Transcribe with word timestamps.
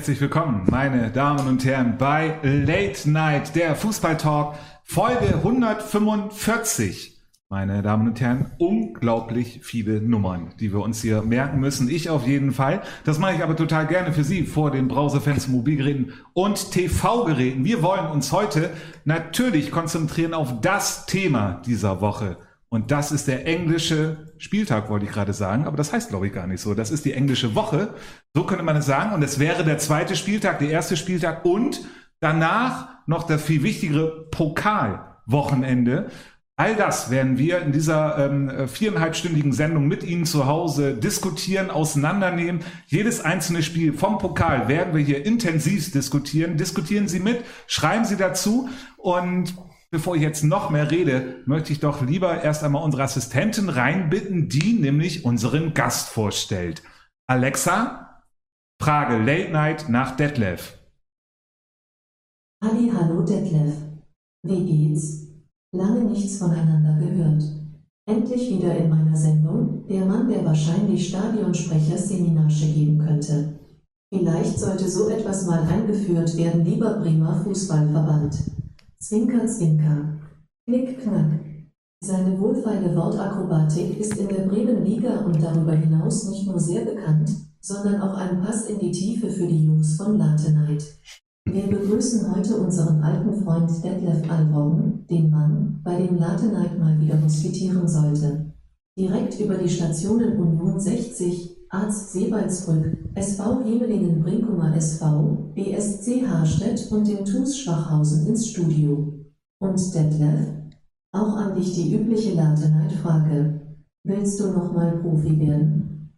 Herzlich 0.00 0.22
willkommen, 0.22 0.62
meine 0.70 1.10
Damen 1.10 1.46
und 1.46 1.62
Herren, 1.62 1.98
bei 1.98 2.38
Late 2.42 3.10
Night, 3.10 3.54
der 3.54 3.76
Fußballtalk, 3.76 4.54
Folge 4.82 5.34
145. 5.34 7.20
Meine 7.50 7.82
Damen 7.82 8.08
und 8.08 8.18
Herren, 8.18 8.50
unglaublich 8.56 9.60
viele 9.62 10.00
Nummern, 10.00 10.54
die 10.58 10.72
wir 10.72 10.80
uns 10.80 11.02
hier 11.02 11.20
merken 11.20 11.60
müssen. 11.60 11.90
Ich 11.90 12.08
auf 12.08 12.26
jeden 12.26 12.52
Fall. 12.52 12.80
Das 13.04 13.18
mache 13.18 13.34
ich 13.34 13.42
aber 13.42 13.54
total 13.56 13.86
gerne 13.86 14.14
für 14.14 14.24
Sie 14.24 14.44
vor 14.44 14.70
den 14.70 14.88
Browserfenstern, 14.88 15.52
Mobilgeräten 15.52 16.14
und 16.32 16.70
TV-Geräten. 16.70 17.66
Wir 17.66 17.82
wollen 17.82 18.06
uns 18.06 18.32
heute 18.32 18.70
natürlich 19.04 19.70
konzentrieren 19.70 20.32
auf 20.32 20.62
das 20.62 21.04
Thema 21.04 21.60
dieser 21.66 22.00
Woche. 22.00 22.38
Und 22.72 22.92
das 22.92 23.10
ist 23.10 23.26
der 23.26 23.46
englische 23.46 24.32
Spieltag, 24.38 24.88
wollte 24.90 25.04
ich 25.04 25.10
gerade 25.10 25.32
sagen, 25.32 25.66
aber 25.66 25.76
das 25.76 25.92
heißt, 25.92 26.08
glaube 26.08 26.28
ich, 26.28 26.32
gar 26.32 26.46
nicht 26.46 26.60
so. 26.60 26.72
Das 26.72 26.92
ist 26.92 27.04
die 27.04 27.12
englische 27.12 27.56
Woche, 27.56 27.94
so 28.32 28.44
könnte 28.44 28.62
man 28.62 28.76
es 28.76 28.86
sagen. 28.86 29.12
Und 29.12 29.24
es 29.24 29.40
wäre 29.40 29.64
der 29.64 29.78
zweite 29.78 30.14
Spieltag, 30.14 30.60
der 30.60 30.70
erste 30.70 30.96
Spieltag 30.96 31.44
und 31.44 31.80
danach 32.20 32.88
noch 33.06 33.24
das 33.24 33.42
viel 33.42 33.64
wichtigere 33.64 34.28
Pokalwochenende. 34.30 36.10
All 36.54 36.76
das 36.76 37.10
werden 37.10 37.38
wir 37.38 37.60
in 37.60 37.72
dieser 37.72 38.18
ähm, 38.18 38.68
viereinhalbstündigen 38.68 39.50
Sendung 39.52 39.88
mit 39.88 40.04
Ihnen 40.04 40.24
zu 40.26 40.46
Hause 40.46 40.94
diskutieren, 40.94 41.70
auseinandernehmen. 41.70 42.60
Jedes 42.86 43.20
einzelne 43.20 43.64
Spiel 43.64 43.94
vom 43.94 44.18
Pokal 44.18 44.68
werden 44.68 44.94
wir 44.94 45.02
hier 45.02 45.26
intensiv 45.26 45.90
diskutieren. 45.90 46.56
Diskutieren 46.56 47.08
Sie 47.08 47.18
mit, 47.18 47.42
schreiben 47.66 48.04
Sie 48.04 48.16
dazu 48.16 48.68
und 48.96 49.54
Bevor 49.92 50.14
ich 50.14 50.22
jetzt 50.22 50.44
noch 50.44 50.70
mehr 50.70 50.88
rede, 50.90 51.42
möchte 51.46 51.72
ich 51.72 51.80
doch 51.80 52.00
lieber 52.00 52.42
erst 52.42 52.62
einmal 52.62 52.84
unsere 52.84 53.02
Assistentin 53.02 53.68
reinbitten, 53.68 54.48
die 54.48 54.74
nämlich 54.74 55.24
unseren 55.24 55.74
Gast 55.74 56.10
vorstellt. 56.10 56.82
Alexa, 57.28 58.22
Frage 58.80 59.18
Late 59.18 59.50
Night 59.50 59.88
nach 59.88 60.14
Detlef. 60.14 60.78
Halli, 62.62 62.92
hallo 62.94 63.22
Detlef. 63.22 63.74
Wie 64.46 64.64
geht's? 64.64 65.26
Lange 65.74 66.04
nichts 66.04 66.38
voneinander 66.38 66.94
gehört. 67.04 67.42
Endlich 68.08 68.48
wieder 68.48 68.76
in 68.76 68.90
meiner 68.90 69.16
Sendung, 69.16 69.86
der 69.88 70.06
Mann, 70.06 70.28
der 70.28 70.44
wahrscheinlich 70.44 71.08
Stadionsprecher 71.08 71.98
Seminasche 71.98 72.66
geben 72.66 72.98
könnte. 72.98 73.58
Vielleicht 74.14 74.58
sollte 74.58 74.88
so 74.88 75.08
etwas 75.08 75.46
mal 75.46 75.62
eingeführt 75.62 76.36
werden, 76.36 76.64
lieber 76.64 76.94
Bremer 77.00 77.42
Fußballverband. 77.42 78.59
Zwinker, 79.02 79.46
Zwinker. 79.46 80.18
Knick, 80.66 81.00
knack. 81.02 81.40
Seine 82.04 82.38
wohlfeile 82.38 82.94
Wortakrobatik 82.94 83.98
ist 83.98 84.14
in 84.18 84.28
der 84.28 84.42
Bremen 84.42 84.84
Liga 84.84 85.20
und 85.20 85.42
darüber 85.42 85.72
hinaus 85.72 86.28
nicht 86.28 86.46
nur 86.46 86.60
sehr 86.60 86.84
bekannt, 86.84 87.30
sondern 87.62 88.02
auch 88.02 88.14
ein 88.18 88.42
Pass 88.42 88.66
in 88.66 88.78
die 88.78 88.90
Tiefe 88.90 89.30
für 89.30 89.46
die 89.46 89.64
Jungs 89.64 89.96
von 89.96 90.18
Latenheit. 90.18 90.84
Wir 91.46 91.66
begrüßen 91.66 92.34
heute 92.34 92.56
unseren 92.56 93.02
alten 93.02 93.42
Freund 93.42 93.70
Detlef 93.82 94.30
Alborn, 94.30 95.06
den 95.08 95.30
Mann, 95.30 95.80
bei 95.82 95.96
dem 95.96 96.18
Latenheit 96.18 96.78
mal 96.78 97.00
wieder 97.00 97.22
hospitieren 97.22 97.88
sollte. 97.88 98.52
Direkt 98.98 99.40
über 99.40 99.54
die 99.54 99.70
Stationen 99.70 100.38
Union 100.38 100.78
60, 100.78 101.56
Arzt 101.72 102.12
Seewaldsbrück, 102.12 102.98
SV 103.14 103.62
Hemelingen 103.64 104.22
Brinkumer 104.24 104.74
SV, 104.74 105.52
BSC 105.54 106.26
Harstedt 106.26 106.90
und 106.90 107.06
den 107.06 107.24
TuS 107.24 107.60
Schwachhausen 107.60 108.26
ins 108.26 108.50
Studio. 108.50 109.14
Und 109.62 109.94
Detlef? 109.94 110.48
Auch 111.12 111.36
an 111.36 111.54
dich 111.54 111.74
die 111.74 111.94
übliche 111.94 112.34
Late-Night-Frage. 112.34 113.60
Willst 114.04 114.40
du 114.40 114.50
nochmal 114.50 114.98
Profi 114.98 115.38
werden? 115.38 116.12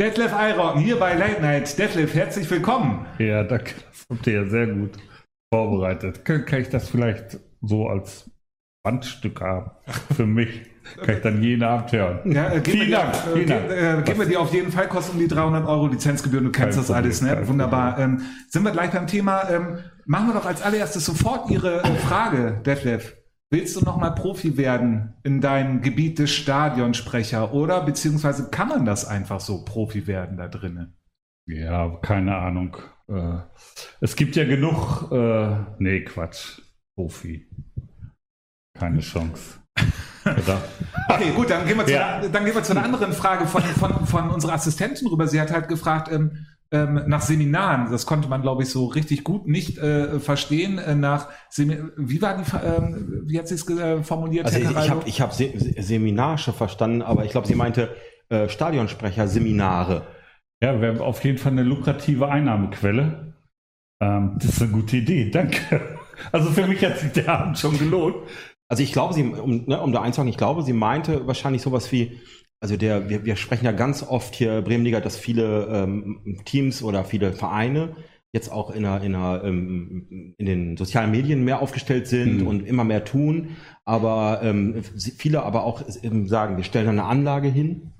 Detlef 0.00 0.34
Eirocken 0.34 0.82
hier 0.82 0.98
bei 0.98 1.14
Late 1.14 1.40
Night. 1.40 1.78
Detlef, 1.78 2.12
herzlich 2.12 2.50
willkommen. 2.50 3.06
Ja, 3.20 3.44
danke. 3.44 3.74
Das 3.92 4.06
habt 4.10 4.26
ihr 4.26 4.42
ja 4.42 4.48
sehr 4.48 4.66
gut 4.66 4.98
vorbereitet. 5.52 6.24
Kann, 6.24 6.44
kann 6.46 6.62
ich 6.62 6.68
das 6.70 6.88
vielleicht 6.88 7.38
so 7.62 7.86
als 7.86 8.28
Bandstück 8.84 9.40
haben 9.40 9.70
für 10.16 10.26
mich? 10.26 10.73
Kann 11.04 11.16
ich 11.16 11.22
dann 11.22 11.42
jeden 11.42 11.62
Abend 11.62 11.92
hören. 11.92 12.20
Ja, 12.32 12.48
äh, 12.50 12.60
Vielen 12.62 12.90
Dank. 12.90 13.12
dir- 13.12 13.32
Vielen 13.32 13.50
Äh, 13.50 13.68
Dank. 13.68 13.70
äh, 13.70 14.02
geben 14.04 14.20
wir 14.20 14.26
dir 14.26 14.40
auf 14.40 14.52
jeden 14.52 14.70
Fall, 14.72 14.88
kosten 14.88 15.18
die 15.18 15.28
300 15.28 15.66
Euro 15.66 15.86
Lizenzgebühren, 15.88 16.44
du 16.44 16.52
kennst 16.52 16.78
das 16.78 16.90
alles, 16.90 17.18
Problem, 17.18 17.34
ne? 17.34 17.40
kein 17.40 17.48
Wunderbar. 17.48 17.98
Ähm, 17.98 18.20
sind 18.48 18.62
wir 18.64 18.70
gleich 18.72 18.90
beim 18.90 19.06
Thema. 19.06 19.48
Ähm, 19.50 19.78
machen 20.06 20.28
wir 20.28 20.34
doch 20.34 20.46
als 20.46 20.62
allererstes 20.62 21.04
sofort 21.04 21.50
Ihre 21.50 21.82
äh, 21.82 21.94
Frage, 21.96 22.60
Detlef. 22.64 23.16
Willst 23.50 23.76
du 23.76 23.80
nochmal 23.84 24.14
Profi 24.14 24.56
werden 24.56 25.14
in 25.22 25.40
deinem 25.40 25.80
Gebiet 25.80 26.18
des 26.18 26.30
Stadionsprecher 26.32 27.52
oder 27.54 27.82
beziehungsweise 27.84 28.50
kann 28.50 28.68
man 28.68 28.84
das 28.84 29.06
einfach 29.06 29.40
so 29.40 29.64
Profi 29.64 30.06
werden 30.06 30.36
da 30.36 30.48
drinnen? 30.48 30.96
Ja, 31.46 31.88
keine 32.02 32.36
Ahnung. 32.36 32.76
Äh, 33.08 33.38
es 34.00 34.16
gibt 34.16 34.34
ja 34.36 34.44
genug. 34.44 35.10
Äh, 35.12 35.56
nee, 35.78 36.00
Quatsch. 36.00 36.62
Profi. 36.96 37.46
Keine 38.78 39.00
Chance. 39.00 39.60
Oder? 40.24 40.62
Okay, 41.08 41.30
gut, 41.34 41.50
dann 41.50 41.66
gehen 41.66 41.76
wir 41.76 41.86
zu, 41.86 41.92
Ja. 41.92 42.16
einer, 42.16 42.28
dann 42.28 42.44
gehen 42.44 42.54
wir 42.54 42.62
zu 42.62 42.72
einer 42.72 42.84
anderen 42.84 43.12
Frage 43.12 43.46
von, 43.46 43.62
von, 43.62 44.06
von 44.06 44.30
unserer 44.30 44.54
Assistentin 44.54 45.08
rüber. 45.08 45.26
Sie 45.28 45.40
hat 45.40 45.52
halt 45.52 45.68
gefragt 45.68 46.10
ähm, 46.10 46.46
ähm, 46.72 47.02
nach 47.06 47.20
Seminaren. 47.20 47.90
Das 47.92 48.06
konnte 48.06 48.28
man, 48.28 48.40
glaube 48.42 48.62
ich, 48.62 48.70
so 48.70 48.86
richtig 48.86 49.22
gut 49.22 49.46
nicht 49.46 49.76
äh, 49.78 50.18
verstehen. 50.18 50.78
Äh, 50.78 50.94
nach 50.94 51.28
wie 51.56 52.22
war 52.22 52.36
die, 52.38 52.44
ähm, 52.66 53.22
wie 53.26 53.38
hat 53.38 53.48
sie 53.48 53.54
es 53.54 53.68
äh, 53.68 54.02
formuliert? 54.02 54.46
Also 54.46 54.58
ich, 54.58 54.90
habe 54.90 55.02
ich 55.06 55.20
hab 55.20 55.32
Se 55.34 55.52
Se- 55.56 55.74
Seminarche 55.82 56.52
verstanden, 56.52 57.02
aber 57.02 57.24
ich 57.24 57.30
glaube, 57.32 57.46
sie 57.46 57.54
meinte 57.54 57.94
äh, 58.30 58.48
Stadionsprecher-Seminare. 58.48 60.06
Ja, 60.62 60.80
wäre 60.80 61.02
auf 61.02 61.22
jeden 61.24 61.38
Fall 61.38 61.52
eine 61.52 61.62
lukrative 61.62 62.28
Einnahmequelle. 62.28 63.34
Ähm, 64.00 64.32
das 64.36 64.50
ist 64.50 64.62
eine 64.62 64.72
gute 64.72 64.96
Idee. 64.96 65.30
Danke. 65.30 65.80
Also 66.32 66.50
für 66.50 66.66
mich 66.66 66.82
hat 66.84 66.98
sich 66.98 67.12
der 67.12 67.28
Abend 67.28 67.58
schon 67.58 67.76
gelohnt. 67.78 68.14
Also 68.74 68.82
ich 68.82 68.92
glaube, 68.92 69.14
sie, 69.14 69.22
um, 69.22 69.66
ne, 69.66 69.80
um 69.80 69.92
da 69.92 70.02
einzuhaken, 70.02 70.28
ich 70.28 70.36
glaube, 70.36 70.64
sie 70.64 70.72
meinte 70.72 71.28
wahrscheinlich 71.28 71.62
sowas 71.62 71.92
wie, 71.92 72.18
also 72.58 72.76
der, 72.76 73.08
wir, 73.08 73.24
wir 73.24 73.36
sprechen 73.36 73.66
ja 73.66 73.70
ganz 73.70 74.02
oft 74.02 74.34
hier 74.34 74.62
Bremenliga, 74.62 74.98
dass 74.98 75.16
viele 75.16 75.68
ähm, 75.70 76.40
Teams 76.44 76.82
oder 76.82 77.04
viele 77.04 77.32
Vereine 77.34 77.94
jetzt 78.32 78.50
auch 78.50 78.72
in, 78.72 78.84
einer, 78.84 79.00
in, 79.04 79.14
einer, 79.14 79.44
ähm, 79.44 80.34
in 80.38 80.46
den 80.46 80.76
sozialen 80.76 81.12
Medien 81.12 81.44
mehr 81.44 81.62
aufgestellt 81.62 82.08
sind 82.08 82.40
Mhm. 82.40 82.46
und 82.48 82.66
immer 82.66 82.82
mehr 82.82 83.04
tun. 83.04 83.50
Aber 83.84 84.40
ähm, 84.42 84.82
viele 84.82 85.44
aber 85.44 85.62
auch 85.62 85.84
sagen, 86.24 86.56
wir 86.56 86.64
stellen 86.64 86.88
eine 86.88 87.04
Anlage 87.04 87.46
hin 87.46 87.92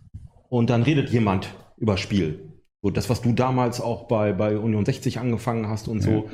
und 0.49 0.71
dann 0.71 0.83
redet 0.83 1.09
jemand 1.11 1.55
über 1.77 1.97
Spiel. 1.99 2.51
So 2.83 2.91
das, 2.91 3.09
was 3.09 3.23
du 3.23 3.33
damals 3.33 3.81
auch 3.81 4.09
bei, 4.09 4.33
bei 4.33 4.59
Union 4.59 4.85
60 4.85 5.21
angefangen 5.21 5.69
hast 5.69 5.87
und 5.87 6.01
so. 6.03 6.29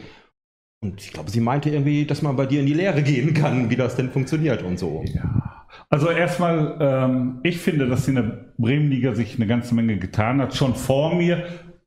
Und 0.83 1.01
ich 1.01 1.13
glaube, 1.13 1.31
sie 1.31 1.41
meinte 1.41 1.69
irgendwie, 1.69 2.07
dass 2.07 2.23
man 2.23 2.37
bei 2.37 2.47
dir 2.47 2.61
in 2.61 2.67
die 2.67 2.73
Lehre 2.75 3.03
gehen 3.03 3.35
kann, 3.35 3.69
wie 3.71 3.77
das 3.77 3.97
denn 3.97 4.11
funktioniert 4.11 4.63
und 4.63 4.79
so. 4.79 5.05
Ja. 5.13 5.67
Also 5.91 6.09
erstmal, 6.09 6.77
ähm, 6.81 7.41
ich 7.43 7.59
finde, 7.59 7.87
dass 7.87 8.09
in 8.09 8.15
der 8.15 8.53
Bremenliga 8.57 9.15
sich 9.15 9.37
eine 9.37 9.47
ganze 9.47 9.75
Menge 9.75 9.99
getan 9.99 10.41
hat. 10.41 10.55
Schon 10.55 10.75
vor 10.75 11.15
mir 11.15 11.45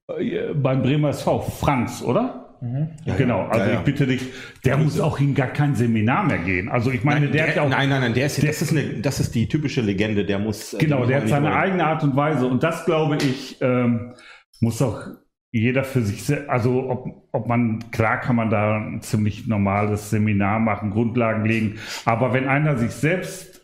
äh, 0.07 0.53
beim 0.53 0.81
Bremer 0.83 1.09
SV. 1.09 1.41
Franz, 1.41 2.03
oder? 2.03 2.39
Ja, 3.03 3.15
genau, 3.17 3.41
also 3.47 3.65
ja, 3.65 3.73
ja. 3.73 3.79
ich 3.79 3.83
bitte 3.83 4.07
dich, 4.07 4.21
der 4.63 4.77
muss 4.77 4.97
auch 4.97 5.19
in 5.19 5.35
gar 5.35 5.47
kein 5.49 5.75
Seminar 5.75 6.23
mehr 6.23 6.37
gehen. 6.37 6.69
Also 6.69 6.91
ich 6.91 7.03
meine, 7.03 7.27
der, 7.27 7.49
hat 7.49 7.55
ja 7.57 7.63
auch 7.63 7.69
nein, 7.69 7.89
nein, 7.89 7.99
nein, 7.99 8.13
der 8.13 8.25
ist, 8.27 8.41
das, 8.41 8.61
ist 8.61 8.71
eine, 8.71 9.01
das 9.01 9.19
ist 9.19 9.35
die 9.35 9.49
typische 9.49 9.81
Legende, 9.81 10.23
der 10.23 10.39
muss. 10.39 10.73
äh, 10.73 10.77
Genau, 10.77 11.05
der 11.05 11.21
hat 11.21 11.27
seine 11.27 11.47
wollen. 11.47 11.57
eigene 11.57 11.85
Art 11.85 12.03
und 12.03 12.15
Weise. 12.15 12.47
Und 12.47 12.63
das, 12.63 12.85
glaube 12.85 13.17
ich, 13.17 13.57
ähm, 13.59 14.13
muss 14.61 14.81
auch 14.81 14.97
jeder 15.53 15.83
für 15.83 16.01
sich, 16.01 16.49
also 16.49 16.89
ob, 16.89 17.27
ob 17.31 17.47
man, 17.47 17.91
klar 17.91 18.19
kann 18.19 18.35
man 18.35 18.49
da 18.49 18.77
ein 18.77 19.01
ziemlich 19.01 19.47
normales 19.47 20.09
Seminar 20.09 20.59
machen, 20.59 20.89
Grundlagen 20.89 21.45
legen. 21.45 21.75
Aber 22.05 22.33
wenn 22.33 22.47
einer 22.47 22.75
sich 22.75 22.89
selbst 22.89 23.61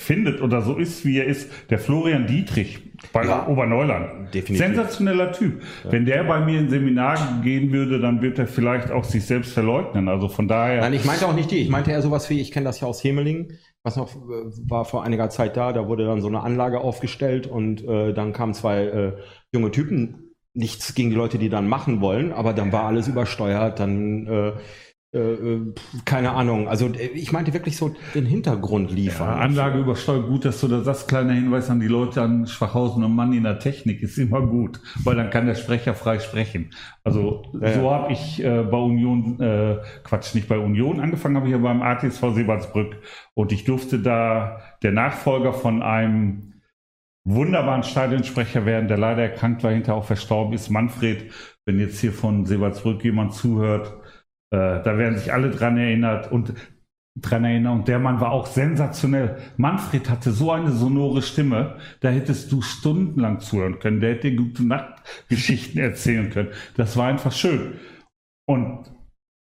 findet 0.00 0.42
oder 0.42 0.62
so 0.62 0.76
ist, 0.76 1.04
wie 1.06 1.18
er 1.18 1.26
ist, 1.26 1.48
der 1.70 1.78
Florian 1.78 2.26
Dietrich 2.26 2.80
bei 3.12 3.24
Ja. 3.24 3.46
Oberneuland. 3.46 4.34
Definitiv. 4.34 4.66
Sensationeller 4.66 5.30
Typ. 5.30 5.62
Wenn 5.88 6.06
der 6.06 6.24
bei 6.24 6.40
mir 6.44 6.58
in 6.58 6.68
Seminar 6.68 7.40
gehen 7.44 7.70
würde, 7.70 8.00
dann 8.00 8.20
wird 8.20 8.40
er 8.40 8.48
vielleicht 8.48 8.90
auch 8.90 9.04
sich 9.04 9.24
selbst 9.24 9.52
verleugnen. 9.52 10.08
Also 10.08 10.28
von 10.28 10.48
daher. 10.48 10.80
Nein, 10.80 10.94
ich 10.94 11.04
meinte 11.04 11.26
auch 11.28 11.34
nicht 11.34 11.52
die. 11.52 11.58
Ich 11.58 11.68
meinte 11.68 11.92
eher 11.92 12.02
sowas 12.02 12.28
wie, 12.30 12.40
ich 12.40 12.50
kenne 12.50 12.64
das 12.64 12.80
ja 12.80 12.88
aus 12.88 13.04
Hemelingen. 13.04 13.58
Was 13.84 13.96
noch 13.96 14.14
äh, 14.16 14.18
war 14.68 14.84
vor 14.84 15.04
einiger 15.04 15.30
Zeit 15.30 15.56
da, 15.56 15.72
da 15.72 15.86
wurde 15.86 16.04
dann 16.04 16.20
so 16.20 16.28
eine 16.28 16.40
Anlage 16.42 16.80
aufgestellt 16.80 17.46
und 17.46 17.84
äh, 17.84 18.12
dann 18.12 18.32
kamen 18.32 18.54
zwei 18.54 18.84
äh, 18.84 19.12
junge 19.52 19.70
Typen. 19.70 20.21
Nichts 20.54 20.94
gegen 20.94 21.10
die 21.10 21.16
Leute, 21.16 21.38
die 21.38 21.48
dann 21.48 21.68
machen 21.68 22.00
wollen, 22.00 22.32
aber 22.32 22.52
dann 22.52 22.72
war 22.72 22.84
alles 22.84 23.08
übersteuert, 23.08 23.80
dann 23.80 24.26
äh, 24.26 24.52
äh, 25.14 25.18
äh, 25.18 25.74
keine 26.06 26.30
Ahnung. 26.32 26.68
Also 26.68 26.86
äh, 26.86 27.08
ich 27.08 27.32
meinte 27.32 27.52
wirklich 27.52 27.76
so 27.76 27.94
den 28.14 28.24
Hintergrund 28.24 28.90
liefern. 28.90 29.28
Ja, 29.28 29.36
Anlage 29.36 29.78
übersteuert 29.78 30.26
gut, 30.26 30.46
dass 30.46 30.58
du 30.60 30.68
da 30.68 30.80
sagst, 30.80 31.06
kleiner 31.06 31.34
Hinweis 31.34 31.68
an 31.68 31.80
die 31.80 31.86
Leute 31.86 32.22
an 32.22 32.46
Schwachhausen 32.46 33.04
und 33.04 33.14
Mann 33.14 33.34
in 33.34 33.42
der 33.42 33.58
Technik 33.58 34.02
ist 34.02 34.16
immer 34.16 34.40
gut, 34.40 34.80
weil 35.04 35.16
dann 35.16 35.28
kann 35.28 35.44
der 35.44 35.54
Sprecher 35.54 35.92
frei 35.92 36.18
sprechen. 36.18 36.70
Also 37.04 37.42
Ja, 37.60 37.74
so 37.74 37.90
habe 37.90 38.12
ich 38.14 38.42
äh, 38.42 38.62
bei 38.62 38.78
Union, 38.78 39.38
äh, 39.38 39.80
Quatsch, 40.02 40.34
nicht 40.34 40.48
bei 40.48 40.56
Union, 40.56 40.98
angefangen 40.98 41.36
habe 41.36 41.46
ich 41.46 41.52
ja 41.52 41.58
beim 41.58 41.82
ATSV 41.82 42.34
Seebadsbrück 42.34 42.96
und 43.34 43.52
ich 43.52 43.64
durfte 43.64 43.98
da 43.98 44.62
der 44.82 44.92
Nachfolger 44.92 45.52
von 45.52 45.82
einem 45.82 46.51
wunderbaren 47.24 47.82
Stadionsprecher 47.82 48.66
werden, 48.66 48.88
der 48.88 48.98
leider 48.98 49.22
erkrankt 49.22 49.62
war, 49.62 49.70
hinterher 49.70 49.96
auch 49.96 50.04
verstorben 50.04 50.54
ist, 50.54 50.70
Manfred. 50.70 51.32
Wenn 51.64 51.78
jetzt 51.78 52.00
hier 52.00 52.12
von 52.12 52.44
Seebaldsbrück 52.44 53.04
jemand 53.04 53.34
zuhört, 53.34 53.94
äh, 54.50 54.82
da 54.82 54.98
werden 54.98 55.16
sich 55.16 55.32
alle 55.32 55.50
dran 55.50 55.78
erinnert 55.78 56.32
und 56.32 56.54
dran 57.16 57.44
erinnern. 57.44 57.80
Und 57.80 57.88
der 57.88 57.98
Mann 57.98 58.20
war 58.20 58.32
auch 58.32 58.46
sensationell. 58.46 59.38
Manfred 59.56 60.08
hatte 60.10 60.32
so 60.32 60.50
eine 60.50 60.72
sonore 60.72 61.22
Stimme, 61.22 61.78
da 62.00 62.08
hättest 62.08 62.50
du 62.50 62.62
stundenlang 62.62 63.40
zuhören 63.40 63.78
können. 63.78 64.00
Der 64.00 64.14
hätte 64.14 64.34
gute 64.34 64.66
Nachtgeschichten 64.66 65.80
erzählen 65.80 66.30
können. 66.30 66.50
Das 66.76 66.96
war 66.96 67.06
einfach 67.06 67.32
schön. 67.32 67.74
Und 68.46 68.90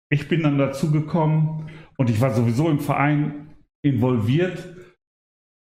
ich 0.10 0.28
bin 0.28 0.44
dann 0.44 0.58
dazu 0.58 0.92
gekommen 0.92 1.70
und 1.98 2.10
ich 2.10 2.20
war 2.20 2.34
sowieso 2.34 2.70
im 2.70 2.80
Verein 2.80 3.54
involviert 3.84 4.76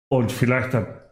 und 0.10 0.32
vielleicht 0.32 0.74
das 0.74 1.03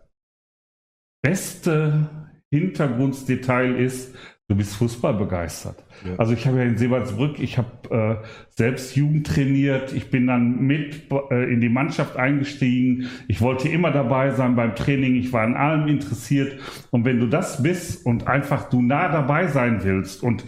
beste 1.22 2.10
Hintergrundsdetail 2.52 3.76
ist, 3.76 4.16
du 4.52 4.58
bist 4.58 4.76
Fußball 4.76 5.14
begeistert. 5.14 5.86
Ja. 6.06 6.16
Also 6.18 6.34
ich 6.34 6.46
habe 6.46 6.58
ja 6.58 6.64
in 6.64 6.78
Seebaldsbrück, 6.78 7.40
ich 7.40 7.58
habe 7.58 8.22
äh, 8.22 8.28
selbst 8.50 8.98
Jugend 8.98 9.28
trainiert, 9.28 9.94
ich 9.94 10.10
bin 10.10 10.28
dann 10.28 10.60
mit 10.60 11.10
äh, 11.30 11.54
in 11.54 11.62
die 11.62 11.70
Mannschaft 11.70 12.18
eingestiegen, 12.18 13.08
ich 13.30 13.40
wollte 13.40 13.70
immer 13.70 13.92
dabei 13.92 14.32
sein 14.32 14.58
beim 14.58 14.76
Training, 14.76 15.16
ich 15.16 15.32
war 15.32 15.44
an 15.44 15.56
allem 15.56 15.88
interessiert 15.88 16.60
und 16.90 17.06
wenn 17.06 17.20
du 17.20 17.28
das 17.28 17.64
bist 17.64 18.06
und 18.06 18.28
einfach 18.28 18.70
du 18.70 18.82
nah 18.82 19.10
dabei 19.10 19.48
sein 19.48 19.84
willst 19.84 20.22
und 20.22 20.44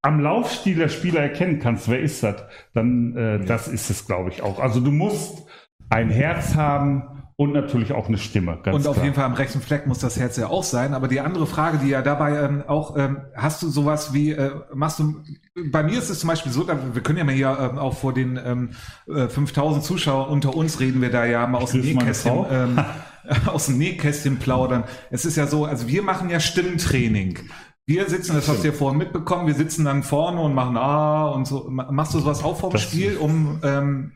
am 0.00 0.20
Laufstil 0.20 0.76
der 0.76 0.88
Spieler 0.88 1.20
erkennen 1.20 1.58
kannst, 1.58 1.88
wer 1.88 1.98
ist 1.98 2.22
das, 2.22 2.44
dann 2.72 3.16
äh, 3.16 3.44
das 3.44 3.66
ist 3.66 3.90
es, 3.90 4.06
glaube 4.06 4.30
ich, 4.30 4.42
auch. 4.42 4.60
Also 4.60 4.78
du 4.78 4.92
musst 4.92 5.44
ein 5.88 6.10
Herz 6.10 6.54
haben 6.54 7.13
und 7.36 7.52
natürlich 7.52 7.92
auch 7.92 8.06
eine 8.06 8.18
Stimme. 8.18 8.58
und 8.66 8.86
auf 8.86 8.94
klar. 8.94 9.04
jeden 9.04 9.14
Fall 9.14 9.24
am 9.24 9.34
rechten 9.34 9.60
Fleck 9.60 9.86
muss 9.86 9.98
das 9.98 10.18
Herz 10.18 10.36
ja 10.36 10.48
auch 10.48 10.62
sein. 10.62 10.94
Aber 10.94 11.08
die 11.08 11.20
andere 11.20 11.46
Frage, 11.46 11.78
die 11.78 11.88
ja 11.88 12.00
dabei 12.00 12.38
ähm, 12.38 12.62
auch, 12.66 12.96
ähm, 12.96 13.22
hast 13.34 13.62
du 13.62 13.68
sowas 13.68 14.14
wie, 14.14 14.30
äh, 14.30 14.52
machst 14.72 15.00
du, 15.00 15.16
bei 15.70 15.82
mir 15.82 15.98
ist 15.98 16.10
es 16.10 16.20
zum 16.20 16.28
Beispiel 16.28 16.52
so, 16.52 16.68
wir 16.68 17.02
können 17.02 17.18
ja 17.18 17.24
mal 17.24 17.34
hier 17.34 17.56
ähm, 17.58 17.78
auch 17.78 17.96
vor 17.96 18.12
den 18.12 18.38
ähm, 18.44 18.70
5000 19.06 19.82
äh, 19.82 19.86
Zuschauern 19.86 20.28
unter 20.30 20.54
uns 20.54 20.78
reden 20.78 21.02
wir 21.02 21.10
da 21.10 21.24
ja 21.24 21.46
mal 21.48 21.58
aus 21.58 21.72
dem 21.72 21.80
Nähkästchen, 21.80 22.44
ähm, 22.50 22.80
aus 23.46 23.66
dem 23.66 23.78
Nähkästchen 23.78 24.38
plaudern. 24.38 24.84
Es 25.10 25.24
ist 25.24 25.36
ja 25.36 25.48
so, 25.48 25.64
also 25.64 25.88
wir 25.88 26.02
machen 26.02 26.30
ja 26.30 26.38
Stimmtraining. 26.38 27.38
Wir 27.86 28.08
sitzen, 28.08 28.34
das 28.34 28.48
hast 28.48 28.62
du 28.62 28.68
ja 28.68 28.72
vorhin 28.72 28.96
mitbekommen, 28.96 29.46
wir 29.46 29.54
sitzen 29.54 29.84
dann 29.84 30.02
vorne 30.02 30.40
und 30.40 30.54
machen 30.54 30.76
Ah 30.78 31.28
und 31.28 31.46
so. 31.46 31.66
Machst 31.68 32.14
du 32.14 32.20
sowas 32.20 32.42
auch 32.42 32.58
vorm 32.58 32.72
das 32.72 32.82
Spiel, 32.82 33.18
um 33.18 33.60
ähm, 33.62 34.12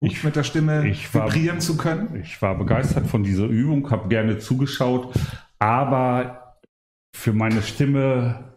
ich, 0.00 0.22
mit 0.24 0.36
der 0.36 0.44
Stimme 0.44 0.86
ich 0.86 1.12
war, 1.14 1.26
vibrieren 1.26 1.60
zu 1.60 1.76
können? 1.76 2.20
Ich 2.20 2.40
war 2.42 2.56
begeistert 2.56 3.06
von 3.06 3.22
dieser 3.22 3.46
Übung, 3.46 3.90
habe 3.90 4.08
gerne 4.08 4.38
zugeschaut, 4.38 5.14
aber 5.58 6.58
für 7.14 7.32
meine 7.32 7.62
Stimme. 7.62 8.52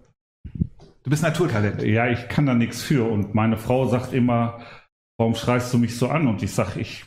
Du 1.04 1.10
bist 1.10 1.24
Naturtalent. 1.24 1.82
Ja, 1.82 2.08
ich 2.08 2.28
kann 2.28 2.46
da 2.46 2.54
nichts 2.54 2.84
für. 2.84 3.10
Und 3.10 3.34
meine 3.34 3.58
Frau 3.58 3.88
sagt 3.88 4.14
immer, 4.14 4.60
warum 5.18 5.34
schreist 5.34 5.74
du 5.74 5.78
mich 5.78 5.98
so 5.98 6.10
an? 6.10 6.28
Und 6.28 6.44
ich 6.44 6.52
sage, 6.52 6.80
ich 6.80 7.06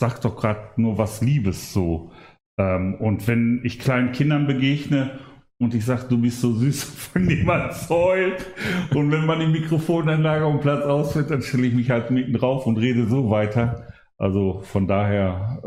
sag 0.00 0.20
doch 0.20 0.36
gerade 0.36 0.68
nur 0.76 0.98
was 0.98 1.20
Liebes 1.20 1.72
so. 1.72 2.12
Ähm, 2.58 2.94
und 2.94 3.26
wenn 3.26 3.60
ich 3.64 3.80
kleinen 3.80 4.12
Kindern 4.12 4.46
begegne 4.46 5.18
und 5.64 5.74
ich 5.74 5.84
sage, 5.84 6.04
du 6.08 6.18
bist 6.18 6.40
so 6.40 6.52
süß, 6.52 6.84
von 7.12 7.24
niemand 7.24 7.72
heult. 7.88 8.46
Und 8.94 9.10
wenn 9.10 9.26
man 9.26 9.40
die 9.40 9.46
Mikrofonanlage 9.46 10.46
um 10.46 10.60
Platz 10.60 10.84
ausfällt, 10.84 11.30
dann 11.30 11.42
stelle 11.42 11.66
ich 11.66 11.74
mich 11.74 11.90
halt 11.90 12.10
mitten 12.10 12.34
drauf 12.34 12.66
und 12.66 12.76
rede 12.76 13.06
so 13.06 13.30
weiter. 13.30 13.88
Also 14.16 14.62
von 14.62 14.86
daher, 14.86 15.58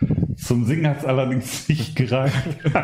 äh, 0.00 0.34
zum 0.34 0.64
Singen 0.64 0.88
hat 0.88 1.00
es 1.00 1.04
allerdings 1.04 1.68
nicht 1.68 1.94
gereicht. 1.96 2.34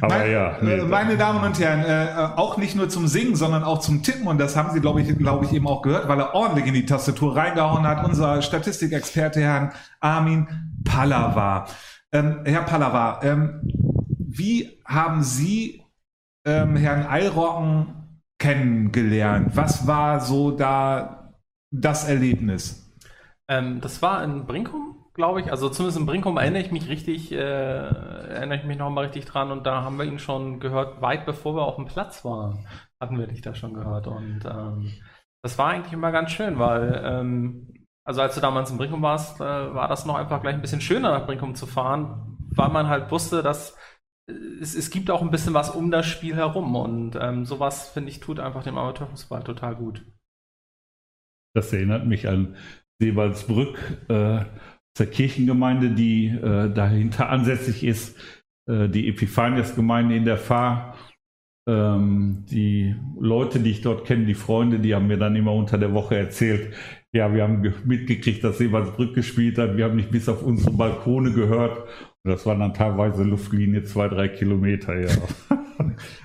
Aber 0.00 0.14
meine, 0.18 0.32
ja. 0.32 0.56
Nee, 0.62 0.78
äh, 0.78 0.84
meine 0.84 1.16
Damen 1.18 1.44
und 1.44 1.60
Herren, 1.60 1.84
äh, 1.84 2.36
auch 2.36 2.56
nicht 2.56 2.74
nur 2.74 2.88
zum 2.88 3.06
Singen, 3.06 3.36
sondern 3.36 3.64
auch 3.64 3.80
zum 3.80 4.02
Tippen. 4.02 4.26
Und 4.26 4.38
das 4.38 4.56
haben 4.56 4.72
Sie, 4.72 4.80
glaube 4.80 5.02
ich, 5.02 5.18
glaube 5.18 5.44
ich, 5.44 5.52
eben 5.52 5.66
auch 5.66 5.82
gehört, 5.82 6.08
weil 6.08 6.18
er 6.18 6.34
ordentlich 6.34 6.66
in 6.66 6.74
die 6.74 6.86
Tastatur 6.86 7.36
reingehauen 7.36 7.86
hat. 7.86 8.04
Unser 8.04 8.40
Statistikexperte, 8.40 9.40
Herrn 9.40 9.72
Armin 10.00 10.48
Pallava. 10.84 11.66
Ähm, 12.12 12.40
Herr 12.44 12.62
Pallava, 12.62 13.20
ähm, 13.22 13.60
wie 14.36 14.80
haben 14.84 15.22
Sie 15.22 15.82
ähm, 16.46 16.76
Herrn 16.76 17.06
Eilrocken 17.06 18.20
kennengelernt? 18.38 19.56
Was 19.56 19.86
war 19.86 20.20
so 20.20 20.50
da 20.50 21.34
das 21.70 22.08
Erlebnis? 22.08 22.90
Ähm, 23.48 23.80
das 23.80 24.02
war 24.02 24.24
in 24.24 24.46
Brinkum, 24.46 25.04
glaube 25.14 25.40
ich. 25.40 25.50
Also 25.50 25.68
zumindest 25.68 25.98
in 25.98 26.06
Brinkum 26.06 26.38
erinnere 26.38 26.62
ich 26.62 26.72
mich 26.72 26.88
richtig, 26.88 27.32
äh, 27.32 27.36
erinnere 27.36 28.58
ich 28.58 28.64
mich 28.64 28.78
noch 28.78 28.90
mal 28.90 29.04
richtig 29.04 29.26
dran. 29.26 29.50
Und 29.50 29.66
da 29.66 29.82
haben 29.82 29.98
wir 29.98 30.04
ihn 30.04 30.18
schon 30.18 30.60
gehört, 30.60 31.00
weit 31.02 31.26
bevor 31.26 31.54
wir 31.54 31.62
auf 31.62 31.76
dem 31.76 31.86
Platz 31.86 32.24
waren, 32.24 32.66
hatten 33.00 33.18
wir 33.18 33.26
dich 33.26 33.42
da 33.42 33.54
schon 33.54 33.74
gehört. 33.74 34.06
Und 34.06 34.44
ähm, 34.44 34.92
das 35.42 35.58
war 35.58 35.70
eigentlich 35.70 35.92
immer 35.92 36.12
ganz 36.12 36.30
schön, 36.30 36.58
weil 36.58 37.02
ähm, 37.04 37.86
also 38.04 38.20
als 38.20 38.34
du 38.34 38.40
damals 38.40 38.70
in 38.70 38.78
Brinkum 38.78 39.02
warst, 39.02 39.40
äh, 39.40 39.44
war 39.44 39.88
das 39.88 40.06
noch 40.06 40.16
einfach 40.16 40.40
gleich 40.42 40.54
ein 40.54 40.60
bisschen 40.60 40.80
schöner 40.80 41.10
nach 41.10 41.26
Brinkum 41.26 41.54
zu 41.54 41.66
fahren, 41.66 42.36
weil 42.54 42.68
man 42.70 42.88
halt 42.88 43.10
wusste, 43.10 43.42
dass 43.42 43.76
es, 44.26 44.74
es 44.74 44.90
gibt 44.90 45.10
auch 45.10 45.22
ein 45.22 45.30
bisschen 45.30 45.54
was 45.54 45.70
um 45.70 45.90
das 45.90 46.06
Spiel 46.06 46.36
herum 46.36 46.76
und 46.76 47.16
ähm, 47.20 47.44
sowas, 47.44 47.88
finde 47.88 48.10
ich, 48.10 48.20
tut 48.20 48.40
einfach 48.40 48.62
dem 48.62 48.78
Amateurfußball 48.78 49.42
total 49.42 49.74
gut. 49.74 50.04
Das 51.54 51.72
erinnert 51.72 52.06
mich 52.06 52.28
an 52.28 52.56
Seebaldsbrück, 53.00 53.78
äh, 54.08 54.44
der 54.98 55.06
Kirchengemeinde, 55.06 55.90
die 55.90 56.28
äh, 56.28 56.72
dahinter 56.72 57.28
ansässig 57.28 57.84
ist, 57.84 58.18
äh, 58.68 58.88
die 58.88 59.08
Epiphanias-Gemeinde 59.08 60.16
in 60.16 60.24
der 60.24 60.38
Fahr. 60.38 60.96
Ähm, 61.68 62.44
die 62.50 62.96
Leute, 63.18 63.60
die 63.60 63.70
ich 63.70 63.82
dort 63.82 64.04
kenne, 64.04 64.26
die 64.26 64.34
Freunde, 64.34 64.80
die 64.80 64.94
haben 64.94 65.06
mir 65.06 65.18
dann 65.18 65.36
immer 65.36 65.52
unter 65.52 65.78
der 65.78 65.94
Woche 65.94 66.16
erzählt, 66.16 66.74
ja, 67.12 67.32
wir 67.32 67.42
haben 67.42 67.74
mitgekriegt, 67.84 68.42
dass 68.42 68.58
Seebaldsbrück 68.58 69.14
gespielt 69.14 69.58
hat, 69.58 69.76
wir 69.76 69.84
haben 69.84 69.96
nicht 69.96 70.10
bis 70.10 70.28
auf 70.28 70.42
unsere 70.42 70.70
Balkone 70.70 71.32
gehört 71.32 71.86
das 72.24 72.46
waren 72.46 72.60
dann 72.60 72.74
teilweise 72.74 73.24
Luftlinie 73.24 73.82
zwei, 73.82 74.08
drei 74.08 74.28
Kilometer, 74.28 74.98
ja. 74.98 75.08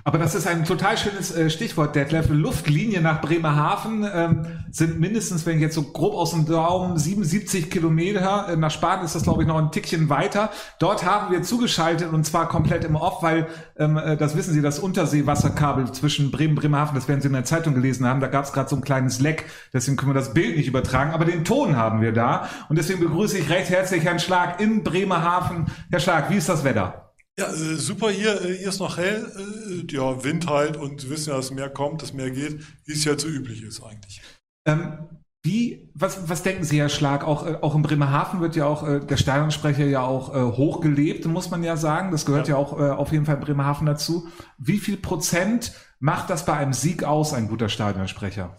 Aber 0.04 0.18
das 0.18 0.36
ist 0.36 0.48
ein 0.48 0.66
total 0.66 0.98
schönes 0.98 1.36
äh, 1.36 1.50
Stichwort, 1.50 1.96
Detlef. 1.96 2.30
Luftlinie 2.30 3.02
nach 3.02 3.22
Bremerhaven 3.22 4.08
ähm, 4.14 4.46
sind 4.72 5.00
mindestens, 5.00 5.46
wenn 5.46 5.58
ich 5.58 5.62
jetzt 5.62 5.76
so 5.76 5.84
grob 5.84 6.14
aus 6.14 6.32
dem 6.32 6.46
Daumen, 6.46 6.98
77 6.98 7.70
Kilometer. 7.70 8.56
Nach 8.58 8.72
Spanien 8.72 9.06
ist 9.06 9.16
das, 9.16 9.24
glaube 9.24 9.44
ich, 9.44 9.48
noch 9.48 9.58
ein 9.58 9.72
Tickchen 9.72 10.10
weiter. 10.10 10.50
Dort 10.80 11.06
haben 11.06 11.32
wir 11.32 11.44
zugeschaltet 11.44 12.12
und 12.12 12.26
zwar 12.26 12.48
komplett 12.48 12.84
im 12.84 12.96
Off, 12.96 13.24
weil, 13.24 13.48
ähm, 13.78 13.98
äh, 13.98 14.18
das 14.18 14.36
wissen 14.36 14.54
Sie, 14.54 14.62
das 14.62 14.80
Unterseewasserkabel 14.80 15.92
zwischen 15.92 16.32
Bremen 16.32 16.56
und 16.56 16.62
Bremerhaven, 16.62 16.96
das 16.96 17.08
werden 17.08 17.22
Sie 17.22 17.28
in 17.28 17.34
der 17.34 17.46
Zeitung 17.46 17.74
gelesen 17.74 18.06
haben, 18.06 18.20
da 18.20 18.28
gab 18.28 18.46
es 18.46 18.54
gerade 18.54 18.70
so 18.70 18.76
ein 18.76 18.82
kleines 18.82 19.20
Leck. 19.20 19.46
Deswegen 19.74 19.98
können 19.98 20.12
wir 20.12 20.20
das 20.20 20.34
Bild 20.34 20.58
nicht 20.58 20.68
übertragen, 20.68 21.12
aber 21.12 21.26
den 21.26 21.44
Ton 21.44 21.76
haben 21.76 22.02
wir 22.02 22.12
da. 22.12 22.48
Und 22.70 22.78
deswegen 22.78 23.00
begrüße 23.00 23.38
ich 23.38 23.50
recht 23.50 23.70
herzlich 23.70 24.04
Herrn 24.04 24.20
Schlag 24.20 24.60
in 24.60 24.84
Bremerhaven. 24.84 25.66
Herr 25.90 26.00
Schlag, 26.00 26.30
wie 26.30 26.36
ist 26.36 26.50
das 26.50 26.64
Wetter? 26.64 27.07
Ja, 27.40 27.52
äh, 27.52 27.76
super 27.76 28.10
hier. 28.10 28.42
Äh, 28.42 28.58
hier 28.58 28.70
ist 28.70 28.80
noch 28.80 28.98
hell. 28.98 29.32
Äh, 29.38 29.94
ja, 29.94 30.24
Wind 30.24 30.48
halt 30.48 30.76
und 30.78 31.02
Sie 31.02 31.10
wissen 31.10 31.30
ja, 31.30 31.36
dass 31.36 31.52
mehr 31.52 31.70
kommt, 31.70 32.02
dass 32.02 32.14
mehr 32.14 32.32
geht, 32.32 32.64
wie 32.86 32.94
es 32.94 33.04
ja 33.04 33.18
so 33.18 33.28
üblich 33.28 33.62
ist 33.64 33.82
eigentlich. 33.84 34.22
Ähm, 34.66 35.08
wie, 35.44 35.90
was, 35.94 36.28
was 36.28 36.44
denken 36.44 36.64
Sie, 36.64 36.80
Herr 36.80 36.90
Schlag? 36.90 37.24
Auch, 37.24 37.46
äh, 37.46 37.56
auch 37.62 37.76
in 37.76 37.84
Bremerhaven 37.84 38.42
wird 38.42 38.56
ja 38.56 38.66
auch 38.66 38.88
äh, 38.88 39.00
der 39.00 39.18
Stadionsprecher 39.18 39.86
ja 39.86 40.02
auch 40.02 40.34
äh, 40.36 40.58
hochgelebt, 40.58 41.26
muss 41.28 41.52
man 41.52 41.64
ja 41.64 41.78
sagen. 41.78 42.12
Das 42.12 42.26
gehört 42.26 42.48
ja, 42.48 42.56
ja 42.56 42.60
auch 42.60 42.74
auf 42.74 43.12
jeden 43.12 43.26
Fall 43.26 43.36
in 43.36 43.42
Bremerhaven 43.42 43.86
dazu. 43.86 44.28
Wie 44.58 44.80
viel 44.80 44.98
Prozent 44.98 45.74
macht 46.00 46.30
das 46.30 46.46
bei 46.46 46.54
einem 46.54 46.74
Sieg 46.74 47.04
aus, 47.04 47.34
ein 47.34 47.48
guter 47.48 47.70
Stadionsprecher? 47.70 48.58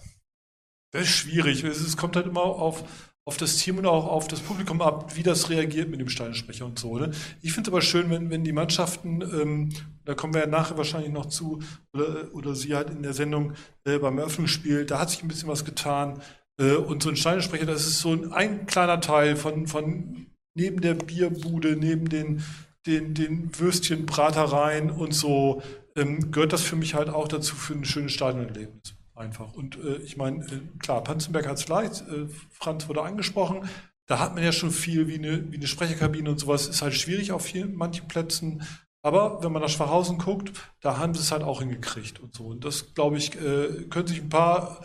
Das 0.93 1.03
ist 1.03 1.11
schwierig. 1.11 1.65
Es, 1.65 1.81
es 1.81 1.97
kommt 1.97 2.17
halt 2.17 2.27
immer 2.27 2.43
auf, 2.43 2.85
auf 3.29 3.37
das 3.37 3.59
Team 3.59 3.77
und 3.77 3.85
auch 3.85 4.07
auf 4.07 4.27
das 4.27 4.41
Publikum 4.41 4.81
ab, 4.81 5.15
wie 5.15 5.23
das 5.23 5.51
reagiert 5.51 5.91
mit 5.91 6.01
dem 6.01 6.09
Steinsprecher 6.09 6.65
und 6.65 6.79
so. 6.79 6.97
Ne? 6.97 7.11
Ich 7.43 7.53
finde 7.53 7.69
es 7.69 7.75
aber 7.75 7.83
schön, 7.83 8.09
wenn, 8.09 8.31
wenn 8.31 8.43
die 8.43 8.55
Mannschaften, 8.55 9.21
ähm, 9.21 9.69
da 10.07 10.15
kommen 10.15 10.33
wir 10.33 10.41
ja 10.41 10.47
nachher 10.47 10.79
wahrscheinlich 10.79 11.13
noch 11.13 11.27
zu, 11.27 11.59
oder, 11.93 12.33
oder 12.33 12.55
sie 12.55 12.75
halt 12.75 12.89
in 12.89 13.03
der 13.03 13.13
Sendung 13.13 13.53
äh, 13.85 13.99
beim 13.99 14.17
Eröffnungsspiel, 14.17 14.87
da 14.87 15.01
hat 15.01 15.11
sich 15.11 15.23
ein 15.23 15.29
bisschen 15.29 15.51
was 15.51 15.67
getan. 15.67 16.23
Äh, 16.59 16.77
und 16.77 17.03
so 17.03 17.11
ein 17.11 17.17
Steinsprecher, 17.17 17.67
das 17.67 17.87
ist 17.87 18.01
so 18.01 18.13
ein, 18.13 18.33
ein, 18.33 18.65
kleiner 18.65 18.99
Teil 19.03 19.37
von, 19.37 19.67
von 19.67 20.29
neben 20.55 20.81
der 20.81 20.95
Bierbude, 20.95 21.77
neben 21.77 22.09
den, 22.09 22.43
den, 22.87 23.13
den 23.13 23.51
Würstchenbratereien 23.61 24.91
und 24.91 25.13
so, 25.13 25.61
ähm, 25.97 26.31
gehört 26.31 26.55
das 26.55 26.63
für 26.63 26.77
mich 26.77 26.95
halt 26.95 27.11
auch 27.11 27.29
dazu 27.29 27.57
für 27.57 27.75
ein 27.75 27.85
schönes 27.85 28.13
Stadionerlebnis 28.13 28.98
einfach. 29.19 29.53
Und 29.53 29.77
äh, 29.77 29.97
ich 29.99 30.17
meine, 30.17 30.45
äh, 30.47 30.61
klar, 30.79 31.03
Panzenberg 31.03 31.47
hat 31.47 31.59
es 31.59 31.69
leicht, 31.69 32.03
äh, 32.09 32.27
Franz 32.51 32.89
wurde 32.89 33.03
angesprochen. 33.03 33.69
Da 34.07 34.19
hat 34.19 34.35
man 34.35 34.43
ja 34.43 34.53
schon 34.53 34.71
viel 34.71 35.07
wie 35.09 35.17
eine, 35.17 35.51
wie 35.53 35.57
eine 35.57 35.67
Sprecherkabine 35.67 36.31
und 36.31 36.41
sowas, 36.41 36.67
ist 36.67 36.83
halt 36.83 36.95
schwierig 36.95 37.33
auf 37.33 37.43
vielen, 37.43 37.75
manchen 37.75 38.09
Plätzen. 38.09 38.63
Aber 39.03 39.43
wenn 39.43 39.53
man 39.53 39.63
nach 39.63 39.69
Schwachhausen 39.69 40.19
guckt, 40.19 40.53
da 40.81 40.99
haben 40.99 41.15
sie 41.15 41.21
es 41.21 41.31
halt 41.31 41.43
auch 41.43 41.61
hingekriegt 41.61 42.21
und 42.21 42.35
so. 42.35 42.47
Und 42.47 42.65
das, 42.65 42.95
glaube 42.95 43.19
ich, 43.19 43.35
äh, 43.37 43.87
können 43.91 44.07
sich 44.07 44.21
ein 44.21 44.29
paar 44.29 44.81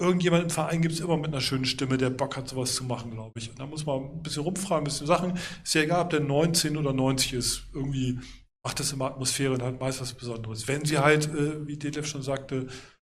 irgendjemand 0.00 0.44
im 0.44 0.50
Verein 0.50 0.82
gibt 0.82 0.94
es 0.94 1.00
immer 1.00 1.16
mit 1.16 1.26
einer 1.26 1.40
schönen 1.40 1.66
Stimme, 1.66 1.98
der 1.98 2.10
Bock 2.10 2.36
hat, 2.36 2.48
sowas 2.48 2.74
zu 2.74 2.84
machen, 2.84 3.10
glaube 3.10 3.38
ich. 3.38 3.50
Und 3.50 3.60
da 3.60 3.66
muss 3.66 3.84
man 3.84 4.02
ein 4.02 4.22
bisschen 4.22 4.42
rumfragen, 4.42 4.82
ein 4.82 4.84
bisschen 4.84 5.06
Sachen. 5.06 5.38
Ist 5.62 5.74
ja 5.74 5.82
egal, 5.82 6.04
ob 6.04 6.10
der 6.10 6.20
19 6.20 6.76
oder 6.76 6.92
90 6.92 7.34
ist. 7.34 7.64
Irgendwie 7.74 8.18
macht 8.64 8.80
das 8.80 8.92
immer 8.92 9.06
Atmosphäre 9.06 9.52
und 9.52 9.62
hat 9.62 9.78
meist 9.78 10.00
was 10.00 10.14
Besonderes. 10.14 10.66
Wenn 10.66 10.84
sie 10.84 10.98
halt, 10.98 11.26
äh, 11.28 11.66
wie 11.66 11.76
Detlef 11.76 12.06
schon 12.06 12.22
sagte, 12.22 12.66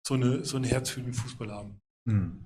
so, 0.07 0.15
eine, 0.15 0.45
so 0.45 0.57
ein 0.57 0.65
Herz 0.65 0.91
für 0.91 1.01
den 1.01 1.13
Fußball 1.13 1.51
haben. 1.51 1.81
Hm. 2.09 2.45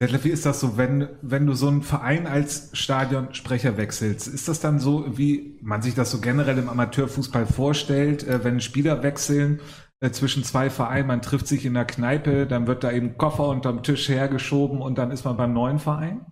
Detlef, 0.00 0.24
wie 0.24 0.30
ist 0.30 0.46
das 0.46 0.60
so, 0.60 0.76
wenn, 0.76 1.08
wenn 1.22 1.46
du 1.46 1.54
so 1.54 1.68
einen 1.68 1.82
Verein 1.82 2.26
als 2.26 2.70
Stadionsprecher 2.72 3.76
wechselst? 3.76 4.26
Ist 4.26 4.48
das 4.48 4.60
dann 4.60 4.80
so, 4.80 5.16
wie 5.16 5.58
man 5.62 5.82
sich 5.82 5.94
das 5.94 6.10
so 6.10 6.20
generell 6.20 6.58
im 6.58 6.68
Amateurfußball 6.68 7.46
vorstellt, 7.46 8.26
äh, 8.26 8.42
wenn 8.42 8.60
Spieler 8.60 9.02
wechseln? 9.02 9.60
Äh, 10.00 10.10
zwischen 10.10 10.42
zwei 10.42 10.70
Vereinen, 10.70 11.06
man 11.06 11.22
trifft 11.22 11.46
sich 11.46 11.64
in 11.64 11.74
der 11.74 11.84
Kneipe, 11.84 12.48
dann 12.48 12.66
wird 12.66 12.82
da 12.82 12.90
eben 12.90 13.16
Koffer 13.16 13.48
unterm 13.48 13.84
Tisch 13.84 14.08
hergeschoben 14.08 14.80
und 14.80 14.98
dann 14.98 15.12
ist 15.12 15.24
man 15.24 15.36
beim 15.36 15.52
neuen 15.52 15.78
Verein? 15.78 16.26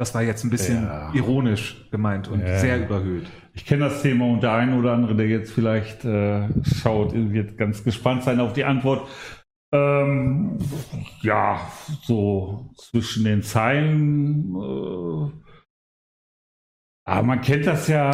Das 0.00 0.14
war 0.14 0.22
jetzt 0.22 0.44
ein 0.44 0.50
bisschen 0.50 0.84
Ja. 0.84 1.12
ironisch 1.12 1.86
gemeint 1.90 2.26
und 2.26 2.40
Ja. 2.40 2.58
sehr 2.58 2.82
überhöht. 2.86 3.26
Ich 3.52 3.66
kenne 3.66 3.84
das 3.90 4.00
Thema 4.00 4.24
und 4.28 4.42
der 4.42 4.54
eine 4.54 4.78
oder 4.78 4.92
andere, 4.94 5.14
der 5.14 5.26
jetzt 5.28 5.52
vielleicht 5.52 6.06
äh, 6.06 6.48
schaut, 6.80 7.12
wird 7.12 7.58
ganz 7.58 7.84
gespannt 7.84 8.22
sein 8.24 8.40
auf 8.40 8.54
die 8.54 8.64
Antwort. 8.64 9.06
Ähm, 9.74 10.56
ja, 11.20 11.60
so 12.04 12.70
zwischen 12.78 13.24
den 13.24 13.42
Zeilen. 13.42 14.54
Äh, 14.56 15.32
aber 17.04 17.22
man 17.26 17.42
kennt 17.42 17.66
das 17.66 17.86
ja, 17.86 18.10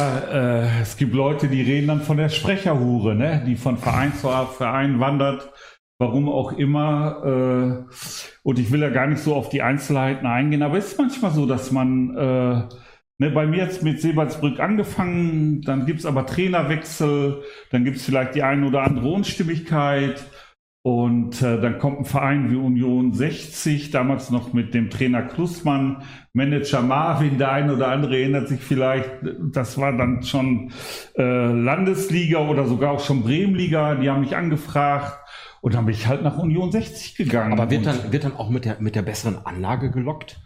äh, 0.65 0.81
es 0.81 0.97
gibt 0.97 1.13
Leute, 1.13 1.47
die 1.47 1.61
reden 1.61 1.87
dann 1.87 2.01
von 2.01 2.17
der 2.17 2.27
Sprecherhure, 2.27 3.15
ne? 3.15 3.43
die 3.47 3.55
von 3.55 3.77
Verein 3.77 4.13
zu 4.13 4.27
Verein 4.27 4.99
wandert, 4.99 5.53
warum 5.99 6.29
auch 6.29 6.53
immer. 6.53 7.87
Äh, 7.89 7.93
und 8.43 8.59
ich 8.59 8.71
will 8.71 8.81
ja 8.81 8.89
gar 8.89 9.07
nicht 9.07 9.21
so 9.21 9.35
auf 9.35 9.49
die 9.49 9.61
Einzelheiten 9.61 10.25
eingehen, 10.25 10.63
aber 10.63 10.77
es 10.77 10.91
ist 10.91 10.99
manchmal 10.99 11.31
so, 11.31 11.45
dass 11.45 11.71
man 11.71 12.15
äh, 12.15 12.75
Ne, 13.19 13.31
bei 13.31 13.47
mir 13.47 13.63
jetzt 13.63 13.81
mit 13.81 13.99
Sebalsbrück 13.99 14.59
angefangen, 14.59 15.61
dann 15.63 15.87
gibt's 15.87 16.05
aber 16.05 16.27
Trainerwechsel, 16.27 17.41
dann 17.71 17.83
gibt's 17.83 18.05
vielleicht 18.05 18.35
die 18.35 18.43
eine 18.43 18.67
oder 18.67 18.83
andere 18.83 19.09
Unstimmigkeit 19.09 20.23
und 20.83 21.41
äh, 21.41 21.59
dann 21.59 21.79
kommt 21.79 21.99
ein 21.99 22.05
Verein 22.05 22.51
wie 22.51 22.55
Union 22.57 23.13
60, 23.13 23.89
damals 23.89 24.29
noch 24.29 24.53
mit 24.53 24.75
dem 24.75 24.91
Trainer 24.91 25.23
Klussmann, 25.23 26.03
Manager 26.33 26.83
Marvin, 26.83 27.39
der 27.39 27.51
eine 27.51 27.73
oder 27.73 27.87
andere 27.87 28.19
erinnert 28.19 28.49
sich 28.49 28.61
vielleicht, 28.61 29.09
das 29.51 29.79
war 29.79 29.97
dann 29.97 30.21
schon 30.21 30.71
äh, 31.17 31.51
Landesliga 31.51 32.47
oder 32.47 32.67
sogar 32.67 32.91
auch 32.91 33.03
schon 33.03 33.23
Bremenliga, 33.23 33.95
die 33.95 34.11
haben 34.11 34.21
mich 34.21 34.35
angefragt 34.35 35.26
und 35.61 35.73
dann 35.73 35.85
bin 35.85 35.95
ich 35.95 36.07
halt 36.07 36.23
nach 36.23 36.37
Union 36.37 36.71
60 36.71 37.15
gegangen. 37.15 37.53
Aber 37.53 37.69
wird 37.69 37.85
dann, 37.85 38.11
wird 38.11 38.23
dann 38.23 38.35
auch 38.35 38.49
mit 38.49 38.65
der, 38.65 38.77
mit 38.79 38.95
der 38.95 39.01
besseren 39.01 39.45
Anlage 39.45 39.91
gelockt? 39.91 40.39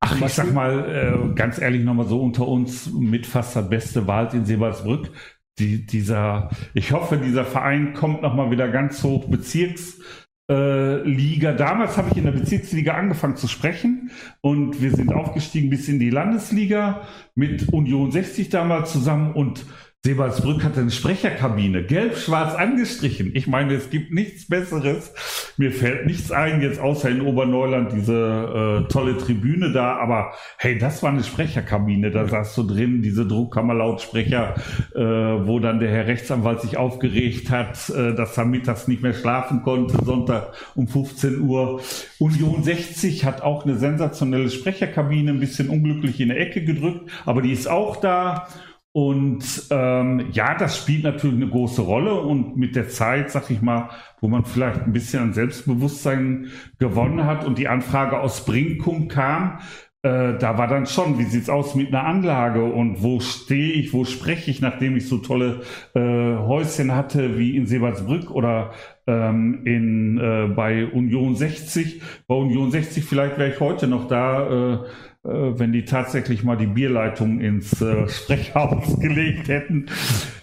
Ach, 0.00 0.20
ich 0.20 0.32
sag 0.32 0.52
mal, 0.52 1.30
äh, 1.30 1.34
ganz 1.34 1.60
ehrlich 1.60 1.84
nochmal 1.84 2.06
so 2.06 2.22
unter 2.22 2.48
uns, 2.48 2.90
mit 2.92 3.26
fast 3.26 3.54
der 3.54 3.62
beste 3.62 4.06
Wald 4.06 4.32
in 4.34 4.46
Sebalsbrück. 4.46 5.10
Die, 5.58 5.84
dieser, 5.84 6.48
ich 6.72 6.92
hoffe, 6.92 7.18
dieser 7.18 7.44
Verein 7.44 7.92
kommt 7.92 8.22
nochmal 8.22 8.50
wieder 8.50 8.68
ganz 8.68 9.02
hoch 9.02 9.26
Bezirksliga. 9.26 10.04
Äh, 10.50 11.02
Liga. 11.04 11.52
Damals 11.52 11.96
habe 11.96 12.08
ich 12.10 12.16
in 12.16 12.24
der 12.24 12.32
Bezirksliga 12.32 12.94
angefangen 12.94 13.36
zu 13.36 13.46
sprechen 13.46 14.10
und 14.40 14.82
wir 14.82 14.90
sind 14.90 15.12
aufgestiegen 15.12 15.70
bis 15.70 15.88
in 15.88 16.00
die 16.00 16.10
Landesliga 16.10 17.02
mit 17.36 17.68
Union 17.72 18.10
60 18.10 18.48
damals 18.48 18.90
zusammen 18.90 19.32
und 19.32 19.64
Sebalsbrück 20.02 20.64
hatte 20.64 20.80
eine 20.80 20.90
Sprecherkabine, 20.90 21.84
gelb-schwarz 21.84 22.54
angestrichen. 22.54 23.32
Ich 23.34 23.46
meine, 23.46 23.74
es 23.74 23.90
gibt 23.90 24.14
nichts 24.14 24.48
Besseres. 24.48 25.12
Mir 25.58 25.72
fällt 25.72 26.06
nichts 26.06 26.32
ein, 26.32 26.62
jetzt 26.62 26.80
außer 26.80 27.10
in 27.10 27.20
Oberneuland 27.20 27.92
diese 27.92 28.86
äh, 28.86 28.90
tolle 28.90 29.18
Tribüne 29.18 29.72
da. 29.72 29.98
Aber 29.98 30.32
hey, 30.56 30.78
das 30.78 31.02
war 31.02 31.10
eine 31.10 31.22
Sprecherkabine. 31.22 32.10
Da 32.10 32.26
saß 32.26 32.54
du 32.54 32.62
drin, 32.62 33.02
diese 33.02 33.26
Druckkammerlautsprecher, 33.26 34.54
äh, 34.94 35.00
wo 35.00 35.58
dann 35.58 35.80
der 35.80 35.90
Herr 35.90 36.06
Rechtsanwalt 36.06 36.62
sich 36.62 36.78
aufgeregt 36.78 37.50
hat, 37.50 37.90
äh, 37.90 38.14
dass 38.14 38.38
er 38.38 38.46
mittags 38.46 38.88
nicht 38.88 39.02
mehr 39.02 39.12
schlafen 39.12 39.60
konnte, 39.62 40.02
Sonntag 40.02 40.54
um 40.76 40.88
15 40.88 41.42
Uhr. 41.42 41.82
Union 42.18 42.62
60 42.62 43.26
hat 43.26 43.42
auch 43.42 43.66
eine 43.66 43.76
sensationelle 43.76 44.48
Sprecherkabine, 44.48 45.32
ein 45.32 45.40
bisschen 45.40 45.68
unglücklich 45.68 46.20
in 46.20 46.28
der 46.28 46.40
Ecke 46.40 46.64
gedrückt, 46.64 47.10
aber 47.26 47.42
die 47.42 47.52
ist 47.52 47.68
auch 47.68 47.96
da. 47.96 48.48
Und 48.92 49.68
ähm, 49.70 50.30
ja, 50.32 50.56
das 50.56 50.76
spielt 50.76 51.04
natürlich 51.04 51.36
eine 51.36 51.48
große 51.48 51.82
Rolle 51.82 52.14
und 52.14 52.56
mit 52.56 52.74
der 52.74 52.88
Zeit, 52.88 53.30
sag 53.30 53.48
ich 53.50 53.62
mal, 53.62 53.90
wo 54.20 54.26
man 54.26 54.44
vielleicht 54.44 54.82
ein 54.82 54.92
bisschen 54.92 55.22
an 55.22 55.32
Selbstbewusstsein 55.32 56.48
gewonnen 56.80 57.24
hat 57.24 57.44
und 57.44 57.58
die 57.58 57.68
Anfrage 57.68 58.18
aus 58.18 58.44
Brinkum 58.44 59.06
kam, 59.06 59.60
äh, 60.02 60.38
da 60.38 60.56
war 60.56 60.66
dann 60.66 60.86
schon, 60.86 61.18
wie 61.18 61.24
sieht's 61.24 61.50
aus 61.50 61.74
mit 61.74 61.88
einer 61.88 62.04
Anlage 62.04 62.64
und 62.64 63.02
wo 63.02 63.20
stehe 63.20 63.72
ich, 63.74 63.92
wo 63.92 64.04
spreche 64.04 64.50
ich, 64.50 64.62
nachdem 64.62 64.96
ich 64.96 65.06
so 65.06 65.18
tolle 65.18 65.60
äh, 65.94 66.00
Häuschen 66.00 66.94
hatte 66.94 67.38
wie 67.38 67.54
in 67.54 67.66
Sebalsbrück 67.66 68.30
oder 68.30 68.72
ähm, 69.06 69.60
in, 69.66 70.18
äh, 70.18 70.48
bei 70.54 70.86
Union 70.86 71.36
60. 71.36 72.00
Bei 72.26 72.34
Union 72.34 72.70
60 72.70 73.04
vielleicht 73.04 73.36
wäre 73.36 73.50
ich 73.50 73.60
heute 73.60 73.88
noch 73.88 74.08
da, 74.08 74.48
äh, 74.48 74.78
wenn 75.22 75.72
die 75.72 75.84
tatsächlich 75.84 76.44
mal 76.44 76.56
die 76.56 76.66
Bierleitung 76.66 77.40
ins 77.40 77.82
äh, 77.82 78.08
Sprechhaus 78.08 78.98
gelegt 78.98 79.48
hätten. 79.48 79.86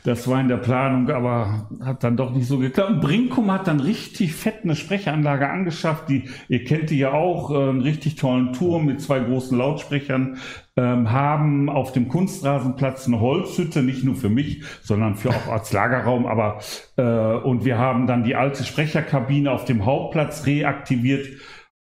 Das 0.03 0.27
war 0.27 0.39
in 0.39 0.48
der 0.48 0.57
Planung, 0.57 1.10
aber 1.10 1.67
hat 1.84 2.03
dann 2.03 2.15
doch 2.15 2.31
nicht 2.31 2.48
so 2.48 2.60
geklappt. 2.60 2.91
Und 2.91 3.01
Brinkum 3.01 3.51
hat 3.51 3.67
dann 3.67 3.79
richtig 3.79 4.36
fett 4.36 4.60
eine 4.63 4.75
Sprechanlage 4.75 5.50
angeschafft. 5.50 6.10
Die, 6.10 6.29
ihr 6.48 6.63
kennt 6.63 6.91
die 6.91 7.00
ja 7.00 7.12
auch, 7.12 7.50
äh, 7.50 7.69
einen 7.69 7.81
richtig 7.81 8.15
tollen 8.15 8.53
Turm 8.53 8.86
mit 8.86 9.01
zwei 9.01 9.19
großen 9.19 9.57
Lautsprechern, 9.57 10.38
ähm, 10.75 11.12
haben 11.12 11.69
auf 11.69 11.91
dem 11.91 12.07
Kunstrasenplatz 12.07 13.07
eine 13.07 13.19
Holzhütte, 13.19 13.81
nicht 13.81 14.03
nur 14.03 14.15
für 14.15 14.29
mich, 14.29 14.63
sondern 14.84 15.15
für 15.15 15.31
auch 15.31 15.48
als 15.48 15.74
Lagerraum. 15.74 16.27
Aber 16.27 16.60
äh, 16.98 17.01
und 17.01 17.65
wir 17.65 17.79
haben 17.79 18.05
dann 18.05 18.24
die 18.24 18.36
alte 18.36 18.63
Sprecherkabine 18.63 19.51
auf 19.51 19.65
dem 19.65 19.86
Hauptplatz 19.86 20.46
reaktiviert. 20.46 21.27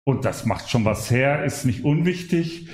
Und 0.06 0.26
das 0.26 0.44
macht 0.44 0.68
schon 0.68 0.84
was 0.84 1.10
her, 1.10 1.44
ist 1.44 1.64
nicht 1.64 1.82
unwichtig. 1.82 2.68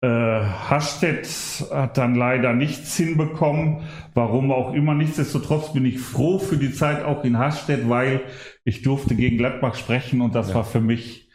Äh, 0.00 0.08
Hastedt 0.08 1.26
hat 1.72 1.98
dann 1.98 2.14
leider 2.14 2.52
nichts 2.52 2.96
hinbekommen, 2.96 3.88
warum 4.14 4.52
auch 4.52 4.72
immer. 4.72 4.94
Nichtsdestotrotz 4.94 5.72
bin 5.72 5.84
ich 5.84 5.98
froh 5.98 6.38
für 6.38 6.56
die 6.56 6.72
Zeit 6.72 7.04
auch 7.04 7.24
in 7.24 7.38
Hastedt, 7.38 7.88
weil 7.88 8.20
ich 8.64 8.82
durfte 8.82 9.16
gegen 9.16 9.38
Gladbach 9.38 9.74
sprechen 9.74 10.20
und 10.20 10.36
das 10.36 10.54
war 10.54 10.64
für 10.64 10.80
mich, 10.80 11.28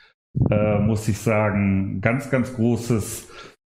äh, 0.49 0.79
muss 0.79 1.09
ich 1.09 1.17
sagen, 1.17 1.99
ganz, 1.99 2.29
ganz 2.29 2.53
großes 2.53 3.27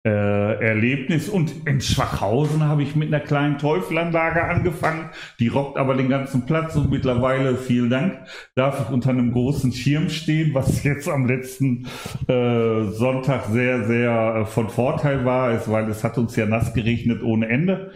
äh, 0.06 0.64
Erlebnis. 0.64 1.28
Und 1.28 1.68
in 1.68 1.82
Schwachhausen 1.82 2.64
habe 2.64 2.84
ich 2.84 2.96
mit 2.96 3.08
einer 3.08 3.24
kleinen 3.24 3.58
Teufelanlage 3.58 4.44
angefangen. 4.44 5.10
Die 5.40 5.48
rockt 5.48 5.78
aber 5.78 5.96
den 5.96 6.10
ganzen 6.10 6.46
Platz 6.46 6.76
und 6.76 6.92
mittlerweile, 6.92 7.58
vielen 7.58 7.90
Dank, 7.90 8.20
darf 8.54 8.80
ich 8.82 8.90
unter 8.94 9.10
einem 9.10 9.32
großen 9.32 9.74
Schirm 9.74 10.10
stehen, 10.10 10.54
was 10.54 10.84
jetzt 10.84 11.10
am 11.10 11.26
letzten 11.26 11.88
äh, 12.28 12.84
Sonntag 12.92 13.46
sehr, 13.46 13.86
sehr 13.86 14.36
äh, 14.36 14.46
von 14.46 14.70
Vorteil 14.70 15.26
war, 15.26 15.52
ist, 15.52 15.70
weil 15.70 15.90
es 15.90 16.04
hat 16.04 16.18
uns 16.18 16.36
ja 16.36 16.46
nass 16.46 16.74
geregnet 16.74 17.24
ohne 17.24 17.50
Ende. 17.50 17.92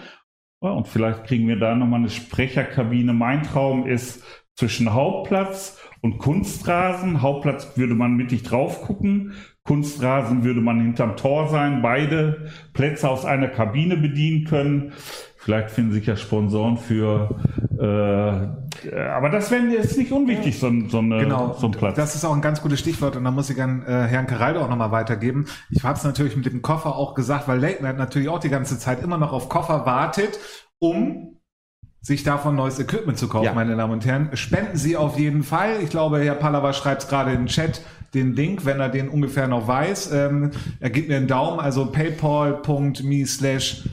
Ja, 0.62 0.72
und 0.72 0.88
vielleicht 0.88 1.24
kriegen 1.24 1.48
wir 1.48 1.58
da 1.58 1.76
nochmal 1.76 2.00
eine 2.00 2.10
Sprecherkabine. 2.10 3.14
Mein 3.14 3.44
Traum 3.44 3.88
ist 3.88 4.24
zwischen 4.56 4.94
Hauptplatz 4.94 5.80
und 6.02 6.18
Kunstrasen. 6.18 7.22
Hauptplatz 7.22 7.78
würde 7.78 7.96
man 7.96 8.16
mittig 8.16 8.44
drauf 8.44 8.82
gucken. 8.82 9.34
Kunstrasen 9.74 10.44
würde 10.44 10.62
man 10.62 10.82
hinterm 10.82 11.16
Tor 11.16 11.48
sein, 11.50 11.84
beide 11.84 12.48
Plätze 12.74 13.08
aus 13.08 13.24
einer 13.24 13.50
Kabine 13.50 13.98
bedienen 13.98 14.46
können. 14.46 14.94
Vielleicht 15.38 15.70
finden 15.70 15.92
sich 15.92 16.08
ja 16.08 16.16
Sponsoren 16.16 16.78
für, 16.78 17.40
äh, 17.80 18.96
aber 19.00 19.30
das 19.30 19.52
wäre 19.52 19.64
jetzt 19.68 19.96
nicht 19.96 20.12
unwichtig, 20.12 20.58
so, 20.58 20.68
ein- 20.68 20.90
so, 20.90 20.98
eine, 20.98 21.20
Genau, 21.20 21.54
so 21.54 21.68
ein 21.68 21.72
Platz. 21.72 21.96
das 21.98 22.16
ist 22.16 22.26
auch 22.26 22.34
ein 22.36 22.42
ganz 22.42 22.64
gutes 22.64 22.80
Stichwort 22.80 23.16
und 23.16 23.24
da 23.24 23.30
muss 23.30 23.52
ich 23.52 23.62
an 23.62 23.84
äh, 23.84 24.08
Herrn 24.08 24.26
Caraldo 24.26 24.60
auch 24.62 24.70
nochmal 24.70 24.92
weitergeben. 24.92 25.46
Ich 25.70 25.84
habe 25.84 25.98
es 26.00 26.04
natürlich 26.04 26.36
mit 26.36 26.48
dem 26.48 26.64
Koffer 26.64 26.96
auch 26.96 27.14
gesagt, 27.14 27.48
weil 27.48 27.60
Late 27.60 27.84
Night 27.84 27.98
natürlich 28.00 28.28
auch 28.28 28.40
die 28.40 28.50
ganze 28.50 28.80
Zeit 28.80 29.04
immer 29.04 29.20
noch 29.20 29.32
auf 29.34 29.50
Koffer 29.50 29.86
wartet, 29.86 30.40
um 30.80 31.29
sich 32.02 32.24
davon 32.24 32.56
neues 32.56 32.80
Equipment 32.80 33.18
zu 33.18 33.28
kaufen, 33.28 33.46
Ja. 33.46 33.54
meine 33.54 33.76
Damen 33.76 33.94
und 33.94 34.06
Herren. 34.06 34.30
Spenden 34.34 34.78
Sie 34.78 34.96
auf 34.96 35.20
jeden 35.20 35.44
Fall. 35.44 35.82
Ich 35.84 35.90
glaube, 35.90 36.20
Herr 36.20 36.36
Pallava 36.36 36.74
schreibt 36.74 37.08
gerade 37.10 37.32
in 37.32 37.40
den 37.40 37.48
Chat 37.48 37.82
den 38.14 38.36
Link, 38.36 38.66
wenn 38.66 38.80
er 38.80 38.90
den 38.90 39.10
ungefähr 39.10 39.48
noch 39.48 39.68
weiß. 39.68 40.12
Ähm, 40.14 40.52
er 40.80 40.90
gibt 40.90 41.10
mir 41.10 41.18
einen 41.18 41.28
Daumen, 41.28 41.60
also 41.60 41.86
paypal.me 41.92 43.26
slash, 43.26 43.88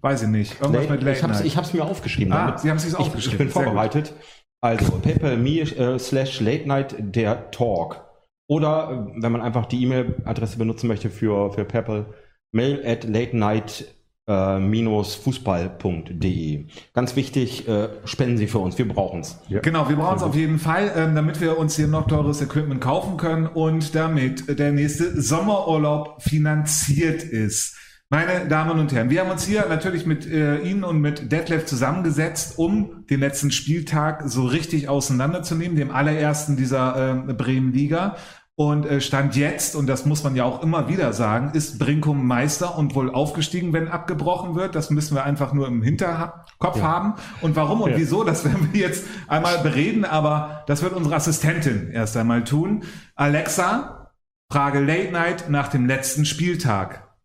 weiß 0.00 0.22
ich 0.22 0.28
nicht, 0.28 0.60
irgendwas 0.60 0.88
mit 0.88 1.02
Late 1.02 1.16
ich 1.18 1.22
habe 1.22 1.32
Night. 1.32 1.44
ich 1.44 1.56
hab's 1.56 1.72
mir 1.72 1.84
aufgeschrieben. 1.84 2.32
Ah, 2.32 2.46
damit- 2.46 2.60
Sie 2.60 2.70
haben 2.70 2.78
sich's 2.78 2.94
ich, 2.94 2.98
aufgeschrieben. 2.98 3.32
Ich 3.32 3.38
bin 3.38 3.48
Sehr 3.48 3.62
gut. 3.64 3.64
vorbereitet. 3.64 4.12
Also 4.60 4.92
paypal.me 4.98 5.60
äh, 5.60 5.98
slash 5.98 6.40
late 6.40 6.66
night 6.66 6.94
der 6.98 7.50
Talk. 7.50 8.04
Oder 8.48 9.10
äh, 9.16 9.22
wenn 9.22 9.32
man 9.32 9.42
einfach 9.42 9.66
die 9.66 9.82
E-Mail-Adresse 9.82 10.58
benutzen 10.58 10.88
möchte 10.88 11.10
für, 11.10 11.52
für 11.52 11.64
PayPal, 11.64 12.06
mail 12.52 12.82
at 12.86 13.04
late 13.04 13.36
night 13.36 13.84
fußball.de. 14.28 16.66
Ganz 16.94 17.16
wichtig, 17.16 17.66
äh, 17.66 17.88
spenden 18.04 18.36
Sie 18.36 18.46
für 18.46 18.58
uns, 18.58 18.76
wir 18.76 18.86
brauchen 18.86 19.20
es. 19.20 19.38
Ja. 19.48 19.60
Genau, 19.60 19.88
wir 19.88 19.96
brauchen 19.96 20.18
es 20.18 20.22
auf 20.22 20.34
jeden 20.34 20.58
Fall, 20.58 20.92
ähm, 20.96 21.14
damit 21.14 21.40
wir 21.40 21.58
uns 21.58 21.76
hier 21.76 21.88
noch 21.88 22.06
teures 22.06 22.42
Equipment 22.42 22.80
kaufen 22.80 23.16
können 23.16 23.46
und 23.46 23.94
damit 23.94 24.58
der 24.58 24.72
nächste 24.72 25.20
Sommerurlaub 25.20 26.22
finanziert 26.22 27.22
ist. 27.22 27.76
Meine 28.10 28.48
Damen 28.48 28.80
und 28.80 28.90
Herren, 28.94 29.10
wir 29.10 29.20
haben 29.20 29.30
uns 29.30 29.44
hier 29.44 29.66
natürlich 29.68 30.06
mit 30.06 30.26
äh, 30.26 30.60
Ihnen 30.60 30.82
und 30.82 30.98
mit 30.98 31.30
Detlef 31.30 31.66
zusammengesetzt, 31.66 32.56
um 32.56 33.04
den 33.10 33.20
letzten 33.20 33.50
Spieltag 33.50 34.22
so 34.24 34.46
richtig 34.46 34.88
auseinanderzunehmen, 34.88 35.76
dem 35.76 35.90
allerersten 35.90 36.56
dieser 36.56 37.26
äh, 37.28 37.34
Bremen-Liga. 37.34 38.16
Und 38.60 38.86
äh, 38.86 39.00
Stand 39.00 39.36
jetzt, 39.36 39.76
und 39.76 39.86
das 39.86 40.04
muss 40.04 40.24
man 40.24 40.34
ja 40.34 40.42
auch 40.42 40.64
immer 40.64 40.88
wieder 40.88 41.12
sagen, 41.12 41.52
ist 41.54 41.78
Brinkum 41.78 42.26
Meister 42.26 42.76
und 42.76 42.96
wohl 42.96 43.08
aufgestiegen, 43.14 43.72
wenn 43.72 43.86
abgebrochen 43.86 44.56
wird. 44.56 44.74
Das 44.74 44.90
müssen 44.90 45.14
wir 45.14 45.22
einfach 45.22 45.52
nur 45.52 45.68
im 45.68 45.80
Hinterkopf 45.80 46.78
Ja. 46.78 46.82
haben. 46.82 47.14
Und 47.40 47.54
warum 47.54 47.82
und 47.82 47.90
Ja. 47.92 47.96
wieso, 47.96 48.24
das 48.24 48.44
werden 48.44 48.68
wir 48.72 48.80
jetzt 48.80 49.04
einmal 49.28 49.58
bereden, 49.58 50.04
aber 50.04 50.64
das 50.66 50.82
wird 50.82 50.92
unsere 50.94 51.14
Assistentin 51.14 51.92
erst 51.92 52.16
einmal 52.16 52.42
tun. 52.42 52.82
Alexa, 53.14 54.10
Frage 54.50 54.80
Late 54.80 55.12
Night 55.12 55.48
nach 55.48 55.68
dem 55.68 55.86
letzten 55.86 56.24
Spieltag. 56.24 57.16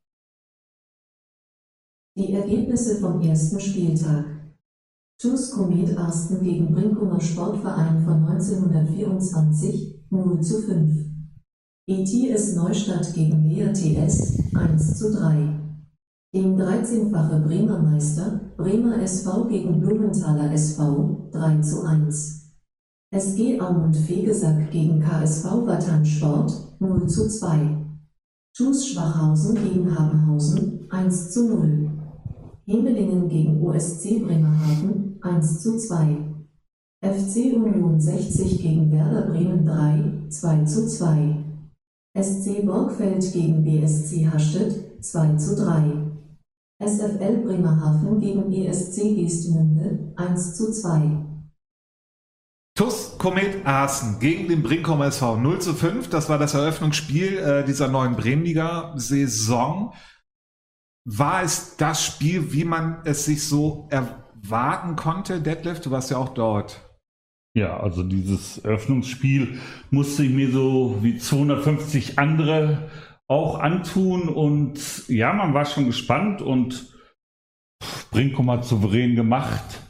Die 2.16 2.32
Ergebnisse 2.32 3.00
vom 3.00 3.20
ersten 3.22 3.60
Spieltag. 3.60 4.26
TuS 5.20 5.50
Komet 5.50 5.98
Arsten 5.98 6.44
gegen 6.44 6.72
Brinkumer 6.76 7.20
Sportverein 7.20 8.04
von 8.06 8.24
1924 8.24 9.96
0 10.12 10.42
zu 10.42 10.62
5. 10.62 11.13
ETS 11.86 12.56
Neustadt 12.56 13.14
gegen 13.14 13.44
Lea 13.44 13.74
TS 13.74 14.40
1 14.56 14.98
zu 14.98 15.12
3. 15.12 15.50
Dem 16.34 16.56
13-fache 16.56 17.40
Bremer 17.42 17.80
Meister 17.80 18.40
Bremer 18.56 19.02
SV 19.02 19.50
gegen 19.50 19.82
Blumenthaler 19.82 20.54
SV 20.54 21.30
3 21.34 21.60
zu 21.60 21.84
1. 21.84 22.54
SG 23.12 23.60
Aumund 23.60 23.98
Fegesack 23.98 24.72
gegen 24.72 25.02
KSV 25.02 25.44
Wattan 25.66 26.06
Sport 26.06 26.54
0 26.80 27.06
zu 27.08 27.28
2. 27.28 27.86
TuS 28.56 28.88
Schwachhausen 28.88 29.56
gegen 29.56 29.94
Habenhausen 29.94 30.88
1 30.90 31.32
zu 31.32 31.50
0. 31.50 31.92
Hemelingen 32.66 33.28
gegen 33.28 33.62
OSC 33.62 34.22
Bremerhaven 34.22 35.18
1 35.22 35.62
zu 35.62 35.78
2. 35.78 36.30
FC 37.02 37.54
Union 37.54 38.00
60 38.00 38.62
gegen 38.62 38.90
Werder 38.90 39.24
Bremen 39.24 39.66
3 39.66 40.30
2 40.30 40.64
zu 40.64 40.88
2. 40.88 41.43
SC 42.16 42.64
Borgfeld 42.64 43.34
gegen 43.34 43.64
BSC 43.64 44.30
Hastedt 44.32 45.04
2 45.04 45.36
zu 45.38 45.56
3. 45.56 46.12
SFL 46.80 47.38
Bremerhaven 47.44 48.20
gegen 48.20 48.54
ESC 48.54 49.16
Geestmünde 49.16 50.14
1 50.16 50.56
zu 50.56 50.72
2. 50.72 51.26
TUS 52.76 53.18
Komet 53.18 53.66
Aachen 53.66 54.20
gegen 54.20 54.48
den 54.48 54.62
Brinkum 54.62 55.02
SV 55.02 55.38
0 55.38 55.60
zu 55.60 55.74
5. 55.74 56.10
Das 56.10 56.30
war 56.30 56.38
das 56.38 56.54
Eröffnungsspiel 56.54 57.38
äh, 57.40 57.66
dieser 57.66 57.88
neuen 57.88 58.16
Bremenliga-Saison. 58.16 59.94
War 61.06 61.42
es 61.42 61.78
das 61.78 62.06
Spiel, 62.06 62.54
wie 62.54 62.66
man 62.66 63.02
es 63.06 63.26
sich 63.26 63.48
so 63.48 63.88
erwarten 63.90 64.96
konnte, 64.96 65.42
Detlef? 65.42 65.82
Du 65.82 65.90
warst 65.90 66.12
ja 66.12 66.18
auch 66.18 66.30
dort. 66.30 66.93
Ja, 67.56 67.80
also 67.80 68.02
dieses 68.02 68.58
Eröffnungsspiel 68.58 69.60
musste 69.92 70.24
ich 70.24 70.32
mir 70.32 70.52
so 70.52 70.98
wie 71.02 71.18
250 71.18 72.18
andere 72.18 72.90
auch 73.28 73.60
antun 73.60 74.28
und 74.28 75.08
ja, 75.08 75.34
man 75.34 75.54
war 75.54 75.66
schon 75.66 75.86
gespannt 75.86 76.42
und 76.42 76.92
Brinkum 78.12 78.50
hat 78.50 78.66
souverän 78.66 79.16
gemacht. 79.16 79.82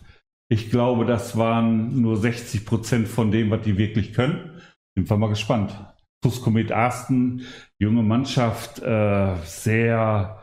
Ich 0.49 0.69
glaube, 0.69 1.05
das 1.05 1.37
waren 1.37 2.01
nur 2.01 2.17
60 2.17 2.65
Prozent 2.65 3.07
von 3.07 3.31
dem, 3.31 3.49
was 3.49 3.61
die 3.61 3.77
wirklich 3.77 4.13
können. 4.13 4.61
Sind 4.95 5.09
wir 5.09 5.17
mal 5.17 5.29
gespannt. 5.29 5.73
Tuskomet 6.21 6.71
Arsten, 6.71 7.45
junge 7.79 8.03
Mannschaft, 8.03 8.79
äh, 8.79 9.35
sehr 9.45 10.42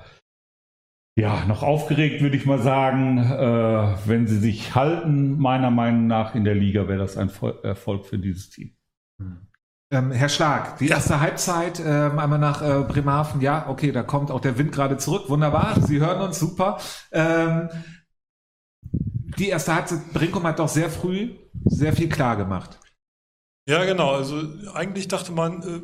ja, 1.16 1.44
noch 1.46 1.62
aufgeregt, 1.62 2.22
würde 2.22 2.36
ich 2.36 2.46
mal 2.46 2.60
sagen. 2.60 3.18
Äh, 3.18 3.96
wenn 4.06 4.26
sie 4.26 4.38
sich 4.38 4.74
halten, 4.74 5.38
meiner 5.38 5.70
Meinung 5.70 6.06
nach 6.06 6.34
in 6.34 6.44
der 6.44 6.54
Liga, 6.54 6.88
wäre 6.88 6.98
das 6.98 7.16
ein 7.16 7.30
Vol 7.30 7.58
Erfolg 7.62 8.06
für 8.06 8.18
dieses 8.18 8.50
Team. 8.50 8.76
Ähm, 9.92 10.12
Herr 10.12 10.28
Schlag, 10.28 10.78
die 10.78 10.88
erste 10.88 11.20
Halbzeit 11.20 11.80
ähm, 11.80 12.18
einmal 12.18 12.38
nach 12.38 12.62
äh, 12.62 12.84
Bremerhaven. 12.84 13.40
Ja, 13.40 13.68
okay, 13.68 13.90
da 13.90 14.02
kommt 14.02 14.30
auch 14.30 14.40
der 14.40 14.56
Wind 14.56 14.72
gerade 14.72 14.98
zurück. 14.98 15.28
Wunderbar, 15.28 15.80
Sie 15.80 15.98
hören 15.98 16.20
uns, 16.22 16.38
super. 16.38 16.78
Ähm, 17.10 17.68
die 19.38 19.48
erste 19.48 19.74
Halbzeit, 19.74 20.12
Brinkum 20.12 20.44
hat 20.44 20.58
doch 20.58 20.68
sehr 20.68 20.90
früh 20.90 21.30
sehr 21.64 21.92
viel 21.92 22.08
klar 22.08 22.36
gemacht. 22.36 22.78
Ja, 23.68 23.84
genau. 23.84 24.12
Also 24.12 24.42
eigentlich 24.74 25.08
dachte 25.08 25.32
man, 25.32 25.62
äh, 25.62 25.80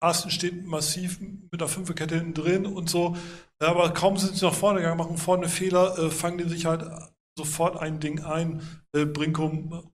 Arsten 0.00 0.30
steht 0.30 0.66
massiv 0.66 1.20
mit 1.20 1.60
einer 1.60 1.68
Fünferkette 1.68 2.16
hinten 2.16 2.34
drin 2.34 2.66
und 2.66 2.88
so. 2.88 3.16
Ja, 3.60 3.70
aber 3.70 3.92
kaum 3.92 4.16
sind 4.16 4.36
sie 4.36 4.44
nach 4.44 4.54
vorne 4.54 4.80
gegangen, 4.80 4.98
machen 4.98 5.16
vorne 5.16 5.48
Fehler, 5.48 5.98
äh, 5.98 6.10
fangen 6.10 6.38
die 6.38 6.48
sich 6.48 6.66
halt 6.66 6.88
sofort 7.36 7.76
ein 7.76 7.98
Ding 8.00 8.22
ein. 8.24 8.62
Äh, 8.92 9.04
Brinkum 9.04 9.90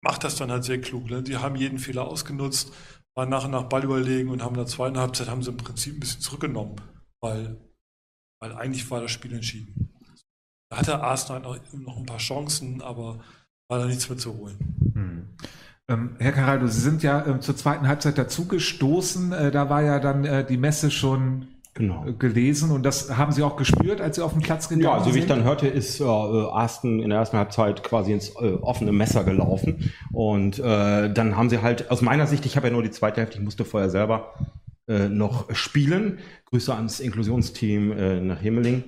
macht 0.00 0.22
das 0.22 0.36
dann 0.36 0.50
halt 0.50 0.64
sehr 0.64 0.80
klug. 0.80 1.10
Ne? 1.10 1.22
Die 1.22 1.36
haben 1.36 1.56
jeden 1.56 1.78
Fehler 1.78 2.06
ausgenutzt, 2.06 2.72
waren 3.16 3.30
nach 3.30 3.44
und 3.44 3.50
nach 3.50 3.64
Ball 3.64 3.84
überlegen 3.84 4.30
und 4.30 4.42
haben 4.42 4.54
in 4.54 4.60
der 4.60 4.66
zweiten 4.66 4.98
Halbzeit 4.98 5.28
haben 5.28 5.42
sie 5.42 5.50
im 5.50 5.56
Prinzip 5.56 5.96
ein 5.96 6.00
bisschen 6.00 6.20
zurückgenommen, 6.20 6.76
weil, 7.20 7.56
weil 8.40 8.52
eigentlich 8.52 8.88
war 8.90 9.00
das 9.00 9.10
Spiel 9.10 9.32
entschieden. 9.32 9.90
Da 10.70 10.78
hatte 10.78 11.00
Arsenal 11.00 11.40
noch, 11.40 11.58
noch 11.72 11.96
ein 11.96 12.06
paar 12.06 12.18
Chancen, 12.18 12.80
aber 12.82 13.20
war 13.68 13.78
da 13.78 13.86
nichts 13.86 14.08
mehr 14.08 14.18
zu 14.18 14.36
holen. 14.36 15.36
Ähm, 15.88 16.16
Herr 16.18 16.32
Caraldo, 16.32 16.66
Sie 16.66 16.80
sind 16.80 17.02
ja 17.02 17.26
ähm, 17.26 17.40
zur 17.40 17.56
zweiten 17.56 17.86
Halbzeit 17.86 18.16
dazugestoßen. 18.16 19.32
Äh, 19.32 19.50
da 19.50 19.68
war 19.68 19.82
ja 19.82 20.00
dann 20.00 20.24
äh, 20.24 20.44
die 20.44 20.56
Messe 20.56 20.90
schon 20.90 21.48
Genau. 21.74 22.06
äh, 22.06 22.12
gelesen 22.12 22.70
und 22.70 22.84
das 22.84 23.16
haben 23.16 23.32
Sie 23.32 23.42
auch 23.42 23.56
gespürt, 23.56 24.00
als 24.00 24.16
Sie 24.16 24.22
auf 24.22 24.32
den 24.32 24.42
Platz 24.42 24.68
gegangen 24.68 24.84
Ja, 24.84 24.92
also 24.94 25.06
wie 25.06 25.18
ich 25.18 25.24
sind? 25.24 25.30
dann 25.30 25.44
hörte, 25.44 25.66
ist 25.66 26.00
äh, 26.00 26.04
Aston 26.04 27.00
in 27.00 27.10
der 27.10 27.18
ersten 27.18 27.36
Halbzeit 27.36 27.82
quasi 27.82 28.12
ins 28.12 28.30
äh, 28.40 28.54
offene 28.60 28.92
Messer 28.92 29.24
gelaufen. 29.24 29.92
Und 30.12 30.60
äh, 30.60 31.12
dann 31.12 31.36
haben 31.36 31.50
sie 31.50 31.62
halt, 31.62 31.90
aus 31.90 32.00
meiner 32.00 32.26
Sicht, 32.28 32.46
ich 32.46 32.56
habe 32.56 32.68
ja 32.68 32.72
nur 32.72 32.82
die 32.84 32.92
zweite 32.92 33.20
Hälfte, 33.20 33.38
ich 33.38 33.44
musste 33.44 33.64
vorher 33.64 33.90
selber 33.90 34.34
äh, 34.88 35.08
noch 35.08 35.52
spielen. 35.54 36.18
Grüße 36.46 36.72
ans 36.72 37.00
Inklusionsteam 37.00 37.92
äh, 37.92 38.20
nach 38.20 38.40
Himmeling. 38.40 38.84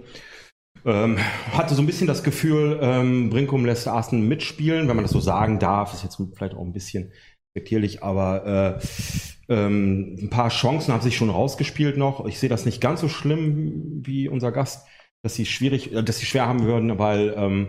Ähm, 0.85 1.19
hatte 1.53 1.75
so 1.75 1.83
ein 1.83 1.87
bisschen 1.87 2.07
das 2.07 2.23
Gefühl, 2.23 2.79
ähm, 2.81 3.31
Brinkum 3.31 3.65
lässt 3.65 3.89
Aston 3.89 4.29
mitspielen, 4.29 4.87
wenn 4.87 4.95
man 4.95 5.05
das 5.05 5.11
so 5.11 5.19
sagen 5.19 5.59
darf, 5.59 5.93
ist 5.93 6.05
jetzt 6.05 6.23
vielleicht 6.37 6.55
auch 6.55 6.61
ein 6.63 6.73
bisschen 6.73 7.11
respektierlich, 7.57 8.03
aber 8.03 8.79
äh, 9.49 9.53
ähm, 9.53 10.17
ein 10.21 10.31
paar 10.31 10.51
Chancen 10.51 10.93
haben 10.93 11.01
sich 11.01 11.17
schon 11.17 11.31
rausgespielt 11.31 11.97
noch. 11.97 12.27
Ich 12.27 12.39
sehe 12.39 12.51
das 12.51 12.67
nicht 12.67 12.81
ganz 12.81 13.01
so 13.01 13.09
schlimm 13.09 14.03
wie 14.05 14.29
unser 14.29 14.53
Gast, 14.53 14.87
dass 15.23 15.35
sie 15.35 15.47
schwierig, 15.47 15.93
äh, 15.95 16.03
dass 16.03 16.19
sie 16.19 16.27
schwer 16.27 16.47
haben 16.47 16.65
würden, 16.65 16.99
weil 16.99 17.35
ähm, 17.37 17.69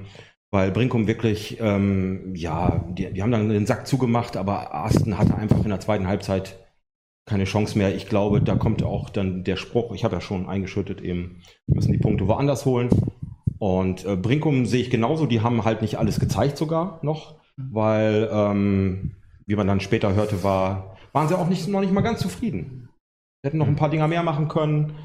weil 0.50 0.72
Brinkum 0.72 1.08
wirklich, 1.08 1.58
ähm, 1.60 2.34
ja, 2.34 2.86
die, 2.90 3.12
die 3.12 3.22
haben 3.22 3.32
dann 3.32 3.50
den 3.50 3.66
Sack 3.66 3.86
zugemacht, 3.86 4.38
aber 4.38 4.74
Aston 4.74 5.18
hatte 5.18 5.36
einfach 5.36 5.62
in 5.62 5.70
der 5.70 5.82
zweiten 5.82 6.08
Halbzeit 6.08 6.58
keine 7.26 7.44
Chance 7.44 7.78
mehr. 7.78 7.94
Ich 7.94 8.08
glaube, 8.08 8.42
da 8.42 8.56
kommt 8.56 8.82
auch 8.82 9.10
dann 9.10 9.44
der 9.44 9.58
Spruch, 9.58 9.94
ich 9.94 10.06
habe 10.06 10.16
ja 10.16 10.22
schon 10.22 10.48
eingeschüttet, 10.48 11.02
eben, 11.02 11.42
wir 11.66 11.76
müssen 11.76 11.92
die 11.92 11.98
Punkte 11.98 12.30
woanders 12.30 12.66
holen. 12.66 12.90
Und 13.60 14.06
äh, 14.06 14.16
Brinkum 14.16 14.66
sehe 14.66 14.82
ich 14.82 14.90
genauso, 14.90 15.26
die 15.26 15.42
haben 15.42 15.66
halt 15.66 15.82
nicht 15.82 15.98
alles 15.98 16.18
gezeigt 16.18 16.58
sogar 16.58 17.00
noch, 17.04 17.36
weil, 17.58 18.30
ähm, 18.32 19.17
wie 19.48 19.56
man 19.56 19.68
dann 19.68 19.80
später 19.80 20.14
hörte, 20.14 20.44
war, 20.44 20.98
waren 21.14 21.28
sie 21.28 21.38
auch 21.38 21.48
nicht, 21.48 21.68
noch 21.68 21.82
nicht 21.82 21.94
mal 21.94 22.02
ganz 22.02 22.20
zufrieden. 22.20 22.90
Hätten 23.44 23.58
noch 23.58 23.68
ein 23.68 23.76
paar 23.76 23.90
Dinger 23.90 24.08
mehr 24.08 24.24
machen 24.24 24.50
können. 24.50 24.96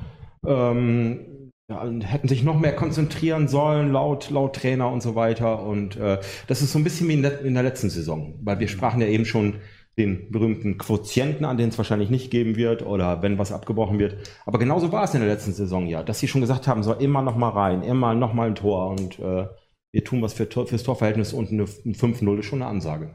Ähm, 0.44 1.50
ja, 1.70 1.84
hätten 1.84 2.28
sich 2.28 2.42
noch 2.42 2.58
mehr 2.58 2.74
konzentrieren 2.74 3.48
sollen, 3.48 3.92
laut, 3.92 4.30
laut 4.30 4.56
Trainer 4.56 4.90
und 4.90 5.02
so 5.02 5.14
weiter. 5.14 5.62
Und 5.62 5.96
äh, 5.96 6.18
das 6.48 6.60
ist 6.60 6.72
so 6.72 6.78
ein 6.78 6.84
bisschen 6.84 7.08
wie 7.08 7.14
in 7.14 7.22
der, 7.22 7.40
in 7.42 7.54
der 7.54 7.62
letzten 7.62 7.88
Saison, 7.88 8.34
weil 8.42 8.58
wir 8.58 8.68
sprachen 8.68 9.00
ja 9.00 9.06
eben 9.06 9.24
schon 9.24 9.60
den 9.96 10.30
berühmten 10.30 10.78
Quotienten 10.78 11.44
an, 11.44 11.58
den 11.58 11.68
es 11.68 11.78
wahrscheinlich 11.78 12.10
nicht 12.10 12.30
geben 12.30 12.56
wird 12.56 12.84
oder 12.84 13.22
wenn 13.22 13.38
was 13.38 13.52
abgebrochen 13.52 13.98
wird. 13.98 14.16
Aber 14.46 14.58
genauso 14.58 14.90
war 14.90 15.04
es 15.04 15.14
in 15.14 15.20
der 15.20 15.28
letzten 15.28 15.52
Saison 15.52 15.86
ja, 15.86 16.02
dass 16.02 16.18
sie 16.18 16.28
schon 16.28 16.40
gesagt 16.40 16.66
haben, 16.66 16.82
so 16.82 16.94
immer 16.94 17.22
noch 17.22 17.36
mal 17.36 17.50
rein, 17.50 17.82
immer 17.82 18.14
noch 18.14 18.32
mal 18.32 18.48
ein 18.48 18.54
Tor 18.54 18.90
und 18.90 19.18
äh, 19.18 19.46
wir 19.92 20.04
tun 20.04 20.22
was 20.22 20.32
für, 20.32 20.46
fürs 20.46 20.82
Torverhältnis 20.82 21.32
und 21.32 21.50
eine, 21.50 21.62
ein 21.62 21.94
5-0 21.94 22.38
ist 22.38 22.46
schon 22.46 22.62
eine 22.62 22.70
Ansage. 22.70 23.10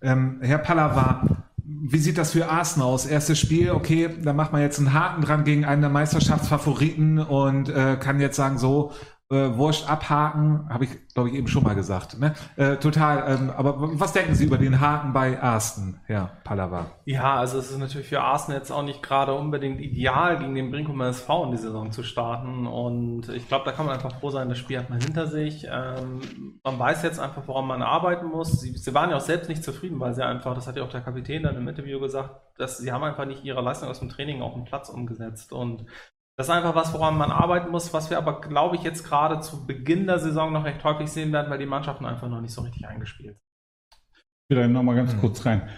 Ähm, 0.00 0.38
Herr 0.40 0.58
Pallava, 0.58 1.44
wie 1.66 1.98
sieht 1.98 2.16
das 2.16 2.32
für 2.32 2.48
Arsenal 2.48 2.88
aus? 2.88 3.06
Erstes 3.06 3.40
Spiel, 3.40 3.72
okay, 3.72 4.08
da 4.22 4.32
macht 4.32 4.52
man 4.52 4.62
jetzt 4.62 4.78
einen 4.78 4.92
Haken 4.92 5.22
dran 5.22 5.44
gegen 5.44 5.64
einen 5.64 5.80
der 5.80 5.90
Meisterschaftsfavoriten 5.90 7.18
und 7.18 7.68
äh, 7.68 7.96
kann 7.98 8.20
jetzt 8.20 8.36
sagen, 8.36 8.58
so, 8.58 8.92
äh, 9.30 9.56
Wurst 9.56 9.88
abhaken, 9.88 10.68
habe 10.68 10.84
ich, 10.84 10.90
glaube 11.14 11.30
ich, 11.30 11.34
eben 11.34 11.48
schon 11.48 11.62
mal 11.62 11.74
gesagt. 11.74 12.18
Ne? 12.18 12.34
Äh, 12.56 12.76
total. 12.76 13.34
Ähm, 13.34 13.50
aber 13.50 13.74
was 13.98 14.12
denken 14.12 14.34
Sie 14.34 14.44
über 14.44 14.58
den 14.58 14.80
Haken 14.80 15.14
bei 15.14 15.40
Arsten, 15.42 15.98
Herr 16.04 16.30
Pallava? 16.44 16.90
Ja, 17.06 17.36
also 17.36 17.58
es 17.58 17.70
ist 17.70 17.78
natürlich 17.78 18.08
für 18.08 18.20
Arsenal 18.20 18.58
jetzt 18.58 18.70
auch 18.70 18.82
nicht 18.82 19.02
gerade 19.02 19.32
unbedingt 19.32 19.80
ideal, 19.80 20.38
gegen 20.38 20.54
den 20.54 20.70
Brinkum 20.70 21.00
SV 21.00 21.44
in 21.46 21.50
die 21.52 21.56
Saison 21.56 21.90
zu 21.90 22.02
starten. 22.02 22.66
Und 22.66 23.30
ich 23.30 23.48
glaube, 23.48 23.64
da 23.64 23.72
kann 23.72 23.86
man 23.86 23.94
einfach 23.94 24.20
froh 24.20 24.28
sein, 24.28 24.50
das 24.50 24.58
Spiel 24.58 24.78
hat 24.78 24.90
man 24.90 25.00
hinter 25.00 25.26
sich. 25.26 25.66
Ähm, 25.70 26.60
man 26.62 26.78
weiß 26.78 27.02
jetzt 27.02 27.18
einfach, 27.18 27.48
woran 27.48 27.66
man 27.66 27.80
arbeiten 27.80 28.26
muss. 28.26 28.60
Sie, 28.60 28.72
sie 28.72 28.94
waren 28.94 29.08
ja 29.08 29.16
auch 29.16 29.22
selbst 29.22 29.48
nicht 29.48 29.64
zufrieden, 29.64 30.00
weil 30.00 30.14
sie 30.14 30.24
einfach, 30.24 30.54
das 30.54 30.66
hat 30.66 30.76
ja 30.76 30.84
auch 30.84 30.90
der 30.90 31.00
Kapitän 31.00 31.44
dann 31.44 31.56
im 31.56 31.66
Interview 31.66 31.98
gesagt, 31.98 32.42
dass 32.58 32.76
sie 32.76 32.92
haben 32.92 33.02
einfach 33.02 33.24
nicht 33.24 33.42
ihre 33.42 33.62
Leistung 33.62 33.88
aus 33.88 34.00
dem 34.00 34.10
Training 34.10 34.42
auf 34.42 34.52
den 34.52 34.64
Platz 34.64 34.90
umgesetzt. 34.90 35.54
Und 35.54 35.86
das 36.36 36.48
ist 36.48 36.52
einfach 36.52 36.74
was, 36.74 36.92
woran 36.92 37.16
man 37.16 37.30
arbeiten 37.30 37.70
muss, 37.70 37.92
was 37.92 38.10
wir 38.10 38.18
aber, 38.18 38.40
glaube 38.40 38.76
ich, 38.76 38.82
jetzt 38.82 39.04
gerade 39.04 39.40
zu 39.40 39.66
Beginn 39.66 40.06
der 40.06 40.18
Saison 40.18 40.52
noch 40.52 40.64
recht 40.64 40.82
häufig 40.82 41.08
sehen 41.10 41.32
werden, 41.32 41.50
weil 41.50 41.58
die 41.58 41.66
Mannschaften 41.66 42.04
einfach 42.06 42.28
noch 42.28 42.40
nicht 42.40 42.52
so 42.52 42.62
richtig 42.62 42.86
eingespielt 42.88 43.36
sind. 43.36 44.00
Ich 44.48 44.56
will 44.56 44.62
da 44.62 44.68
nochmal 44.68 44.96
Hm. 44.98 45.06
ganz 45.06 45.20
kurz 45.20 45.46
rein. 45.46 45.68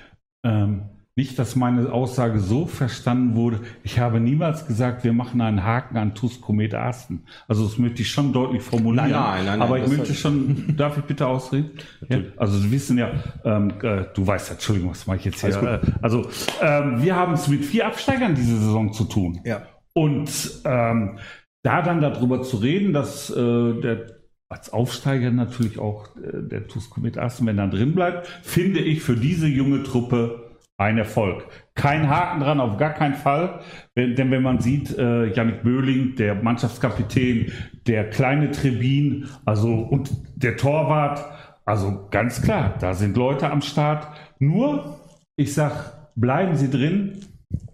Ähm, 0.44 0.88
nicht, 1.18 1.38
dass 1.38 1.56
meine 1.56 1.90
Aussage 1.92 2.40
so 2.40 2.66
verstanden 2.66 3.36
wurde. 3.36 3.60
Ich 3.82 3.98
habe 3.98 4.20
niemals 4.20 4.66
gesagt, 4.66 5.02
wir 5.02 5.14
machen 5.14 5.40
einen 5.40 5.64
Haken 5.64 5.96
an 5.96 6.14
TuS 6.14 6.42
Komet 6.42 6.74
Arsten. 6.74 7.24
Also 7.48 7.64
das 7.64 7.78
möchte 7.78 8.02
ich 8.02 8.10
schon 8.10 8.34
deutlich 8.34 8.62
formulieren. 8.62 9.10
Nein, 9.10 9.22
nein, 9.22 9.46
nein, 9.46 9.62
Aber 9.62 9.78
nein, 9.78 9.90
ich 9.90 9.96
möchte 9.96 10.14
schon, 10.14 10.76
darf 10.76 10.98
ich 10.98 11.04
bitte 11.04 11.26
ausreden? 11.26 11.70
Ja, 12.08 12.18
also 12.36 12.58
Sie 12.58 12.70
wissen 12.70 12.98
ja, 12.98 13.12
ähm, 13.44 13.72
äh, 13.82 14.04
du 14.12 14.26
weißt 14.26 14.48
ja, 14.48 14.52
Entschuldigung, 14.54 14.90
was 14.90 15.06
mache 15.06 15.16
ich 15.16 15.24
jetzt 15.24 15.40
hier? 15.40 15.62
Äh, 15.62 15.80
also 16.02 16.28
ähm, 16.60 17.02
wir 17.02 17.16
haben 17.16 17.32
es 17.32 17.48
mit 17.48 17.64
vier 17.64 17.86
Absteigern 17.86 18.34
diese 18.34 18.58
Saison 18.58 18.92
zu 18.92 19.04
tun. 19.04 19.40
Ja. 19.44 19.62
Und 19.96 20.60
ähm, 20.66 21.18
da 21.62 21.80
dann 21.80 22.02
darüber 22.02 22.42
zu 22.42 22.58
reden, 22.58 22.92
dass 22.92 23.30
äh, 23.30 23.80
der 23.80 24.16
als 24.48 24.70
Aufsteiger 24.70 25.30
natürlich 25.30 25.78
auch 25.78 26.14
äh, 26.16 26.42
der 26.42 26.68
Tusko 26.68 27.00
mit 27.00 27.16
Assen, 27.16 27.46
wenn 27.46 27.58
er 27.58 27.68
drin 27.68 27.94
bleibt, 27.94 28.26
finde 28.42 28.80
ich 28.80 29.02
für 29.02 29.16
diese 29.16 29.46
junge 29.46 29.82
Truppe 29.82 30.58
ein 30.76 30.98
Erfolg. 30.98 31.46
Kein 31.74 32.10
Haken 32.10 32.40
dran, 32.40 32.60
auf 32.60 32.76
gar 32.76 32.92
keinen 32.92 33.14
Fall. 33.14 33.60
Wenn, 33.94 34.14
denn 34.14 34.30
wenn 34.30 34.42
man 34.42 34.60
sieht, 34.60 34.96
äh, 34.98 35.32
Yannick 35.32 35.62
Böhling, 35.62 36.14
der 36.16 36.34
Mannschaftskapitän, 36.34 37.50
der 37.86 38.10
kleine 38.10 38.50
Trebin, 38.50 39.28
also 39.46 39.72
und 39.72 40.10
der 40.36 40.58
Torwart, 40.58 41.24
also 41.64 42.06
ganz 42.10 42.42
klar, 42.42 42.74
da 42.78 42.92
sind 42.92 43.16
Leute 43.16 43.50
am 43.50 43.62
Start. 43.62 44.08
Nur, 44.38 45.00
ich 45.36 45.54
sag, 45.54 46.12
bleiben 46.14 46.54
Sie 46.54 46.70
drin. 46.70 47.24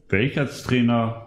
Wäre 0.09 0.23
ich 0.23 0.39
als 0.39 0.63
Trainer, 0.63 1.22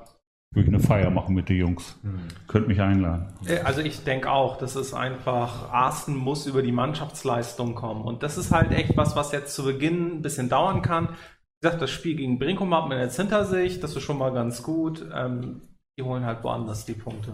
würde 0.55 0.69
ich 0.69 0.73
eine 0.73 0.83
Feier 0.83 1.09
machen 1.09 1.35
mit 1.35 1.49
den 1.49 1.57
Jungs. 1.57 1.99
Könnt 2.47 2.67
mich 2.67 2.81
einladen. 2.81 3.27
Äh, 3.45 3.59
Also 3.59 3.81
ich 3.81 4.03
denke 4.03 4.31
auch, 4.31 4.57
das 4.57 4.75
ist 4.75 4.93
einfach, 4.93 5.71
Arsten 5.71 6.15
muss 6.15 6.45
über 6.47 6.61
die 6.61 6.71
Mannschaftsleistung 6.71 7.75
kommen. 7.75 8.03
Und 8.03 8.23
das 8.23 8.37
ist 8.37 8.51
halt 8.51 8.71
echt 8.71 8.95
was, 8.97 9.15
was 9.15 9.31
jetzt 9.31 9.53
zu 9.53 9.63
Beginn 9.63 10.17
ein 10.17 10.21
bisschen 10.21 10.49
dauern 10.49 10.81
kann. 10.81 11.09
Wie 11.09 11.67
gesagt, 11.67 11.81
das 11.81 11.91
Spiel 11.91 12.15
gegen 12.15 12.39
Brinkum 12.39 12.73
hat 12.73 12.87
man 12.87 12.99
jetzt 12.99 13.17
hinter 13.17 13.45
sich, 13.45 13.79
das 13.79 13.95
ist 13.95 14.03
schon 14.03 14.17
mal 14.17 14.31
ganz 14.31 14.63
gut. 14.63 15.05
Ähm, 15.13 15.61
die 15.97 16.03
holen 16.03 16.25
halt 16.25 16.43
woanders 16.43 16.85
die 16.85 16.93
Punkte. 16.93 17.33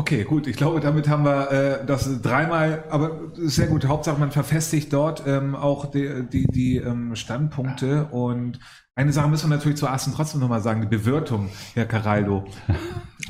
Okay, 0.00 0.22
gut. 0.22 0.46
Ich 0.46 0.56
glaube, 0.56 0.78
damit 0.78 1.08
haben 1.08 1.24
wir 1.24 1.50
äh, 1.50 1.84
das 1.84 2.22
dreimal, 2.22 2.84
aber 2.88 3.32
sehr 3.34 3.66
gut. 3.66 3.84
Hauptsache, 3.86 4.16
man 4.20 4.30
verfestigt 4.30 4.92
dort 4.92 5.24
ähm, 5.26 5.56
auch 5.56 5.86
die, 5.90 6.24
die, 6.32 6.46
die 6.46 6.76
ähm, 6.76 7.16
Standpunkte. 7.16 8.04
Und 8.12 8.60
eine 8.94 9.12
Sache 9.12 9.28
müssen 9.28 9.50
wir 9.50 9.56
natürlich 9.56 9.76
zu 9.76 9.88
Assen 9.88 10.12
trotzdem 10.14 10.40
nochmal 10.40 10.60
sagen, 10.62 10.80
die 10.82 10.86
Bewirtung, 10.86 11.48
Herr 11.74 11.86
Caraldo. 11.86 12.44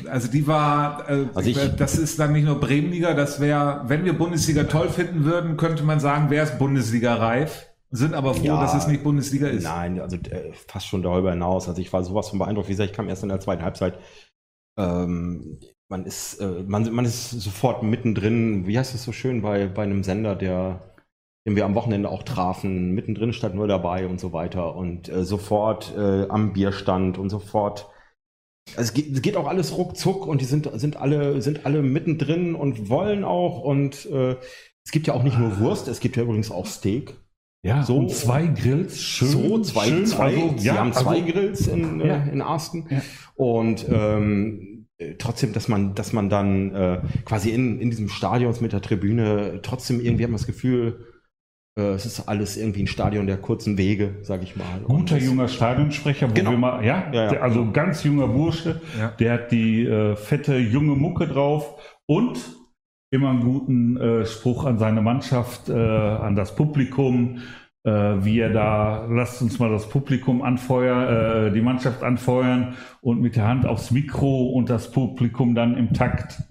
Also 0.08 0.30
die 0.30 0.46
war, 0.46 1.10
äh, 1.10 1.26
Also 1.34 1.50
ich- 1.50 1.74
das 1.76 1.98
ist 1.98 2.20
dann 2.20 2.32
nicht 2.32 2.44
nur 2.44 2.60
Bremenliga, 2.60 3.14
das 3.14 3.40
wäre, 3.40 3.82
wenn 3.86 4.04
wir 4.04 4.16
Bundesliga 4.16 4.62
toll 4.64 4.90
finden 4.90 5.24
würden, 5.24 5.56
könnte 5.56 5.82
man 5.82 5.98
sagen, 5.98 6.30
wäre 6.30 6.44
es 6.46 6.56
Bundesliga 6.56 7.14
reif. 7.14 7.66
Sind 7.90 8.14
aber 8.14 8.34
froh, 8.34 8.44
Ja, 8.44 8.60
dass 8.60 8.74
es 8.74 8.86
nicht 8.86 9.02
Bundesliga 9.02 9.48
ist. 9.48 9.64
Nein, 9.64 9.98
also 10.00 10.16
äh, 10.16 10.52
fast 10.68 10.86
schon 10.86 11.02
darüber 11.02 11.30
hinaus. 11.32 11.68
Also 11.68 11.80
ich 11.80 11.92
war 11.92 12.04
sowas 12.04 12.28
von 12.28 12.38
beeindruckt. 12.38 12.68
Wie 12.68 12.72
gesagt, 12.72 12.90
ich 12.90 12.96
kam 12.96 13.08
erst 13.08 13.24
in 13.24 13.30
der 13.30 13.40
zweiten 13.40 13.62
Halbzeit. 13.64 13.98
Ähm, 14.78 15.58
man 15.88 16.04
ist, 16.04 16.34
äh, 16.40 16.64
man, 16.66 16.92
man 16.92 17.04
ist 17.04 17.30
sofort 17.30 17.82
mittendrin. 17.82 18.66
Wie 18.66 18.78
heißt 18.78 18.94
das 18.94 19.04
so 19.04 19.12
schön 19.12 19.42
bei, 19.42 19.66
bei 19.66 19.82
einem 19.82 20.04
Sender, 20.04 20.36
der, 20.36 20.94
den 21.46 21.56
wir 21.56 21.64
am 21.64 21.74
Wochenende 21.74 22.10
auch 22.10 22.22
trafen. 22.22 22.92
Mittendrin 22.92 23.32
stand 23.32 23.54
nur 23.54 23.66
dabei 23.68 24.06
und 24.06 24.20
so 24.20 24.32
weiter. 24.32 24.76
Und 24.76 25.08
äh, 25.08 25.24
sofort 25.24 25.94
äh, 25.96 26.26
am 26.28 26.52
Bierstand 26.52 27.18
und 27.18 27.30
sofort. 27.30 27.88
Also 28.76 28.88
es 28.88 28.92
geht, 28.92 29.10
es 29.12 29.22
geht 29.22 29.36
auch 29.36 29.48
alles 29.48 29.76
ruckzuck 29.76 30.26
und 30.26 30.42
die 30.42 30.44
sind, 30.44 30.68
sind, 30.74 30.96
alle, 30.98 31.40
sind 31.40 31.64
alle 31.64 31.82
mittendrin 31.82 32.54
und 32.54 32.90
wollen 32.90 33.24
auch. 33.24 33.60
Und 33.60 34.04
äh, 34.06 34.36
es 34.84 34.92
gibt 34.92 35.06
ja 35.06 35.14
auch 35.14 35.22
nicht 35.22 35.38
nur 35.38 35.58
Wurst, 35.58 35.88
es 35.88 36.00
gibt 36.00 36.16
ja 36.16 36.22
übrigens 36.22 36.50
auch 36.50 36.66
Steak. 36.66 37.16
Ja, 37.64 37.82
So- 37.82 37.96
und 37.96 38.10
zwei 38.10 38.46
Grills, 38.46 39.02
schön. 39.02 39.28
So, 39.28 39.60
zwei, 39.62 39.88
schön, 39.88 40.06
zwei, 40.06 40.34
also, 40.36 40.58
sie 40.58 40.66
ja, 40.66 40.76
haben 40.76 40.92
zwei 40.92 41.20
also, 41.20 41.32
Grills 41.32 41.66
in, 41.66 42.00
Ja. 42.00 42.24
äh, 42.24 42.30
in 42.30 42.40
Arsten. 42.40 42.86
Ja. 42.88 43.02
Und 43.34 43.86
ähm, 43.88 44.60
äh, 44.60 44.67
trotzdem, 45.18 45.52
dass 45.52 45.68
man, 45.68 45.94
dass 45.94 46.12
man 46.12 46.28
dann 46.28 46.74
äh, 46.74 47.00
quasi 47.24 47.50
in, 47.50 47.80
in 47.80 47.90
diesem 47.90 48.08
Stadion 48.08 48.54
mit 48.60 48.72
der 48.72 48.82
Tribüne 48.82 49.60
trotzdem 49.62 50.00
irgendwie 50.00 50.24
hat 50.24 50.30
man 50.30 50.38
das 50.38 50.46
Gefühl, 50.46 51.06
äh, 51.78 51.90
es 51.92 52.04
ist 52.06 52.28
alles 52.28 52.56
irgendwie 52.56 52.82
ein 52.82 52.86
Stadion 52.88 53.26
der 53.26 53.36
kurzen 53.38 53.78
Wege, 53.78 54.16
sag 54.22 54.42
ich 54.42 54.56
mal. 54.56 54.80
Guter 54.84 55.14
das- 55.16 55.24
junger 55.24 55.48
Stadionsprecher, 55.48 56.30
wo 56.30 56.34
Genau. 56.34 56.50
wir 56.50 56.58
mal, 56.58 56.84
ja, 56.84 57.10
Ja, 57.12 57.24
ja. 57.24 57.30
Der, 57.30 57.42
also 57.44 57.70
ganz 57.70 58.02
junger 58.02 58.26
Bursche, 58.28 58.80
Ja. 58.98 59.08
der 59.20 59.32
hat 59.34 59.52
die 59.52 59.84
äh, 59.86 60.16
fette 60.16 60.56
junge 60.58 60.96
Mucke 60.96 61.28
drauf 61.28 61.80
und 62.06 62.38
immer 63.10 63.30
einen 63.30 63.42
guten 63.42 63.96
äh, 63.96 64.26
Spruch 64.26 64.64
an 64.64 64.78
seine 64.78 65.00
Mannschaft, 65.00 65.68
äh, 65.68 65.72
an 65.72 66.34
das 66.36 66.54
Publikum, 66.56 67.38
äh, 67.84 67.90
wie 67.90 68.40
er 68.40 68.50
da, 68.50 69.06
lasst 69.06 69.40
uns 69.42 69.58
mal 69.58 69.70
das 69.70 69.88
Publikum 69.88 70.42
anfeuern, 70.42 71.48
äh, 71.48 71.52
die 71.52 71.60
Mannschaft 71.60 72.02
anfeuern 72.02 72.76
und 73.00 73.20
mit 73.20 73.36
der 73.36 73.46
Hand 73.46 73.66
aufs 73.66 73.90
Mikro 73.90 74.48
und 74.48 74.68
das 74.68 74.90
Publikum 74.90 75.54
dann 75.54 75.76
im 75.76 75.92
Takt. 75.92 76.42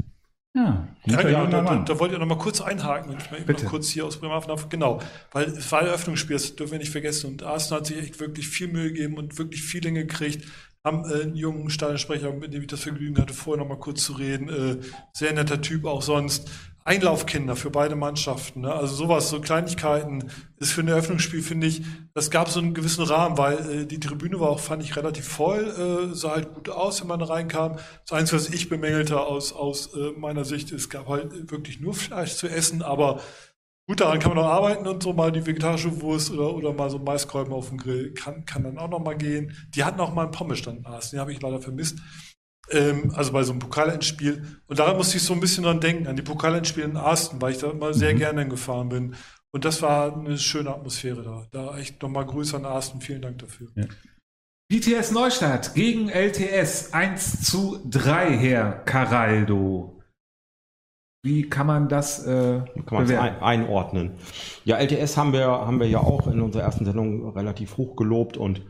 Ja, 0.55 0.87
Ja, 1.05 1.21
genau, 1.21 1.43
junger 1.43 1.61
da, 1.61 1.75
da, 1.75 1.83
da 1.83 1.99
wollte 1.99 2.15
ich 2.15 2.19
noch 2.19 2.27
mal 2.27 2.37
kurz 2.37 2.61
einhaken, 2.61 3.11
wenn 3.11 3.19
ich 3.19 3.31
mal 3.31 3.41
Bitte. 3.41 3.65
kurz 3.65 3.89
hier 3.89 4.05
aus 4.05 4.17
Bremerhaven 4.17 4.47
darf. 4.47 4.69
Genau, 4.69 4.99
weil 5.31 5.45
es 5.45 5.71
war 5.71 5.83
Eröffnungsspiel, 5.83 6.35
das 6.35 6.55
dürfen 6.55 6.71
wir 6.71 6.79
nicht 6.79 6.91
vergessen. 6.91 7.31
Und 7.31 7.43
Arsenal 7.43 7.81
hat 7.81 7.87
sich 7.87 7.97
echt 7.97 8.19
wirklich 8.19 8.47
viel 8.47 8.67
Mühe 8.67 8.91
gegeben 8.91 9.17
und 9.17 9.37
wirklich 9.37 9.61
viel 9.61 9.81
Dinge 9.81 10.05
gekriegt. 10.05 10.47
Haben 10.83 11.03
äh, 11.09 11.23
einen 11.23 11.35
jungen 11.35 11.69
Stadionsprecher, 11.69 12.33
mit 12.33 12.53
dem 12.53 12.61
ich 12.61 12.67
das 12.67 12.81
Vergnügen 12.81 13.17
hatte, 13.21 13.33
vorher 13.33 13.63
noch 13.63 13.69
mal 13.69 13.79
kurz 13.79 14.03
zu 14.03 14.13
reden. 14.13 14.49
Äh, 14.49 14.77
sehr 15.13 15.33
netter 15.33 15.61
Typ 15.61 15.85
auch 15.85 16.01
sonst. 16.01 16.49
Einlaufkinder 16.87 17.57
für 17.57 17.69
beide 17.69 17.97
Mannschaften. 17.97 18.61
Ne? 18.61 18.73
Also 18.73 18.95
sowas, 18.95 19.29
so 19.29 19.41
Kleinigkeiten 19.41 20.31
ist 20.55 20.71
für 20.71 20.81
ein 20.81 20.87
Eröffnungsspiel, 20.87 21.41
finde 21.41 21.67
ich, 21.67 21.81
das 22.13 22.31
gab 22.31 22.47
so 22.47 22.61
einen 22.61 22.73
gewissen 22.73 23.03
Rahmen, 23.03 23.37
weil 23.37 23.81
äh, 23.81 23.85
die 23.85 23.99
Tribüne 23.99 24.39
war 24.39 24.49
auch, 24.49 24.61
fand 24.61 24.81
ich, 24.81 24.95
relativ 24.95 25.27
voll, 25.27 25.67
äh, 25.67 26.15
sah 26.15 26.31
halt 26.31 26.53
gut 26.53 26.69
aus, 26.69 27.01
wenn 27.01 27.09
man 27.09 27.21
reinkam. 27.21 27.75
Das 28.05 28.17
Einzige, 28.17 28.37
was 28.37 28.49
ich 28.49 28.69
bemängelte 28.69 29.19
aus, 29.19 29.51
aus 29.51 29.93
äh, 29.95 30.11
meiner 30.17 30.45
Sicht, 30.45 30.71
es 30.71 30.89
gab 30.89 31.09
halt 31.09 31.51
wirklich 31.51 31.81
nur 31.81 31.93
Fleisch 31.93 32.35
zu 32.35 32.47
essen, 32.47 32.81
aber 32.81 33.19
gut, 33.85 33.99
daran 33.99 34.19
kann 34.19 34.33
man 34.33 34.45
noch 34.45 34.49
arbeiten 34.49 34.87
und 34.87 35.03
so 35.03 35.11
mal 35.11 35.33
die 35.33 35.45
vegetarische 35.45 35.99
Wurst 36.01 36.31
oder, 36.31 36.53
oder 36.53 36.71
mal 36.71 36.89
so 36.89 36.99
Maiskolben 36.99 37.51
auf 37.51 37.67
dem 37.67 37.79
Grill 37.79 38.13
kann, 38.13 38.45
kann 38.45 38.63
dann 38.63 38.77
auch 38.77 38.89
noch 38.89 39.03
mal 39.03 39.17
gehen. 39.17 39.51
Die 39.75 39.83
hatten 39.83 39.99
auch 39.99 40.13
mal 40.13 40.23
einen 40.23 40.31
Pommesstand, 40.31 40.85
den 40.85 41.19
habe 41.19 41.33
ich 41.33 41.41
leider 41.41 41.59
vermisst. 41.59 41.99
Ähm, 42.69 43.11
also 43.15 43.31
bei 43.31 43.43
so 43.43 43.51
einem 43.51 43.59
Pokalendspiel. 43.59 44.59
Und 44.67 44.79
daran 44.79 44.97
musste 44.97 45.17
ich 45.17 45.23
so 45.23 45.33
ein 45.33 45.39
bisschen 45.39 45.63
dran 45.63 45.79
denken, 45.79 46.07
an 46.07 46.15
die 46.15 46.21
Pokalendspiele 46.21 46.85
in 46.85 46.97
Arsten, 46.97 47.41
weil 47.41 47.51
ich 47.51 47.59
da 47.59 47.71
immer 47.71 47.93
sehr 47.93 48.13
gerne 48.13 48.41
hingefahren 48.41 48.89
bin. 48.89 49.15
Und 49.51 49.65
das 49.65 49.81
war 49.81 50.13
eine 50.13 50.37
schöne 50.37 50.69
Atmosphäre 50.69 51.23
da. 51.23 51.47
Da 51.51 51.77
echt 51.77 52.01
nochmal 52.01 52.25
Grüße 52.25 52.55
an 52.55 52.65
Arsten. 52.65 53.01
Vielen 53.01 53.21
Dank 53.21 53.39
dafür. 53.39 53.69
BTS 54.69 55.11
Neustadt 55.11 55.75
gegen 55.75 56.09
LTS 56.09 56.93
1 56.93 57.43
zu 57.43 57.79
3, 57.89 58.37
Herr 58.37 58.71
Caraldo. 58.83 60.01
Wie 61.23 61.49
kann 61.49 61.67
man 61.67 61.89
das 61.89 62.25
äh, 62.25 62.61
Kann 62.85 63.09
ein, 63.09 63.41
einordnen. 63.41 64.17
Ja, 64.65 64.77
LTS 64.77 65.17
haben 65.17 65.33
wir, 65.33 65.47
haben 65.47 65.79
wir 65.79 65.87
ja 65.87 65.99
auch 65.99 66.27
in 66.27 66.41
unserer 66.41 66.63
ersten 66.63 66.85
Sendung 66.85 67.29
relativ 67.29 67.77
hoch 67.77 67.95
gelobt 67.95 68.37
und 68.37 68.61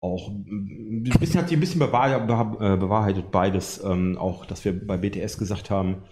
auch 0.00 0.28
ein 0.30 1.04
bisschen 1.04 1.40
hat 1.40 1.48
sich 1.48 1.56
ein 1.56 1.60
bisschen 1.60 1.80
äh, 1.82 1.84
bewahrheitet 1.84 3.30
beides, 3.30 3.82
ähm, 3.84 4.16
auch 4.18 4.46
dass 4.46 4.64
wir 4.64 4.86
bei 4.86 4.96
BTS 4.96 5.38
gesagt 5.38 5.70
haben, 5.70 6.04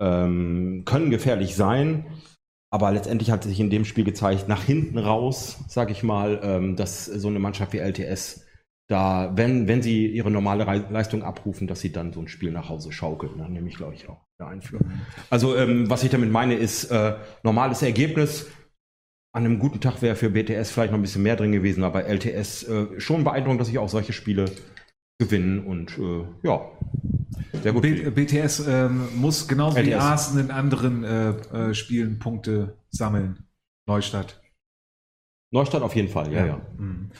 ähm, 0.00 0.82
können 0.86 1.10
gefährlich 1.10 1.54
sein, 1.54 2.06
aber 2.70 2.90
letztendlich 2.90 3.30
hat 3.30 3.44
sich 3.44 3.60
in 3.60 3.70
dem 3.70 3.84
Spiel 3.84 4.04
gezeigt, 4.04 4.48
nach 4.48 4.64
hinten 4.64 4.98
raus, 4.98 5.58
sage 5.68 5.92
ich 5.92 6.02
mal, 6.02 6.40
ähm, 6.42 6.76
dass 6.76 7.04
so 7.04 7.28
eine 7.28 7.38
Mannschaft 7.38 7.72
wie 7.72 7.78
LTS 7.78 8.44
da, 8.88 9.32
wenn, 9.36 9.66
wenn 9.68 9.80
sie 9.82 10.06
ihre 10.08 10.30
normale 10.30 10.66
Rei- 10.66 10.84
Leistung 10.90 11.22
abrufen, 11.22 11.66
dass 11.66 11.80
sie 11.80 11.92
dann 11.92 12.12
so 12.12 12.20
ein 12.20 12.28
Spiel 12.28 12.50
nach 12.50 12.68
Hause 12.68 12.92
schaukeln, 12.92 13.38
dann 13.38 13.52
nehme 13.52 13.68
ich, 13.68 13.76
glaube 13.76 13.94
ich, 13.94 14.08
auch 14.08 14.26
der 14.38 14.48
Einführung. 14.48 14.90
Also, 15.30 15.56
ähm, 15.56 15.88
was 15.88 16.02
ich 16.04 16.10
damit 16.10 16.30
meine, 16.30 16.54
ist 16.54 16.84
äh, 16.90 17.14
normales 17.42 17.82
Ergebnis. 17.82 18.46
An 19.34 19.44
einem 19.44 19.58
guten 19.58 19.80
Tag 19.80 20.00
wäre 20.00 20.14
für 20.14 20.30
BTS 20.30 20.70
vielleicht 20.70 20.92
noch 20.92 20.98
ein 20.98 21.02
bisschen 21.02 21.24
mehr 21.24 21.34
drin 21.34 21.50
gewesen, 21.50 21.82
aber 21.82 22.04
LTS 22.04 22.62
äh, 22.68 23.00
schon 23.00 23.24
beeindruckend, 23.24 23.60
dass 23.60 23.66
sie 23.66 23.78
auch 23.78 23.88
solche 23.88 24.12
Spiele 24.12 24.44
gewinnen 25.18 25.66
und 25.66 25.98
äh, 25.98 26.24
ja. 26.44 26.70
Sehr 27.60 27.72
gut. 27.72 27.82
B 27.82 28.10
BTS 28.10 28.60
ähm, 28.68 29.08
muss 29.16 29.48
genauso 29.48 29.76
wie 29.76 29.90
LTS. 29.90 30.04
Arsen 30.04 30.38
in 30.38 30.50
anderen 30.52 31.02
äh, 31.02 31.30
äh, 31.30 31.74
Spielen 31.74 32.20
Punkte 32.20 32.78
sammeln. 32.90 33.48
Neustadt. 33.88 34.40
Neustadt 35.52 35.82
auf 35.82 35.96
jeden 35.96 36.08
Fall, 36.08 36.32
ja, 36.32 36.46
ja. 36.46 36.60
Mhm. 36.78 37.10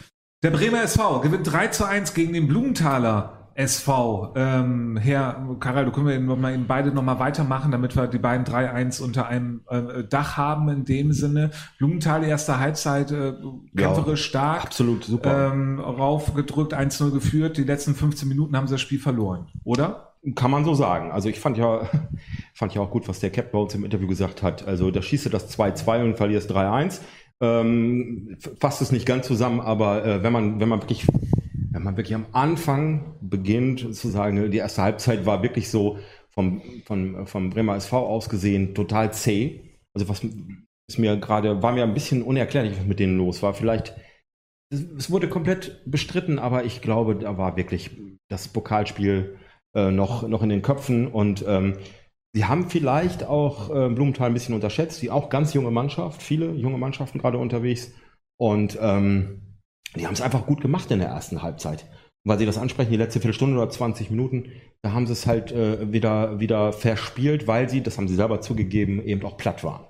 Der 0.45 0.51
Bremer 0.51 0.85
SV 0.85 1.21
gewinnt 1.21 1.51
3 1.51 1.69
zu 1.69 1.85
1 1.85 2.15
gegen 2.15 2.33
den 2.33 2.47
Blumenthaler 2.47 3.44
SV. 3.55 4.33
Ähm, 4.37 4.97
Herr 4.97 5.57
Karel, 5.61 5.85
du 5.85 5.93
können 5.93 6.07
wir 6.07 6.19
noch 6.19 6.37
mal 6.37 6.57
beide 6.59 6.93
nochmal 6.93 7.19
weitermachen, 7.19 7.71
damit 7.71 7.97
wir 7.97 8.07
die 8.07 8.19
beiden 8.19 8.45
3-1 8.45 9.03
unter 9.03 9.29
einem 9.29 9.63
äh, 9.69 10.05
Dach 10.05 10.37
haben 10.37 10.69
in 10.69 10.85
dem 10.85 11.13
Sinne. 11.13 11.51
Blumenthal 11.79 12.25
erste 12.25 12.59
Halbzeit 12.59 13.11
äh, 13.13 13.35
kämpferisch 13.77 14.25
stark. 14.25 14.65
Absolut 14.65 15.05
super. 15.05 15.53
Ähm, 15.53 15.79
raufgedrückt, 15.79 16.75
1-0 16.75 17.11
geführt. 17.11 17.57
Die 17.57 17.65
letzten 17.65 17.95
15 17.95 18.29
Minuten 18.29 18.57
haben 18.57 18.67
sie 18.67 18.75
das 18.75 18.81
Spiel 18.81 18.99
verloren, 18.99 19.47
oder? 19.65 20.15
Kann 20.35 20.51
man 20.51 20.65
so 20.65 20.73
sagen. 20.73 21.13
Also 21.13 21.29
ich 21.29 21.39
fand 21.39 21.59
ja, 21.59 21.83
fand 22.55 22.75
ja 22.75 22.81
auch 22.81 22.91
gut, 22.91 23.09
was 23.09 23.21
der 23.21 23.31
Cap 23.31 23.53
bei 23.53 23.59
uns 23.59 23.75
im 23.75 23.85
Interview 23.85 24.09
gesagt 24.09 24.43
hat. 24.43 24.67
Also 24.67 24.91
da 24.91 25.03
schießt 25.03 25.27
du 25.27 25.31
das 25.31 25.57
2-2 25.57 26.03
und 26.03 26.17
verlierst 26.17 26.51
3-1. 26.51 27.01
Ähm, 27.43 28.37
fasst 28.61 28.81
es 28.81 28.93
nicht 28.93 29.07
ganz 29.07 29.27
zusammen, 29.27 29.61
aber 29.61 30.05
äh, 30.05 30.23
wenn 30.23 30.33
man, 30.33 30.61
wenn 30.61 30.69
man 30.69 30.81
wirklich, 30.81 31.07
wenn 31.73 31.83
man 31.83 31.97
wirklich 31.97 32.15
am 32.15 32.27
Anfang 32.33 33.17
beginnt 33.21 33.95
zu 33.95 34.09
sagen, 34.09 34.51
die 34.51 34.59
erste 34.59 34.83
Halbzeit 34.83 35.27
war 35.27 35.43
wirklich 35.43 35.69
so 35.69 35.99
vom, 36.31 36.63
vom, 36.85 37.27
vom 37.27 37.51
Bremer 37.51 37.77
SV 37.77 38.07
aus 38.07 38.29
gesehen 38.29 38.75
total 38.75 39.13
zäh. 39.13 39.61
Also 39.95 40.09
was 40.09 40.23
ist 40.89 40.99
mir 40.99 41.17
gerade, 41.17 41.63
war 41.63 41.73
mir 41.73 41.85
ein 41.85 41.95
bisschen 41.95 42.23
unerklärlich, 42.23 42.79
was 42.79 42.87
mit 42.87 43.01
denen 43.01 43.17
los 43.17 43.43
war. 43.43 43.55
Vielleicht, 43.55 43.95
es, 44.71 44.83
es 44.97 45.11
wurde 45.11 45.29
komplett 45.29 45.83
bestritten, 45.87 46.39
aber 46.39 46.65
ich 46.65 46.83
glaube, 46.83 47.17
da 47.17 47.39
war 47.39 47.57
wirklich 47.57 47.91
das 48.29 48.49
Pokalspiel 48.49 49.39
äh, 49.75 49.91
noch, 49.91 50.27
noch 50.29 50.43
in 50.43 50.49
den 50.49 50.63
Köpfen 50.63 51.07
und 51.07 51.45
ähm, 51.47 51.77
sie 52.35 52.45
haben 52.45 52.69
vielleicht 52.69 53.25
auch 53.25 53.71
äh, 53.71 53.89
Blumenthal 53.89 54.27
ein 54.27 54.35
bisschen 54.35 54.55
unterschätzt, 54.55 55.01
die 55.01 55.11
auch 55.11 55.31
ganz 55.31 55.55
junge 55.55 55.71
Mannschaft, 55.71 56.23
viele 56.23 56.53
junge 56.53 56.77
Mannschaften 56.77 57.19
gerade 57.19 57.39
unterwegs 57.39 57.93
und 58.37 58.77
ähm, 58.81 59.41
die 59.97 60.07
haben 60.07 60.15
es 60.15 60.21
einfach 60.21 60.45
gut 60.45 60.61
gemacht 60.61 60.91
in 60.91 60.99
der 60.99 61.09
ersten 61.09 61.43
Halbzeit. 61.43 61.85
Und 62.25 62.31
weil 62.31 62.39
sie 62.39 62.47
das 62.47 62.59
ansprechen, 62.59 62.91
die 62.91 62.97
letzte 62.97 63.21
Viertelstunde 63.21 63.57
oder 63.57 63.71
20 63.71 64.11
Minuten, 64.11 64.51
da 64.83 64.93
haben 64.93 65.07
sie 65.07 65.13
es 65.13 65.27
halt 65.27 65.53
äh, 65.53 65.93
wieder, 65.93 66.41
wieder 66.41 66.73
verspielt, 66.73 67.47
weil 67.47 67.69
sie, 67.69 67.83
das 67.83 67.97
haben 67.97 68.09
sie 68.09 68.17
selber 68.17 68.41
zugegeben, 68.41 69.03
eben 69.05 69.25
auch 69.25 69.37
platt 69.37 69.63
waren. 69.63 69.85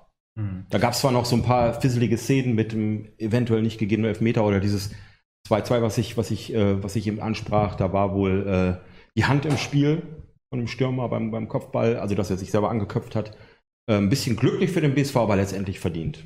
Da 0.69 0.77
gab 0.77 0.93
es 0.93 0.99
zwar 0.99 1.11
noch 1.11 1.25
so 1.25 1.35
ein 1.35 1.43
paar 1.43 1.79
fisselige 1.81 2.17
Szenen 2.17 2.55
mit 2.55 2.73
dem 2.73 3.07
eventuell 3.17 3.61
nicht 3.61 3.79
gegebenen 3.79 4.09
Elfmeter 4.09 4.45
oder 4.45 4.59
dieses 4.59 4.91
2-2, 5.49 5.81
was 5.81 5.97
ich, 5.97 6.17
was 6.17 6.29
ich, 6.29 6.53
äh, 6.53 6.83
was 6.83 6.95
ich 6.95 7.07
eben 7.07 7.21
ansprach, 7.21 7.75
da 7.75 7.93
war 7.93 8.13
wohl 8.13 8.47
äh, 8.47 8.87
die 9.17 9.25
Hand 9.25 9.45
im 9.45 9.57
Spiel 9.57 10.03
von 10.55 10.61
dem 10.63 10.67
Stürmer 10.67 11.09
beim, 11.09 11.31
beim 11.31 11.49
Kopfball, 11.49 11.97
also 11.97 12.15
dass 12.15 12.29
er 12.29 12.37
sich 12.37 12.49
selber 12.51 12.69
angeköpft 12.69 13.15
hat. 13.15 13.37
Äh, 13.87 13.97
ein 13.97 14.09
bisschen 14.09 14.37
glücklich 14.37 14.71
für 14.71 14.81
den 14.81 14.95
BSV, 14.95 15.17
aber 15.17 15.35
letztendlich 15.35 15.79
verdient. 15.81 16.23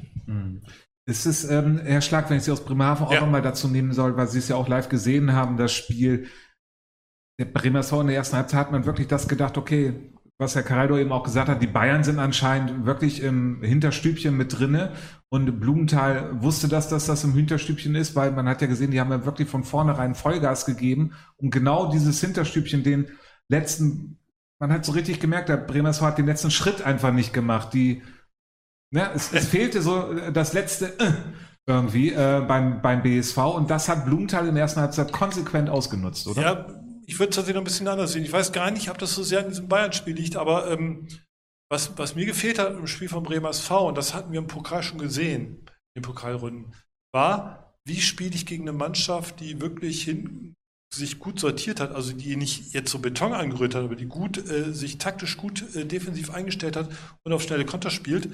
Ist 1.07 1.25
es, 1.25 1.49
ähm, 1.49 1.79
Herr 1.83 2.01
Schlag, 2.01 2.29
wenn 2.29 2.37
ich 2.37 2.43
Sie 2.43 2.51
aus 2.51 2.63
Bremerhaven 2.63 3.07
auch 3.07 3.11
Ja. 3.13 3.21
nochmal 3.21 3.41
dazu 3.41 3.67
nehmen 3.67 3.91
soll, 3.91 4.15
weil 4.15 4.27
Sie 4.27 4.37
es 4.37 4.47
ja 4.47 4.55
auch 4.55 4.67
live 4.67 4.87
gesehen 4.89 5.33
haben, 5.33 5.57
das 5.57 5.73
Spiel. 5.73 6.27
Der 7.39 7.45
Bremer 7.45 7.79
SV 7.79 8.01
in 8.01 8.07
der 8.07 8.17
ersten 8.17 8.35
Halbzeit 8.37 8.59
hat 8.59 8.71
man 8.71 8.85
wirklich 8.85 9.07
das 9.07 9.27
gedacht, 9.27 9.57
okay, 9.57 9.93
was 10.37 10.55
Herr 10.55 10.63
Caraldo 10.63 10.97
eben 10.97 11.11
auch 11.11 11.23
gesagt 11.23 11.49
hat, 11.49 11.61
die 11.61 11.67
Bayern 11.67 12.03
sind 12.03 12.19
anscheinend 12.19 12.85
wirklich 12.85 13.23
im 13.23 13.61
Hinterstübchen 13.63 14.37
mit 14.37 14.57
drinne 14.59 14.91
und 15.29 15.59
Blumenthal 15.59 16.41
wusste, 16.43 16.67
dass 16.67 16.87
das 16.89 17.07
das 17.07 17.23
im 17.23 17.33
Hinterstübchen 17.33 17.95
ist, 17.95 18.15
weil 18.15 18.31
man 18.31 18.47
hat 18.47 18.61
ja 18.61 18.67
gesehen, 18.67 18.91
die 18.91 18.99
haben 18.99 19.11
ja 19.11 19.25
wirklich 19.25 19.49
von 19.49 19.63
vornherein 19.63 20.15
Vollgas 20.15 20.65
gegeben, 20.65 21.13
um 21.37 21.49
genau 21.49 21.91
dieses 21.91 22.21
Hinterstübchen, 22.21 22.83
den 22.83 23.07
letzten, 23.49 24.18
man 24.59 24.73
hat 24.73 24.85
so 24.85 24.91
richtig 24.91 25.19
gemerkt, 25.19 25.49
der 25.49 25.57
Bremer 25.57 25.89
SV 25.89 26.05
hat 26.05 26.17
den 26.17 26.25
letzten 26.25 26.51
Schritt 26.51 26.81
einfach 26.81 27.11
nicht 27.11 27.33
gemacht, 27.33 27.73
die, 27.73 28.03
ne, 28.93 29.11
es, 29.13 29.31
es 29.33 29.47
fehlte 29.49 29.81
so 29.81 30.11
äh, 30.11 30.31
das 30.31 30.53
letzte 30.53 30.99
äh, 30.99 31.13
irgendwie 31.67 32.11
äh, 32.11 32.43
beim, 32.47 32.81
beim 32.81 33.01
BSV 33.01 33.37
und 33.37 33.69
das 33.69 33.89
hat 33.89 34.05
Blumenthal 34.05 34.47
in 34.47 34.55
der 34.55 34.63
ersten 34.63 34.81
Halbzeit 34.81 35.11
konsequent 35.11 35.69
ausgenutzt, 35.69 36.27
oder? 36.27 36.41
Ja, 36.41 36.83
ich 37.05 37.19
würde 37.19 37.29
es 37.29 37.35
tatsächlich 37.35 37.55
noch 37.55 37.61
ein 37.61 37.65
bisschen 37.65 37.87
anders 37.87 38.11
sehen. 38.11 38.23
Ich 38.23 38.33
weiß 38.33 38.51
gar 38.51 38.71
nicht, 38.71 38.89
ob 38.89 38.97
das 38.97 39.15
so 39.15 39.23
sehr 39.23 39.39
an 39.39 39.49
diesem 39.49 39.67
Bayern-Spiel 39.67 40.15
liegt, 40.15 40.35
aber 40.35 40.69
ähm, 40.69 41.07
was, 41.71 41.97
was 41.97 42.15
mir 42.15 42.25
gefehlt 42.25 42.59
hat 42.59 42.71
im 42.71 42.87
Spiel 42.87 43.09
von 43.09 43.23
Bremer 43.23 43.49
SV, 43.49 43.89
und 43.89 43.97
das 43.97 44.13
hatten 44.13 44.31
wir 44.31 44.39
im 44.39 44.47
Pokal 44.47 44.83
schon 44.83 44.97
gesehen, 44.97 45.63
in 45.95 46.01
den 46.01 46.03
Pokalrunden, 46.03 46.75
war, 47.13 47.73
wie 47.85 48.01
spiele 48.01 48.35
ich 48.35 48.45
gegen 48.45 48.67
eine 48.67 48.77
Mannschaft, 48.77 49.39
die 49.39 49.61
wirklich 49.61 50.03
hin, 50.03 50.55
sich 50.91 51.19
gut 51.19 51.39
sortiert 51.39 51.79
hat, 51.79 51.93
also 51.93 52.13
die 52.13 52.35
nicht 52.35 52.73
jetzt 52.73 52.91
so 52.91 52.99
Beton 52.99 53.33
angerührt 53.33 53.75
hat, 53.75 53.83
aber 53.83 53.95
die 53.95 54.07
gut, 54.07 54.37
äh, 54.49 54.73
sich 54.73 54.97
taktisch 54.97 55.37
gut 55.37 55.63
äh, 55.75 55.85
defensiv 55.85 56.31
eingestellt 56.31 56.75
hat 56.75 56.89
und 57.23 57.33
auf 57.33 57.43
schnelle 57.43 57.65
Konter 57.65 57.89
spielt, 57.91 58.27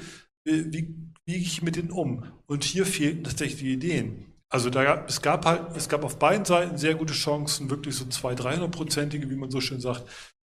äh, 0.48 0.63
wie 0.68 0.96
gehe 1.26 1.38
ich 1.38 1.62
mit 1.62 1.76
denen 1.76 1.91
um? 1.91 2.24
Und 2.46 2.63
hier 2.63 2.86
fehlten 2.86 3.24
tatsächlich 3.24 3.60
die 3.60 3.74
Ideen. 3.74 4.26
Also 4.50 4.70
da, 4.70 5.04
es 5.06 5.22
gab 5.22 5.46
halt, 5.46 5.76
es 5.76 5.89
gab 5.89 6.04
auf 6.04 6.18
beiden 6.18 6.46
Seiten 6.46 6.78
sehr 6.78 6.96
gute 6.96 7.13
Chancen, 7.13 7.70
wirklich 7.70 7.96
so 7.96 8.06
200, 8.06 8.60
300-prozentige, 8.60 9.30
wie 9.30 9.36
man 9.36 9.52
so 9.52 9.60
schön 9.60 9.82
sagt. 9.82 10.06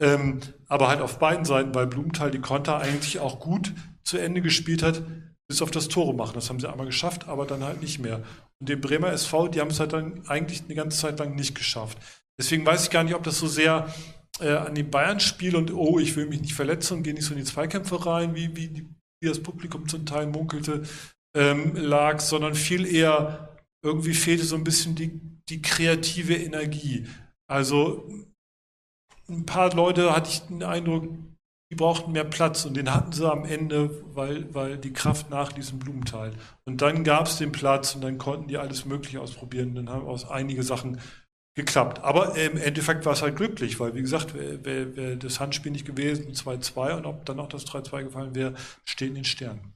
Ähm, 0.02 0.40
aber 0.68 0.88
halt 0.88 1.02
auf 1.02 1.20
beiden 1.20 1.44
Seiten, 1.44 1.76
weil 1.76 1.88
Blumenthal 1.88 2.32
die 2.32 2.40
Konter 2.40 2.78
eigentlich 2.78 3.20
auch 3.20 3.40
gut 3.40 3.74
zu 4.04 4.18
Ende 4.18 4.42
gespielt 4.42 4.84
hat, 4.84 5.04
bis 5.50 5.62
auf 5.62 5.72
das 5.72 5.88
Tore 5.88 6.14
machen. 6.14 6.36
Das 6.36 6.50
haben 6.50 6.60
sie 6.60 6.70
einmal 6.70 6.86
geschafft, 6.86 7.28
aber 7.28 7.46
dann 7.46 7.64
halt 7.64 7.82
nicht 7.82 8.00
mehr. 8.00 8.24
Und 8.60 8.70
den 8.70 8.80
Bremer 8.80 9.12
SV, 9.12 9.50
die 9.50 9.60
haben 9.60 9.72
es 9.72 9.80
halt 9.80 9.94
dann 9.94 10.28
eigentlich 10.28 10.64
eine 10.64 10.76
ganze 10.76 11.00
Zeit 11.00 11.20
lang 11.20 11.36
nicht 11.36 11.56
geschafft. 11.56 11.98
Deswegen 12.40 12.66
weiß 12.66 12.84
ich 12.84 12.90
gar 12.90 13.04
nicht, 13.04 13.16
ob 13.16 13.24
das 13.24 13.40
so 13.40 13.48
sehr 13.48 13.94
äh, 14.40 14.52
an 14.52 14.76
dem 14.76 14.90
Bayern-Spiel 14.90 15.56
und 15.56 15.74
oh, 15.74 16.00
ich 16.00 16.16
will 16.16 16.28
mich 16.28 16.42
nicht 16.42 16.54
verletzen 16.54 16.98
und 16.98 17.04
gehe 17.04 17.14
nicht 17.14 17.26
so 17.26 17.34
in 17.34 17.40
die 17.40 17.46
Zweikämpfe 17.46 18.06
rein, 18.06 18.36
wie, 18.36 18.56
wie, 18.56 18.68
die, 18.68 18.88
wie 19.22 19.28
das 19.28 19.42
Publikum 19.42 19.88
zum 19.90 20.06
Teil 20.06 20.28
munkelte, 20.28 20.84
ähm, 21.36 21.76
lag, 21.76 22.20
sondern 22.20 22.54
viel 22.54 22.86
eher 22.86 23.58
irgendwie 23.84 24.14
fehlte 24.14 24.46
so 24.46 24.56
ein 24.56 24.64
bisschen 24.64 24.96
die, 24.96 25.20
die 25.50 25.62
kreative 25.62 26.36
Energie. 26.36 27.08
Also 27.48 28.08
ein 29.28 29.46
paar 29.46 29.74
Leute 29.74 30.16
hatte 30.16 30.30
ich 30.30 30.42
den 30.42 30.64
Eindruck, 30.64 31.08
die 31.69 31.75
brauchten 31.75 32.12
mehr 32.12 32.23
Platz 32.23 32.65
und 32.65 32.75
den 32.75 32.93
hatten 32.93 33.12
sie 33.12 33.29
am 33.29 33.45
Ende, 33.45 34.03
weil, 34.15 34.53
weil 34.53 34.77
die 34.77 34.91
Kraft 34.91 35.29
nachließ 35.29 35.71
im 35.71 35.79
Blumenthal. 35.79 36.34
Und 36.65 36.82
dann 36.82 37.03
gab 37.03 37.27
es 37.27 37.38
den 37.38 37.51
Platz 37.51 37.93
und 37.93 38.01
dann 38.01 38.17
konnten 38.17 38.47
die 38.47 38.58
alles 38.58 38.86
Mögliche 38.86 39.21
ausprobieren. 39.21 39.75
Dann 39.75 39.89
haben 39.89 40.08
aus 40.08 40.29
einige 40.29 40.63
Sachen 40.63 40.99
geklappt. 41.55 42.03
Aber 42.03 42.36
im 42.36 42.58
Endeffekt 42.58 43.05
war 43.05 43.13
es 43.13 43.21
halt 43.21 43.36
glücklich, 43.36 43.79
weil 43.79 43.93
wie 43.93 44.01
gesagt, 44.01 44.34
wäre 44.34 44.65
wär, 44.65 44.95
wär 44.95 45.15
das 45.15 45.39
Handspiel 45.39 45.71
nicht 45.71 45.86
gewesen, 45.86 46.32
2-2 46.32 46.97
und 46.97 47.05
ob 47.05 47.25
dann 47.25 47.39
auch 47.39 47.49
das 47.49 47.65
3-2 47.67 48.05
gefallen 48.05 48.36
wäre, 48.36 48.55
steht 48.86 49.10
in 49.10 49.15
den 49.15 49.25
Sternen. 49.25 49.73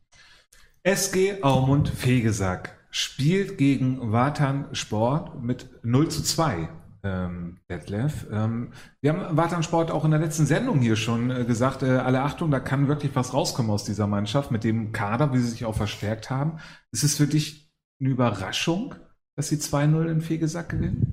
SG 0.83 1.41
Aumund 1.43 1.89
Fegesack 1.89 2.77
spielt 2.89 3.57
gegen 3.57 4.11
Watan 4.11 4.67
Sport 4.73 5.41
mit 5.43 5.69
0 5.83 6.09
zu 6.09 6.23
2. 6.23 6.69
Ähm, 7.05 7.57
Detlef. 7.69 8.27
Ähm, 8.31 8.71
wir 9.01 9.11
haben 9.11 9.35
Watan 9.35 9.61
Sport 9.61 9.91
auch 9.91 10.05
in 10.05 10.11
der 10.11 10.21
letzten 10.21 10.45
Sendung 10.45 10.79
hier 10.79 10.95
schon 10.95 11.31
äh, 11.31 11.43
gesagt, 11.43 11.83
äh, 11.83 11.97
alle 11.97 12.21
Achtung, 12.21 12.49
da 12.49 12.61
kann 12.61 12.87
wirklich 12.87 13.13
was 13.13 13.33
rauskommen 13.33 13.71
aus 13.71 13.83
dieser 13.83 14.07
Mannschaft 14.07 14.51
mit 14.51 14.63
dem 14.63 14.93
Kader, 14.93 15.33
wie 15.33 15.39
sie 15.39 15.49
sich 15.49 15.65
auch 15.65 15.75
verstärkt 15.75 16.29
haben. 16.29 16.59
Ist 16.93 17.03
es 17.03 17.17
für 17.17 17.27
dich 17.27 17.69
eine 17.99 18.09
Überraschung, 18.09 18.95
dass 19.35 19.49
sie 19.49 19.57
2-0 19.57 20.05
in 20.05 20.21
Fegesack 20.21 20.69
gewinnen? 20.69 21.11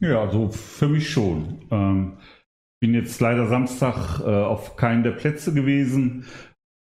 Ja, 0.00 0.22
also 0.22 0.50
für 0.50 0.88
mich 0.88 1.10
schon. 1.10 1.60
Ähm, 1.70 2.18
bin 2.80 2.94
jetzt 2.94 3.20
leider 3.20 3.48
Samstag 3.48 4.20
äh, 4.20 4.24
auf 4.24 4.76
keinen 4.76 5.02
der 5.02 5.10
Plätze 5.10 5.52
gewesen. 5.52 6.24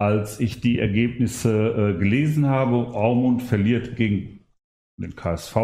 Als 0.00 0.40
ich 0.40 0.60
die 0.60 0.80
Ergebnisse 0.80 1.94
äh, 1.94 1.98
gelesen 1.98 2.46
habe, 2.46 2.74
Aumund 2.74 3.42
verliert 3.42 3.94
gegen 3.94 4.40
den 5.00 5.14
KSV. 5.14 5.56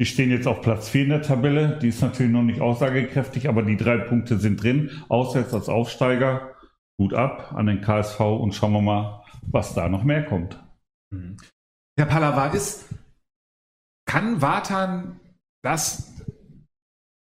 Die 0.00 0.06
stehen 0.06 0.30
jetzt 0.30 0.46
auf 0.46 0.60
Platz 0.60 0.88
4 0.88 1.02
in 1.02 1.08
der 1.08 1.22
Tabelle. 1.22 1.78
Die 1.80 1.88
ist 1.88 2.00
natürlich 2.02 2.30
noch 2.30 2.42
nicht 2.42 2.60
aussagekräftig, 2.60 3.48
aber 3.48 3.62
die 3.62 3.76
drei 3.76 3.98
Punkte 3.98 4.38
sind 4.38 4.62
drin. 4.62 4.90
Auswärts 5.08 5.52
als 5.52 5.68
Aufsteiger. 5.68 6.54
Gut 6.98 7.14
ab 7.14 7.52
an 7.54 7.66
den 7.66 7.80
KSV 7.80 8.20
und 8.20 8.54
schauen 8.54 8.72
wir 8.72 8.82
mal, 8.82 9.24
was 9.42 9.74
da 9.74 9.88
noch 9.88 10.04
mehr 10.04 10.24
kommt. 10.24 10.62
Der 11.96 12.06
Pallava 12.06 12.48
ist, 12.48 12.86
kann 14.06 14.40
Watan 14.40 15.20
das 15.62 16.12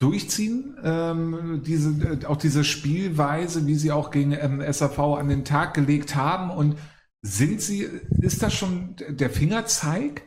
durchziehen, 0.01 0.77
ähm, 0.83 1.63
diese, 1.65 1.91
äh, 1.91 2.27
auch 2.27 2.37
diese 2.37 2.65
Spielweise, 2.65 3.67
wie 3.67 3.77
sie 3.77 3.93
auch 3.93 4.11
gegen 4.11 4.33
ähm, 4.33 4.61
SAV 4.73 4.99
an 4.99 5.29
den 5.29 5.45
Tag 5.45 5.75
gelegt 5.75 6.17
haben 6.17 6.51
und 6.51 6.77
sind 7.25 7.61
sie, 7.61 7.89
ist 8.21 8.43
das 8.43 8.53
schon 8.53 8.97
der 9.09 9.31
Fingerzeig? 9.31 10.25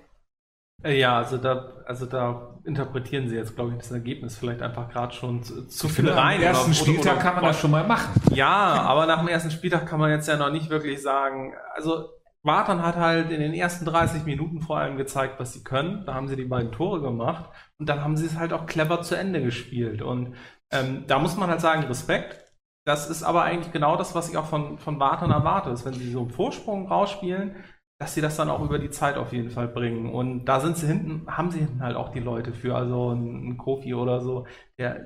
Äh, 0.86 1.00
Ja, 1.00 1.18
also 1.18 1.38
da, 1.38 1.74
also 1.86 2.06
da 2.06 2.58
interpretieren 2.64 3.28
sie 3.28 3.36
jetzt, 3.36 3.56
glaube 3.56 3.72
ich, 3.72 3.78
das 3.78 3.92
Ergebnis 3.92 4.38
vielleicht 4.38 4.62
einfach 4.62 4.90
gerade 4.90 5.14
schon 5.14 5.44
zu, 5.44 5.68
zu 5.68 5.88
viel 5.88 6.06
finde, 6.06 6.16
rein. 6.16 6.38
am 6.38 6.44
ersten 6.44 6.72
oder- 6.72 6.74
Spieltag 6.76 7.14
oder- 7.16 7.22
kann 7.22 7.36
man 7.36 7.44
das 7.46 7.60
schon 7.60 7.72
mal 7.72 7.86
machen. 7.86 8.22
Ja, 8.34 8.48
aber 8.82 9.06
nach 9.06 9.20
dem 9.20 9.28
ersten 9.28 9.52
Spieltag 9.52 9.86
kann 9.88 10.00
man 10.00 10.10
jetzt 10.12 10.28
ja 10.28 10.38
noch 10.38 10.52
nicht 10.52 10.70
wirklich 10.70 11.02
sagen, 11.02 11.54
also 11.74 12.10
Wartan 12.44 12.84
hat 12.84 12.96
halt 12.96 13.32
in 13.32 13.40
den 13.40 13.54
ersten 13.56 13.86
30 13.86 14.26
Minuten 14.26 14.62
vor 14.62 14.78
allem 14.78 14.98
gezeigt, 14.98 15.40
was 15.40 15.54
sie 15.54 15.64
können. 15.64 16.04
Da 16.06 16.14
haben 16.14 16.28
sie 16.28 16.36
die 16.36 16.46
beiden 16.46 16.72
Tore 16.72 17.02
gemacht 17.02 17.50
und 17.80 17.90
dann 17.90 18.04
haben 18.04 18.16
sie 18.18 18.28
es 18.28 18.38
halt 18.38 18.54
auch 18.54 18.68
clever 18.68 19.02
zu 19.02 19.16
Ende 19.18 19.42
gespielt. 19.42 20.04
Und 20.04 20.36
ähm, 20.72 21.06
da 21.08 21.18
muss 21.18 21.38
man 21.38 21.50
halt 21.50 21.62
sagen, 21.62 21.84
Respekt. 21.86 22.44
das 22.86 23.10
ist 23.10 23.24
aber 23.24 23.42
eigentlich 23.44 23.74
genau 23.74 23.96
das, 23.98 24.14
was 24.14 24.30
ich 24.30 24.38
auch 24.38 24.46
von, 24.46 24.78
von 24.78 25.00
Wartern 25.00 25.32
erwarte, 25.32 25.72
ist, 25.72 25.86
wenn 25.86 25.94
sie 25.94 26.12
so 26.12 26.20
einen 26.22 26.30
Vorsprung 26.30 26.88
rausspielen, 26.88 27.56
dass 28.00 28.14
sie 28.14 28.22
das 28.22 28.36
dann 28.36 28.50
auch 28.50 28.62
über 28.62 28.78
die 28.80 28.90
Zeit 28.90 29.16
auf 29.18 29.32
jeden 29.32 29.50
Fall 29.52 29.68
bringen. 29.68 30.12
Und 30.14 30.46
da 30.46 30.60
sind 30.60 30.78
sie 30.78 30.88
hinten, 30.88 31.26
haben 31.28 31.52
sie 31.52 31.60
hinten 31.60 31.82
halt 31.82 31.96
auch 31.96 32.10
die 32.10 32.20
Leute 32.20 32.54
für, 32.54 32.76
also 32.76 33.12
ein, 33.12 33.50
ein 33.52 33.58
Kofi 33.58 33.94
oder 33.94 34.20
so, 34.22 34.46
der, 34.78 35.02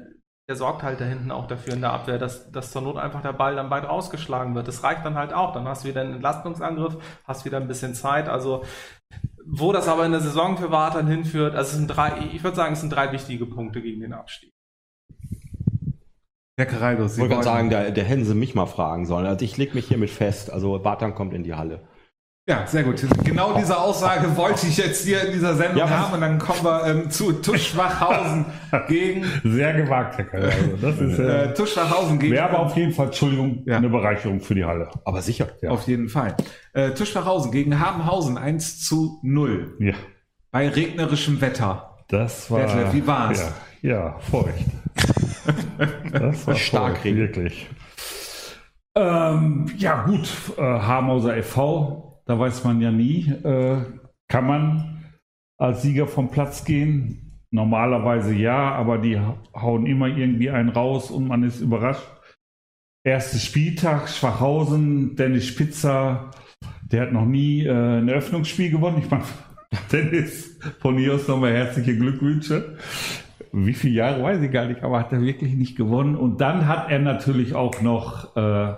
der 0.49 0.55
sorgt 0.55 0.81
halt 0.81 0.99
da 0.99 1.05
hinten 1.05 1.29
auch 1.29 1.45
dafür 1.45 1.73
in 1.73 1.81
der 1.81 1.93
Abwehr, 1.93 2.17
dass, 2.17 2.51
dass 2.51 2.71
zur 2.71 2.81
Not 2.81 2.97
einfach 2.97 3.21
der 3.21 3.33
Ball 3.33 3.55
dann 3.55 3.69
weit 3.69 3.87
rausgeschlagen 3.87 4.55
wird. 4.55 4.67
Das 4.67 4.83
reicht 4.83 5.05
dann 5.05 5.13
halt 5.15 5.33
auch. 5.33 5.53
Dann 5.53 5.67
hast 5.67 5.83
du 5.83 5.89
wieder 5.89 6.01
einen 6.01 6.15
Entlastungsangriff, 6.15 6.97
hast 7.25 7.45
wieder 7.45 7.57
ein 7.57 7.67
bisschen 7.67 7.93
Zeit. 7.93 8.27
Also 8.27 8.63
wo 9.45 9.71
das 9.71 9.87
aber 9.87 10.05
in 10.05 10.11
der 10.11 10.21
Saison 10.21 10.57
für 10.57 10.71
Wartern 10.71 11.07
hinführt, 11.07 11.55
also 11.55 11.69
es 11.71 11.75
sind 11.77 11.87
drei, 11.87 12.13
ich 12.33 12.43
würde 12.43 12.55
sagen, 12.55 12.73
es 12.73 12.81
sind 12.81 12.91
drei 12.91 13.11
wichtige 13.11 13.45
Punkte 13.45 13.81
gegen 13.81 14.01
den 14.01 14.13
Abstieg. 14.13 14.51
Herr 16.57 16.65
Caraldo, 16.65 17.05
Ich 17.05 17.13
Sie 17.13 17.21
wollte 17.21 17.35
wollen- 17.35 17.43
gerade 17.43 17.55
sagen, 17.57 17.69
der, 17.69 17.91
der 17.91 18.03
hätten 18.03 18.25
sie 18.25 18.35
mich 18.35 18.53
mal 18.53 18.65
fragen 18.65 19.05
sollen. 19.05 19.25
Also 19.25 19.45
ich 19.45 19.57
leg 19.57 19.73
mich 19.75 19.87
hiermit 19.87 20.09
fest. 20.09 20.51
Also 20.51 20.77
Bartan 20.79 21.15
kommt 21.15 21.33
in 21.33 21.43
die 21.43 21.53
Halle. 21.55 21.87
Ja, 22.49 22.65
sehr 22.65 22.81
gut. 22.81 23.05
Genau 23.23 23.53
diese 23.55 23.77
Aussage 23.77 24.35
wollte 24.35 24.65
ich 24.65 24.75
jetzt 24.77 25.05
hier 25.05 25.23
in 25.23 25.33
dieser 25.33 25.53
Sendung 25.53 25.77
Ja, 25.77 25.87
haben 25.87 26.13
und 26.15 26.21
dann 26.21 26.39
kommen 26.39 26.63
wir 26.63 26.83
ähm, 26.87 27.11
zu 27.11 27.31
Tuschwachhausen 27.31 28.43
gegen 28.87 29.23
Sehr 29.43 29.73
gewagt, 29.73 30.17
Herr 30.17 30.25
Keller. 30.25 30.45
Also 30.51 30.77
das 30.81 30.97
ist 30.99 31.19
äh, 31.19 31.43
äh, 31.43 31.53
Tuschwachhausen 31.53 32.17
gegen 32.17 32.33
wäre 32.33 32.49
aber 32.49 32.59
auf 32.61 32.75
jeden 32.75 32.91
Fall, 32.91 33.05
Entschuldigung, 33.05 33.61
Ja. 33.67 33.77
eine 33.77 33.87
Bereicherung 33.89 34.41
für 34.41 34.55
die 34.55 34.65
Halle. 34.65 34.89
Aber 35.05 35.21
sicher. 35.21 35.49
Ja. 35.61 35.69
auf 35.69 35.85
jeden 35.87 36.09
Fall. 36.09 36.35
Äh, 36.73 36.89
Tuschwachhausen 36.95 37.51
gegen 37.51 37.79
Habenhausen 37.79 38.35
1 38.39 38.83
zu 38.83 39.19
0 39.21 39.75
Ja, 39.79 39.93
bei 40.49 40.69
regnerischem 40.69 41.41
Wetter. 41.41 41.99
das 42.07 42.49
war. 42.49 42.61
Detlef, 42.61 42.93
wie 42.93 43.05
war's? 43.05 43.53
Ja, 43.83 43.89
ja 43.91 44.15
feucht. 44.31 44.65
Das 46.11 46.47
war 46.47 46.55
Stark 46.55 46.97
feucht, 46.97 47.15
wirklich. 47.15 47.69
Ähm, 48.95 49.71
ja, 49.77 50.03
gut, 50.03 50.27
äh, 50.57 50.61
Hamauser 50.61 51.37
e.V., 51.37 52.08
da 52.29 52.37
weiß 52.37 52.63
man 52.63 52.79
ja 52.79 52.91
nie, 52.91 53.27
äh, 53.43 53.81
kann 54.27 54.45
man 54.45 55.03
als 55.57 55.81
Sieger 55.81 56.05
vom 56.05 56.29
Platz 56.29 56.63
gehen? 56.63 57.41
Normalerweise 57.49 58.35
ja, 58.35 58.71
aber 58.71 58.99
die 58.99 59.19
hauen 59.19 59.87
immer 59.87 60.05
irgendwie 60.05 60.51
einen 60.51 60.69
raus 60.69 61.09
und 61.09 61.27
man 61.27 61.41
ist 61.41 61.59
überrascht. 61.59 62.07
Erster 63.03 63.39
Spieltag, 63.39 64.09
Schwachhausen, 64.09 65.15
Dennis 65.15 65.47
Spitzer, 65.47 66.29
der 66.83 67.01
hat 67.01 67.13
noch 67.13 67.25
nie 67.25 67.65
äh, 67.65 67.97
ein 67.97 68.07
Eröffnungsspiel 68.07 68.69
gewonnen. 68.69 68.99
Ich 68.99 69.09
meine, 69.09 69.23
Dennis, 69.91 70.59
von 70.81 70.99
hier 70.99 71.15
aus 71.15 71.27
nochmal 71.27 71.53
herzliche 71.53 71.97
Glückwünsche. 71.97 72.77
Wie 73.51 73.73
viele 73.73 73.95
Jahre 73.95 74.21
weiß 74.21 74.39
ich 74.43 74.51
gar 74.51 74.67
nicht, 74.67 74.83
aber 74.83 74.99
hat 74.99 75.11
er 75.11 75.23
wirklich 75.23 75.55
nicht 75.55 75.75
gewonnen. 75.75 76.15
Und 76.15 76.41
dann 76.41 76.67
hat 76.67 76.91
er 76.91 76.99
natürlich 76.99 77.55
auch 77.55 77.81
noch 77.81 78.35
äh, 78.35 78.75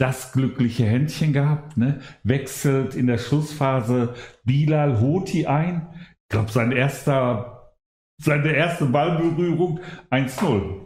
das 0.00 0.32
glückliche 0.32 0.86
Händchen 0.86 1.34
gehabt, 1.34 1.76
ne? 1.76 2.00
wechselt 2.22 2.94
in 2.94 3.06
der 3.06 3.18
Schlussphase 3.18 4.14
Bilal 4.44 4.98
Hoti 5.00 5.46
ein. 5.46 5.88
Ich 6.22 6.28
glaube, 6.30 6.50
sein 6.50 6.72
erster, 6.72 7.74
seine 8.16 8.52
erste 8.52 8.86
Ballberührung 8.86 9.80
1-0. 10.10 10.80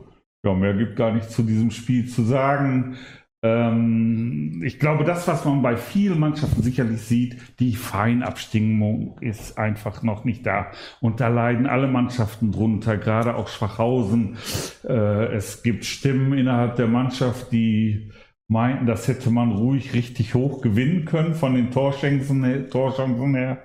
Ja, 0.44 0.52
mehr 0.52 0.74
gibt 0.74 0.96
gar 0.96 1.12
nicht 1.12 1.30
zu 1.30 1.44
diesem 1.44 1.70
Spiel 1.70 2.08
zu 2.08 2.24
sagen. 2.24 2.96
Ähm, 3.44 4.62
ich 4.64 4.80
glaube, 4.80 5.04
das, 5.04 5.28
was 5.28 5.44
man 5.44 5.62
bei 5.62 5.76
vielen 5.76 6.18
Mannschaften 6.18 6.62
sicherlich 6.62 7.02
sieht, 7.02 7.60
die 7.60 7.76
Feinabstimmung 7.76 9.18
ist 9.20 9.58
einfach 9.58 10.02
noch 10.02 10.24
nicht 10.24 10.44
da. 10.44 10.72
Und 11.00 11.20
da 11.20 11.28
leiden 11.28 11.66
alle 11.66 11.86
Mannschaften 11.86 12.50
drunter, 12.50 12.96
gerade 12.96 13.36
auch 13.36 13.46
Schwachhausen. 13.46 14.38
Äh, 14.82 15.34
es 15.34 15.62
gibt 15.62 15.84
Stimmen 15.84 16.36
innerhalb 16.36 16.76
der 16.76 16.88
Mannschaft, 16.88 17.52
die 17.52 18.10
meinten, 18.48 18.86
das 18.86 19.08
hätte 19.08 19.30
man 19.30 19.52
ruhig 19.52 19.94
richtig 19.94 20.34
hoch 20.34 20.60
gewinnen 20.62 21.04
können 21.04 21.34
von 21.34 21.54
den 21.54 21.70
Torchancen, 21.70 22.44
her- 22.44 22.68
Torchancen 22.68 23.34
her. 23.34 23.62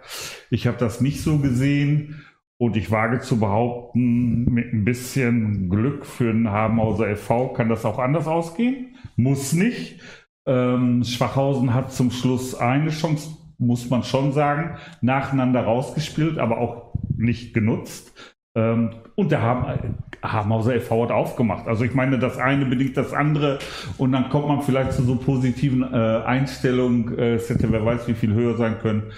Ich 0.50 0.68
habe 0.68 0.78
das 0.78 1.02
nicht 1.02 1.22
so 1.22 1.40
gesehen. 1.40 2.24
Und 2.62 2.76
ich 2.76 2.92
wage 2.92 3.22
zu 3.22 3.40
behaupten, 3.40 4.44
mit 4.44 4.74
ein 4.74 4.84
bisschen 4.84 5.70
Glück 5.70 6.06
für 6.06 6.34
den 6.34 6.50
Habenhauser 6.50 7.16
FV 7.16 7.54
kann 7.54 7.70
das 7.70 7.86
auch 7.86 8.00
anders 8.00 8.28
ausgehen. 8.28 8.98
Muss 9.16 9.54
nicht. 9.54 10.02
Ähm, 10.46 11.06
Schwachhausen 11.06 11.74
hat 11.74 11.94
zum 11.94 12.12
Schluss 12.12 12.56
eine 12.56 12.90
Chance, 12.90 13.30
muss 13.60 13.90
man 13.90 14.04
schon 14.04 14.34
sagen, 14.34 14.78
nacheinander 15.00 15.62
rausgespielt, 15.62 16.38
aber 16.38 16.58
auch 16.58 16.94
nicht 17.16 17.54
genutzt. 17.54 18.14
Ähm, 18.60 18.90
und 19.16 19.32
der 19.32 19.42
Haben, 19.42 19.96
Habenhauser 20.22 20.80
FV 20.80 21.04
hat 21.04 21.12
aufgemacht. 21.12 21.68
Also 21.68 21.84
ich 21.86 21.94
meine, 21.94 22.20
das 22.20 22.38
eine 22.38 22.66
bedingt 22.66 22.98
das 22.98 23.14
andere 23.14 23.60
und 23.98 24.12
dann 24.12 24.30
kommt 24.30 24.48
man 24.48 24.62
vielleicht 24.62 24.94
zu 24.94 25.04
so 25.04 25.16
positiven 25.16 25.84
äh, 25.84 26.22
Einstellungen. 26.26 27.18
Äh, 27.18 27.36
es 27.36 27.50
hätte 27.50 27.72
wer 27.72 27.86
weiß 27.86 28.08
wie 28.08 28.14
viel 28.14 28.34
höher 28.34 28.58
sein 28.58 28.80
können. 28.80 29.12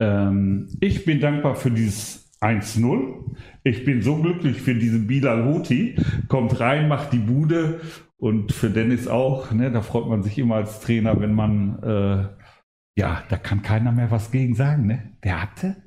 Ähm, 0.00 0.68
ich 0.80 1.04
bin 1.04 1.20
dankbar 1.20 1.56
für 1.56 1.70
dieses 1.70 2.32
1-0. 2.40 3.36
Ich 3.62 3.84
bin 3.84 4.02
so 4.02 4.16
glücklich 4.16 4.60
für 4.60 4.74
diesen 4.74 5.06
Bilal 5.06 5.44
Hoti. 5.44 5.96
Kommt 6.28 6.60
rein, 6.60 6.88
macht 6.88 7.12
die 7.12 7.18
Bude. 7.18 7.80
Und 8.16 8.52
für 8.52 8.70
Dennis 8.70 9.08
auch. 9.08 9.50
Ne, 9.52 9.70
da 9.70 9.82
freut 9.82 10.08
man 10.08 10.22
sich 10.22 10.38
immer 10.38 10.56
als 10.56 10.80
Trainer, 10.80 11.20
wenn 11.20 11.34
man, 11.34 11.82
äh, 11.82 12.28
ja, 12.98 13.22
da 13.28 13.36
kann 13.36 13.62
keiner 13.62 13.92
mehr 13.92 14.10
was 14.10 14.30
gegen 14.30 14.54
sagen. 14.54 14.86
Ne? 14.86 15.16
Der 15.22 15.42
hatte 15.42 15.83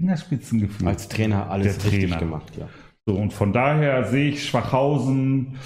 Fingerspitzengefühl. 0.00 0.88
Als 0.88 1.08
Trainer 1.08 1.50
alles 1.50 1.76
Der 1.78 1.84
richtig 1.92 2.04
Trainer. 2.10 2.18
gemacht, 2.18 2.56
ja. 2.56 2.68
So, 3.06 3.14
und 3.14 3.32
von 3.32 3.52
daher 3.52 4.04
sehe 4.04 4.30
ich 4.30 4.46
Schwachhausen 4.46 5.58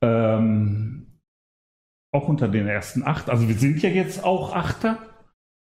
ähm, 0.00 1.20
auch 2.12 2.28
unter 2.28 2.48
den 2.48 2.66
ersten 2.66 3.02
acht. 3.04 3.30
Also 3.30 3.48
wir 3.48 3.54
sind 3.54 3.82
ja 3.82 3.90
jetzt 3.90 4.24
auch 4.24 4.54
Achter. 4.54 4.98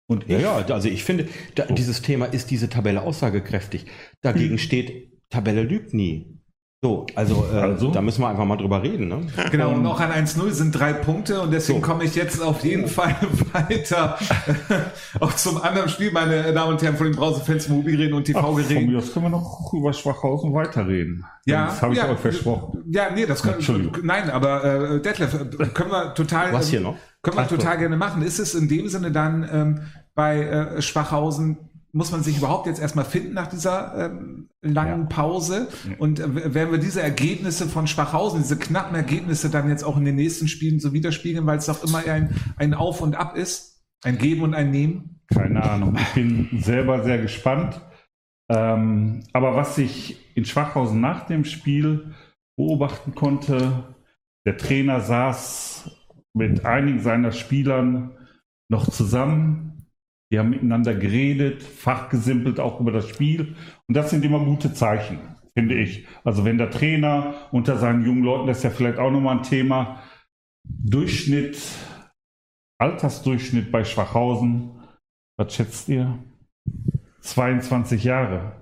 Und 0.06 0.28
Ja, 0.28 0.38
ja, 0.38 0.56
also 0.56 0.88
ich 0.88 1.02
finde, 1.04 1.28
da, 1.54 1.64
dieses 1.66 2.02
Thema 2.02 2.26
ist 2.26 2.50
diese 2.50 2.68
Tabelle 2.68 3.02
aussagekräftig. 3.02 3.86
Dagegen 4.20 4.58
steht, 4.58 5.12
Tabelle 5.30 5.62
lügt 5.62 5.94
nie. 5.94 6.33
So, 6.84 7.06
also, 7.14 7.46
äh, 7.50 7.60
Also? 7.60 7.90
da 7.92 8.02
müssen 8.02 8.20
wir 8.20 8.28
einfach 8.28 8.44
mal 8.44 8.58
drüber 8.58 8.82
reden. 8.82 9.08
Ne? 9.08 9.20
Genau, 9.50 9.72
und 9.72 9.86
auch 9.86 9.98
an 10.00 10.10
1-0 10.10 10.50
sind 10.50 10.78
drei 10.78 10.92
Punkte 10.92 11.40
und 11.40 11.50
deswegen 11.50 11.80
So. 11.80 11.86
komme 11.86 12.04
ich 12.04 12.14
jetzt 12.14 12.42
auf 12.42 12.62
jeden 12.62 12.88
Fall 12.88 13.16
weiter 13.54 14.18
auch 15.18 15.32
zum 15.32 15.62
anderen 15.62 15.88
Spiel, 15.88 16.12
meine 16.12 16.52
Damen 16.52 16.72
und 16.72 16.82
Herren, 16.82 16.98
von 16.98 17.06
den 17.06 17.16
Brausefans, 17.16 17.70
Mobilgeräten 17.70 18.12
und 18.12 18.28
Ach, 18.34 18.42
von 18.42 18.56
TV-Geräten. 18.58 18.92
mir 18.92 18.98
aus 18.98 19.14
können 19.14 19.24
wir 19.24 19.30
noch 19.30 19.72
über 19.72 19.94
Schwachhausen 19.94 20.52
weiterreden. 20.52 21.24
Ja, 21.46 21.64
das 21.68 21.80
habe 21.80 21.94
ich 21.94 22.00
ja, 22.00 22.10
euch 22.10 22.18
versprochen. 22.18 22.84
Ja, 22.90 23.04
nee, 23.14 23.24
das 23.24 23.40
können 23.42 23.54
Entschuldigung. 23.54 23.96
Nein, 24.02 24.28
aber 24.28 24.64
äh, 24.96 25.00
Detlef, 25.00 25.32
äh, 25.32 25.66
können 25.68 25.90
wir 25.90 26.12
total. 26.12 26.52
Was 26.52 26.68
hier 26.68 26.82
noch? 26.82 26.96
Können 27.22 27.38
wir 27.38 27.44
Ach 27.44 27.48
so. 27.48 27.56
total 27.56 27.78
gerne 27.78 27.96
machen. 27.96 28.20
Ist 28.20 28.38
es 28.38 28.54
in 28.54 28.68
dem 28.68 28.88
Sinne 28.90 29.10
dann 29.10 29.48
ähm, 29.50 29.80
bei 30.14 30.42
äh, 30.42 30.82
Schwachhausen, 30.82 31.56
muss 31.94 32.10
man 32.10 32.22
sich 32.22 32.38
überhaupt 32.38 32.66
jetzt 32.66 32.80
erstmal 32.80 33.04
finden 33.04 33.34
nach 33.34 33.46
dieser 33.46 34.10
ähm, 34.10 34.48
langen 34.62 35.02
Ja. 35.02 35.06
Pause? 35.06 35.68
Und 35.98 36.18
äh, 36.18 36.54
werden 36.54 36.72
wir 36.72 36.78
diese 36.78 37.00
Ergebnisse 37.00 37.68
von 37.68 37.86
Schwachhausen, 37.86 38.42
diese 38.42 38.58
knappen 38.58 38.96
Ergebnisse 38.96 39.48
dann 39.48 39.68
jetzt 39.68 39.84
auch 39.84 39.96
in 39.96 40.04
den 40.04 40.16
nächsten 40.16 40.48
Spielen 40.48 40.80
so 40.80 40.92
widerspiegeln, 40.92 41.46
weil 41.46 41.58
es 41.58 41.66
doch 41.66 41.84
immer 41.84 41.98
ein, 42.06 42.34
ein 42.56 42.74
Auf 42.74 43.00
und 43.00 43.14
Ab 43.14 43.36
ist? 43.36 43.84
Ein 44.04 44.18
Geben 44.18 44.42
und 44.42 44.54
ein 44.54 44.70
Nehmen? 44.70 45.20
Keine 45.32 45.62
Ahnung. 45.62 45.96
Ich 45.98 46.14
bin 46.14 46.48
selber 46.60 47.04
sehr 47.04 47.18
gespannt. 47.18 47.80
Ähm, 48.50 49.22
aber 49.32 49.56
was 49.56 49.78
ich 49.78 50.36
in 50.36 50.44
Schwachhausen 50.44 51.00
nach 51.00 51.26
dem 51.26 51.44
Spiel 51.44 52.12
beobachten 52.56 53.14
konnte, 53.14 53.94
der 54.44 54.56
Trainer 54.56 55.00
saß 55.00 55.90
mit 56.34 56.66
einigen 56.66 57.00
seiner 57.00 57.32
Spielern 57.32 58.10
noch 58.68 58.90
zusammen. 58.90 59.73
Die 60.34 60.38
haben 60.40 60.50
miteinander 60.50 60.96
geredet, 60.96 61.62
fachgesimpelt 61.62 62.58
auch 62.58 62.80
über 62.80 62.90
das 62.90 63.08
Spiel. 63.08 63.54
Und 63.86 63.96
das 63.96 64.10
sind 64.10 64.24
immer 64.24 64.40
gute 64.40 64.74
Zeichen, 64.74 65.20
finde 65.56 65.76
ich. 65.76 66.08
Also 66.24 66.44
wenn 66.44 66.58
der 66.58 66.72
Trainer 66.72 67.34
unter 67.52 67.78
seinen 67.78 68.04
jungen 68.04 68.24
Leuten, 68.24 68.48
das 68.48 68.56
ist 68.56 68.64
ja 68.64 68.70
vielleicht 68.70 68.98
auch 68.98 69.12
nochmal 69.12 69.36
ein 69.36 69.44
Thema, 69.44 70.02
Durchschnitt, 70.64 71.56
Altersdurchschnitt 72.80 73.70
bei 73.70 73.84
Schwachhausen, 73.84 74.72
was 75.38 75.54
schätzt 75.54 75.88
ihr? 75.88 76.18
22 77.20 78.02
Jahre. 78.02 78.56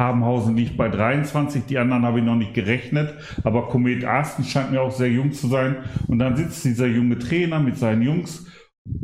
Habenhausen 0.00 0.56
liegt 0.56 0.76
bei 0.76 0.88
23, 0.88 1.66
die 1.66 1.78
anderen 1.78 2.04
habe 2.04 2.18
ich 2.18 2.24
noch 2.24 2.34
nicht 2.34 2.52
gerechnet, 2.52 3.14
aber 3.44 3.68
Komet 3.68 4.04
Arsten 4.04 4.42
scheint 4.42 4.72
mir 4.72 4.82
auch 4.82 4.90
sehr 4.90 5.12
jung 5.12 5.30
zu 5.30 5.46
sein. 5.46 5.84
Und 6.08 6.18
dann 6.18 6.34
sitzt 6.34 6.64
dieser 6.64 6.88
junge 6.88 7.20
Trainer 7.20 7.60
mit 7.60 7.78
seinen 7.78 8.02
Jungs 8.02 8.44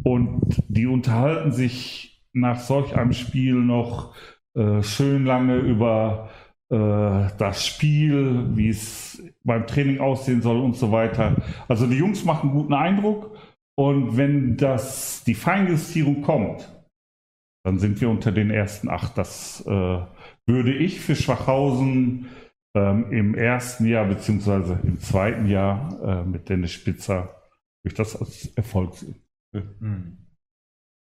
und 0.05 0.63
die 0.69 0.87
unterhalten 0.87 1.53
sich 1.53 2.23
nach 2.33 2.61
solch 2.61 2.97
einem 2.97 3.13
Spiel 3.13 3.55
noch 3.55 4.15
äh, 4.55 4.83
schön 4.83 5.25
lange 5.25 5.57
über 5.57 6.31
äh, 6.71 7.29
das 7.39 7.67
Spiel, 7.67 8.57
wie 8.57 8.69
es 8.69 9.23
beim 9.45 9.67
Training 9.67 10.01
aussehen 10.01 10.43
soll 10.43 10.61
und 10.61 10.77
so 10.77 10.93
weiter. 10.93 11.37
Also 11.69 11.87
die 11.87 11.97
Jungs 11.97 12.25
machen 12.25 12.53
guten 12.53 12.75
Eindruck 12.75 13.37
und 13.77 14.17
wenn 14.17 14.57
das 14.57 15.25
die 15.25 15.35
Feinjustierung 15.35 16.23
kommt, 16.23 16.71
dann 17.65 17.79
sind 17.79 18.01
wir 18.01 18.11
unter 18.11 18.33
den 18.33 18.51
ersten 18.51 18.89
acht. 18.89 19.17
Das 19.17 19.65
äh, 19.67 20.01
würde 20.47 20.75
ich 20.75 21.01
für 21.01 21.15
Schwachhausen 21.15 22.29
ähm, 22.75 23.11
im 23.13 23.35
ersten 23.35 23.87
Jahr 23.87 24.07
beziehungsweise 24.07 24.81
im 24.83 24.99
zweiten 25.01 25.47
Jahr 25.47 25.99
äh, 26.03 26.29
mit 26.29 26.49
Dennis 26.49 26.73
Spitzer 26.73 27.43
durch 27.85 27.95
das 27.95 28.17
als 28.17 28.47
Erfolg 28.57 28.95
sehen. 28.95 29.22
Hm. 29.53 30.19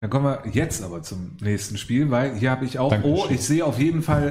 Dann 0.02 0.08
kommen 0.08 0.24
wir 0.24 0.50
jetzt 0.50 0.82
aber 0.82 1.02
zum 1.02 1.36
nächsten 1.42 1.76
Spiel, 1.76 2.10
weil 2.10 2.34
hier 2.34 2.50
habe 2.50 2.64
ich 2.64 2.78
auch, 2.78 2.88
Dankeschön. 2.88 3.14
oh, 3.18 3.26
ich 3.28 3.44
sehe 3.46 3.62
auf 3.66 3.78
jeden 3.78 4.00
Fall 4.00 4.28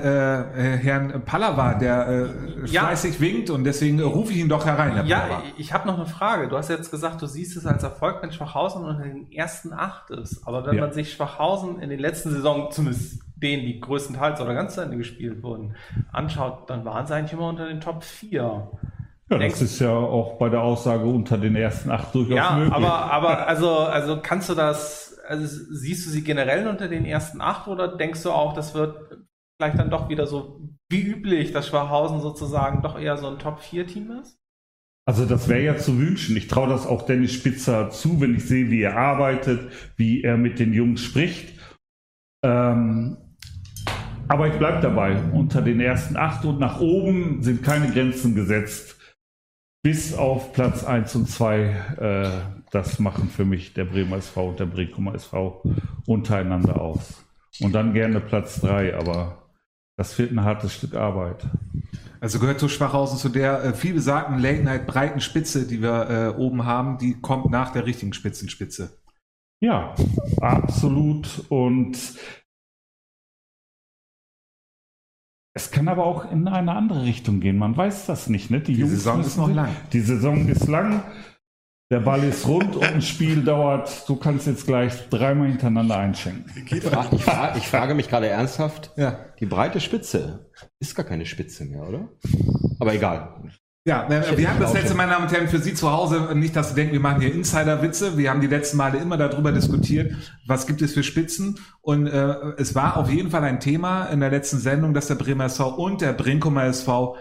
äh, 0.58 0.74
äh, 0.74 0.78
Herrn 0.78 1.24
Pallava, 1.26 1.76
der 1.76 2.08
äh, 2.08 2.66
Ja. 2.66 2.86
fleißig 2.86 3.20
winkt 3.22 3.52
und 3.52 3.66
deswegen 3.66 4.00
äh, 4.00 4.02
rufe 4.02 4.34
ich 4.34 4.40
ihn 4.40 4.50
doch 4.50 4.66
herein, 4.66 4.94
Herr 4.94 5.06
Ja, 5.06 5.20
Pallava. 5.20 5.44
ich 5.58 5.72
habe 5.72 5.88
noch 5.88 5.96
eine 5.98 6.08
Frage. 6.08 6.48
Du 6.48 6.58
hast 6.58 6.70
jetzt 6.70 6.90
gesagt, 6.90 7.22
du 7.22 7.28
siehst 7.28 7.56
es 7.56 7.68
als 7.68 7.84
Erfolg, 7.84 8.18
wenn 8.24 8.32
Schwachhausen 8.32 8.84
unter 8.84 9.04
den 9.04 9.32
ersten 9.32 9.72
acht 9.72 10.10
ist. 10.10 10.42
Aber 10.48 10.66
wenn 10.66 10.74
Ja. 10.76 10.82
man 10.82 10.92
sich 10.92 11.14
Schwachhausen 11.14 11.80
in 11.80 11.92
den 11.92 12.00
letzten 12.00 12.32
Saison, 12.32 12.72
zumindest 12.72 13.22
denen, 13.36 13.64
die 13.68 13.80
größtenteils 13.80 14.42
oder 14.42 14.56
ganz 14.56 14.74
zu 14.74 14.82
Ende 14.82 14.98
gespielt 14.98 15.44
wurden, 15.44 15.76
anschaut, 16.12 16.68
dann 16.72 16.84
waren 16.84 17.06
sie 17.06 17.14
eigentlich 17.14 17.34
immer 17.34 17.48
unter 17.48 17.68
den 17.68 17.80
Top 17.80 18.04
4. 18.04 18.72
Ja, 19.30 19.38
das 19.38 19.62
ist 19.62 19.80
ja 19.80 19.92
auch 19.92 20.38
bei 20.38 20.50
der 20.50 20.62
Aussage 20.62 21.06
unter 21.06 21.38
den 21.38 21.56
ersten 21.56 21.92
acht 21.92 22.14
durchaus 22.16 22.36
Ja, 22.36 22.56
möglich. 22.58 22.74
aber, 22.74 23.12
aber 23.12 23.48
also, 23.48 23.70
also 23.80 24.20
kannst 24.22 24.50
du 24.50 24.56
das, 24.56 25.20
also 25.28 25.46
siehst 25.72 26.06
du 26.06 26.10
sie 26.10 26.24
generell 26.24 26.68
unter 26.68 26.88
den 26.88 27.06
ersten 27.06 27.42
acht 27.42 27.68
oder 27.68 27.96
denkst 27.96 28.24
du 28.24 28.32
auch, 28.32 28.54
das 28.54 28.74
wird 28.74 29.20
vielleicht 29.60 29.78
dann 29.78 29.90
doch 29.92 30.10
wieder 30.10 30.26
so 30.26 30.62
wie 30.90 31.02
üblich, 31.02 31.52
dass 31.52 31.68
Schwachhausen 31.68 32.22
sozusagen 32.22 32.82
doch 32.82 33.00
eher 33.00 33.18
so 33.18 33.28
ein 33.28 33.38
Top 33.38 33.60
4 33.60 33.86
Team 33.86 34.12
ist? 34.12 34.40
Also 35.08 35.26
das 35.26 35.48
wäre 35.48 35.64
ja 35.64 35.78
zu 35.78 35.98
wünschen. 36.00 36.36
Ich 36.38 36.48
traue 36.48 36.70
das 36.70 36.86
auch 36.88 37.04
Dennis 37.04 37.34
Spitzer 37.34 37.90
zu, 37.90 38.22
wenn 38.22 38.36
ich 38.36 38.46
sehe, 38.46 38.70
wie 38.70 38.82
er 38.82 38.98
arbeitet, 38.98 39.72
wie 39.96 40.24
er 40.24 40.38
mit 40.38 40.60
den 40.60 40.74
Jungs 40.74 41.02
spricht. 41.04 41.54
Ähm, 42.44 43.18
aber 44.28 44.48
ich 44.48 44.54
bleibe 44.54 44.82
dabei. 44.82 45.22
Unter 45.34 45.62
den 45.62 45.80
ersten 45.80 46.16
acht 46.16 46.46
und 46.46 46.60
nach 46.60 46.80
oben 46.80 47.42
sind 47.42 47.64
keine 47.64 47.92
Grenzen 47.92 48.36
gesetzt. 48.36 48.99
Bis 49.82 50.14
auf 50.14 50.52
Platz 50.54 50.84
1 50.84 51.16
und 51.16 51.30
2. 51.30 51.62
Äh, 51.98 52.62
das 52.72 53.00
machen 53.00 53.30
für 53.30 53.46
mich 53.46 53.74
der 53.74 53.86
Bremer 53.86 54.18
SV 54.18 54.50
und 54.50 54.60
der 54.60 54.66
Brekumer 54.66 55.16
SV 55.16 55.64
untereinander 56.06 56.82
aus. 56.82 57.24
Und 57.62 57.74
dann 57.74 57.94
gerne 57.94 58.20
Platz 58.20 58.60
3, 58.62 58.96
aber 58.98 59.50
das 59.98 60.18
wird 60.20 60.32
ein 60.32 60.44
hartes 60.44 60.74
Stück 60.74 60.96
Arbeit. 60.96 61.46
Also 62.22 62.40
gehört 62.40 62.60
zu 62.60 62.68
Schwachhausen 62.68 63.18
zu 63.18 63.30
der 63.30 63.64
äh, 63.64 63.74
viel 63.74 63.94
besagten 63.94 64.40
Late 64.40 64.64
Night 64.64 64.88
breiten 64.88 65.22
Spitze, 65.22 65.66
die 65.66 65.82
wir 65.82 66.10
äh, 66.10 66.38
oben 66.38 66.66
haben, 66.66 66.98
die 66.98 67.20
kommt 67.20 67.50
nach 67.50 67.72
der 67.72 67.86
richtigen 67.86 68.14
Spitzenspitze. 68.14 69.00
Ja, 69.62 69.96
absolut. 70.42 71.46
Und 71.50 71.98
es 75.54 75.72
kann 75.72 75.88
aber 75.88 76.06
auch 76.06 76.32
in 76.32 76.48
eine 76.48 76.74
andere 76.74 77.04
Richtung 77.04 77.40
gehen. 77.40 77.58
Man 77.58 77.76
weiß 77.76 78.06
das 78.06 78.28
nicht. 78.30 78.50
Ne? 78.52 78.62
Die 78.62 78.76
Saison 78.84 79.22
ist 79.22 79.38
noch 79.38 79.54
lang. 79.54 79.70
Die 79.94 80.00
Saison 80.02 80.48
ist 80.48 80.68
lang. 80.68 81.04
Der 81.92 82.02
Ball 82.02 82.24
ist 82.24 82.48
rund 82.48 82.76
und 82.76 82.84
ein 82.84 83.02
Spiel 83.02 83.44
dauert. 83.44 84.08
Du 84.08 84.16
kannst 84.16 84.46
jetzt 84.46 84.68
gleich 84.68 85.10
dreimal 85.10 85.48
hintereinander 85.48 85.98
einschenken. 85.98 86.46
Ich, 86.70 86.84
fra- 86.84 87.08
ich, 87.12 87.24
fra- 87.24 87.56
ich 87.58 87.68
frage 87.68 87.96
mich 87.96 88.08
gerade 88.10 88.28
ernsthaft, 88.28 88.92
Ja. 88.96 89.18
die 89.40 89.48
breite 89.48 89.80
Spitze 89.80 90.52
ist 90.80 90.94
gar 90.94 91.06
keine 91.06 91.26
Spitze 91.26 91.66
mehr, 91.66 91.88
oder? 91.90 92.10
Aber 92.80 92.94
egal. 92.94 93.42
Ja, 93.90 94.08
wir 94.08 94.48
haben 94.48 94.60
das 94.60 94.74
letzte, 94.74 94.94
meine 94.94 95.14
Damen 95.14 95.26
und 95.26 95.32
Herren, 95.32 95.48
für 95.48 95.58
Sie 95.58 95.74
zu 95.74 95.92
Hause, 95.92 96.36
nicht, 96.36 96.56
dass 96.56 96.70
Sie 96.70 96.76
denken, 96.76 96.94
wir 96.94 97.00
machen 97.00 97.22
hier 97.22 97.34
Insider-Witze. 97.34 98.20
Wir 98.20 98.30
haben 98.30 98.40
die 98.40 98.46
letzten 98.46 98.78
Male 98.78 99.00
immer 99.00 99.18
darüber 99.18 99.52
diskutiert, 99.52 100.14
was 100.46 100.68
gibt 100.68 100.84
es 100.84 100.94
für 100.94 101.02
Spitzen. 101.02 101.58
Und 101.82 102.06
äh, 102.06 102.36
es 102.58 102.76
war 102.76 102.98
auf 102.98 103.10
jeden 103.10 103.32
Fall 103.32 103.44
ein 103.44 103.60
Thema 103.60 104.06
in 104.06 104.20
der 104.20 104.30
letzten 104.30 104.60
Sendung, 104.60 104.94
dass 104.94 105.08
der 105.08 105.16
Bremer 105.16 105.46
SV 105.46 105.70
und 105.70 106.02
der 106.02 106.14
Brinkumer 106.14 106.66
SV 106.66 107.18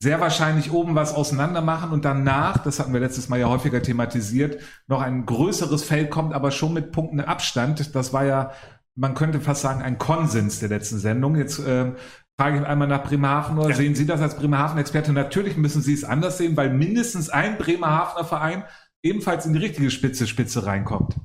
sehr 0.00 0.18
wahrscheinlich 0.18 0.72
oben 0.72 0.94
was 0.94 1.14
auseinander 1.14 1.60
machen 1.60 1.90
und 1.90 2.06
danach, 2.06 2.56
das 2.56 2.80
hatten 2.80 2.94
wir 2.94 3.00
letztes 3.00 3.28
Mal 3.28 3.40
ja 3.40 3.50
häufiger 3.50 3.82
thematisiert, 3.82 4.62
noch 4.86 5.02
ein 5.02 5.26
größeres 5.26 5.84
Feld 5.84 6.08
kommt, 6.08 6.32
aber 6.32 6.52
schon 6.52 6.72
mit 6.72 6.90
Punkten 6.90 7.20
Abstand. 7.20 7.94
Das 7.94 8.14
war 8.14 8.24
ja, 8.24 8.52
man 8.94 9.14
könnte 9.14 9.40
fast 9.40 9.60
sagen, 9.60 9.82
ein 9.82 9.98
Konsens 9.98 10.60
der 10.60 10.70
letzten 10.70 11.00
Sendung. 11.00 11.36
Jetzt 11.36 11.58
äh, 11.58 11.92
frage 12.38 12.58
ich 12.60 12.64
einmal 12.64 12.88
nach 12.88 13.02
Bremerhaven 13.04 13.58
oder 13.58 13.70
Ja. 13.70 13.76
sehen 13.76 13.94
Sie 13.94 14.06
das 14.06 14.20
als 14.20 14.36
Bremerhaven-Experte? 14.36 15.12
Natürlich 15.12 15.56
müssen 15.56 15.82
Sie 15.82 15.92
es 15.92 16.04
anders 16.04 16.38
sehen, 16.38 16.56
weil 16.56 16.70
mindestens 16.72 17.30
ein 17.30 17.58
Bremerhavener 17.58 18.24
Verein 18.24 18.64
ebenfalls 19.02 19.44
in 19.46 19.54
die 19.54 19.58
richtige 19.58 19.90
Spitze 19.90 20.26
Spitze 20.26 20.64
reinkommt. 20.64 21.16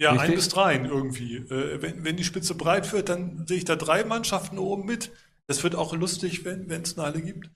Ja, 0.00 0.12
Richtig? 0.12 0.30
ein 0.30 0.34
bis 0.36 0.48
dreien 0.48 0.84
irgendwie. 0.86 1.36
Äh, 1.36 1.82
wenn, 1.82 2.04
wenn 2.04 2.16
die 2.16 2.24
Spitze 2.24 2.54
breit 2.54 2.92
wird, 2.92 3.08
dann 3.08 3.46
sehe 3.46 3.58
ich 3.58 3.64
da 3.64 3.76
drei 3.76 4.04
Mannschaften 4.04 4.58
oben 4.58 4.86
mit. 4.86 5.10
Das 5.46 5.62
wird 5.64 5.74
auch 5.74 5.94
lustig, 5.94 6.44
wenn 6.44 6.70
es 6.70 6.96
eine 6.96 7.06
Halle 7.06 7.20
gibt. 7.20 7.50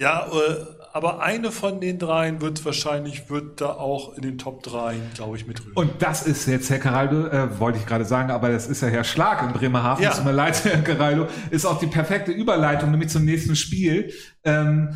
Ja, 0.00 0.26
äh, 0.28 0.56
aber 0.94 1.22
eine 1.22 1.52
von 1.52 1.78
den 1.78 1.98
dreien 1.98 2.40
wird 2.40 2.64
wahrscheinlich, 2.64 3.28
wird 3.28 3.60
da 3.60 3.74
auch 3.74 4.16
in 4.16 4.22
den 4.22 4.38
Top 4.38 4.62
dreien, 4.62 5.02
glaube 5.14 5.36
ich, 5.36 5.46
mitrühren. 5.46 5.74
Und 5.74 5.90
das 6.00 6.26
ist 6.26 6.46
jetzt, 6.46 6.70
Herr 6.70 6.78
Caraldo, 6.78 7.26
äh, 7.26 7.60
wollte 7.60 7.78
ich 7.78 7.84
gerade 7.84 8.06
sagen, 8.06 8.30
aber 8.30 8.48
das 8.48 8.66
ist 8.66 8.80
ja 8.80 8.88
Herr 8.88 9.04
Schlag 9.04 9.42
in 9.42 9.52
Bremerhaven. 9.52 10.02
Ja. 10.02 10.12
Tut 10.12 10.24
mir 10.24 10.32
leid, 10.32 10.58
Herr 10.64 10.80
Caraldo. 10.80 11.28
Ist 11.50 11.66
auch 11.66 11.78
die 11.78 11.86
perfekte 11.86 12.32
Überleitung, 12.32 12.90
nämlich 12.90 13.10
zum 13.10 13.26
nächsten 13.26 13.56
Spiel. 13.56 14.10
Ähm, 14.42 14.94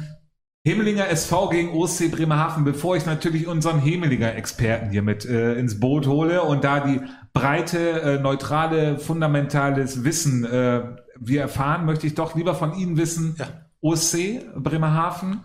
Hemelinger 0.67 1.11
SV 1.11 1.51
gegen 1.51 1.71
OSC 1.75 2.11
Bremerhaven, 2.11 2.65
bevor 2.65 2.97
ich 2.97 3.05
natürlich 3.05 3.47
unseren 3.47 3.81
Hemelinger 3.81 4.35
Experten 4.35 4.91
hier 4.91 5.03
mit 5.03 5.27
äh, 5.27 5.53
ins 5.57 5.79
Boot 5.79 6.07
hole 6.07 6.41
und 6.41 6.65
da 6.65 6.81
die 6.81 7.03
breite, 7.35 8.01
äh, 8.01 8.19
neutrale, 8.19 8.99
fundamentales 8.99 10.03
Wissen 10.03 10.47
äh, 10.47 10.83
wir 11.21 11.43
erfahren, 11.43 11.85
möchte 11.85 12.07
ich 12.07 12.15
doch 12.15 12.35
lieber 12.35 12.55
von 12.55 12.75
Ihnen 12.75 12.97
wissen, 12.97 13.37
Ja. 13.39 13.64
OSC 13.85 14.41
Bremerhaven. 14.57 15.45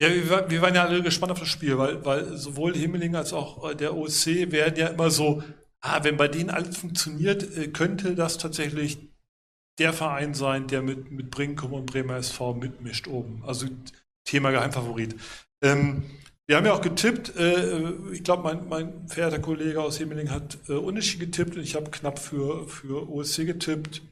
Ja, 0.00 0.08
wir, 0.10 0.30
war- 0.30 0.50
wir 0.50 0.62
waren 0.62 0.74
ja 0.74 0.84
alle 0.84 1.02
gespannt 1.02 1.32
auf 1.32 1.38
das 1.40 1.48
Spiel, 1.48 1.78
weil, 1.78 2.04
weil 2.04 2.36
sowohl 2.36 2.74
Himmeling 2.76 3.14
als 3.16 3.32
auch 3.32 3.70
äh, 3.70 3.74
der 3.76 3.96
OSC 3.96 4.50
werden 4.50 4.76
ja 4.76 4.88
immer 4.88 5.10
so, 5.10 5.42
ah, 5.80 6.02
wenn 6.04 6.16
bei 6.16 6.28
denen 6.28 6.50
alles 6.50 6.76
funktioniert, 6.76 7.56
äh, 7.56 7.68
könnte 7.68 8.14
das 8.14 8.38
tatsächlich 8.38 8.98
der 9.78 9.92
Verein 9.92 10.34
sein, 10.34 10.66
der 10.66 10.82
mit, 10.82 11.10
mit 11.10 11.30
Brinkum 11.30 11.72
und 11.72 11.86
Bremer 11.86 12.16
SV 12.16 12.54
mitmischt 12.54 13.08
oben. 13.08 13.42
Also 13.46 13.66
Thema 14.24 14.50
Geheimfavorit. 14.50 15.16
Ähm, 15.62 16.04
wir 16.46 16.56
haben 16.56 16.66
ja 16.66 16.74
auch 16.74 16.82
getippt, 16.82 17.36
äh, 17.36 17.90
ich 18.12 18.24
glaube, 18.24 18.42
mein, 18.42 18.68
mein 18.68 19.08
verehrter 19.08 19.38
Kollege 19.38 19.80
aus 19.80 19.96
Himmeling 19.98 20.30
hat 20.30 20.58
äh, 20.68 20.72
Unentschieden 20.72 21.26
getippt 21.26 21.56
und 21.56 21.62
ich 21.62 21.74
habe 21.76 21.90
knapp 21.90 22.18
für, 22.18 22.68
für 22.68 23.08
OSC 23.08 23.46
getippt. 23.46 24.02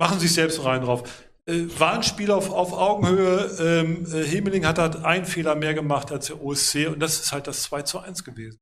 Machen 0.00 0.18
Sie 0.18 0.26
sich 0.26 0.34
selbst 0.34 0.64
rein 0.64 0.82
drauf. 0.82 1.04
Äh, 1.48 1.66
war 1.78 1.94
ein 1.94 2.02
Spiel 2.02 2.30
auf, 2.30 2.50
auf 2.50 2.72
Augenhöhe. 2.72 3.50
Ähm, 3.60 4.06
äh, 4.12 4.24
Hemeling 4.24 4.66
hat 4.66 4.78
halt 4.78 4.96
einen 4.96 5.26
Fehler 5.26 5.54
mehr 5.54 5.74
gemacht 5.74 6.12
als 6.12 6.26
der 6.26 6.42
OSC 6.42 6.88
und 6.88 7.00
das 7.00 7.20
ist 7.20 7.32
halt 7.32 7.46
das 7.46 7.62
2 7.64 7.82
zu 7.82 7.98
1 7.98 8.24
gewesen. 8.24 8.58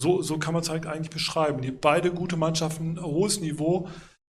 So, 0.00 0.22
so 0.22 0.38
kann 0.38 0.54
man 0.54 0.62
es 0.62 0.70
halt 0.70 0.86
eigentlich 0.86 1.10
beschreiben. 1.10 1.62
Die 1.62 1.70
beide 1.70 2.12
gute 2.12 2.36
Mannschaften, 2.36 3.00
hohes 3.00 3.40
Niveau. 3.40 3.88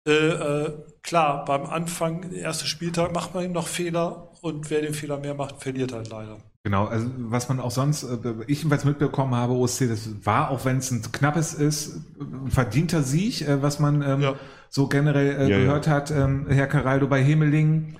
Äh, 0.07 0.12
äh, 0.12 0.84
klar, 1.03 1.45
beim 1.47 1.64
Anfang, 1.64 2.32
erster 2.32 2.66
Spieltag, 2.66 3.14
macht 3.14 3.34
man 3.34 3.51
noch 3.53 3.68
Fehler 3.68 4.32
und 4.42 4.68
wer 4.70 4.82
den 4.82 4.92
Fehler 4.92 5.18
mehr 5.18 5.34
macht, 5.34 5.62
verliert 5.62 5.92
halt 5.92 6.11
leider. 6.11 6.38
Genau, 6.65 6.87
also 6.87 7.07
was 7.19 7.51
man 7.51 7.61
auch 7.61 7.71
sonst, 7.71 8.05
äh, 8.05 8.17
ich 8.47 8.59
jedenfalls 8.59 8.87
mitbekommen 8.87 9.35
habe, 9.35 9.53
OSC, 9.53 9.87
das 9.87 10.25
war, 10.25 10.51
auch 10.51 10.65
wenn 10.65 10.79
es 10.79 10.91
ein 10.91 11.03
knappes 11.12 11.53
ist, 11.53 12.01
ein 12.19 12.51
verdienter 12.51 13.03
Sieg, 13.03 13.43
äh, 13.47 13.62
was 13.62 13.81
man 13.81 14.01
ähm, 14.01 14.21
Ja. 14.23 14.35
so 14.71 14.89
generell 14.89 15.37
äh, 15.37 15.43
Ja, 15.43 15.49
ja. 15.51 15.59
gehört 15.59 15.87
hat. 15.89 16.11
Ähm, 16.11 16.47
Herr 16.49 16.67
Caraldo 16.67 17.07
bei 17.07 17.23
Hemeling 17.23 17.99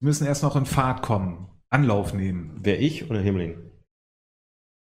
müssen 0.00 0.26
erst 0.26 0.42
noch 0.42 0.56
in 0.56 0.66
Fahrt 0.66 1.00
kommen, 1.00 1.48
Anlauf 1.70 2.12
nehmen. 2.12 2.58
Wer 2.62 2.80
ich 2.82 3.10
oder 3.10 3.18
Himmeling? 3.20 3.56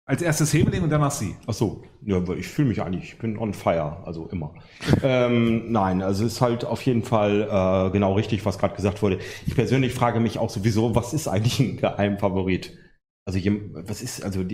Als 0.09 0.23
erstes 0.23 0.55
Hemeling 0.55 0.83
und 0.85 0.89
danach 0.91 1.11
Sie. 1.11 1.37
Ach 1.47 1.53
so, 1.53 1.83
ja, 2.03 2.23
ich 2.31 2.49
fühle 2.49 2.69
mich 2.69 2.81
eigentlich, 2.81 3.13
ich 3.13 3.19
bin 3.19 3.37
on 3.37 3.53
fire, 3.53 4.05
also 4.07 4.27
immer. 4.29 4.55
ähm, 5.03 5.71
nein, 5.71 6.01
also 6.01 6.25
es 6.25 6.35
ist 6.35 6.41
halt 6.41 6.65
auf 6.65 6.81
jeden 6.83 7.03
Fall 7.03 7.43
äh, 7.43 7.91
genau 7.91 8.15
richtig, 8.15 8.47
was 8.47 8.57
gerade 8.57 8.75
gesagt 8.75 9.03
wurde. 9.03 9.19
Ich 9.47 9.55
persönlich 9.55 9.93
frage 9.93 10.19
mich 10.19 10.39
auch 10.39 10.49
sowieso, 10.49 10.95
was 10.95 11.13
ist 11.13 11.29
eigentlich 11.29 11.61
ein 11.61 11.77
Geheimfavorit? 11.77 12.79
Also 13.27 13.41
was 13.73 14.03
ist, 14.03 14.23
also 14.23 14.45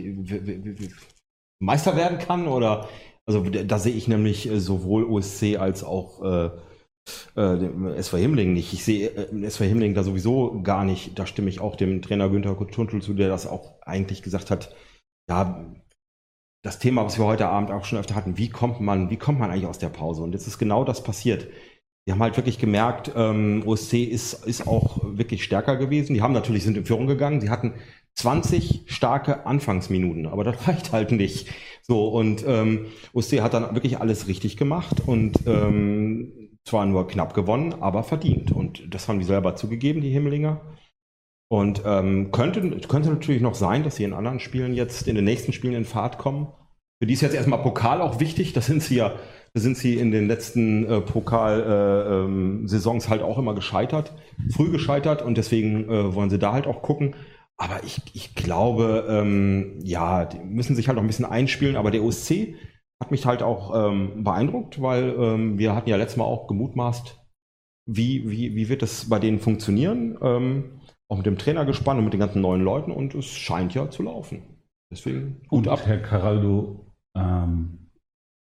Meister 1.61 1.97
werden 1.97 2.19
kann 2.19 2.49
oder 2.49 2.89
also 3.27 3.45
da 3.45 3.79
sehe 3.79 3.95
ich 3.95 4.09
nämlich 4.09 4.49
äh, 4.49 4.59
sowohl 4.59 5.05
OSC 5.05 5.57
als 5.59 5.85
auch 5.85 6.23
äh, 6.25 6.47
äh, 7.37 7.59
dem 7.59 7.87
SV 7.87 8.17
Himmling 8.17 8.53
nicht. 8.53 8.73
Ich 8.73 8.85
sehe 8.85 9.11
äh, 9.11 9.45
SV 9.45 9.65
Himmling 9.65 9.95
da 9.95 10.03
sowieso 10.03 10.61
gar 10.63 10.85
nicht. 10.85 11.19
Da 11.19 11.27
stimme 11.27 11.49
ich 11.49 11.61
auch 11.61 11.77
dem 11.77 12.03
Trainer 12.03 12.29
Günther 12.29 12.57
Tuntel 12.69 13.01
zu, 13.01 13.15
der 13.15 13.29
das 13.29 13.47
auch 13.47 13.81
eigentlich 13.83 14.23
gesagt 14.23 14.51
hat. 14.51 14.75
Ja, 15.29 15.65
das 16.65 16.79
Thema, 16.79 17.05
was 17.05 17.19
wir 17.19 17.25
heute 17.25 17.49
Abend 17.49 17.71
auch 17.71 17.85
schon 17.85 17.99
öfter 17.99 18.15
hatten, 18.15 18.39
wie 18.39 18.49
kommt 18.49 18.81
man, 18.81 19.11
wie 19.11 19.17
kommt 19.17 19.39
man 19.39 19.51
eigentlich 19.51 19.67
aus 19.67 19.79
der 19.79 19.89
Pause? 19.89 20.23
Und 20.23 20.33
jetzt 20.33 20.47
ist 20.47 20.59
genau 20.59 20.85
das 20.85 21.03
passiert. 21.03 21.49
Die 22.07 22.13
haben 22.13 22.23
halt 22.23 22.37
wirklich 22.37 22.59
gemerkt, 22.59 23.13
ähm, 23.15 23.63
OSC 23.65 24.05
ist, 24.05 24.45
ist 24.47 24.67
auch 24.67 24.99
wirklich 25.03 25.45
stärker 25.45 25.77
gewesen. 25.77 26.15
Die 26.15 26.23
haben 26.23 26.33
natürlich, 26.33 26.65
sind 26.65 26.77
in 26.77 26.87
Führung 26.87 27.07
gegangen. 27.07 27.41
Sie 27.41 27.51
hatten 27.51 27.75
20 28.17 28.85
starke 28.87 29.47
Anfangsminuten, 29.47 30.27
aber 30.27 30.45
das 30.45 30.57
reicht 30.69 30.93
halt 30.93 31.13
nicht. 31.13 31.49
So, 31.83 32.09
und 32.09 32.45
ähm, 32.47 32.87
OSC 33.13 33.41
hat 33.41 33.55
dann 33.55 33.75
wirklich 33.75 33.99
alles 33.99 34.29
richtig 34.29 34.57
gemacht 34.57 35.03
und 35.05 35.47
ähm, 35.47 36.51
zwar 36.65 36.87
nur 36.87 37.09
knapp 37.09 37.35
gewonnen, 37.35 37.75
aber 37.81 38.05
verdient. 38.05 38.53
Und 38.53 38.95
das 38.95 39.09
haben 39.09 39.19
die 39.19 39.25
selber 39.25 39.57
zugegeben, 39.57 40.01
die 40.01 40.11
Himmelinger. 40.11 40.61
Und 41.49 41.83
ähm, 41.85 42.31
könnte, 42.31 42.63
könnte 42.89 43.11
natürlich 43.11 43.43
noch 43.43 43.55
sein, 43.55 43.83
dass 43.83 43.97
sie 43.97 44.05
in 44.05 44.15
anderen 44.15 44.41
Spielen 44.41 44.73
jetzt, 44.73 45.07
in 45.07 45.17
den 45.17 45.25
nächsten 45.25 45.53
Spielen 45.53 45.75
in 45.75 45.85
Fahrt 45.85 46.17
kommen. 46.19 46.47
Für 46.99 47.07
die 47.07 47.15
ist 47.15 47.21
jetzt 47.21 47.35
erstmal 47.35 47.61
Pokal 47.61 48.01
auch 48.01 48.21
wichtig. 48.21 48.55
Das 48.55 48.67
sind 48.67 48.83
sie 48.83 48.95
ja, 48.95 49.13
da 49.53 49.61
sind 49.61 49.77
sie 49.77 49.99
in 49.99 50.13
den 50.13 50.29
letzten 50.29 50.89
äh, 50.89 51.03
Pokal-Saisons 51.03 53.05
äh, 53.05 53.07
ähm, 53.07 53.11
halt 53.11 53.23
auch 53.23 53.39
immer 53.39 53.55
gescheitert, 53.55 54.15
früh 54.51 54.71
gescheitert 54.71 55.21
und 55.21 55.37
deswegen 55.37 55.91
äh, 55.91 56.15
wollen 56.15 56.31
sie 56.31 56.39
da 56.39 56.55
halt 56.55 56.67
auch 56.67 56.81
gucken. 56.81 57.15
Aber 57.63 57.85
ich, 57.85 58.03
ich 58.13 58.35
glaube, 58.35 59.07
ähm, 59.09 59.79
ja, 59.85 60.25
die 60.25 60.41
müssen 60.41 60.75
sich 60.75 60.89
halt 60.89 60.99
auch 60.99 61.03
ein 61.03 61.07
bisschen 61.07 61.25
einspielen. 61.25 61.77
Aber 61.77 61.93
der 61.93 62.03
OSC 62.03 62.57
hat 63.01 63.13
mich 63.13 63.25
halt 63.25 63.41
auch 63.45 63.89
ähm, 63.89 64.25
beeindruckt, 64.25 64.83
weil 64.83 65.15
ähm, 65.17 65.59
wir 65.59 65.73
hatten 65.77 65.89
ja 65.89 65.95
letztes 65.95 66.17
Mal 66.17 66.25
auch 66.25 66.49
gemutmaßt, 66.49 67.25
wie, 67.89 68.29
wie, 68.29 68.57
wie 68.57 68.69
wird 68.69 68.83
das 68.83 69.09
bei 69.09 69.21
denen 69.21 69.39
funktionieren. 69.39 70.19
Ähm, 70.21 70.81
auch 71.09 71.19
mit 71.19 71.27
dem 71.27 71.39
Trainer 71.39 71.65
gespannt 71.65 71.99
und 71.99 72.05
mit 72.05 72.15
den 72.15 72.21
ganzen 72.21 72.43
neuen 72.43 72.63
Leuten 72.63 72.91
und 72.91 73.15
es 73.15 73.27
scheint 73.27 73.75
ja 73.75 73.89
zu 73.91 74.03
laufen. 74.03 74.43
Deswegen 74.91 75.41
gut 75.47 75.67
und 75.67 75.69
ab. 75.69 75.83
Herr 75.85 76.03
Caraldo, 76.03 76.85
ähm, 77.17 77.91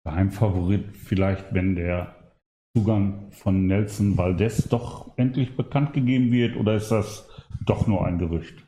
Geheimfavorit 0.06 0.96
vielleicht, 0.96 1.52
wenn 1.52 1.76
der 1.76 2.32
Zugang 2.74 3.30
von 3.32 3.66
Nelson 3.66 4.16
Valdez 4.16 4.66
doch 4.70 5.12
endlich 5.18 5.56
bekannt 5.56 5.92
gegeben 5.92 6.32
wird 6.32 6.56
oder 6.56 6.74
ist 6.76 6.90
das 6.90 7.28
doch 7.66 7.86
nur 7.86 8.06
ein 8.06 8.18
Gerücht? 8.18 8.63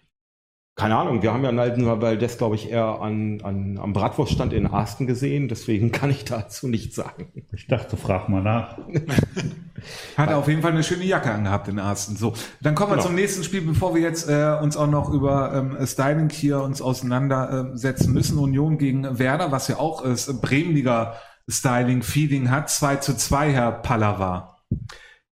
Keine 0.76 0.94
Ahnung, 0.94 1.22
wir 1.22 1.32
haben 1.32 1.42
ja 1.42 1.52
Nalden 1.52 1.86
Valdez, 1.86 2.36
glaube 2.36 2.54
ich, 2.54 2.70
eher 2.70 3.00
an, 3.00 3.40
an, 3.42 3.78
am 3.78 3.94
Bratwurststand 3.94 4.52
in 4.52 4.66
Arsten 4.66 5.06
gesehen, 5.06 5.48
deswegen 5.48 5.90
kann 5.92 6.10
ich 6.10 6.26
dazu 6.26 6.68
nichts 6.68 6.96
sagen. 6.96 7.32
Ich 7.52 7.66
dachte, 7.66 7.96
frag 7.96 8.28
mal 8.28 8.42
nach. 8.42 8.76
Hat 10.18 10.28
er 10.28 10.36
auf 10.36 10.48
jeden 10.48 10.60
Fall 10.60 10.72
eine 10.72 10.82
schöne 10.82 11.04
Jacke 11.04 11.30
angehabt 11.30 11.68
in 11.68 11.78
Arsten. 11.78 12.16
So, 12.16 12.34
dann 12.60 12.74
kommen 12.74 12.90
wir 12.90 12.96
genau. 12.96 13.06
zum 13.06 13.14
nächsten 13.14 13.42
Spiel, 13.42 13.62
bevor 13.62 13.94
wir 13.94 14.02
jetzt 14.02 14.28
äh, 14.28 14.58
uns 14.60 14.76
auch 14.76 14.86
noch 14.86 15.10
über 15.10 15.54
ähm, 15.54 15.86
Styling 15.86 16.28
hier 16.28 16.60
uns 16.60 16.82
auseinandersetzen 16.82 18.12
müssen. 18.12 18.36
Union 18.38 18.76
gegen 18.76 19.18
Werder, 19.18 19.52
was 19.52 19.68
ja 19.68 19.78
auch 19.78 20.04
äh, 20.04 20.14
Bremenliger 20.42 21.14
Styling-Feeling 21.48 22.50
hat. 22.50 22.68
2 22.68 22.96
zu 22.96 23.16
2, 23.16 23.52
Herr 23.52 23.72
Pallava. 23.72 24.58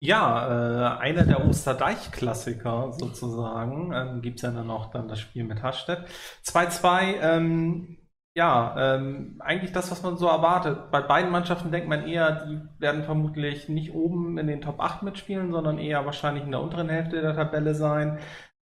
Ja, 0.02 0.96
äh, 0.96 0.98
einer 1.00 1.24
der 1.24 1.46
Osterdeich-Klassiker 1.46 2.92
sozusagen. 2.92 3.92
Ähm, 3.92 4.22
Gibt 4.22 4.36
es 4.36 4.42
ja 4.42 4.50
dann 4.50 4.66
noch 4.66 4.90
dann 4.90 5.08
das 5.08 5.20
Spiel 5.20 5.44
mit 5.44 5.62
Hasstedt. 5.62 6.06
2-2, 6.42 7.20
ähm, 7.20 7.98
ja, 8.34 8.94
ähm, 8.94 9.36
eigentlich 9.40 9.72
das, 9.72 9.90
was 9.90 10.02
man 10.02 10.16
so 10.16 10.26
erwartet. 10.26 10.90
Bei 10.90 11.02
beiden 11.02 11.30
Mannschaften 11.30 11.70
denkt 11.70 11.88
man 11.88 12.06
eher, 12.06 12.46
die 12.46 12.60
werden 12.78 13.04
vermutlich 13.04 13.68
nicht 13.68 13.92
oben 13.92 14.38
in 14.38 14.46
den 14.46 14.62
Top 14.62 14.80
8 14.80 15.02
mitspielen, 15.02 15.52
sondern 15.52 15.78
eher 15.78 16.06
wahrscheinlich 16.06 16.44
in 16.44 16.52
der 16.52 16.62
unteren 16.62 16.88
Hälfte 16.88 17.20
der 17.20 17.34
Tabelle 17.34 17.74
sein. 17.74 18.20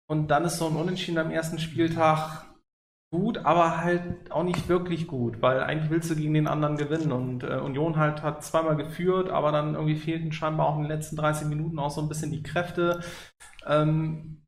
Und 0.07 0.29
dann 0.29 0.45
ist 0.45 0.57
so 0.57 0.67
ein 0.67 0.75
Unentschieden 0.75 1.19
am 1.19 1.31
ersten 1.31 1.59
Spieltag 1.59 2.45
gut, 3.11 3.37
aber 3.39 3.77
halt 3.77 4.31
auch 4.31 4.43
nicht 4.43 4.67
wirklich 4.67 5.07
gut, 5.07 5.41
weil 5.41 5.61
eigentlich 5.61 5.89
willst 5.89 6.09
du 6.09 6.15
gegen 6.15 6.33
den 6.33 6.47
anderen 6.47 6.77
gewinnen 6.77 7.11
und 7.11 7.43
äh, 7.43 7.57
Union 7.57 7.95
halt 7.95 8.21
hat 8.21 8.43
zweimal 8.43 8.75
geführt, 8.75 9.29
aber 9.29 9.51
dann 9.51 9.75
irgendwie 9.75 9.95
fehlten 9.95 10.31
scheinbar 10.31 10.67
auch 10.67 10.75
in 10.75 10.83
den 10.83 10.91
letzten 10.91 11.15
30 11.15 11.47
Minuten 11.47 11.79
auch 11.79 11.91
so 11.91 12.01
ein 12.01 12.09
bisschen 12.09 12.31
die 12.31 12.43
Kräfte. 12.43 13.01
Ähm, 13.65 14.43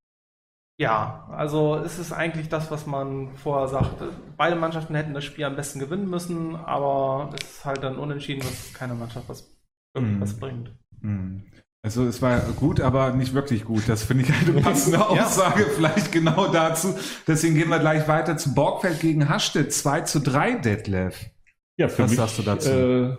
ja, 0.80 1.28
also 1.32 1.76
ist 1.76 1.97
es 1.99 2.14
eigentlich 2.14 2.47
das, 2.47 2.72
was 2.72 2.86
man 2.86 3.36
vorher 3.36 3.68
sagte. 3.68 4.12
Beide 4.38 4.55
Mannschaften 4.55 4.95
hätten 4.95 5.14
das 5.14 5.26
Spiel 5.26 5.43
am 5.43 5.57
besten 5.57 5.80
gewinnen 5.80 6.10
müssen, 6.10 6.55
aber 6.55 7.34
es 7.38 7.57
ist 7.57 7.66
halt 7.66 7.84
dann 7.84 7.97
unentschieden, 7.97 8.41
dass 8.41 8.74
keine 8.74 8.93
Mannschaft 8.93 9.28
was, 9.28 9.60
irgendwas 9.93 10.38
mm. 10.38 10.39
bringt. 10.39 10.72
Mm. 11.01 11.39
Also 11.82 12.06
es 12.06 12.22
war 12.22 12.40
gut, 12.58 12.82
aber 12.82 13.14
nicht 13.14 13.34
wirklich 13.34 13.64
gut. 13.64 13.84
Das 13.88 14.04
finde 14.04 14.26
ich 14.26 14.34
eine 14.34 14.62
passende 14.62 15.08
Aussage 15.08 15.64
ja. 15.64 15.70
vielleicht 15.74 16.12
genau 16.12 16.48
dazu. 16.48 16.94
Deswegen 17.26 17.56
gehen 17.56 17.70
wir 17.70 17.80
gleich 17.80 18.08
weiter 18.08 18.38
zu 18.38 18.54
Borgfeld 18.54 19.00
gegen 19.00 19.30
Hastedt. 19.30 19.72
2 19.72 20.02
zu 20.02 20.20
3, 20.20 20.56
Detlef. 20.56 21.30
Ja, 21.78 21.88
für 21.88 22.04
Was 22.04 22.12
mich, 22.12 22.20
sagst 22.20 22.38
du 22.38 22.44
dazu? 22.44 22.70
Äh, 22.70 23.18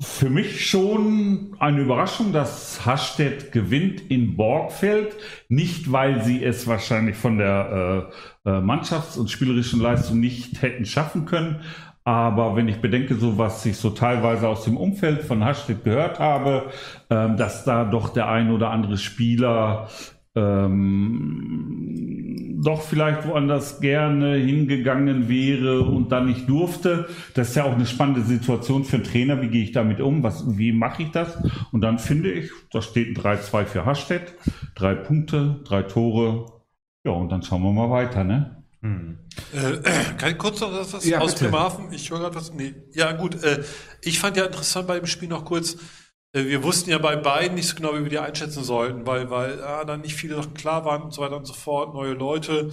für 0.00 0.30
mich 0.30 0.70
schon 0.70 1.56
eine 1.58 1.80
Überraschung, 1.80 2.32
dass 2.32 2.86
Hastedt 2.86 3.50
gewinnt 3.50 4.00
in 4.00 4.36
Borgfeld. 4.36 5.16
Nicht, 5.48 5.90
weil 5.90 6.22
sie 6.22 6.44
es 6.44 6.68
wahrscheinlich 6.68 7.16
von 7.16 7.38
der 7.38 8.12
äh, 8.44 8.50
äh 8.50 8.60
Mannschafts- 8.60 9.18
und 9.18 9.28
spielerischen 9.28 9.80
Leistung 9.80 10.20
nicht 10.20 10.62
hätten 10.62 10.84
schaffen 10.84 11.26
können, 11.26 11.62
aber 12.08 12.56
wenn 12.56 12.68
ich 12.68 12.80
bedenke, 12.80 13.16
so 13.16 13.36
was 13.36 13.66
ich 13.66 13.76
so 13.76 13.90
teilweise 13.90 14.48
aus 14.48 14.64
dem 14.64 14.78
Umfeld 14.78 15.24
von 15.24 15.44
Hashtag 15.44 15.84
gehört 15.84 16.18
habe, 16.18 16.70
ähm, 17.10 17.36
dass 17.36 17.64
da 17.64 17.84
doch 17.84 18.08
der 18.14 18.30
ein 18.30 18.50
oder 18.50 18.70
andere 18.70 18.96
Spieler 18.96 19.90
ähm, 20.34 21.82
doch 22.64 22.80
vielleicht 22.80 23.28
woanders 23.28 23.82
gerne 23.82 24.36
hingegangen 24.36 25.28
wäre 25.28 25.82
und 25.82 26.10
dann 26.10 26.24
nicht 26.24 26.48
durfte. 26.48 27.10
Das 27.34 27.50
ist 27.50 27.56
ja 27.56 27.64
auch 27.64 27.74
eine 27.74 27.84
spannende 27.84 28.22
Situation 28.22 28.84
für 28.84 28.96
einen 28.96 29.04
Trainer. 29.04 29.42
Wie 29.42 29.48
gehe 29.48 29.64
ich 29.64 29.72
damit 29.72 30.00
um? 30.00 30.22
Was, 30.22 30.56
wie 30.56 30.72
mache 30.72 31.02
ich 31.02 31.10
das? 31.10 31.36
Und 31.72 31.82
dann 31.82 31.98
finde 31.98 32.32
ich, 32.32 32.50
da 32.72 32.80
steht 32.80 33.18
ein 33.18 33.22
3-2 33.22 33.66
für 33.66 33.84
Hasstedt. 33.84 34.32
Drei 34.74 34.94
Punkte, 34.94 35.60
drei 35.64 35.82
Tore. 35.82 36.46
Ja, 37.04 37.12
und 37.12 37.30
dann 37.30 37.42
schauen 37.42 37.62
wir 37.62 37.72
mal 37.72 37.90
weiter, 37.90 38.24
ne? 38.24 38.57
Hm. 38.80 39.18
Äh, 39.52 40.14
kann 40.18 40.32
ich 40.32 40.38
kurz 40.38 40.60
noch 40.60 40.72
was 40.72 41.04
ja, 41.04 41.20
aus 41.20 41.34
Bremerhaven? 41.34 41.92
Ich 41.92 42.10
höre 42.10 42.20
gerade 42.20 42.36
was. 42.36 42.52
Nee. 42.52 42.74
Ja, 42.92 43.12
gut. 43.12 43.42
Äh, 43.42 43.64
ich 44.02 44.18
fand 44.18 44.36
ja 44.36 44.44
interessant 44.44 44.86
bei 44.86 44.98
dem 44.98 45.06
Spiel 45.06 45.28
noch 45.28 45.44
kurz, 45.44 45.76
äh, 46.32 46.44
wir 46.44 46.62
wussten 46.62 46.90
ja 46.90 46.98
bei 46.98 47.16
beiden 47.16 47.54
nicht 47.54 47.68
so 47.68 47.74
genau, 47.74 47.94
wie 47.94 48.02
wir 48.02 48.10
die 48.10 48.18
einschätzen 48.18 48.62
sollten, 48.62 49.06
weil, 49.06 49.30
weil 49.30 49.62
ah, 49.62 49.84
dann 49.84 50.02
nicht 50.02 50.14
viele 50.14 50.36
Sachen 50.36 50.54
klar 50.54 50.84
waren 50.84 51.02
und 51.02 51.12
so 51.12 51.22
weiter 51.22 51.36
und 51.36 51.46
so 51.46 51.54
fort, 51.54 51.94
neue 51.94 52.12
Leute. 52.12 52.70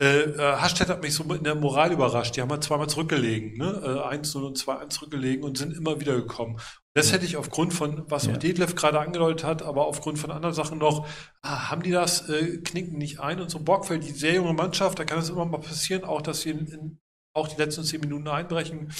Äh, 0.00 0.20
äh 0.20 0.56
Hashtag 0.56 0.88
hat 0.88 1.02
mich 1.02 1.14
so 1.14 1.24
in 1.24 1.44
der 1.44 1.54
Moral 1.54 1.92
überrascht. 1.92 2.36
Die 2.36 2.40
haben 2.40 2.50
halt 2.50 2.62
zweimal 2.62 2.88
zurückgelegen, 2.88 3.58
ne? 3.58 3.80
Äh, 3.82 4.14
1-0 4.16 4.38
und 4.38 4.58
2-1 4.58 4.90
zurückgelegen 4.90 5.44
und 5.44 5.58
sind 5.58 5.76
immer 5.76 6.00
wieder 6.00 6.14
gekommen. 6.14 6.58
Das 6.94 7.12
hätte 7.12 7.24
ich 7.24 7.36
aufgrund 7.36 7.72
von, 7.72 8.04
was 8.08 8.26
ja. 8.26 8.36
Detlef 8.36 8.74
gerade 8.74 8.98
angedeutet 8.98 9.44
hat, 9.44 9.62
aber 9.62 9.86
aufgrund 9.86 10.18
von 10.18 10.32
anderen 10.32 10.54
Sachen 10.54 10.78
noch, 10.78 11.06
ah, 11.42 11.70
haben 11.70 11.82
die 11.82 11.92
das, 11.92 12.28
äh, 12.28 12.58
knicken 12.58 12.98
nicht 12.98 13.20
ein 13.20 13.40
und 13.40 13.50
so 13.50 13.60
Bockfeld, 13.60 14.04
die 14.04 14.10
sehr 14.10 14.34
junge 14.34 14.52
Mannschaft, 14.52 14.98
da 14.98 15.04
kann 15.04 15.20
es 15.20 15.28
immer 15.28 15.44
mal 15.44 15.60
passieren, 15.60 16.04
auch 16.04 16.22
dass 16.22 16.40
sie 16.40 16.50
in, 16.50 16.66
in, 16.66 17.00
auch 17.34 17.46
die 17.46 17.56
letzten 17.56 17.84
zehn 17.84 18.00
Minuten 18.00 18.26
einbrechen, 18.26 18.92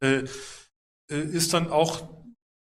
äh, 0.00 0.24
äh, 1.10 1.16
ist 1.16 1.54
dann 1.54 1.70
auch 1.70 2.17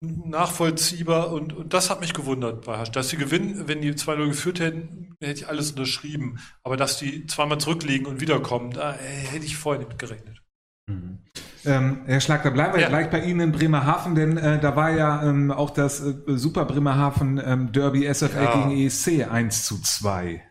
nachvollziehbar 0.01 1.31
und, 1.31 1.53
und 1.53 1.73
das 1.73 1.89
hat 1.89 2.01
mich 2.01 2.13
gewundert 2.13 2.65
bei 2.65 2.77
Hasch. 2.77 2.91
Dass 2.91 3.09
sie 3.09 3.17
gewinnen, 3.17 3.67
wenn 3.67 3.81
die 3.81 3.93
2-0 3.93 4.27
geführt 4.27 4.59
hätten, 4.59 5.15
hätte 5.19 5.41
ich 5.41 5.47
alles 5.47 5.71
unterschrieben. 5.71 6.39
Aber 6.63 6.75
dass 6.75 6.97
die 6.97 7.27
zweimal 7.27 7.59
zurückliegen 7.59 8.07
und 8.07 8.19
wiederkommen, 8.19 8.71
da 8.71 8.93
hätte 8.93 9.45
ich 9.45 9.57
vorher 9.57 9.85
nicht 9.85 9.99
gerechnet. 9.99 10.41
Mhm. 10.87 11.19
Ähm, 11.63 12.01
Herr 12.05 12.19
Schlag, 12.19 12.41
da 12.41 12.49
bleiben 12.49 12.73
wir 12.73 12.81
ja. 12.81 12.89
gleich 12.89 13.11
bei 13.11 13.23
Ihnen 13.23 13.39
in 13.39 13.51
Bremerhaven, 13.51 14.15
denn 14.15 14.37
äh, 14.37 14.59
da 14.59 14.75
war 14.75 14.89
ja 14.89 15.21
ähm, 15.23 15.51
auch 15.51 15.69
das 15.69 16.01
äh, 16.01 16.15
Super 16.25 16.65
Bremerhaven 16.65 17.39
ähm, 17.43 17.71
Derby 17.71 18.11
SFL 18.11 18.43
ja. 18.43 18.67
gegen 18.67 18.81
ESC 18.81 19.27
1 19.29 19.65
zu 19.67 19.79
2. 19.79 20.41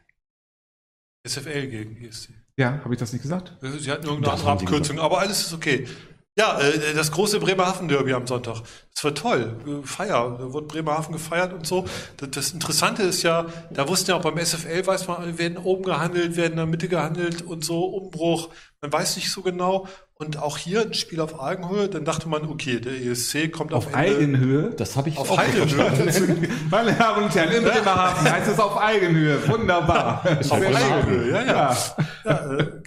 SFL 1.26 1.66
gegen 1.66 1.96
ESC. 1.96 2.30
Ja, 2.56 2.80
habe 2.84 2.94
ich 2.94 3.00
das 3.00 3.12
nicht 3.12 3.22
gesagt? 3.22 3.56
Sie 3.60 3.90
hatten 3.90 4.06
irgendeine 4.06 4.34
andere 4.34 4.50
Abkürzung, 4.52 5.00
aber 5.00 5.18
alles 5.18 5.46
ist 5.46 5.52
okay. 5.52 5.88
Ja, 6.38 6.60
äh, 6.60 6.94
das 6.94 7.10
große 7.10 7.40
Bremerhaven-Derby 7.40 8.14
am 8.14 8.26
Sonntag. 8.26 8.62
Das 8.94 9.04
war 9.04 9.14
toll. 9.14 9.82
Feier. 9.84 10.36
Da 10.38 10.52
wurde 10.52 10.66
Bremerhaven 10.66 11.12
gefeiert 11.12 11.52
und 11.52 11.66
so. 11.66 11.86
Das, 12.16 12.52
Interessante 12.52 13.02
ist 13.02 13.22
ja, 13.22 13.46
da 13.70 13.88
wussten 13.88 14.10
ja 14.10 14.16
auch 14.16 14.22
beim 14.22 14.38
SFL, 14.38 14.86
weiß 14.86 15.08
man, 15.08 15.38
werden 15.38 15.58
oben 15.58 15.82
gehandelt, 15.82 16.36
werden 16.36 16.52
in 16.52 16.56
der 16.58 16.66
Mitte 16.66 16.88
gehandelt 16.88 17.42
und 17.42 17.64
so, 17.64 17.84
Umbruch. 17.84 18.50
Man 18.80 18.92
weiß 18.92 19.16
nicht 19.16 19.30
so 19.30 19.42
genau. 19.42 19.86
Und 20.14 20.36
auch 20.36 20.58
hier 20.58 20.82
ein 20.82 20.92
Spiel 20.92 21.20
auf 21.20 21.40
Augenhöhe, 21.40 21.88
dann 21.88 22.04
dachte 22.04 22.28
man, 22.28 22.46
okay, 22.46 22.78
der 22.78 22.92
ESC 22.92 23.50
kommt 23.50 23.72
auf, 23.72 23.86
auf 23.86 23.94
Eigenhöhe. 23.94 24.74
Das 24.76 24.94
habe 24.96 25.08
ich 25.08 25.16
auf 25.16 25.36
Eigenhöhe. 25.36 26.48
Meine 26.70 26.92
Damen 26.92 27.24
und 27.24 27.34
Herren, 27.34 27.52
in 27.52 27.64
Bremerhaven 27.64 28.30
heißt 28.30 28.50
es 28.50 28.58
auf 28.58 28.76
Eigenhöhe. 28.76 29.48
Wunderbar. 29.48 30.22
auf 30.24 30.52
Eigenhöhe, 30.52 31.30
ja, 31.30 31.42
ja. 31.42 31.52
ja. 31.52 31.76
ja 32.24 32.58
äh. 32.58 32.79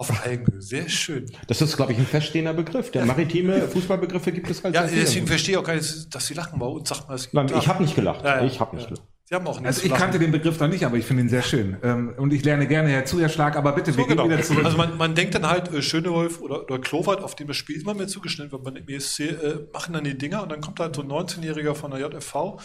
Auf 0.00 0.24
Eigenhöhe, 0.24 0.62
sehr 0.62 0.88
schön. 0.88 1.26
Das 1.46 1.60
ist, 1.60 1.76
glaube 1.76 1.92
ich, 1.92 1.98
ein 1.98 2.06
feststehender 2.06 2.54
Begriff. 2.54 2.90
Der 2.90 3.04
maritime 3.04 3.68
Fußballbegriffe 3.68 4.32
gibt 4.32 4.48
es 4.48 4.64
halt 4.64 4.74
Ja, 4.74 4.86
deswegen 4.86 5.26
verstehe 5.26 5.52
ich 5.52 5.58
auch 5.58 5.64
gar 5.64 5.74
nicht, 5.74 6.14
dass 6.14 6.26
Sie 6.26 6.32
lachen 6.32 6.58
bei 6.58 6.64
uns. 6.64 6.88
Sag 6.88 7.06
mal, 7.06 7.18
Nein, 7.32 7.52
ich 7.58 7.68
habe 7.68 7.82
nicht 7.82 7.94
gelacht. 7.94 8.24
Ja, 8.24 8.38
ja. 8.38 8.46
Ich 8.46 8.60
habe 8.60 8.76
nicht 8.76 8.88
gelacht. 8.88 9.06
Sie 9.26 9.34
haben 9.34 9.46
auch 9.46 9.60
nicht 9.60 9.66
Also 9.66 9.84
ich 9.84 9.92
kannte 9.92 10.18
den 10.18 10.32
Begriff 10.32 10.58
noch 10.58 10.68
nicht, 10.68 10.86
aber 10.86 10.96
ich 10.96 11.04
finde 11.04 11.24
ihn 11.24 11.28
sehr 11.28 11.42
schön. 11.42 11.76
Ähm, 11.82 12.14
und 12.16 12.32
ich 12.32 12.42
lerne 12.42 12.66
gerne 12.66 12.88
Herr 12.88 13.28
Schlag, 13.28 13.56
aber 13.56 13.72
bitte, 13.72 13.92
so, 13.92 13.98
wir 13.98 14.06
genau. 14.06 14.22
gehen 14.22 14.32
wieder 14.32 14.42
zurück. 14.42 14.64
Also 14.64 14.78
man, 14.78 14.96
man 14.96 15.14
denkt 15.14 15.34
dann 15.34 15.46
halt, 15.46 15.70
äh, 15.70 15.82
Schönewolf 15.82 16.40
oder, 16.40 16.62
oder 16.64 16.78
Klowert, 16.78 17.22
auf 17.22 17.34
dem 17.34 17.48
das 17.48 17.58
Spiel 17.58 17.78
immer 17.78 17.92
mehr 17.92 18.08
zugeschnitten 18.08 18.52
wird, 18.52 18.64
beim 18.64 18.76
ESC, 18.88 19.20
äh, 19.20 19.66
machen 19.70 19.92
dann 19.92 20.04
die 20.04 20.16
Dinger 20.16 20.42
und 20.42 20.50
dann 20.50 20.62
kommt 20.62 20.80
halt 20.80 20.96
so 20.96 21.02
ein 21.02 21.08
19-Jähriger 21.08 21.74
von 21.74 21.90
der 21.90 22.00
JFV, 22.00 22.58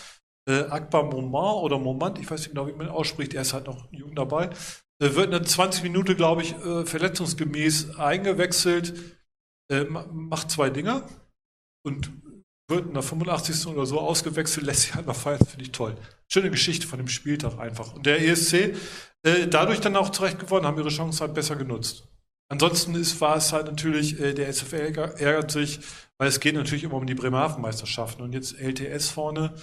äh, 0.47 0.61
Akbar 0.69 1.03
Moment 1.03 1.63
oder 1.63 1.79
Moment, 1.79 2.17
ich 2.17 2.31
weiß 2.31 2.39
nicht 2.39 2.51
genau, 2.51 2.65
wie 2.65 2.71
man 2.71 2.88
ihn 2.88 2.93
ausspricht, 2.93 3.33
er 3.33 3.41
ist 3.41 3.53
halt 3.53 3.67
noch 3.67 3.88
jung 3.91 4.15
dabei, 4.15 4.49
äh, 5.02 5.16
wird 5.16 5.34
in 5.34 5.46
20 5.46 5.84
Minuten, 5.84 6.16
glaube 6.16 6.43
ich, 6.43 6.54
äh, 6.56 6.86
verletzungsgemäß 6.86 7.98
eingewechselt, 7.98 8.93
äh, 9.72 9.84
macht 9.84 10.52
zwei 10.52 10.70
Dinger 10.70 11.08
und 11.86 12.12
wird 12.68 12.88
in 12.88 12.93
der 12.93 13.04
85. 13.04 13.68
oder 13.68 13.86
so 13.86 14.00
ausgewechselt, 14.00 14.66
lässt 14.66 14.82
sich 14.82 14.96
halt 14.96 15.06
noch 15.08 15.16
feiern, 15.16 15.46
finde 15.46 15.66
ich 15.66 15.72
toll. 15.72 15.96
Schöne 16.32 16.50
Geschichte 16.50 16.88
von 16.88 16.98
dem 16.98 17.08
Spieltag 17.08 17.60
einfach. 17.60 17.93
Und 17.93 18.06
der 18.06 18.22
ESC, 18.28 18.76
äh, 19.24 19.48
dadurch 19.48 19.80
dann 19.80 19.96
auch 19.96 20.10
zurecht 20.10 20.39
gewonnen, 20.39 20.66
haben 20.66 20.78
ihre 20.78 20.89
Chance 20.89 21.22
halt 21.22 21.34
besser 21.36 21.56
genutzt. 21.56 22.08
Ansonsten 22.52 22.96
ist, 22.96 23.22
war 23.22 23.38
es 23.38 23.54
halt 23.54 23.66
natürlich, 23.66 24.18
der 24.18 24.48
SFL 24.54 24.76
ärger- 24.91 25.18
ärgert 25.20 25.50
sich, 25.50 25.80
weil 26.20 26.28
es 26.28 26.39
geht 26.39 26.54
natürlich 26.54 26.84
immer 26.84 26.93
um 26.93 27.08
die 27.08 27.16
Bremerhaven-Meisterschaften. 27.16 28.22
Und 28.22 28.34
jetzt 28.34 28.60
LTS 28.60 29.10
vorne, 29.10 29.56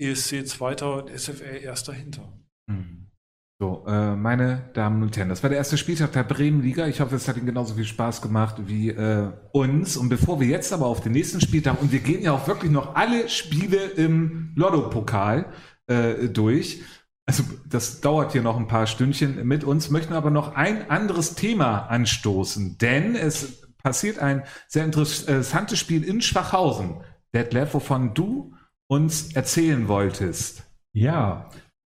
ESC 0.00 0.46
Zweiter 0.46 1.02
und 1.02 1.10
SFL 1.10 1.60
Erster 1.62 1.92
hinter. 1.92 2.32
So, 3.62 3.84
äh, 3.86 4.16
meine 4.16 4.70
Damen 4.74 5.04
und 5.04 5.16
Herren, 5.16 5.28
das 5.28 5.44
war 5.44 5.48
der 5.48 5.56
erste 5.56 5.78
Spieltag 5.78 6.10
der 6.10 6.24
Bremen-Liga. 6.24 6.88
Ich 6.88 7.00
hoffe, 7.00 7.14
es 7.14 7.28
hat 7.28 7.36
Ihnen 7.36 7.46
genauso 7.46 7.76
viel 7.76 7.84
Spaß 7.84 8.20
gemacht 8.20 8.56
wie 8.66 8.88
äh, 8.88 9.30
uns. 9.52 9.96
Und 9.96 10.08
bevor 10.08 10.40
wir 10.40 10.48
jetzt 10.48 10.72
aber 10.72 10.86
auf 10.86 11.00
den 11.00 11.12
nächsten 11.12 11.40
Spieltag, 11.40 11.80
und 11.80 11.92
wir 11.92 12.00
gehen 12.00 12.22
ja 12.22 12.32
auch 12.32 12.48
wirklich 12.48 12.72
noch 12.72 12.96
alle 12.96 13.28
Spiele 13.28 13.76
im 13.76 14.50
Lotto-Pokal 14.56 15.46
äh, 15.86 16.28
durch, 16.28 16.82
also 17.24 17.44
das 17.64 18.00
dauert 18.00 18.32
hier 18.32 18.42
noch 18.42 18.56
ein 18.56 18.66
paar 18.66 18.88
Stündchen 18.88 19.46
mit 19.46 19.62
uns, 19.62 19.90
möchten 19.90 20.14
aber 20.14 20.30
noch 20.30 20.56
ein 20.56 20.90
anderes 20.90 21.36
Thema 21.36 21.86
anstoßen, 21.86 22.78
denn 22.78 23.14
es 23.14 23.62
passiert 23.80 24.18
ein 24.18 24.42
sehr 24.66 24.84
interessantes 24.84 25.78
Spiel 25.78 26.02
in 26.02 26.20
Schwachhausen. 26.20 26.96
Detlef, 27.32 27.74
wovon 27.74 28.12
du 28.12 28.56
uns 28.88 29.34
erzählen 29.34 29.86
wolltest. 29.86 30.64
Ja, 30.92 31.48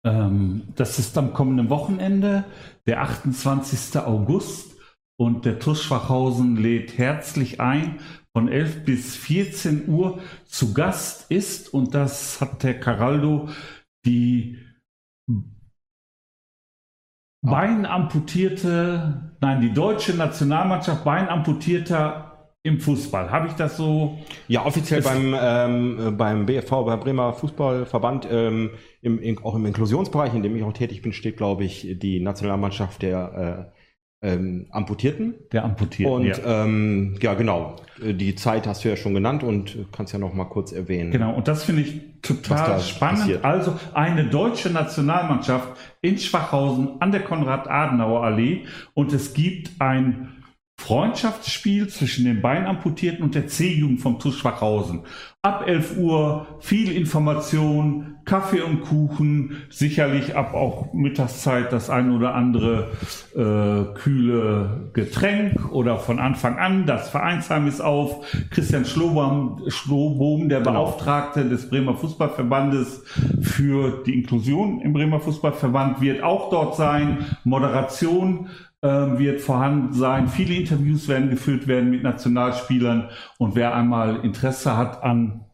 ähm, 0.03 0.63
das 0.75 0.99
ist 0.99 1.17
am 1.17 1.33
kommenden 1.33 1.69
Wochenende, 1.69 2.45
der 2.85 3.01
28. 3.01 3.99
August. 4.01 4.73
Und 5.15 5.45
der 5.45 5.59
TuS 5.59 5.83
Schwachhausen 5.83 6.57
lädt 6.57 6.97
herzlich 6.97 7.61
ein. 7.61 7.99
Von 8.35 8.47
11 8.47 8.83
bis 8.83 9.15
14 9.15 9.87
Uhr 9.87 10.19
zu 10.45 10.73
Gast 10.73 11.29
ist, 11.29 11.71
und 11.71 11.93
das 11.93 12.41
hat 12.41 12.63
der 12.63 12.79
Caraldo, 12.79 13.49
die 14.05 14.57
Beinamputierte, 17.45 19.35
nein, 19.41 19.61
die 19.61 19.73
deutsche 19.73 20.13
Nationalmannschaft 20.13 21.03
Beinamputierter 21.03 22.32
im 22.63 22.79
Fußball. 22.79 23.29
Habe 23.29 23.47
ich 23.47 23.53
das 23.53 23.75
so? 23.75 24.17
Ja, 24.47 24.65
offiziell 24.65 25.01
beim, 25.01 25.35
ähm, 25.39 25.99
äh, 25.99 26.11
beim 26.11 26.45
BFV, 26.45 26.85
beim 26.85 26.99
Bremer 27.01 27.33
Fußballverband, 27.33 28.27
ähm, 28.31 28.71
im, 29.01 29.21
in, 29.21 29.37
auch 29.43 29.55
im 29.55 29.65
Inklusionsbereich, 29.65 30.33
in 30.33 30.43
dem 30.43 30.55
ich 30.55 30.63
auch 30.63 30.71
tätig 30.71 31.01
bin, 31.01 31.11
steht, 31.11 31.35
glaube 31.35 31.65
ich, 31.65 31.97
die 31.99 32.21
Nationalmannschaft 32.21 33.01
der 33.01 33.69
äh, 34.21 34.33
ähm, 34.33 34.67
Amputierten. 34.71 35.35
Der 35.51 35.65
Amputierten, 35.65 36.15
Und 36.15 36.25
ja. 36.25 36.63
ähm, 36.63 37.17
ja, 37.21 37.33
genau. 37.33 37.75
Die 38.01 38.33
Zeit 38.35 38.65
hast 38.65 38.85
du 38.85 38.89
ja 38.89 38.95
schon 38.95 39.13
genannt 39.13 39.43
und 39.43 39.77
kannst 39.91 40.13
ja 40.13 40.19
noch 40.19 40.33
mal 40.33 40.45
kurz 40.45 40.71
erwähnen. 40.71 41.11
Genau, 41.11 41.33
und 41.33 41.49
das 41.49 41.65
finde 41.65 41.81
ich 41.81 41.99
total 42.21 42.79
spannend. 42.79 43.19
passiert. 43.19 43.43
Also 43.43 43.77
eine 43.93 44.25
deutsche 44.25 44.69
Nationalmannschaft 44.69 45.67
in 46.01 46.17
Schwachhausen 46.17 47.01
an 47.01 47.11
der 47.11 47.23
Konrad-Adenauer-Allee 47.23 48.63
und 48.93 49.11
es 49.11 49.33
gibt 49.33 49.71
ein 49.79 50.42
Freundschaftsspiel 50.83 51.87
zwischen 51.87 52.25
den 52.25 52.41
Beinamputierten 52.41 53.23
und 53.23 53.35
der 53.35 53.47
C-Jugend 53.47 54.01
vom 54.01 54.19
TuS 54.19 54.35
Schwachhausen. 54.35 55.03
Ab 55.41 55.63
11 55.65 55.97
Uhr 55.97 56.45
viel 56.59 56.91
Information, 56.91 58.17
Kaffee 58.25 58.61
und 58.61 58.81
Kuchen, 58.81 59.63
sicherlich 59.69 60.35
ab 60.35 60.53
auch 60.53 60.93
Mittagszeit 60.93 61.71
das 61.71 61.89
ein 61.89 62.11
oder 62.11 62.35
andere 62.35 62.91
äh, 63.33 63.97
kühle 63.97 64.89
Getränk 64.91 65.71
oder 65.71 65.99
von 65.99 66.19
Anfang 66.19 66.57
an. 66.57 66.85
Das 66.85 67.09
Vereinsheim 67.09 67.65
ist 67.67 67.79
auf. 67.79 68.25
Christian 68.49 68.83
Schlobohm, 68.83 69.61
Schlobohm 69.67 70.49
der 70.49 70.59
Beauftragte 70.59 71.47
des 71.47 71.69
Bremer 71.69 71.95
Fußballverbandes 71.95 73.03
für 73.41 74.03
die 74.05 74.15
Inklusion 74.15 74.81
im 74.81 74.91
Bremer 74.91 75.21
Fußballverband, 75.21 76.01
wird 76.01 76.23
auch 76.23 76.49
dort 76.49 76.75
sein. 76.75 77.25
Moderation 77.45 78.49
wird 78.83 79.39
vorhanden 79.39 79.93
sein. 79.93 80.27
Viele 80.27 80.55
Interviews 80.55 81.07
werden 81.07 81.29
geführt 81.29 81.67
werden 81.67 81.89
mit 81.89 82.03
Nationalspielern. 82.03 83.09
Und 83.37 83.55
wer 83.55 83.73
einmal 83.73 84.19
Interesse 84.25 84.75
hat 84.75 85.03
an 85.03 85.45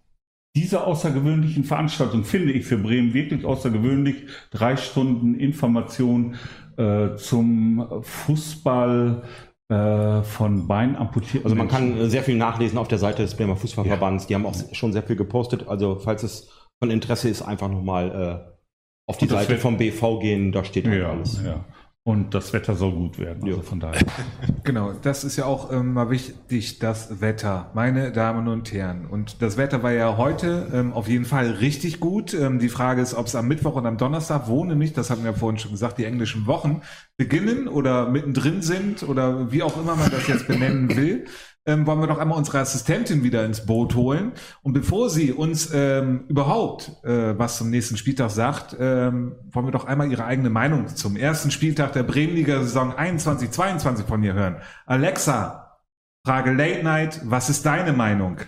dieser 0.55 0.87
außergewöhnlichen 0.87 1.63
Veranstaltung, 1.63 2.23
finde 2.23 2.53
ich 2.53 2.65
für 2.65 2.77
Bremen 2.77 3.13
wirklich 3.13 3.45
außergewöhnlich. 3.45 4.23
Drei 4.51 4.77
Stunden 4.77 5.35
Information 5.35 6.35
äh, 6.77 7.15
zum 7.15 7.87
Fußball 8.01 9.23
äh, 9.69 10.23
von 10.23 10.67
Beinamputierten. 10.67 11.43
Also 11.43 11.55
man 11.55 11.67
kann 11.67 12.09
sehr 12.09 12.23
viel 12.23 12.35
nachlesen 12.35 12.77
auf 12.77 12.87
der 12.87 12.97
Seite 12.97 13.21
des 13.21 13.35
Bremer 13.35 13.55
Fußballverbands. 13.55 14.27
Die 14.27 14.35
haben 14.35 14.45
auch 14.45 14.55
schon 14.73 14.91
sehr 14.91 15.03
viel 15.03 15.15
gepostet. 15.15 15.67
Also 15.67 15.95
falls 15.95 16.23
es 16.23 16.49
von 16.81 16.89
Interesse 16.89 17.29
ist, 17.29 17.41
einfach 17.41 17.69
nochmal 17.69 18.09
äh, 18.47 19.09
auf 19.09 19.17
die 19.17 19.27
Seite 19.27 19.57
vom 19.57 19.77
BV 19.77 20.19
gehen. 20.19 20.51
Da 20.51 20.63
steht 20.63 20.87
halt 20.87 20.99
ja, 20.99 21.11
alles. 21.11 21.41
ja. 21.43 21.65
Und 22.09 22.33
das 22.33 22.53
Wetter 22.53 22.73
soll 22.73 22.91
gut 22.93 23.19
werden. 23.19 23.43
Also 23.43 23.57
Ja. 23.57 23.61
von 23.61 23.79
daher. 23.79 24.01
Genau, 24.63 24.93
das 25.01 25.23
ist 25.23 25.35
ja 25.35 25.45
auch 25.45 25.71
ähm, 25.71 25.93
mal 25.93 26.09
wichtig, 26.09 26.79
das 26.79 27.21
Wetter, 27.21 27.69
meine 27.75 28.11
Damen 28.11 28.47
und 28.47 28.71
Herren. 28.71 29.05
Und 29.05 29.41
das 29.43 29.57
Wetter 29.57 29.83
war 29.83 29.91
ja 29.91 30.17
heute 30.17 30.67
ähm, 30.73 30.91
auf 30.93 31.07
jeden 31.07 31.25
Fall 31.25 31.51
richtig 31.51 31.99
gut. 31.99 32.33
Ähm, 32.33 32.57
die 32.59 32.69
Frage 32.69 33.01
ist, 33.01 33.13
ob 33.13 33.27
es 33.27 33.35
am 33.35 33.47
Mittwoch 33.47 33.75
und 33.75 33.85
am 33.85 33.97
Donnerstag, 33.97 34.47
wo 34.47 34.65
nämlich, 34.65 34.93
das 34.93 35.09
hatten 35.11 35.23
wir 35.23 35.33
vorhin 35.35 35.59
schon 35.59 35.71
gesagt, 35.71 35.99
die 35.99 36.05
englischen 36.05 36.47
Wochen 36.47 36.81
beginnen 37.17 37.67
oder 37.67 38.09
mittendrin 38.09 38.61
sind 38.63 39.03
oder 39.03 39.51
wie 39.51 39.61
auch 39.61 39.79
immer 39.79 39.95
man 39.95 40.09
das 40.09 40.27
jetzt 40.27 40.47
benennen 40.47 40.95
will. 40.95 41.25
Ähm, 41.67 41.85
wollen 41.85 41.99
wir 41.99 42.07
doch 42.07 42.17
einmal 42.17 42.37
unsere 42.37 42.59
Assistentin 42.59 43.23
wieder 43.23 43.45
ins 43.45 43.65
Boot 43.65 43.95
holen. 43.95 44.31
Und 44.63 44.73
bevor 44.73 45.09
sie 45.09 45.33
uns 45.33 45.69
ähm, 45.73 46.25
überhaupt 46.27 46.91
äh, 47.03 47.37
was 47.37 47.57
zum 47.57 47.69
nächsten 47.69 47.97
Spieltag 47.97 48.31
sagt, 48.31 48.75
ähm, 48.79 49.35
wollen 49.51 49.67
wir 49.67 49.71
doch 49.71 49.85
einmal 49.85 50.09
ihre 50.09 50.25
eigene 50.25 50.49
Meinung 50.49 50.87
zum 50.87 51.15
ersten 51.15 51.51
Spieltag 51.51 51.93
der 51.93 52.03
Bremenliga-Saison 52.03 52.93
21-22 52.93 54.05
von 54.05 54.23
ihr 54.23 54.33
hören. 54.33 54.61
Alexa, 54.85 55.77
Frage 56.25 56.53
Late 56.53 56.83
Night, 56.83 57.21
was 57.25 57.49
ist 57.49 57.65
deine 57.65 57.93
Meinung? 57.93 58.39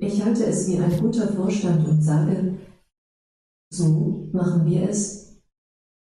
Ich 0.00 0.24
halte 0.24 0.44
es 0.44 0.68
wie 0.68 0.78
ein 0.78 0.98
guter 0.98 1.28
Vorstand 1.28 1.86
und 1.86 2.02
sage, 2.02 2.58
so 3.70 4.30
machen 4.32 4.66
wir 4.66 4.88
es. 4.88 5.19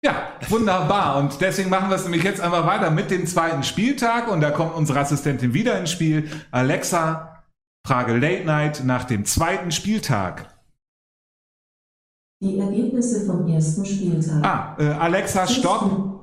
Ja, 0.04 0.34
wunderbar. 0.49 1.18
Und 1.18 1.41
deswegen 1.41 1.70
machen 1.70 1.89
wir 1.89 1.95
es 1.95 2.04
nämlich 2.04 2.24
jetzt 2.24 2.41
einfach 2.41 2.66
weiter 2.66 2.89
mit 2.89 3.12
dem 3.12 3.28
zweiten 3.28 3.64
Spieltag. 3.64 4.32
Und 4.32 4.41
da 4.41 4.49
kommt 4.52 4.74
unsere 4.76 4.99
Assistentin 4.99 5.54
wieder 5.54 5.78
ins 5.80 5.91
Spiel. 5.91 6.30
Alexa, 6.49 7.43
Frage 7.86 8.18
Late 8.18 8.45
Night 8.45 8.84
nach 8.84 9.04
dem 9.04 9.26
zweiten 9.26 9.72
Spieltag. 9.72 10.47
Die 12.43 12.58
Ergebnisse 12.58 13.28
vom 13.28 13.47
ersten 13.47 13.86
Spieltag. 13.86 14.43
Ah, 14.43 14.76
äh, 14.80 14.86
Alexa, 14.86 15.45
stopp. 15.45 16.21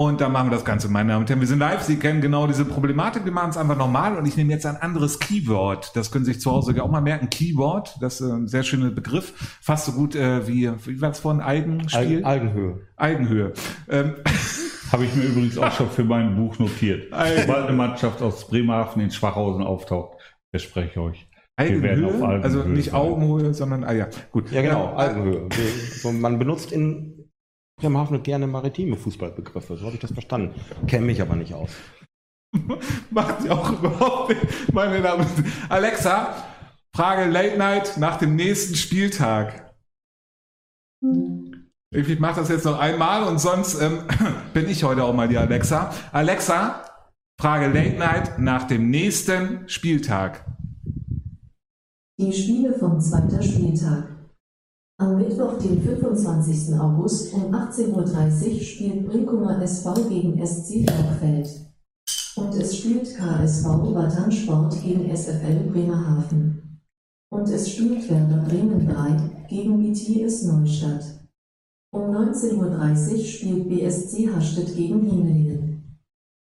Und 0.00 0.20
dann 0.20 0.30
machen 0.30 0.46
wir 0.48 0.54
das 0.54 0.64
Ganze, 0.64 0.88
meine 0.88 1.08
Damen 1.10 1.22
und 1.24 1.28
Herren. 1.28 1.40
Wir 1.40 1.48
sind 1.48 1.58
live. 1.58 1.82
Sie 1.82 1.96
kennen 1.96 2.20
genau 2.20 2.46
diese 2.46 2.64
Problematik. 2.64 3.24
Wir 3.24 3.32
machen 3.32 3.50
es 3.50 3.56
einfach 3.56 3.76
normal. 3.76 4.16
Und 4.16 4.26
ich 4.26 4.36
nehme 4.36 4.52
jetzt 4.52 4.64
ein 4.64 4.76
anderes 4.76 5.18
Keyword. 5.18 5.90
Das 5.96 6.12
können 6.12 6.24
Sie 6.24 6.34
sich 6.34 6.40
zu 6.40 6.52
Hause 6.52 6.80
auch 6.84 6.88
mal 6.88 7.00
merken. 7.00 7.28
Keyword, 7.30 7.96
das 8.00 8.20
ist 8.20 8.30
ein 8.30 8.46
sehr 8.46 8.62
schöner 8.62 8.92
Begriff. 8.92 9.58
Fast 9.60 9.86
so 9.86 9.92
gut 9.92 10.14
äh, 10.14 10.46
wie, 10.46 10.70
wie 10.86 11.00
war 11.00 11.10
es 11.10 11.18
vorhin? 11.18 11.40
Algenspiel? 11.40 12.24
Al 12.24 12.30
Algenhöhe. 12.40 12.80
Algenhöhe. 12.94 13.52
Ähm, 13.88 14.14
Habe 14.92 15.04
ich 15.04 15.14
mir 15.16 15.24
übrigens 15.24 15.58
auch 15.58 15.72
schon 15.72 15.90
für 15.90 16.04
mein 16.04 16.36
Buch 16.36 16.60
notiert. 16.60 17.12
Sobald 17.40 17.66
eine 17.66 17.76
Mannschaft 17.76 18.22
aus 18.22 18.46
Bremerhaven 18.46 19.02
in 19.02 19.10
Schwachhausen 19.10 19.64
auftaucht, 19.64 20.16
verspreche 20.52 20.90
ich 20.92 20.96
euch. 20.98 21.30
Algenhöhe 21.56 22.40
Also 22.44 22.62
nicht. 22.62 22.94
Augenhöhe, 22.94 23.52
sondern, 23.52 23.82
ah 23.82 23.92
ja, 23.92 24.06
gut. 24.30 24.52
Ja, 24.52 24.62
genau, 24.62 24.90
Ähm, 24.92 24.96
Algenhöhe. 24.96 25.48
Wir- 25.50 25.96
So, 25.98 26.12
man 26.12 26.38
benutzt 26.38 26.70
in 26.70 27.17
Bremerhaven 27.78 28.22
gerne 28.22 28.46
maritime 28.46 28.96
Fußballbegriffe. 28.96 29.76
So 29.76 29.86
habe 29.86 29.94
ich 29.94 30.00
das 30.00 30.12
verstanden. 30.12 30.54
Kenne 30.86 31.06
mich 31.06 31.22
aber 31.22 31.36
nicht 31.36 31.54
aus. 31.54 31.70
Macht 33.10 33.42
sie 33.42 33.50
auch 33.50 33.72
überhaupt 33.72 34.30
nicht, 34.30 34.72
meine 34.72 35.00
Damen 35.00 35.20
und 35.20 35.28
Herren. 35.28 35.52
Alexa, 35.68 36.34
Frage 36.94 37.30
Late 37.30 37.56
Night 37.56 37.96
nach 37.98 38.16
dem 38.16 38.36
nächsten 38.36 38.74
Spieltag. 38.74 39.74
Ich 41.90 42.18
mache 42.18 42.40
das 42.40 42.48
jetzt 42.48 42.64
noch 42.64 42.78
einmal 42.78 43.22
und 43.22 43.38
sonst 43.38 43.80
ähm, 43.80 44.00
bin 44.54 44.68
ich 44.68 44.82
heute 44.84 45.04
auch 45.04 45.14
mal 45.14 45.28
die 45.28 45.38
Alexa. 45.38 45.92
Alexa, 46.12 46.84
Frage 47.40 47.68
Late 47.68 47.96
Night 47.98 48.38
nach 48.38 48.64
dem 48.64 48.90
nächsten 48.90 49.68
Spieltag. 49.68 50.44
Die 52.18 52.32
Spiele 52.32 52.76
vom 52.76 53.00
zweiten 53.00 53.40
Spieltag. 53.42 54.17
Am 55.00 55.16
Mittwoch, 55.16 55.56
den 55.58 55.80
25. 55.80 56.74
August 56.74 57.32
um 57.32 57.54
18.30 57.54 58.54
Uhr 58.54 58.60
spielt 58.60 59.06
Brinkumer 59.06 59.62
SV 59.62 59.94
gegen 60.08 60.44
SC 60.44 60.84
Bergfeld. 60.84 61.48
Und 62.34 62.52
es 62.56 62.76
spielt 62.76 63.14
KSV 63.14 63.64
Wattansport 63.64 64.82
gegen 64.82 65.08
SFL 65.16 65.70
Bremerhaven. 65.70 66.80
Und 67.30 67.48
es 67.48 67.70
spielt 67.70 68.10
Werder 68.10 68.42
Bremen 68.48 68.88
3 68.88 69.46
gegen 69.48 69.78
BTS 69.78 70.46
Neustadt. 70.46 71.04
Um 71.92 72.10
19.30 72.10 73.12
Uhr 73.12 73.24
spielt 73.24 73.68
BSC 73.68 74.28
Hastedt 74.34 74.74
gegen 74.74 75.00
Himmelingen. 75.02 75.98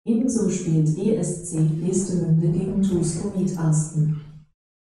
Ebenso 0.06 0.50
spielt 0.50 0.90
ESC 0.98 1.56
Gestemünde 1.86 2.50
gegen 2.50 2.82
TuS 2.82 3.22
Komet 3.22 3.58
Arsten. 3.58 4.20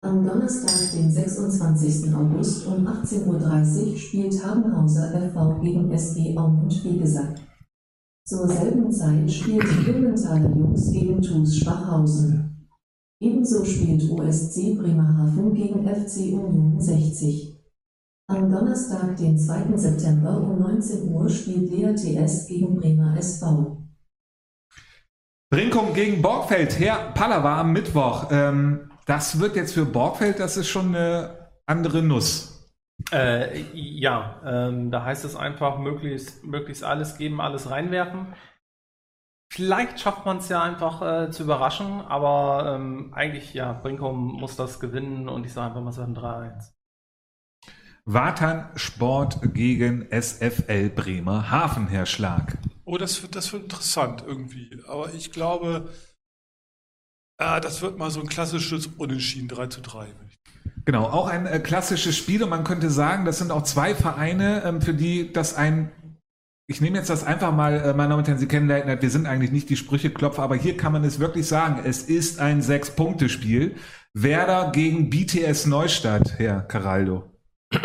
Am 0.01 0.25
Donnerstag, 0.25 0.93
den 0.93 1.11
26. 1.11 2.15
August 2.15 2.67
um 2.69 2.87
18.30 2.87 3.27
Uhr 3.27 3.97
spielt 3.97 4.45
Habenhauser 4.45 5.11
FV 5.11 5.61
gegen 5.61 5.91
SG 5.91 6.39
Aumund 6.39 6.85
Wegesack. 6.85 7.41
Zur 8.25 8.47
selben 8.47 8.93
Zeit 8.93 9.29
spielt 9.29 9.65
Blumenthaler 9.85 10.55
Jungs 10.55 10.93
gegen 10.93 11.21
TuS 11.21 11.57
Schwachhausen. 11.57 12.69
Ebenso 13.21 13.65
spielt 13.65 14.09
OSC 14.09 14.77
Bremerhaven 14.79 15.53
gegen 15.53 15.85
FC 15.85 16.33
Union 16.33 16.81
60. 16.81 17.59
Am 18.31 18.49
Donnerstag, 18.49 19.17
den 19.17 19.37
2. 19.37 19.77
September 19.77 20.41
um 20.41 20.61
19 20.61 21.11
Uhr 21.11 21.29
spielt 21.29 21.73
Lea 21.73 21.93
TS 21.95 22.47
gegen 22.47 22.77
Bremer 22.77 23.17
SV. 23.17 23.83
Brinkum 25.51 25.93
gegen 25.93 26.23
Borgfeld, 26.23 26.79
Herr 26.79 27.11
Pallava 27.15 27.59
am 27.59 27.73
Mittwoch. 27.73 28.29
Ähm, 28.31 28.88
das 29.09 29.41
wird 29.41 29.57
jetzt 29.57 29.73
für 29.73 29.87
Borgfeld, 29.87 30.39
das 30.39 30.59
ist 30.59 30.69
schon 30.69 30.95
eine 30.95 31.51
andere 31.65 32.03
Nuss. 32.03 32.71
Äh, 33.11 33.63
ja, 33.73 34.41
ähm, 34.45 34.91
da 34.91 35.05
heißt 35.05 35.25
es 35.25 35.35
einfach, 35.35 35.79
möglichst, 35.79 36.45
möglichst 36.45 36.85
alles 36.85 37.17
geben, 37.17 37.41
alles 37.41 37.71
reinwerfen. 37.71 38.35
Vielleicht 39.51 39.99
schafft 39.99 40.27
man 40.27 40.39
es 40.39 40.51
ja 40.51 40.63
einfach 40.63 41.01
äh, 41.01 41.31
zu 41.31 41.45
überraschen, 41.45 42.03
aber 42.03 42.75
ähm, 42.75 43.15
eigentlich, 43.15 43.55
ja, 43.55 43.73
Brinkum 43.73 44.39
muss 44.39 44.57
das 44.57 44.79
gewinnen 44.79 45.31
und 45.31 45.47
ich 45.47 45.55
sage 45.55 45.69
einfach 45.69 45.81
mal, 45.81 45.91
es 45.91 45.97
wird 45.97 46.09
ein 46.09 46.17
3-1. 46.17 46.73
Watan 48.05 48.69
Sport 48.75 49.41
gegen 49.55 50.07
SFL 50.11 50.91
Bremerhaven, 50.91 51.89
Herr 51.89 52.05
Schlag. 52.05 52.59
Oh, 52.85 52.99
das 52.99 53.23
wird, 53.23 53.37
das 53.37 53.53
wird 53.55 53.65
interessant 53.65 54.23
irgendwie. 54.27 54.83
Aber 54.87 55.15
ich 55.15 55.33
glaube, 55.33 55.89
ah, 57.39 57.61
das 57.61 57.83
wird 57.83 57.99
mal 57.99 58.11
so 58.11 58.21
ein 58.21 58.29
klassisches 58.29 58.89
Unentschieden 58.99 59.49
3 59.49 59.67
zu 59.69 59.81
3. 59.81 60.07
Genau, 60.85 61.05
auch 61.05 61.29
ein 61.29 61.47
äh, 61.47 61.59
klassisches 61.59 62.17
Spiel 62.17 62.43
und 62.43 62.51
man 62.51 62.65
könnte 62.65 62.91
sagen, 62.91 63.25
das 63.25 63.39
sind 63.39 63.51
auch 63.51 63.63
zwei 63.63 63.95
Vereine, 63.95 64.63
ähm, 64.65 64.81
für 64.81 64.95
die 64.95 65.33
das 65.33 65.55
ein 65.55 65.91
ich 66.71 66.83
nehme 66.83 66.99
jetzt 66.99 67.09
das 67.09 67.25
einfach 67.25 67.55
mal, 67.55 67.81
äh, 67.81 67.95
meine 67.95 68.11
Damen 68.11 68.21
und 68.21 68.29
Herren, 68.29 68.39
Sie 68.39 68.47
kennen 68.47 68.67
Night, 68.67 69.01
wir 69.01 69.11
sind 69.11 69.27
eigentlich 69.27 69.53
nicht 69.53 69.71
die 69.71 69.77
Sprücheklopfer, 69.77 70.43
aber 70.43 70.55
hier 70.55 70.77
kann 70.77 70.93
man 70.93 71.03
es 71.03 71.19
wirklich 71.19 71.47
sagen, 71.47 71.81
es 71.85 72.03
ist 72.03 72.41
ein 72.41 72.61
Sechs-Punkte-Spiel. 72.61 73.77
Werder 74.13 74.71
gegen 74.73 75.09
BTS 75.09 75.67
Neustadt, 75.67 76.35
Herr 76.39 76.61
Caraldo. 76.61 77.25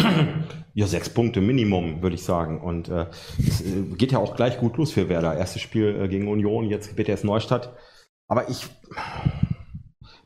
Ja, 0.75 0.87
sechs 0.87 1.07
Punkte 1.07 1.39
Minimum, 1.39 2.01
würde 2.01 2.15
ich 2.15 2.23
sagen. 2.23 2.59
Und 2.59 2.89
äh, 2.89 3.05
es 3.37 3.61
äh, 3.61 3.83
geht 3.95 4.11
ja 4.11 4.17
auch 4.17 4.35
gleich 4.35 4.57
gut 4.57 4.75
los 4.77 4.91
für 4.91 5.07
Werder. 5.07 5.37
Erstes 5.37 5.61
Spiel 5.61 6.01
äh, 6.01 6.07
gegen 6.07 6.27
Union, 6.27 6.65
jetzt 6.65 6.95
BTS 6.95 7.23
Neustadt. 7.23 7.75
Aber 8.27 8.49
ich, 8.49 8.65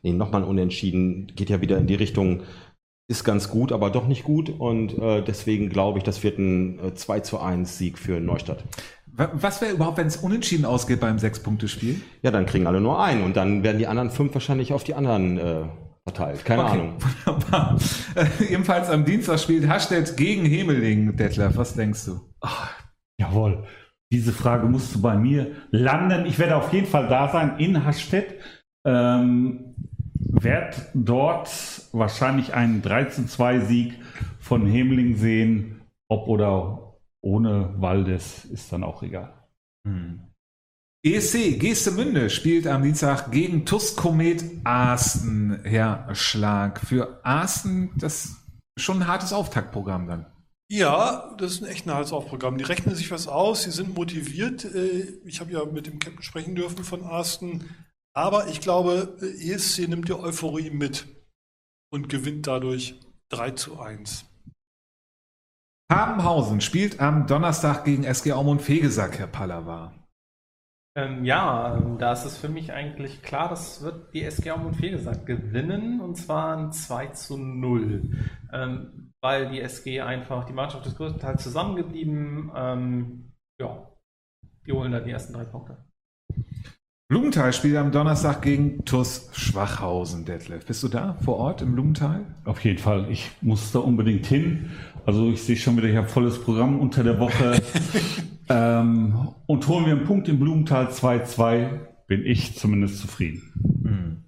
nee, 0.04 0.14
nochmal 0.14 0.44
ein 0.44 0.48
Unentschieden, 0.48 1.32
geht 1.36 1.50
ja 1.50 1.62
wieder 1.62 1.78
in 1.78 1.88
die 1.88 1.96
Richtung, 1.96 2.44
ist 3.10 3.24
ganz 3.24 3.50
gut, 3.50 3.72
aber 3.72 3.90
doch 3.90 4.08
nicht 4.08 4.24
gut. 4.24 4.50
Und 4.50 4.98
äh, 4.98 5.22
deswegen 5.24 5.70
glaube 5.70 5.98
ich, 6.00 6.04
das 6.04 6.24
wird 6.24 6.38
ein 6.40 6.80
äh, 6.80 6.94
2 6.94 7.22
zu 7.22 7.40
1 7.40 7.78
Sieg 7.78 7.98
für 7.98 8.20
Neustadt. 8.20 8.64
Wa- 9.14 9.32
Was 9.34 9.62
wäre 9.62 9.74
überhaupt, 9.74 9.98
wenn 9.98 10.08
es 10.08 10.18
unentschieden 10.18 10.66
ausgeht 10.66 11.00
beim 11.00 11.18
Sechs-Punkte-Spiel? 11.20 12.02
Ja, 12.22 12.32
dann 12.32 12.46
kriegen 12.46 12.68
alle 12.68 12.82
nur 12.82 13.02
einen 13.02 13.24
und 13.24 13.36
dann 13.38 13.64
werden 13.64 13.78
die 13.78 13.88
anderen 13.88 14.10
fünf 14.12 14.34
wahrscheinlich 14.34 14.74
auf 14.74 14.84
die 14.84 14.94
anderen 14.94 15.38
äh, 15.38 15.64
verteilt. 16.04 16.44
Keine 16.46 16.64
Okay, 16.66 16.72
Ahnung. 16.74 16.94
Wunderbar. 17.26 17.78
Äh, 18.16 18.26
ebenfalls 18.54 18.90
am 18.90 19.06
Dienstag 19.06 19.40
spielt 19.40 19.68
Hastedt 19.68 20.18
gegen 20.18 20.46
Hemeling, 20.46 21.16
Detlef. 21.16 21.56
Was 21.58 21.74
denkst 21.76 22.06
du? 22.06 22.20
Jawohl. 23.20 23.64
Diese 24.12 24.32
Frage 24.32 24.68
musst 24.68 24.96
du 24.96 25.02
bei 25.02 25.18
mir 25.18 25.52
landen. 25.72 26.26
Ich 26.26 26.40
werde 26.40 26.56
auf 26.56 26.72
jeden 26.72 26.88
Fall 26.88 27.08
da 27.08 27.30
sein 27.30 27.58
in 27.58 27.84
Hastedt. 27.84 28.36
Ähm, 28.86 29.76
werde 30.20 30.78
dort 30.94 31.50
wahrscheinlich 31.92 32.54
einen 32.54 32.82
13-2-Sieg 32.82 33.96
von 34.40 34.66
Hemling 34.66 35.18
sehen. 35.18 35.82
Ob 36.10 36.28
oder 36.28 36.96
ohne 37.22 37.74
Waldes 37.78 38.46
ist 38.46 38.72
dann 38.72 38.84
auch 38.84 39.04
egal. 39.04 39.34
ESC 41.06 41.60
Geestemünde 41.60 42.30
spielt 42.30 42.68
am 42.68 42.84
Dienstag 42.84 43.32
gegen 43.32 43.66
TUS 43.66 43.96
Komet 43.96 44.44
Arsten, 44.64 45.60
Herr 45.64 46.14
Schlag. 46.16 46.80
Für 46.80 47.20
Arsten 47.24 47.92
das 47.96 48.38
schon 48.78 49.02
ein 49.02 49.08
hartes 49.08 49.34
Auftaktprogramm 49.34 50.08
dann. 50.08 50.26
Ja, 50.70 51.34
das 51.38 51.54
ist 51.54 51.64
ein 51.64 51.70
echt 51.70 51.86
ein 51.88 51.94
Halsaufprogramm. 51.94 52.58
Die 52.58 52.66
rechnen 52.66 52.94
sich 52.94 53.10
was 53.10 53.28
aus, 53.28 53.64
sie 53.64 53.72
sind 53.72 53.96
motiviert. 53.96 54.66
Äh, 54.66 55.20
Ich 55.26 55.40
habe 55.40 55.52
ja 55.52 55.64
mit 55.66 55.88
dem 55.88 56.00
Captain 56.00 56.24
sprechen 56.24 56.56
dürfen 56.56 56.84
von 56.84 57.04
Arsten. 57.04 57.76
Aber 58.14 58.48
ich 58.48 58.60
glaube, 58.60 59.18
äh, 59.22 59.52
ESC 59.52 59.88
nimmt 59.88 60.10
die 60.10 60.14
Euphorie 60.14 60.70
mit 60.72 61.08
und 61.92 62.10
gewinnt 62.10 62.48
dadurch 62.48 63.00
3 63.30 63.52
zu 63.52 63.80
1. 63.80 64.26
Habenhausen 65.90 66.60
spielt 66.60 67.00
am 67.00 67.28
Donnerstag 67.28 67.86
gegen 67.86 68.04
SG 68.04 68.34
Aumund 68.34 68.62
Fegesack, 68.62 69.20
Herr 69.20 69.28
Pallava. 69.28 69.94
Ähm, 70.98 71.24
ja, 71.24 71.78
ähm, 71.78 71.98
da 71.98 72.12
ist 72.12 72.26
es 72.26 72.38
für 72.38 72.50
mich 72.50 72.74
eigentlich 72.74 73.22
klar, 73.22 73.48
das 73.50 73.84
wird 73.84 74.14
die 74.14 74.24
SG 74.24 74.52
Aumund 74.52 74.76
Fegesack 74.76 75.26
gewinnen 75.26 76.02
und 76.02 76.16
zwar 76.16 76.58
ein 76.58 76.74
2 76.74 77.08
zu 77.08 77.38
0. 77.38 78.10
Ähm, 78.52 79.07
weil 79.28 79.50
die 79.50 79.60
SG 79.60 80.00
einfach, 80.00 80.46
die 80.46 80.54
Mannschaft 80.54 80.86
ist 80.86 80.96
größtenteils 80.96 81.44
zusammengeblieben. 81.44 82.50
Ähm, 82.56 83.34
ja, 83.60 83.92
die 84.66 84.72
holen 84.72 84.94
da 84.94 85.02
die 85.02 85.12
ersten 85.12 85.34
drei 85.34 85.44
Punkte. 85.44 85.84
Blumenthal 87.10 87.52
spielt 87.52 87.76
am 87.76 87.92
Donnerstag 87.92 88.42
gegen 88.42 88.86
TUS 88.86 89.30
Schwachhausen, 89.34 90.24
Detlef. 90.24 90.66
Bist 90.66 90.82
du 90.82 90.88
da 90.88 91.18
vor 91.26 91.36
Ort 91.40 91.62
im 91.62 91.74
Blumenthal? 91.74 92.24
Auf 92.46 92.64
jeden 92.64 92.78
Fall. 92.80 93.12
Ich 93.12 93.30
muss 93.42 93.74
da 93.74 93.80
unbedingt 93.80 94.26
hin. 94.26 94.72
Also 95.06 95.30
ich 95.30 95.44
sehe 95.44 95.58
schon 95.58 95.76
wieder, 95.76 95.90
ich 95.90 95.98
habe 95.98 96.08
volles 96.08 96.42
Programm 96.42 96.80
unter 96.80 97.04
der 97.04 97.20
Woche. 97.20 97.62
ähm, 98.50 99.34
und 99.46 99.68
holen 99.68 99.88
wir 99.88 99.94
einen 99.94 100.06
Punkt 100.06 100.30
im 100.30 100.40
Blumenthal 100.40 100.88
2-2, 100.88 101.80
bin 102.08 102.26
ich 102.26 102.58
zumindest 102.58 103.00
zufrieden. 103.00 104.24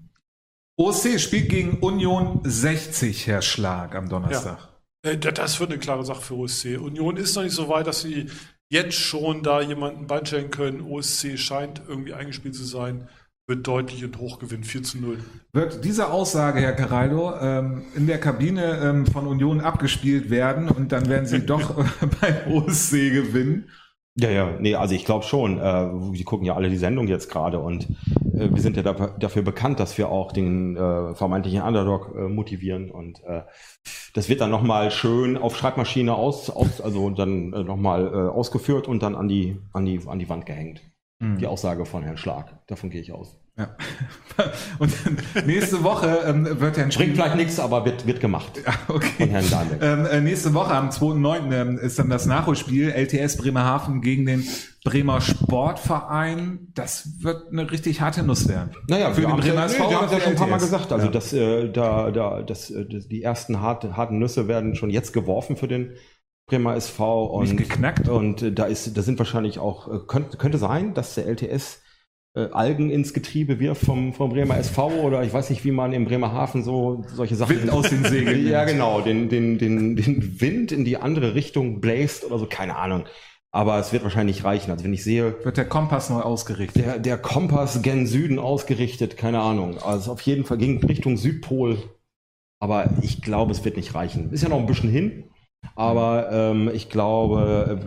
OSC 0.76 1.20
spielt 1.22 1.50
gegen 1.50 1.80
Union 1.80 2.42
60, 2.44 3.28
Herr 3.28 3.42
Schlag, 3.42 3.96
am 3.96 4.10
Donnerstag. 4.10 4.58
Da- 4.58 4.69
Das 5.02 5.60
wird 5.60 5.72
eine 5.72 5.80
klare 5.80 6.04
Sache 6.06 6.22
für 6.22 6.36
OSC. 6.36 6.78
Union 6.78 7.16
ist 7.18 7.36
noch 7.36 7.44
nicht 7.44 7.56
so 7.56 7.70
weit, 7.70 7.88
dass 7.88 8.02
sie 8.02 8.30
jetzt 8.70 8.96
schon 8.96 9.44
da 9.44 9.62
jemanden 9.62 10.08
beinstellen 10.08 10.52
können. 10.52 10.82
OSC 10.82 11.38
scheint 11.38 11.82
irgendwie 11.88 12.14
eingespielt 12.14 12.56
zu 12.56 12.66
sein. 12.66 13.08
Wird 13.48 13.66
deutlich 13.66 14.04
und 14.04 14.18
hoch 14.20 14.38
gewinnen. 14.40 14.64
4 14.64 14.84
zu 14.84 15.00
0. 15.00 15.18
Wird 15.54 15.84
diese 15.84 16.12
Aussage, 16.12 16.60
Herr 16.60 16.74
Caraldo, 16.74 17.34
ähm, 17.40 17.84
in 17.96 18.06
der 18.06 18.20
Kabine 18.20 18.80
ähm, 18.84 19.08
von 19.08 19.26
Union 19.26 19.62
abgespielt 19.62 20.30
werden 20.30 20.70
und 20.70 20.92
dann 20.92 21.10
werden 21.10 21.26
sie 21.26 21.40
doch 21.46 21.78
äh, 21.80 22.08
beim 22.22 22.54
OSC 22.54 22.92
gewinnen? 22.92 23.70
Ja, 24.22 24.30
ja, 24.30 24.58
nee, 24.60 24.76
also 24.76 24.96
ich 24.96 25.06
glaube 25.06 25.24
schon. 25.24 25.60
Äh, 25.60 25.90
die 26.14 26.24
gucken 26.24 26.46
ja 26.46 26.56
alle 26.56 26.70
die 26.70 26.78
Sendung 26.78 27.08
jetzt 27.08 27.30
gerade 27.30 27.60
und 27.60 27.88
äh, 28.34 28.50
wir 28.52 28.62
sind 28.62 28.76
ja 28.76 28.84
dafür, 28.84 29.16
dafür 29.18 29.44
bekannt, 29.44 29.80
dass 29.80 29.98
wir 29.98 30.10
auch 30.10 30.32
den 30.34 30.76
äh, 30.76 31.16
vermeintlichen 31.16 31.62
Underdog 31.62 32.14
äh, 32.16 32.28
motivieren 32.28 32.92
und 32.92 33.24
äh, 33.24 33.44
das 34.14 34.28
wird 34.28 34.42
dann 34.42 34.52
nochmal 34.52 34.92
schön 34.92 35.38
auf 35.38 35.56
Schreibmaschine 35.56 36.16
aus, 36.16 36.50
aus 36.50 36.82
also 36.82 37.10
dann 37.12 37.54
äh, 37.54 37.64
nochmal 37.64 38.08
äh, 38.08 38.30
ausgeführt 38.30 38.88
und 38.88 39.04
dann 39.04 39.16
an 39.16 39.28
die, 39.30 39.58
an 39.72 39.86
die, 39.86 40.02
an 40.06 40.20
die 40.20 40.28
Wand 40.28 40.46
gehängt. 40.46 40.82
Die 41.22 41.48
Aussage 41.48 41.86
von 41.86 42.02
Herrn 42.04 42.16
Schlag. 42.16 42.66
Davon 42.68 42.90
gehe 42.90 43.02
ich 43.02 43.12
aus. 43.12 43.36
Ja. 43.58 43.76
Und 44.80 44.94
nächste 45.46 45.84
Woche 45.84 46.20
ähm, 46.26 46.62
wird 46.62 46.78
Herrn 46.78 46.88
Bringt 46.92 47.16
vielleicht 47.16 47.36
nichts, 47.36 47.60
aber 47.60 47.84
wird, 47.84 48.08
wird 48.08 48.22
gemacht. 48.22 48.54
Okay. 48.88 49.26
Von 49.26 49.30
Herrn 49.30 49.50
Dahlbeck. 49.50 49.80
Ähm, 49.82 50.06
äh, 50.06 50.22
nächste 50.22 50.54
Woche 50.54 50.74
am 50.74 50.92
2.9. 50.92 51.52
Ähm, 51.54 51.78
ist 51.78 52.00
dann 52.00 52.10
das 52.10 52.26
Nachholspiel 52.26 52.90
LTS 52.92 53.36
Bremerhaven 53.36 54.00
gegen 54.00 54.26
den 54.26 54.48
Bremer 54.86 55.20
Sportverein. 55.20 56.70
Das 56.74 57.22
wird 57.22 57.52
eine 57.52 57.70
richtig 57.70 58.00
harte 58.00 58.24
Nuss 58.24 58.48
werden. 58.48 58.72
Naja, 58.88 59.12
für 59.12 59.24
wir 59.24 59.28
den 59.28 59.36
Bremer 59.42 59.66
SV. 59.66 59.84
ja, 59.84 59.90
wir 59.90 59.98
haben 59.98 60.06
es 60.06 60.12
ja 60.14 60.20
schon 60.22 60.32
ein 60.32 60.38
paar 60.38 60.48
Mal 60.48 60.60
gesagt. 60.60 60.94
Also 60.94 61.08
Ja. 61.08 61.12
das, 61.12 61.34
äh, 61.34 61.70
da, 61.70 62.12
da, 62.12 62.42
das, 62.44 62.72
äh, 62.72 62.86
die 62.86 63.24
ersten 63.24 63.60
hart, 63.60 63.84
harten 63.98 64.20
Nüsse 64.20 64.48
werden 64.48 64.76
schon 64.76 64.90
jetzt 64.90 65.12
geworfen 65.12 65.58
für 65.58 65.68
den 65.68 65.92
Bremer 66.50 66.76
SV 66.76 67.26
und 67.26 67.56
geknackt? 67.56 68.10
Und 68.10 68.42
äh, 68.42 68.52
da 68.52 68.66
ist, 68.66 68.98
da 68.98 69.02
sind 69.02 69.20
wahrscheinlich 69.20 69.60
auch 69.60 69.88
äh, 69.88 70.00
könnte, 70.08 70.38
könnte 70.38 70.58
sein, 70.58 70.94
dass 70.94 71.16
der 71.16 71.28
LTS 71.28 71.82
äh, 72.36 72.48
Algen 72.52 72.90
ins 72.90 73.14
Getriebe 73.14 73.60
wirft 73.60 73.86
vom, 73.86 74.14
vom 74.14 74.32
Bremer 74.32 74.58
SV 74.58 74.88
oder 74.88 75.24
ich 75.24 75.34
weiß 75.34 75.50
nicht, 75.50 75.66
wie 75.66 75.72
man 75.72 75.94
im 75.94 76.06
Bremerhaven 76.06 76.64
so 76.64 77.04
solche 77.08 77.36
Sachen 77.36 77.62
Wind 77.62 77.72
aus 77.72 77.90
den 77.90 78.04
Segeln 78.04 78.48
ja, 78.48 78.66
genau, 78.66 79.02
den, 79.02 79.30
den, 79.30 79.58
den, 79.58 79.96
den 79.96 80.42
Wind 80.42 80.72
in 80.72 80.86
die 80.86 80.98
andere 80.98 81.36
Richtung 81.36 81.82
bläst 81.82 82.26
oder 82.26 82.38
so, 82.38 82.46
keine 82.46 82.76
Ahnung. 82.76 83.06
Aber 83.52 83.80
es 83.80 83.92
wird 83.92 84.04
wahrscheinlich 84.04 84.44
reichen. 84.44 84.70
Also 84.70 84.84
wenn 84.84 84.94
ich 84.94 85.04
sehe, 85.04 85.44
Wird 85.44 85.58
der 85.58 85.68
Kompass 85.68 86.10
neu 86.10 86.22
ausgerichtet. 86.22 86.86
der, 86.86 87.00
der 87.00 87.18
Kompass 87.18 87.82
gen 87.82 88.06
Süden 88.06 88.38
ausgerichtet, 88.38 89.18
keine 89.18 89.40
Ahnung. 89.40 89.80
Also 89.80 90.12
auf 90.12 90.22
jeden 90.22 90.46
Fall 90.46 90.58
ging 90.58 90.84
Richtung 90.84 91.18
Südpol. 91.18 91.80
Aber 92.60 92.92
ich 93.02 93.22
glaube, 93.22 93.52
es 93.52 93.66
wird 93.66 93.78
nicht 93.78 93.96
reichen. 93.96 94.32
Ist 94.32 94.44
ja 94.44 94.50
noch 94.50 94.60
ein 94.60 94.66
bisschen 94.68 94.90
hin. 94.90 95.29
Aber 95.76 96.30
ähm, 96.32 96.70
ich 96.74 96.90
glaube, 96.90 97.80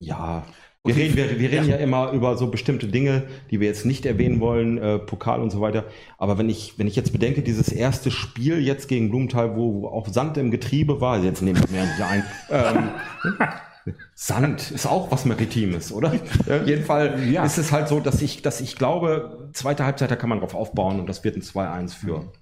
äh, 0.00 0.04
ja, 0.04 0.44
Wir 0.84 0.94
Okay. 0.94 1.02
reden, 1.02 1.16
wir, 1.16 1.38
wir 1.40 1.50
reden 1.50 1.68
ja. 1.68 1.76
immer 1.76 2.12
über 2.12 2.36
so 2.36 2.48
bestimmte 2.48 2.86
Dinge, 2.86 3.24
die 3.50 3.58
wir 3.58 3.66
jetzt 3.66 3.84
nicht 3.86 4.06
erwähnen 4.06 4.38
wollen, 4.40 4.78
äh, 4.78 4.98
Pokal 5.00 5.42
und 5.42 5.50
so 5.50 5.60
weiter. 5.60 5.86
Aber 6.16 6.38
wenn 6.38 6.48
ich, 6.48 6.78
wenn 6.78 6.86
ich 6.86 6.94
jetzt 6.94 7.12
bedenke, 7.12 7.42
dieses 7.42 7.72
erste 7.72 8.10
Spiel 8.12 8.60
jetzt 8.60 8.86
gegen 8.88 9.08
Blumenthal, 9.10 9.56
wo, 9.56 9.82
wo 9.82 9.88
auch 9.88 10.06
Sand 10.08 10.36
im 10.38 10.52
Getriebe 10.52 11.00
war, 11.00 11.18
jetzt 11.24 11.42
nehme 11.42 11.58
ich 11.58 11.68
mir 11.70 11.82
nicht 11.86 12.00
ein. 12.00 12.24
Ähm, 12.50 12.90
Sand 14.14 14.70
ist 14.72 14.86
auch 14.86 15.10
was 15.10 15.24
Maritimes, 15.24 15.92
oder? 15.92 16.14
Ja, 16.46 16.60
auf 16.62 16.66
jeden 16.66 16.84
Fall 16.84 17.22
Ja. 17.30 17.44
ist 17.44 17.58
es 17.58 17.72
halt 17.72 17.88
so, 17.88 18.00
dass 18.00 18.22
ich, 18.22 18.42
dass 18.42 18.60
ich 18.60 18.76
glaube, 18.76 19.50
zweite 19.52 19.84
Halbzeit, 19.84 20.10
da 20.10 20.16
kann 20.16 20.28
man 20.28 20.40
drauf 20.40 20.54
aufbauen 20.54 21.00
und 21.00 21.06
das 21.08 21.24
wird 21.24 21.36
ein 21.36 21.42
2-1 21.42 21.94
für. 21.94 22.32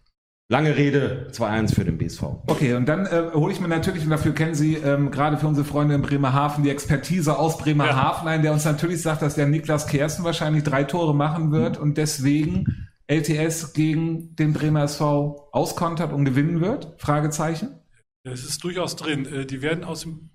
Lange 0.50 0.76
Rede, 0.76 1.28
2-1 1.32 1.74
für 1.74 1.84
den 1.84 1.96
BSV. 1.96 2.22
Okay, 2.46 2.74
und 2.74 2.86
dann 2.86 3.06
äh, 3.06 3.30
hole 3.32 3.50
ich 3.50 3.60
mir 3.60 3.68
natürlich, 3.68 4.04
und 4.04 4.10
dafür 4.10 4.34
kennen 4.34 4.54
Sie 4.54 4.74
ähm, 4.74 5.10
gerade 5.10 5.38
für 5.38 5.46
unsere 5.46 5.66
Freunde 5.66 5.94
in 5.94 6.02
Bremerhaven 6.02 6.62
die 6.62 6.70
Expertise 6.70 7.38
aus 7.38 7.56
Bremerhaven 7.56 8.28
ein, 8.28 8.42
der 8.42 8.52
uns 8.52 8.66
natürlich 8.66 9.00
sagt, 9.00 9.22
dass 9.22 9.36
der 9.36 9.46
Niklas 9.46 9.86
Kersten 9.86 10.22
wahrscheinlich 10.22 10.62
drei 10.62 10.84
Tore 10.84 11.14
machen 11.14 11.50
wird 11.50 11.78
und 11.78 11.96
deswegen 11.96 12.88
LTS 13.06 13.72
gegen 13.72 14.36
den 14.36 14.52
Bremer 14.52 14.84
SV 14.84 15.48
auskontert 15.50 16.12
und 16.12 16.26
gewinnen 16.26 16.60
wird? 16.60 16.94
Fragezeichen. 16.98 17.80
Es 18.22 18.44
ist 18.44 18.62
durchaus 18.64 18.96
drin. 18.96 19.26
Äh, 19.26 19.46
Die 19.46 19.62
werden 19.62 19.82
aus 19.82 20.02
dem, 20.02 20.30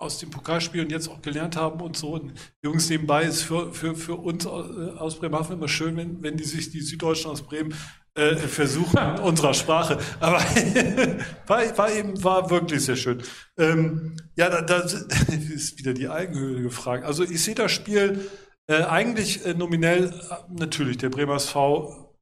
aus 0.00 0.18
dem 0.18 0.30
Pokalspielen 0.30 0.90
jetzt 0.90 1.08
auch 1.08 1.22
gelernt 1.22 1.56
haben 1.56 1.80
und 1.80 1.96
so. 1.96 2.14
Und 2.14 2.34
Jungs 2.64 2.88
nebenbei 2.88 3.22
ist 3.22 3.42
für, 3.42 3.72
für, 3.72 3.94
für 3.94 4.16
uns 4.16 4.46
aus 4.46 4.68
äh, 4.68 4.98
aus 4.98 5.20
Bremerhaven 5.20 5.56
immer 5.56 5.68
schön, 5.68 5.96
wenn, 5.96 6.22
wenn 6.24 6.36
die 6.36 6.44
sich 6.44 6.70
die 6.70 6.80
Süddeutschen 6.80 7.30
aus 7.30 7.42
Bremen 7.42 7.72
äh, 8.14 8.36
versuchen 8.36 8.98
in 8.98 9.18
unserer 9.22 9.54
Sprache. 9.54 9.98
Aber 10.20 10.38
war, 11.46 11.78
war 11.78 11.92
eben 11.92 12.22
war 12.22 12.50
wirklich 12.50 12.84
sehr 12.84 12.96
schön. 12.96 13.22
Ähm, 13.58 14.16
ja, 14.36 14.48
da, 14.48 14.62
da 14.62 14.78
ist 15.54 15.78
wieder 15.78 15.94
die 15.94 16.08
Eigenhöhle 16.08 16.62
gefragt. 16.62 17.04
Also 17.04 17.24
ich 17.24 17.42
sehe 17.42 17.54
das 17.54 17.72
Spiel 17.72 18.30
äh, 18.68 18.82
eigentlich 18.82 19.44
äh, 19.44 19.54
nominell 19.54 20.08
äh, 20.08 20.34
natürlich. 20.48 20.98
Der 20.98 21.10
Bremer 21.10 21.36
SV 21.36 22.14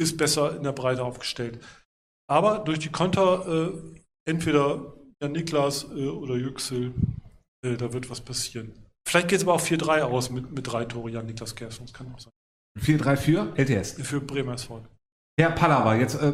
ist 0.00 0.16
besser 0.16 0.56
in 0.56 0.64
der 0.64 0.72
Breite 0.72 1.04
aufgestellt. 1.04 1.60
Aber 2.28 2.58
durch 2.58 2.78
die 2.78 2.90
Konter, 2.90 3.46
äh, 3.46 4.00
entweder 4.28 4.94
Jan 5.22 5.32
Niklas 5.32 5.84
äh, 5.84 6.08
oder 6.08 6.34
Yüksel, 6.34 6.92
äh, 7.64 7.76
da 7.76 7.92
wird 7.92 8.10
was 8.10 8.20
passieren. 8.20 8.72
Vielleicht 9.06 9.28
geht 9.28 9.38
es 9.38 9.44
aber 9.44 9.54
auch 9.54 9.60
4-3 9.60 10.02
aus 10.02 10.30
mit, 10.30 10.50
mit 10.50 10.66
drei 10.66 10.84
Tore 10.84 11.10
Jan 11.10 11.26
Niklas 11.26 11.54
Kersten. 11.54 11.84
Das 11.84 11.92
kann 11.92 12.12
auch 12.12 12.18
sein. 12.18 12.32
4-3 12.80 13.16
für 13.16 13.52
LTS. 13.56 13.92
Für 14.02 14.20
Bremer 14.20 14.54
SV. 14.54 14.82
Herr 15.38 15.50
Pallava, 15.50 15.94
jetzt 15.94 16.20
äh, 16.22 16.32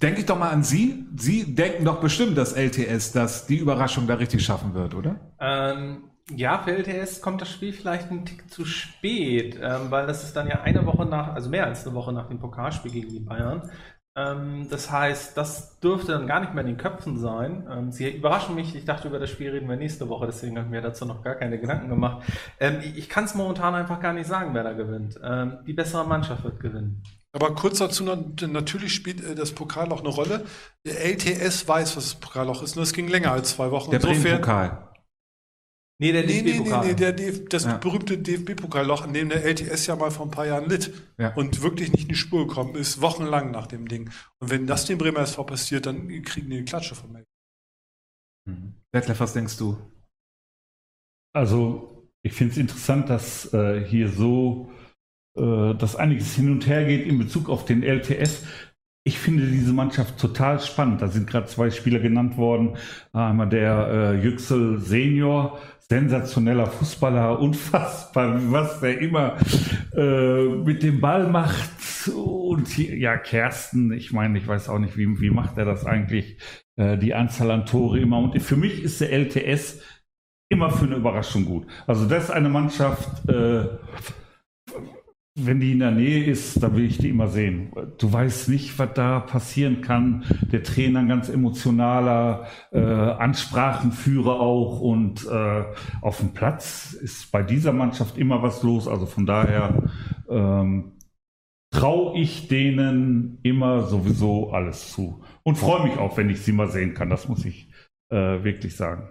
denke 0.00 0.20
ich 0.20 0.26
doch 0.26 0.38
mal 0.38 0.50
an 0.50 0.62
Sie. 0.62 1.06
Sie 1.16 1.54
denken 1.54 1.84
doch 1.84 2.00
bestimmt, 2.00 2.36
dass 2.38 2.54
LTS 2.54 3.12
das 3.12 3.46
die 3.46 3.56
Überraschung 3.56 4.06
da 4.06 4.14
richtig 4.14 4.44
schaffen 4.44 4.74
wird, 4.74 4.94
oder? 4.94 5.16
Ähm, 5.38 6.04
ja, 6.34 6.58
für 6.58 6.72
LTS 6.72 7.20
kommt 7.20 7.42
das 7.42 7.50
Spiel 7.50 7.72
vielleicht 7.72 8.10
ein 8.10 8.24
Tick 8.24 8.50
zu 8.50 8.64
spät, 8.64 9.58
ähm, 9.62 9.90
weil 9.90 10.06
das 10.06 10.24
ist 10.24 10.34
dann 10.34 10.48
ja 10.48 10.62
eine 10.62 10.86
Woche 10.86 11.04
nach, 11.04 11.34
also 11.34 11.50
mehr 11.50 11.66
als 11.66 11.86
eine 11.86 11.94
Woche 11.94 12.12
nach 12.12 12.28
dem 12.28 12.38
Pokalspiel 12.38 12.90
gegen 12.90 13.10
die 13.10 13.20
Bayern. 13.20 13.70
Ähm, 14.16 14.68
das 14.70 14.90
heißt, 14.90 15.36
das 15.36 15.80
dürfte 15.80 16.12
dann 16.12 16.26
gar 16.26 16.40
nicht 16.40 16.54
mehr 16.54 16.62
in 16.62 16.68
den 16.68 16.76
Köpfen 16.78 17.18
sein. 17.18 17.66
Ähm, 17.70 17.92
sie 17.92 18.08
überraschen 18.08 18.54
mich. 18.54 18.74
Ich 18.74 18.86
dachte, 18.86 19.08
über 19.08 19.18
das 19.18 19.28
Spiel 19.28 19.50
reden 19.50 19.68
wir 19.68 19.76
nächste 19.76 20.08
Woche, 20.08 20.24
deswegen 20.24 20.56
habe 20.56 20.66
ich 20.66 20.70
mir 20.70 20.80
dazu 20.80 21.04
noch 21.04 21.22
gar 21.22 21.34
keine 21.34 21.58
Gedanken 21.58 21.90
gemacht. 21.90 22.24
Ähm, 22.58 22.80
ich 22.80 23.10
kann 23.10 23.24
es 23.24 23.34
momentan 23.34 23.74
einfach 23.74 24.00
gar 24.00 24.14
nicht 24.14 24.26
sagen, 24.26 24.54
wer 24.54 24.62
da 24.62 24.72
gewinnt. 24.72 25.20
Die 25.66 25.72
bessere 25.74 26.06
Mannschaft 26.06 26.44
wird 26.44 26.60
gewinnen. 26.60 27.02
Aber 27.34 27.54
kurz 27.54 27.78
dazu, 27.78 28.04
noch, 28.04 28.16
natürlich 28.46 28.94
spielt 28.94 29.22
äh, 29.22 29.34
das 29.34 29.52
Pokalloch 29.52 30.00
eine 30.00 30.08
Rolle. 30.08 30.46
Der 30.86 31.04
LTS 31.04 31.66
weiß, 31.66 31.96
was 31.96 32.04
das 32.04 32.14
Pokalloch 32.14 32.62
ist, 32.62 32.76
nur 32.76 32.84
es 32.84 32.92
ging 32.92 33.08
länger 33.08 33.32
als 33.32 33.50
zwei 33.50 33.70
Wochen. 33.70 33.90
Der 33.90 33.98
Bremen-Pokal. 33.98 34.90
Nee, 36.00 36.10
der 36.12 36.24
Nee, 36.26 36.42
nee, 36.42 36.42
nee, 36.42 36.52
DFB-Pokal. 36.58 36.86
nee, 36.86 36.94
der 36.94 37.12
DF 37.12 37.48
das 37.48 37.64
Ja. 37.64 37.76
berühmte 37.76 38.18
DFB-Pokalloch, 38.18 39.02
an 39.02 39.12
dem 39.14 39.28
der 39.28 39.44
LTS 39.44 39.86
ja 39.86 39.96
mal 39.96 40.10
vor 40.10 40.26
ein 40.26 40.30
paar 40.30 40.46
Jahren 40.46 40.68
litt 40.68 40.92
Ja. 41.18 41.34
und 41.34 41.62
wirklich 41.62 41.92
nicht 41.92 42.02
in 42.04 42.08
die 42.08 42.14
Spur 42.16 42.46
gekommen 42.46 42.74
ist, 42.76 43.00
wochenlang 43.00 43.50
nach 43.52 43.66
dem 43.68 43.86
Ding. 43.88 44.10
Und 44.40 44.50
wenn 44.50 44.66
das 44.66 44.86
dem 44.86 44.98
Bremer 44.98 45.20
SV 45.20 45.44
passiert, 45.44 45.86
dann 45.86 46.08
kriegen 46.22 46.50
die 46.50 46.56
eine 46.56 46.64
Klatsche 46.64 46.94
von 46.94 47.12
mir. 47.12 47.24
Mhm. 48.46 48.74
Detlef, 48.92 49.20
was 49.20 49.32
denkst 49.32 49.56
du? 49.56 49.76
Also, 51.32 52.08
ich 52.22 52.32
finde 52.32 52.52
es 52.52 52.58
interessant, 52.58 53.08
dass 53.10 53.52
äh, 53.54 53.84
hier 53.84 54.08
so, 54.08 54.70
äh, 55.36 55.74
dass 55.74 55.96
einiges 55.96 56.34
hin 56.34 56.50
und 56.50 56.66
her 56.66 56.84
geht 56.84 57.06
in 57.06 57.18
Bezug 57.18 57.48
auf 57.48 57.64
den 57.64 57.82
LTS. 57.82 58.44
Ich 59.06 59.18
finde 59.18 59.46
diese 59.46 59.72
Mannschaft 59.72 60.18
total 60.18 60.60
spannend. 60.60 61.02
Da 61.02 61.08
sind 61.08 61.28
gerade 61.28 61.46
zwei 61.46 61.70
Spieler 61.70 61.98
genannt 61.98 62.36
worden. 62.36 62.76
Einmal 63.12 63.48
der 63.48 63.88
äh, 63.88 64.22
Yüksel 64.22 64.78
Senior, 64.78 65.58
sensationeller 65.88 66.66
Fußballer, 66.66 67.38
unfassbar, 67.40 68.40
was 68.50 68.80
der 68.80 69.00
immer 69.00 69.36
äh, 69.94 70.44
mit 70.44 70.82
dem 70.82 71.00
Ball 71.00 71.28
macht. 71.28 71.70
Und 72.14 72.68
hier, 72.68 72.96
ja, 72.96 73.16
Kersten, 73.16 73.92
ich 73.92 74.12
meine, 74.12 74.38
ich 74.38 74.46
weiß 74.46 74.68
auch 74.68 74.78
nicht, 74.78 74.96
wie, 74.96 75.20
wie 75.20 75.30
macht 75.30 75.58
er 75.58 75.64
das 75.64 75.84
eigentlich? 75.84 76.38
Äh, 76.76 76.96
die 76.96 77.14
Anzahl 77.14 77.50
an 77.50 77.66
Tore 77.66 78.00
immer. 78.00 78.18
Und 78.18 78.40
für 78.40 78.56
mich 78.56 78.82
ist 78.82 79.00
der 79.00 79.12
LTS 79.12 79.80
immer 80.48 80.70
für 80.70 80.86
eine 80.86 80.96
Überraschung 80.96 81.44
gut. 81.44 81.66
Also 81.86 82.06
das 82.06 82.24
ist 82.24 82.30
eine 82.30 82.48
Mannschaft, 82.48 83.28
äh, 83.28 83.66
wenn 85.36 85.58
die 85.58 85.72
in 85.72 85.80
der 85.80 85.90
Nähe 85.90 86.24
ist, 86.24 86.62
da 86.62 86.74
will 86.76 86.84
ich 86.84 86.98
die 86.98 87.08
immer 87.08 87.26
sehen. 87.26 87.72
Du 87.98 88.12
weißt 88.12 88.48
nicht, 88.48 88.78
was 88.78 88.94
da 88.94 89.18
passieren 89.18 89.80
kann. 89.80 90.24
Der 90.52 90.62
Trainer 90.62 91.00
ein 91.00 91.08
ganz 91.08 91.28
emotionaler 91.28 92.46
äh, 92.70 92.78
Ansprachenführer 92.78 94.38
auch 94.38 94.80
und 94.80 95.26
äh, 95.26 95.64
auf 96.00 96.18
dem 96.18 96.34
Platz 96.34 96.92
ist 96.92 97.32
bei 97.32 97.42
dieser 97.42 97.72
Mannschaft 97.72 98.16
immer 98.16 98.42
was 98.42 98.62
los. 98.62 98.86
Also 98.86 99.06
von 99.06 99.26
daher 99.26 99.82
ähm, 100.28 100.92
traue 101.72 102.16
ich 102.16 102.46
denen 102.46 103.38
immer 103.42 103.82
sowieso 103.88 104.52
alles 104.52 104.92
zu 104.92 105.24
und 105.42 105.58
freue 105.58 105.82
mich 105.82 105.98
auch, 105.98 106.16
wenn 106.16 106.30
ich 106.30 106.42
sie 106.42 106.52
mal 106.52 106.70
sehen 106.70 106.94
kann. 106.94 107.10
Das 107.10 107.28
muss 107.28 107.44
ich 107.44 107.68
äh, 108.10 108.44
wirklich 108.44 108.76
sagen. 108.76 109.08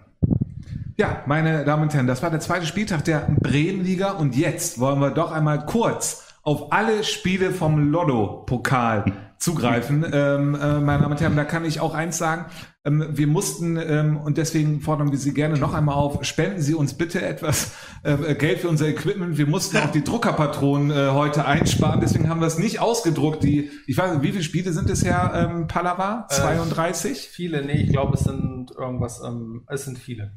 Ja, 0.95 1.23
meine 1.25 1.65
Damen 1.65 1.83
und 1.83 1.93
Herren, 1.95 2.05
das 2.05 2.21
war 2.21 2.29
der 2.29 2.39
zweite 2.39 2.67
Spieltag 2.67 3.03
der 3.03 3.27
Bremenliga 3.41 4.11
und 4.11 4.35
jetzt 4.35 4.79
wollen 4.79 4.99
wir 4.99 5.09
doch 5.09 5.31
einmal 5.31 5.65
kurz 5.65 6.27
auf 6.43 6.71
alle 6.71 7.03
Spiele 7.03 7.49
vom 7.49 7.91
Lotto-Pokal 7.91 9.05
zugreifen. 9.39 10.05
ähm, 10.13 10.53
äh, 10.53 10.79
meine 10.79 11.01
Damen 11.01 11.13
und 11.13 11.21
Herren, 11.21 11.35
da 11.35 11.45
kann 11.45 11.65
ich 11.65 11.79
auch 11.79 11.95
eins 11.95 12.19
sagen. 12.19 12.45
Ähm, 12.85 13.07
wir 13.09 13.25
mussten, 13.25 13.77
ähm, 13.77 14.17
und 14.17 14.37
deswegen 14.37 14.81
fordern 14.81 15.11
wir 15.11 15.17
Sie 15.17 15.33
gerne 15.33 15.57
noch 15.57 15.73
einmal 15.73 15.95
auf, 15.95 16.23
spenden 16.25 16.61
Sie 16.61 16.75
uns 16.75 16.93
bitte 16.93 17.23
etwas 17.23 17.71
äh, 18.03 18.35
Geld 18.35 18.59
für 18.59 18.69
unser 18.69 18.87
Equipment. 18.87 19.39
Wir 19.39 19.47
mussten 19.47 19.77
auch 19.77 19.91
die 19.91 20.03
Druckerpatronen 20.03 20.91
äh, 20.91 21.09
heute 21.09 21.45
einsparen, 21.45 22.01
deswegen 22.01 22.29
haben 22.29 22.39
wir 22.39 22.47
es 22.47 22.59
nicht 22.59 22.81
ausgedruckt. 22.81 23.41
Die, 23.43 23.71
ich 23.87 23.97
weiß 23.97 24.13
nicht, 24.13 24.21
wie 24.21 24.31
viele 24.31 24.43
Spiele 24.43 24.71
sind 24.73 24.91
es, 24.91 25.03
Herr 25.03 25.33
ähm, 25.33 25.65
Pallava? 25.67 26.27
Äh, 26.29 26.35
32? 26.35 27.29
Viele, 27.29 27.65
nee, 27.65 27.81
ich 27.81 27.89
glaube, 27.89 28.13
es 28.13 28.25
sind 28.25 28.69
irgendwas, 28.77 29.23
ähm, 29.25 29.63
es 29.67 29.85
sind 29.85 29.97
viele. 29.97 30.33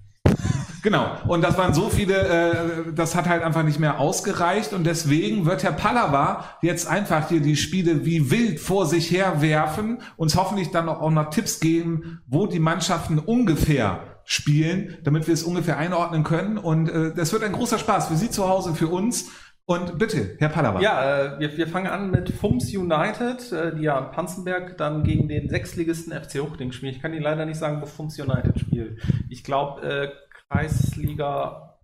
Genau. 0.86 1.10
Und 1.26 1.42
das 1.42 1.58
waren 1.58 1.74
so 1.74 1.88
viele, 1.88 2.14
äh, 2.14 2.92
das 2.94 3.16
hat 3.16 3.28
halt 3.28 3.42
einfach 3.42 3.64
nicht 3.64 3.80
mehr 3.80 3.98
ausgereicht. 3.98 4.72
Und 4.72 4.84
deswegen 4.84 5.44
wird 5.44 5.64
Herr 5.64 5.72
Pallava 5.72 6.44
jetzt 6.62 6.86
einfach 6.86 7.28
hier 7.28 7.40
die 7.40 7.56
Spiele 7.56 8.04
wie 8.04 8.30
wild 8.30 8.60
vor 8.60 8.86
sich 8.86 9.10
her 9.10 9.42
werfen, 9.42 9.98
uns 10.16 10.36
hoffentlich 10.36 10.70
dann 10.70 10.88
auch, 10.88 11.10
noch 11.10 11.30
Tipps 11.30 11.58
geben, 11.58 12.20
wo 12.28 12.46
die 12.46 12.60
Mannschaften 12.60 13.18
ungefähr 13.18 14.20
spielen, 14.24 14.96
damit 15.02 15.26
wir 15.26 15.34
es 15.34 15.42
ungefähr 15.42 15.76
einordnen 15.76 16.22
können. 16.22 16.56
Und 16.56 16.88
äh, 16.88 17.12
das 17.12 17.32
wird 17.32 17.42
ein 17.42 17.52
großer 17.52 17.80
Spaß 17.80 18.06
für 18.06 18.16
Sie 18.16 18.30
zu 18.30 18.48
Hause, 18.48 18.74
für 18.74 18.86
uns. 18.86 19.28
Und 19.68 19.98
bitte, 19.98 20.36
Herr 20.38 20.50
Pallava. 20.50 20.80
Ja, 20.80 21.34
äh, 21.34 21.40
wir, 21.40 21.56
wir 21.56 21.66
fangen 21.66 21.88
an 21.88 22.12
mit 22.12 22.30
Fums 22.30 22.72
United, 22.72 23.50
äh, 23.50 23.74
die 23.74 23.82
ja 23.82 23.98
am 23.98 24.12
Panzenberg 24.12 24.78
dann 24.78 25.02
gegen 25.02 25.26
den 25.26 25.48
Sechsligisten 25.48 26.12
FC 26.12 26.38
Huchting 26.40 26.70
spielen. 26.70 26.92
Ich 26.94 27.02
kann 27.02 27.12
Ihnen 27.12 27.24
leider 27.24 27.44
nicht 27.44 27.58
sagen, 27.58 27.82
wo 27.82 27.86
Fums 27.86 28.16
United 28.16 28.60
spielt. 28.60 29.02
Ich 29.28 29.42
glaube, 29.42 29.82
äh, 29.82 30.08
Kreisliga 30.50 31.78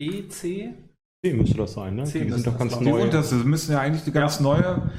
E, 0.00 0.28
C. 0.28 0.74
C 1.24 1.32
müsste 1.32 1.56
das 1.58 1.72
sein, 1.72 1.96
ne? 1.96 2.04
C 2.04 2.18
Die 2.20 2.24
müsste 2.26 2.40
sind 2.42 2.52
doch 2.54 2.58
ganz 2.58 2.74
sein. 2.74 2.84
Die 2.84 2.90
neu. 2.90 3.02
unterste 3.02 3.34
müssen 3.36 3.72
ja 3.72 3.80
eigentlich 3.80 4.04
die 4.04 4.12
ganz 4.12 4.36
Ja. 4.38 4.42
neue, 4.42 4.90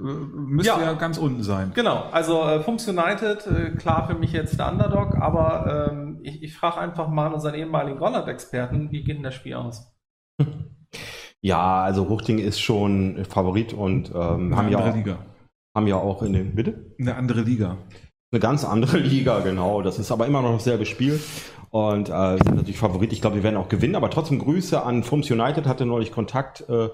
müsste 0.00 0.72
ja. 0.72 0.82
Ja. 0.82 0.92
ganz 0.94 1.18
unten 1.18 1.42
sein. 1.42 1.72
Genau, 1.74 2.04
also 2.10 2.42
äh, 2.42 2.60
Fums 2.60 2.86
United, 2.88 3.46
äh, 3.46 3.70
klar 3.76 4.06
für 4.06 4.14
mich 4.14 4.32
jetzt 4.32 4.58
der 4.58 4.70
Underdog, 4.70 5.16
aber 5.16 5.90
ähm, 5.90 6.20
ich, 6.22 6.42
ich 6.42 6.56
frage 6.56 6.78
einfach 6.78 7.08
mal 7.08 7.32
unseren 7.32 7.54
ehemaligen 7.54 7.98
Golland-Experten, 7.98 8.90
wie 8.92 9.02
geht 9.02 9.16
denn 9.16 9.22
das 9.24 9.34
Spiel 9.34 9.54
aus? 9.54 9.92
Ja, 11.42 11.82
also 11.82 12.08
Huchting 12.08 12.38
ist 12.38 12.58
schon 12.58 13.22
Favorit 13.26 13.74
und 13.74 14.08
ähm, 14.14 14.56
haben, 14.56 14.70
ja, 14.70 14.78
andere 14.78 14.96
Liga. 14.96 15.18
haben 15.76 15.86
ja 15.86 15.96
auch 15.96 16.22
in 16.22 16.32
den, 16.32 16.54
bitte? 16.54 16.94
Eine 16.98 17.16
andere 17.16 17.42
Liga. 17.42 17.76
Eine 18.32 18.40
ganz 18.40 18.64
andere 18.64 18.96
Liga, 19.00 19.40
genau. 19.40 19.82
Das 19.82 19.98
ist 19.98 20.10
aber 20.10 20.26
immer 20.26 20.40
noch 20.40 20.52
dasselbe 20.54 20.86
Spiel 20.86 21.20
und 21.74 22.08
äh, 22.08 22.36
sind 22.36 22.54
natürlich 22.54 22.78
Favorit. 22.78 23.12
Ich 23.12 23.20
glaube, 23.20 23.34
wir 23.34 23.42
werden 23.42 23.56
auch 23.56 23.68
gewinnen, 23.68 23.96
aber 23.96 24.08
trotzdem 24.08 24.38
Grüße 24.38 24.80
an 24.80 25.02
Fums 25.02 25.28
United, 25.28 25.66
hatte 25.66 25.84
neulich 25.84 26.12
Kontakt 26.12 26.60
äh, 26.68 26.88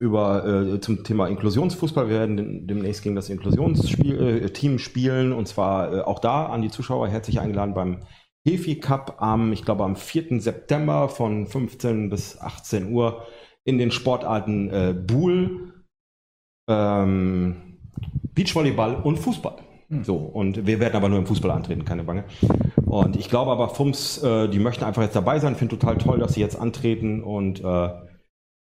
über 0.00 0.46
äh, 0.46 0.80
zum 0.80 1.04
Thema 1.04 1.26
Inklusionsfußball. 1.28 2.08
Wir 2.08 2.20
werden 2.20 2.36
den- 2.38 2.66
demnächst 2.66 3.02
gegen 3.02 3.16
das 3.16 3.28
Inklusionsteam 3.28 4.74
äh, 4.76 4.78
spielen 4.78 5.34
und 5.34 5.46
zwar 5.46 5.92
äh, 5.92 6.00
auch 6.00 6.20
da 6.20 6.46
an 6.46 6.62
die 6.62 6.70
Zuschauer 6.70 7.08
herzlich 7.08 7.38
eingeladen 7.38 7.74
beim 7.74 8.00
Hefi 8.46 8.80
Cup 8.80 9.16
am, 9.20 9.52
ich 9.52 9.62
glaube, 9.62 9.84
am 9.84 9.94
4. 9.94 10.40
September 10.40 11.10
von 11.10 11.46
15 11.46 12.08
bis 12.08 12.40
18 12.40 12.90
Uhr 12.90 13.26
in 13.66 13.76
den 13.76 13.90
Sportarten 13.90 14.70
äh, 14.70 14.94
Buhl, 14.94 15.84
ähm, 16.66 17.78
Beachvolleyball 18.34 18.94
und 19.02 19.18
Fußball. 19.18 19.67
So, 19.90 20.16
und 20.16 20.66
wir 20.66 20.80
werden 20.80 20.96
aber 20.96 21.08
nur 21.08 21.18
im 21.18 21.26
Fußball 21.26 21.50
antreten, 21.50 21.84
keine 21.84 22.04
Bange. 22.04 22.24
Und 22.84 23.16
ich 23.16 23.30
glaube 23.30 23.50
aber, 23.50 23.70
FUMS, 23.70 24.22
äh, 24.22 24.48
die 24.48 24.58
möchten 24.58 24.84
einfach 24.84 25.02
jetzt 25.02 25.16
dabei 25.16 25.38
sein, 25.38 25.56
finde 25.56 25.78
total 25.78 25.96
toll, 25.96 26.18
dass 26.18 26.34
sie 26.34 26.40
jetzt 26.40 26.58
antreten 26.58 27.22
und 27.22 27.64
äh, 27.64 27.90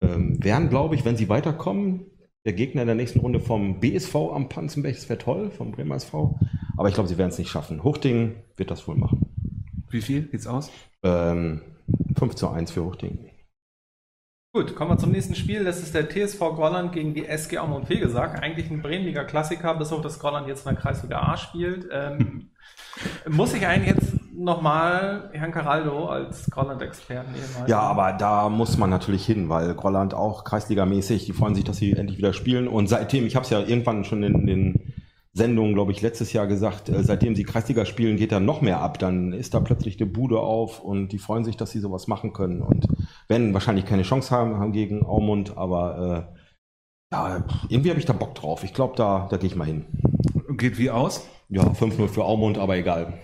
ähm, 0.02 0.42
werden, 0.42 0.68
glaube 0.68 0.96
ich, 0.96 1.04
wenn 1.04 1.16
sie 1.16 1.28
weiterkommen, 1.28 2.06
der 2.44 2.54
Gegner 2.54 2.82
in 2.82 2.88
der 2.88 2.96
nächsten 2.96 3.20
Runde 3.20 3.38
vom 3.38 3.78
BSV 3.78 4.14
am 4.34 4.48
Panzenberg, 4.48 4.96
das 4.96 5.08
wäre 5.08 5.18
toll, 5.18 5.50
vom 5.50 5.70
Bremer 5.70 5.94
SV. 5.94 6.38
Aber 6.76 6.88
ich 6.88 6.94
glaube, 6.94 7.08
sie 7.08 7.18
werden 7.18 7.30
es 7.30 7.38
nicht 7.38 7.50
schaffen. 7.50 7.84
Huchting 7.84 8.34
wird 8.56 8.72
das 8.72 8.88
wohl 8.88 8.96
machen. 8.96 9.20
Wie 9.90 10.00
viel 10.00 10.22
geht's 10.22 10.48
aus? 10.48 10.70
Ähm, 11.04 11.60
5 12.18 12.34
zu 12.34 12.48
1 12.48 12.72
für 12.72 12.84
Huchting. 12.84 13.31
Gut, 14.54 14.76
kommen 14.76 14.90
wir 14.90 14.98
zum 14.98 15.12
nächsten 15.12 15.34
Spiel. 15.34 15.64
Das 15.64 15.82
ist 15.82 15.94
der 15.94 16.10
TSV 16.10 16.38
Golland 16.38 16.92
gegen 16.92 17.14
die 17.14 17.24
SG 17.24 17.56
Aumund 17.56 17.86
Fegesack. 17.86 18.42
Eigentlich 18.42 18.70
ein 18.70 18.82
Bremenliger 18.82 19.24
Klassiker, 19.24 19.72
bis 19.72 19.92
auf 19.92 20.02
das 20.02 20.18
Golland 20.18 20.46
jetzt 20.46 20.66
in 20.66 20.74
der 20.74 20.82
Kreisliga 20.82 21.22
A 21.22 21.38
spielt. 21.38 21.88
Ähm, 21.90 22.50
muss 23.30 23.54
ich 23.54 23.66
eigentlich 23.66 23.96
jetzt 23.96 24.12
nochmal 24.34 25.30
Herrn 25.32 25.52
Caraldo 25.52 26.04
als 26.04 26.50
Golland-Experten 26.50 27.34
ehemals- 27.34 27.70
Ja, 27.70 27.80
aber 27.80 28.12
da 28.12 28.50
muss 28.50 28.76
man 28.76 28.90
natürlich 28.90 29.24
hin, 29.24 29.48
weil 29.48 29.74
Grolland 29.74 30.12
auch 30.12 30.44
Kreisligamäßig, 30.44 31.24
die 31.24 31.32
freuen 31.32 31.54
sich, 31.54 31.64
dass 31.64 31.78
sie 31.78 31.92
endlich 31.92 32.18
wieder 32.18 32.34
spielen. 32.34 32.68
Und 32.68 32.88
seitdem, 32.88 33.26
ich 33.26 33.36
habe 33.36 33.44
es 33.44 33.50
ja 33.50 33.60
irgendwann 33.60 34.04
schon 34.04 34.22
in 34.22 34.46
den 34.46 34.92
Sendungen, 35.32 35.72
glaube 35.72 35.92
ich, 35.92 36.02
letztes 36.02 36.34
Jahr 36.34 36.46
gesagt, 36.46 36.90
äh, 36.90 37.02
seitdem 37.02 37.34
sie 37.34 37.44
Kreisliga 37.44 37.86
spielen, 37.86 38.18
geht 38.18 38.32
da 38.32 38.38
noch 38.38 38.60
mehr 38.60 38.82
ab. 38.82 38.98
Dann 38.98 39.32
ist 39.32 39.54
da 39.54 39.60
plötzlich 39.60 39.96
die 39.96 40.04
Bude 40.04 40.40
auf 40.40 40.80
und 40.80 41.08
die 41.08 41.18
freuen 41.18 41.44
sich, 41.44 41.56
dass 41.56 41.70
sie 41.70 41.80
sowas 41.80 42.06
machen 42.06 42.34
können 42.34 42.60
und 42.60 42.86
werden 43.32 43.54
wahrscheinlich 43.54 43.86
keine 43.86 44.02
Chance 44.02 44.30
haben, 44.30 44.58
haben 44.58 44.72
gegen 44.72 45.04
Aumund, 45.06 45.56
aber 45.56 46.28
äh, 46.30 47.14
ja, 47.14 47.44
irgendwie 47.70 47.88
habe 47.88 47.98
ich 47.98 48.04
da 48.04 48.12
Bock 48.12 48.34
drauf. 48.34 48.62
Ich 48.62 48.74
glaube, 48.74 48.94
da, 48.96 49.26
da 49.30 49.38
gehe 49.38 49.46
ich 49.46 49.56
mal 49.56 49.64
hin. 49.64 49.86
Geht 50.58 50.78
wie 50.78 50.90
aus? 50.90 51.26
Ja, 51.48 51.62
5-0 51.62 52.08
für 52.08 52.24
Aumund, 52.24 52.58
aber 52.58 52.76
egal. 52.76 53.14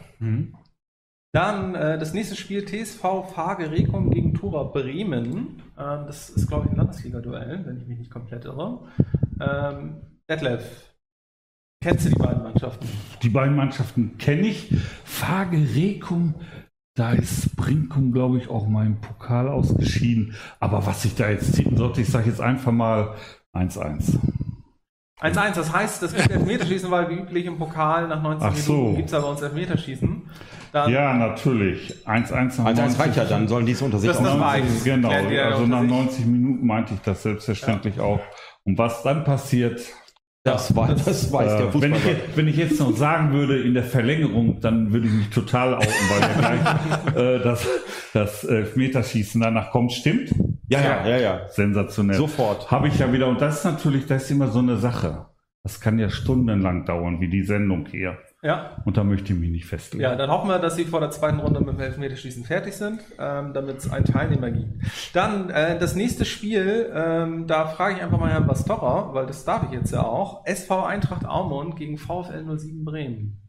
Dann 1.32 1.74
äh, 1.74 1.98
das 1.98 2.14
nächste 2.14 2.36
Spiel 2.36 2.64
TSV 2.64 3.02
Fage 3.34 3.70
Rekum 3.70 4.10
gegen 4.10 4.32
Tura 4.32 4.64
Bremen. 4.64 5.62
Ähm, 5.78 6.06
das 6.06 6.30
ist, 6.30 6.48
glaube 6.48 6.66
ich, 6.66 6.72
ein 6.72 6.78
Landesliga-Duell, 6.78 7.66
wenn 7.66 7.76
ich 7.76 7.86
mich 7.86 7.98
nicht 7.98 8.10
komplett 8.10 8.46
irre. 8.46 8.88
Ähm, 9.40 10.00
Detlef, 10.28 10.94
kennst 11.82 12.06
du 12.06 12.10
die 12.10 12.18
beiden 12.18 12.42
Mannschaften? 12.42 12.88
Die 13.22 13.28
beiden 13.28 13.56
Mannschaften 13.56 14.16
kenne 14.16 14.48
ich. 14.48 14.74
Fage 15.04 15.58
Rekum, 15.74 16.34
da 16.98 17.12
ist 17.12 17.54
Brinkum, 17.56 18.12
glaube 18.12 18.38
ich, 18.38 18.48
auch 18.50 18.66
mal 18.66 18.84
im 18.86 19.00
Pokal 19.00 19.48
ausgeschieden. 19.48 20.34
Aber 20.58 20.84
was 20.86 21.04
ich 21.04 21.14
da 21.14 21.30
jetzt 21.30 21.54
tippen 21.54 21.76
sollte, 21.76 22.00
ich 22.00 22.08
sage 22.08 22.28
jetzt 22.28 22.40
einfach 22.40 22.72
mal 22.72 23.14
1-1. 23.54 24.18
1-1, 25.20 25.54
das 25.54 25.72
heißt, 25.72 26.02
das 26.02 26.14
gibt 26.14 26.30
Elfmeterschießen, 26.30 26.90
weil 26.90 27.08
wie 27.10 27.14
üblich 27.14 27.46
im 27.46 27.58
Pokal 27.58 28.06
nach 28.08 28.22
90 28.22 28.48
Ach 28.48 28.54
so. 28.56 28.72
Minuten 28.74 28.96
gibt 28.96 29.08
es 29.08 29.14
aber 29.14 29.30
uns 29.30 29.42
Elfmeterschießen. 29.42 30.22
Dann, 30.72 30.92
Ja, 30.92 31.14
natürlich. 31.14 31.94
1-1 32.06 32.58
nach 32.58 32.66
1-1 32.66 32.74
90 32.76 33.00
reicht 33.00 33.16
ja, 33.16 33.24
dann 33.24 33.48
sollen 33.48 33.66
die 33.66 33.72
es 33.72 33.82
unter 33.82 33.98
sich 33.98 34.08
Das- 34.10 34.18
das 34.18 34.28
ausmachen. 34.28 34.62
Genau, 34.84 35.10
also 35.10 35.66
nach 35.66 35.80
sich. 35.80 35.90
90 35.90 36.26
Minuten 36.26 36.66
meinte 36.66 36.94
ich 36.94 37.00
das 37.00 37.22
selbstverständlich 37.22 37.98
auch. 38.00 38.20
Und 38.64 38.76
was 38.78 39.02
dann 39.02 39.24
passiert, 39.24 39.80
Das, 40.52 40.74
weiß, 40.74 41.04
das 41.04 41.32
weiß 41.32 41.56
der 41.56 41.68
äh, 41.68 41.82
wenn, 41.82 41.92
ich 41.92 41.98
Fußballer. 41.98 42.16
jetzt, 42.16 42.36
wenn 42.36 42.48
ich 42.48 42.56
jetzt 42.56 42.80
noch 42.80 42.96
sagen 42.96 43.32
würde, 43.32 43.60
in 43.60 43.74
der 43.74 43.84
Verlängerung, 43.84 44.60
dann 44.60 44.92
würde 44.92 45.06
ich 45.06 45.12
mich 45.12 45.30
total 45.30 45.74
outen, 45.74 45.88
weil 46.08 46.20
ja 46.20 46.38
gleich 46.38 47.16
äh, 47.16 47.38
das, 47.42 47.66
das 48.12 48.44
Elfmeterschießen 48.44 49.40
danach 49.40 49.70
kommt. 49.70 49.92
Stimmt? 49.92 50.30
Ja, 50.68 50.80
ja, 50.80 51.08
ja, 51.08 51.16
ja. 51.18 51.40
Sensationell. 51.48 52.16
Sofort. 52.16 52.70
Habe 52.70 52.88
ich 52.88 52.98
ja 52.98 53.12
wieder. 53.12 53.28
Und 53.28 53.40
das 53.40 53.58
ist 53.58 53.64
natürlich, 53.64 54.06
das 54.06 54.24
ist 54.24 54.30
immer 54.30 54.48
so 54.48 54.58
eine 54.58 54.76
Sache. 54.76 55.26
Das 55.62 55.80
kann 55.80 55.98
ja 55.98 56.08
stundenlang 56.10 56.84
dauern, 56.84 57.20
wie 57.20 57.28
die 57.28 57.42
Sendung 57.42 57.86
hier. 57.90 58.18
Ja, 58.42 58.76
Und 58.84 58.96
da 58.96 59.02
möchte 59.02 59.32
ich 59.32 59.38
mich 59.38 59.50
nicht 59.50 59.66
festlegen. 59.66 60.02
ja, 60.02 60.14
dann 60.14 60.30
hoffen 60.30 60.48
wir, 60.48 60.60
dass 60.60 60.76
sie 60.76 60.84
vor 60.84 61.00
der 61.00 61.10
zweiten 61.10 61.40
Runde 61.40 61.58
mit 61.58 61.70
dem 61.70 61.80
Elfmeterschießen 61.80 62.44
fertig 62.44 62.74
sind, 62.74 63.00
ähm, 63.18 63.52
damit 63.52 63.78
es 63.78 63.90
einen 63.90 64.04
Teilnehmer 64.04 64.50
gibt. 64.52 64.84
Dann 65.12 65.50
äh, 65.50 65.76
das 65.76 65.96
nächste 65.96 66.24
Spiel, 66.24 66.88
ähm, 66.94 67.48
da 67.48 67.66
frage 67.66 67.96
ich 67.96 68.02
einfach 68.02 68.18
mal 68.20 68.30
Herrn 68.30 68.46
Bastocher, 68.46 69.10
weil 69.12 69.26
das 69.26 69.44
darf 69.44 69.64
ich 69.64 69.72
jetzt 69.72 69.92
ja 69.92 70.04
auch. 70.04 70.46
SV 70.46 70.84
Eintracht 70.84 71.24
Aumund 71.26 71.74
gegen 71.74 71.98
VfL 71.98 72.44
07 72.56 72.84
Bremen. 72.84 73.42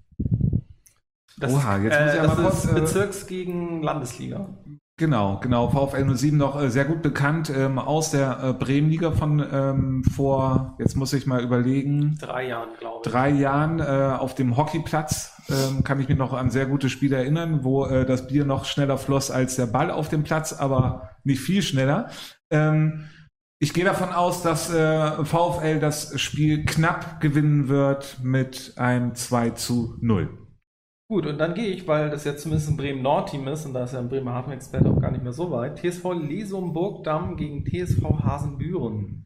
Das, 1.37 1.53
Oha, 1.53 1.77
jetzt 1.77 1.99
muss 1.99 2.13
ich 2.13 2.19
äh, 2.19 2.23
das 2.23 2.35
kurz, 2.35 2.65
ist 2.65 2.71
äh, 2.71 2.73
Bezirks 2.73 3.27
gegen 3.27 3.83
Landesliga. 3.83 4.49
Genau, 4.99 5.39
genau. 5.39 5.69
VfL 5.69 6.13
07 6.13 6.37
noch 6.37 6.61
äh, 6.61 6.69
sehr 6.69 6.83
gut 6.83 7.01
bekannt 7.01 7.49
ähm, 7.55 7.79
aus 7.79 8.11
der 8.11 8.43
äh, 8.43 8.53
Bremenliga 8.53 9.11
von 9.11 9.41
ähm, 9.49 10.03
vor, 10.03 10.75
jetzt 10.77 10.97
muss 10.97 11.13
ich 11.13 11.25
mal 11.25 11.41
überlegen, 11.41 12.17
Drei 12.19 12.49
Jahren, 12.49 12.69
glaube 12.77 12.99
ich. 13.05 13.09
drei 13.09 13.29
Jahren 13.29 13.79
äh, 13.79 14.17
auf 14.19 14.35
dem 14.35 14.57
Hockeyplatz. 14.57 15.41
Ähm, 15.49 15.85
kann 15.85 16.01
ich 16.01 16.09
mich 16.09 16.17
noch 16.17 16.33
an 16.33 16.49
sehr 16.49 16.65
gute 16.65 16.89
Spiele 16.89 17.15
erinnern, 17.15 17.63
wo 17.63 17.85
äh, 17.85 18.05
das 18.05 18.27
Bier 18.27 18.43
noch 18.43 18.65
schneller 18.65 18.97
floss 18.97 19.31
als 19.31 19.55
der 19.55 19.67
Ball 19.67 19.89
auf 19.89 20.09
dem 20.09 20.23
Platz, 20.23 20.51
aber 20.51 21.11
nicht 21.23 21.39
viel 21.39 21.61
schneller. 21.61 22.09
Ähm, 22.51 23.05
ich 23.61 23.73
gehe 23.73 23.85
davon 23.85 24.09
aus, 24.09 24.41
dass 24.41 24.69
äh, 24.69 25.23
VfL 25.23 25.79
das 25.79 26.19
Spiel 26.19 26.65
knapp 26.65 27.21
gewinnen 27.21 27.69
wird 27.69 28.19
mit 28.21 28.73
einem 28.75 29.15
2 29.15 29.51
zu 29.51 29.95
0. 30.01 30.38
Gut, 31.11 31.25
und 31.25 31.39
dann 31.39 31.55
gehe 31.55 31.69
ich, 31.69 31.87
weil 31.87 32.11
das 32.11 32.23
jetzt 32.23 32.43
zumindest 32.43 32.69
ein 32.69 32.77
Bremen-Nord-Team 32.77 33.47
ist, 33.47 33.65
und 33.65 33.73
da 33.73 33.83
ist 33.83 33.93
ja 33.93 33.99
ein 33.99 34.09
Bremerhaven-Experte 34.09 34.89
auch 34.89 35.01
gar 35.01 35.09
nicht 35.09 35.23
mehr 35.23 35.33
so 35.33 35.49
weit, 35.49 35.79
TSV 35.79 36.13
Lesum 36.13 36.71
Burgdamm 36.71 37.35
gegen 37.35 37.65
TSV 37.65 38.03
Hasenbüren. 38.23 39.25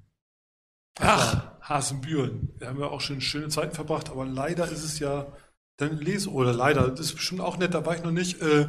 Ach, 1.01 1.59
Hasenbüren. 1.59 2.53
Wir 2.57 2.69
haben 2.69 2.79
ja 2.79 2.88
auch 2.88 3.01
schon 3.01 3.19
schöne 3.19 3.49
Zeiten 3.49 3.75
verbracht, 3.75 4.09
aber 4.09 4.25
leider 4.25 4.63
ist 4.63 4.86
es 4.86 4.99
ja 4.99 5.27
dann 5.75 5.97
lese 5.97 6.31
oder 6.31 6.53
leider, 6.53 6.88
das 6.88 7.01
ist 7.01 7.15
bestimmt 7.15 7.41
auch 7.41 7.57
nett, 7.57 7.73
da 7.73 7.86
war 7.86 7.95
ich 7.95 8.03
noch 8.03 8.11
nicht. 8.11 8.41
Äh, 8.41 8.67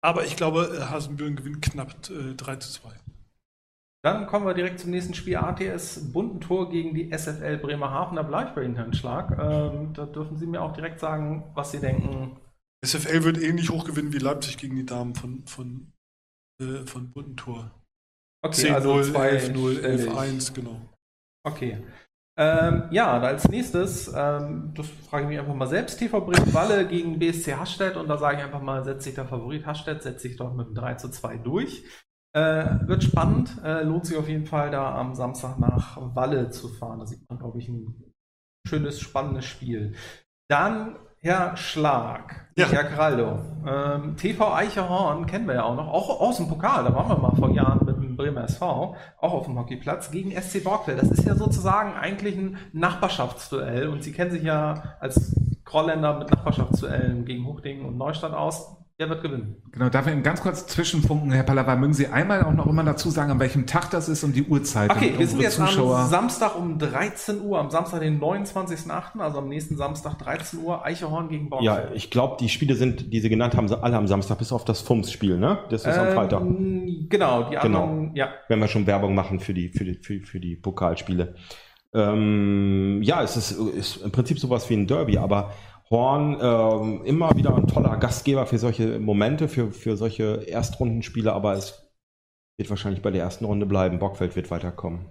aber 0.00 0.24
ich 0.24 0.36
glaube, 0.36 0.78
äh, 0.78 0.84
Hasenbüren 0.84 1.36
gewinnt 1.36 1.60
knapp 1.60 1.94
äh, 2.08 2.34
3 2.34 2.56
zu 2.56 2.72
2. 2.80 2.88
Dann 4.02 4.26
kommen 4.26 4.46
wir 4.46 4.54
direkt 4.54 4.80
zum 4.80 4.90
nächsten 4.90 5.12
Spiel. 5.12 5.36
ATS 5.36 6.12
Bundentor 6.12 6.70
gegen 6.70 6.94
die 6.94 7.10
SFL 7.10 7.58
Bremerhaven. 7.58 8.16
Da 8.16 8.22
bleibe 8.22 8.48
ich 8.48 8.54
bei 8.54 8.62
Ihnen, 8.62 8.76
Herrn 8.76 8.94
Schlag. 8.94 9.30
Ähm, 9.38 9.92
da 9.92 10.06
dürfen 10.06 10.38
Sie 10.38 10.46
mir 10.46 10.62
auch 10.62 10.72
direkt 10.72 11.00
sagen, 11.00 11.44
was 11.54 11.70
Sie 11.70 11.80
denken. 11.80 12.38
SFL 12.84 13.24
wird 13.24 13.40
ähnlich 13.40 13.70
hoch 13.70 13.84
gewinnen 13.84 14.12
wie 14.12 14.18
Leipzig 14.18 14.58
gegen 14.58 14.76
die 14.76 14.86
Damen 14.86 15.14
von, 15.14 15.46
von, 15.46 15.92
äh, 16.60 16.86
von 16.86 17.12
Bundentor. 17.12 17.70
Okay, 18.44 18.70
10-0, 18.70 18.74
also 18.74 19.02
zwei 19.02 19.38
11-0, 19.38 19.78
stellig. 19.78 20.10
11-1, 20.10 20.54
genau. 20.54 20.80
Okay. 21.46 21.82
Ähm, 22.36 22.88
ja, 22.90 23.18
als 23.20 23.48
nächstes, 23.48 24.12
ähm, 24.14 24.72
das 24.74 24.88
frage 25.08 25.24
ich 25.24 25.28
mich 25.30 25.38
einfach 25.38 25.54
mal 25.54 25.68
selbst, 25.68 25.98
TV 25.98 26.20
Bremen-Walle 26.20 26.88
gegen 26.88 27.18
BSC 27.18 27.54
Hastedt 27.54 27.96
und 27.96 28.08
da 28.08 28.18
sage 28.18 28.38
ich 28.38 28.42
einfach 28.42 28.60
mal, 28.60 28.82
setzt 28.82 29.04
sich 29.04 29.14
der 29.14 29.26
Favorit 29.26 29.64
Hastedt, 29.66 30.02
setzt 30.02 30.22
sich 30.22 30.36
dort 30.36 30.56
mit 30.56 30.66
einem 30.66 30.74
3 30.74 30.94
zu 30.94 31.10
2 31.10 31.38
durch. 31.38 31.84
Äh, 32.36 32.88
wird 32.88 33.04
spannend, 33.04 33.56
äh, 33.62 33.84
lohnt 33.84 34.06
sich 34.06 34.16
auf 34.16 34.28
jeden 34.28 34.46
Fall 34.46 34.72
da 34.72 34.96
am 34.96 35.14
Samstag 35.14 35.60
nach 35.60 35.96
Walle 36.16 36.50
zu 36.50 36.68
fahren. 36.68 36.98
Da 36.98 37.06
sieht 37.06 37.28
man, 37.28 37.38
glaube 37.38 37.60
ich, 37.60 37.68
ein 37.68 38.12
schönes, 38.66 38.98
spannendes 38.98 39.44
Spiel. 39.44 39.94
Dann 40.50 40.96
Herr 41.24 41.56
Schlag, 41.56 42.48
Ja. 42.54 42.66
Herr 42.68 42.84
Caraldo. 42.84 43.38
Ähm, 43.66 44.14
TV 44.18 44.54
Eicherhorn 44.54 45.24
kennen 45.24 45.46
wir 45.46 45.54
ja 45.54 45.62
auch 45.62 45.74
noch, 45.74 45.88
auch 45.88 46.20
aus 46.20 46.36
dem 46.36 46.48
Pokal, 46.48 46.84
da 46.84 46.94
waren 46.94 47.08
wir 47.08 47.16
mal 47.16 47.34
vor 47.34 47.48
Jahren 47.48 47.80
mit 47.86 47.96
dem 47.96 48.14
Bremer 48.14 48.44
SV, 48.44 48.94
auch 49.22 49.32
auf 49.32 49.46
dem 49.46 49.58
Hockeyplatz, 49.58 50.10
gegen 50.10 50.38
SC 50.38 50.62
Borgfeld. 50.62 51.00
Das 51.00 51.10
ist 51.10 51.24
ja 51.24 51.34
sozusagen 51.34 51.94
eigentlich 51.94 52.36
ein 52.36 52.58
Nachbarschaftsduell 52.74 53.88
und 53.88 54.02
Sie 54.04 54.12
kennen 54.12 54.32
sich 54.32 54.42
ja 54.42 54.96
als 55.00 55.34
Grolländer 55.64 56.18
mit 56.18 56.30
Nachbarschaftsduellen 56.30 57.24
gegen 57.24 57.46
Huchting 57.46 57.86
und 57.86 57.96
Neustadt 57.96 58.34
aus. 58.34 58.76
Wer 58.96 59.08
wird 59.08 59.22
gewinnen? 59.22 59.56
Genau, 59.72 59.88
darf 59.88 60.06
ich 60.06 60.22
ganz 60.22 60.40
kurz 60.40 60.68
zwischenfunken, 60.68 61.32
Herr 61.32 61.42
Pallava, 61.42 61.74
mögen 61.74 61.94
Sie 61.94 62.06
einmal 62.06 62.44
auch 62.44 62.52
noch 62.52 62.68
immer 62.68 62.84
dazu 62.84 63.10
sagen, 63.10 63.32
an 63.32 63.40
welchem 63.40 63.66
Tag 63.66 63.90
das 63.90 64.08
ist 64.08 64.22
und 64.22 64.36
die 64.36 64.44
Uhrzeit? 64.44 64.88
Okay, 64.88 65.14
wir 65.18 65.26
sind 65.26 65.40
jetzt 65.40 65.58
am 65.58 66.06
Samstag 66.08 66.56
um 66.56 66.78
13 66.78 67.40
Uhr, 67.40 67.58
am 67.58 67.70
Samstag, 67.70 68.02
den 68.02 68.20
29.08., 68.20 69.18
also 69.18 69.38
am 69.38 69.48
nächsten 69.48 69.76
Samstag 69.76 70.18
13 70.18 70.60
Uhr, 70.60 70.84
Eicherhorn 70.84 71.28
gegen 71.28 71.50
Borgfeld. 71.50 71.88
Ja, 71.90 71.92
ich 71.92 72.08
glaube, 72.12 72.36
die 72.38 72.48
Spiele 72.48 72.76
sind, 72.76 73.12
die 73.12 73.18
sie 73.18 73.28
genannt 73.28 73.56
haben, 73.56 73.68
alle 73.74 73.96
am 73.96 74.06
Samstag, 74.06 74.38
bis 74.38 74.52
auf 74.52 74.64
das 74.64 74.80
FUMS-Spiel, 74.82 75.38
ne? 75.38 75.58
Das 75.70 75.84
ist 75.84 75.98
am 75.98 76.12
Freitag. 76.12 76.42
Ähm, 76.42 77.08
Genau, 77.10 77.50
die 77.50 77.56
Genau. 77.56 77.82
anderen, 77.82 78.14
ja. 78.14 78.28
Wenn 78.46 78.60
wir 78.60 78.68
schon 78.68 78.86
Werbung 78.86 79.16
machen 79.16 79.40
für 79.40 79.54
die, 79.54 79.70
für 79.70 79.84
die, 79.84 79.94
für, 79.94 80.20
für 80.20 80.38
die 80.38 80.54
Pokalspiele. 80.54 81.34
Ähm, 81.92 83.00
ja, 83.02 83.22
es 83.22 83.36
ist, 83.36 83.52
ist 83.52 83.96
im 83.98 84.12
Prinzip 84.12 84.38
sowas 84.38 84.68
wie 84.70 84.74
ein 84.74 84.86
Derby, 84.86 85.18
aber 85.18 85.52
Horn 85.90 86.38
ähm, 86.40 87.04
immer 87.04 87.36
wieder 87.36 87.54
ein 87.54 87.66
toller 87.66 87.96
Gastgeber 87.98 88.46
für 88.46 88.58
solche 88.58 88.98
Momente, 88.98 89.48
für, 89.48 89.70
für 89.70 89.96
solche 89.96 90.48
Erstrundenspiele, 90.48 91.32
aber 91.32 91.54
es 91.54 91.92
wird 92.56 92.70
wahrscheinlich 92.70 93.02
bei 93.02 93.10
der 93.10 93.22
ersten 93.22 93.44
Runde 93.44 93.66
bleiben. 93.66 93.98
Bockfeld 93.98 94.36
wird 94.36 94.50
weiterkommen. 94.50 95.10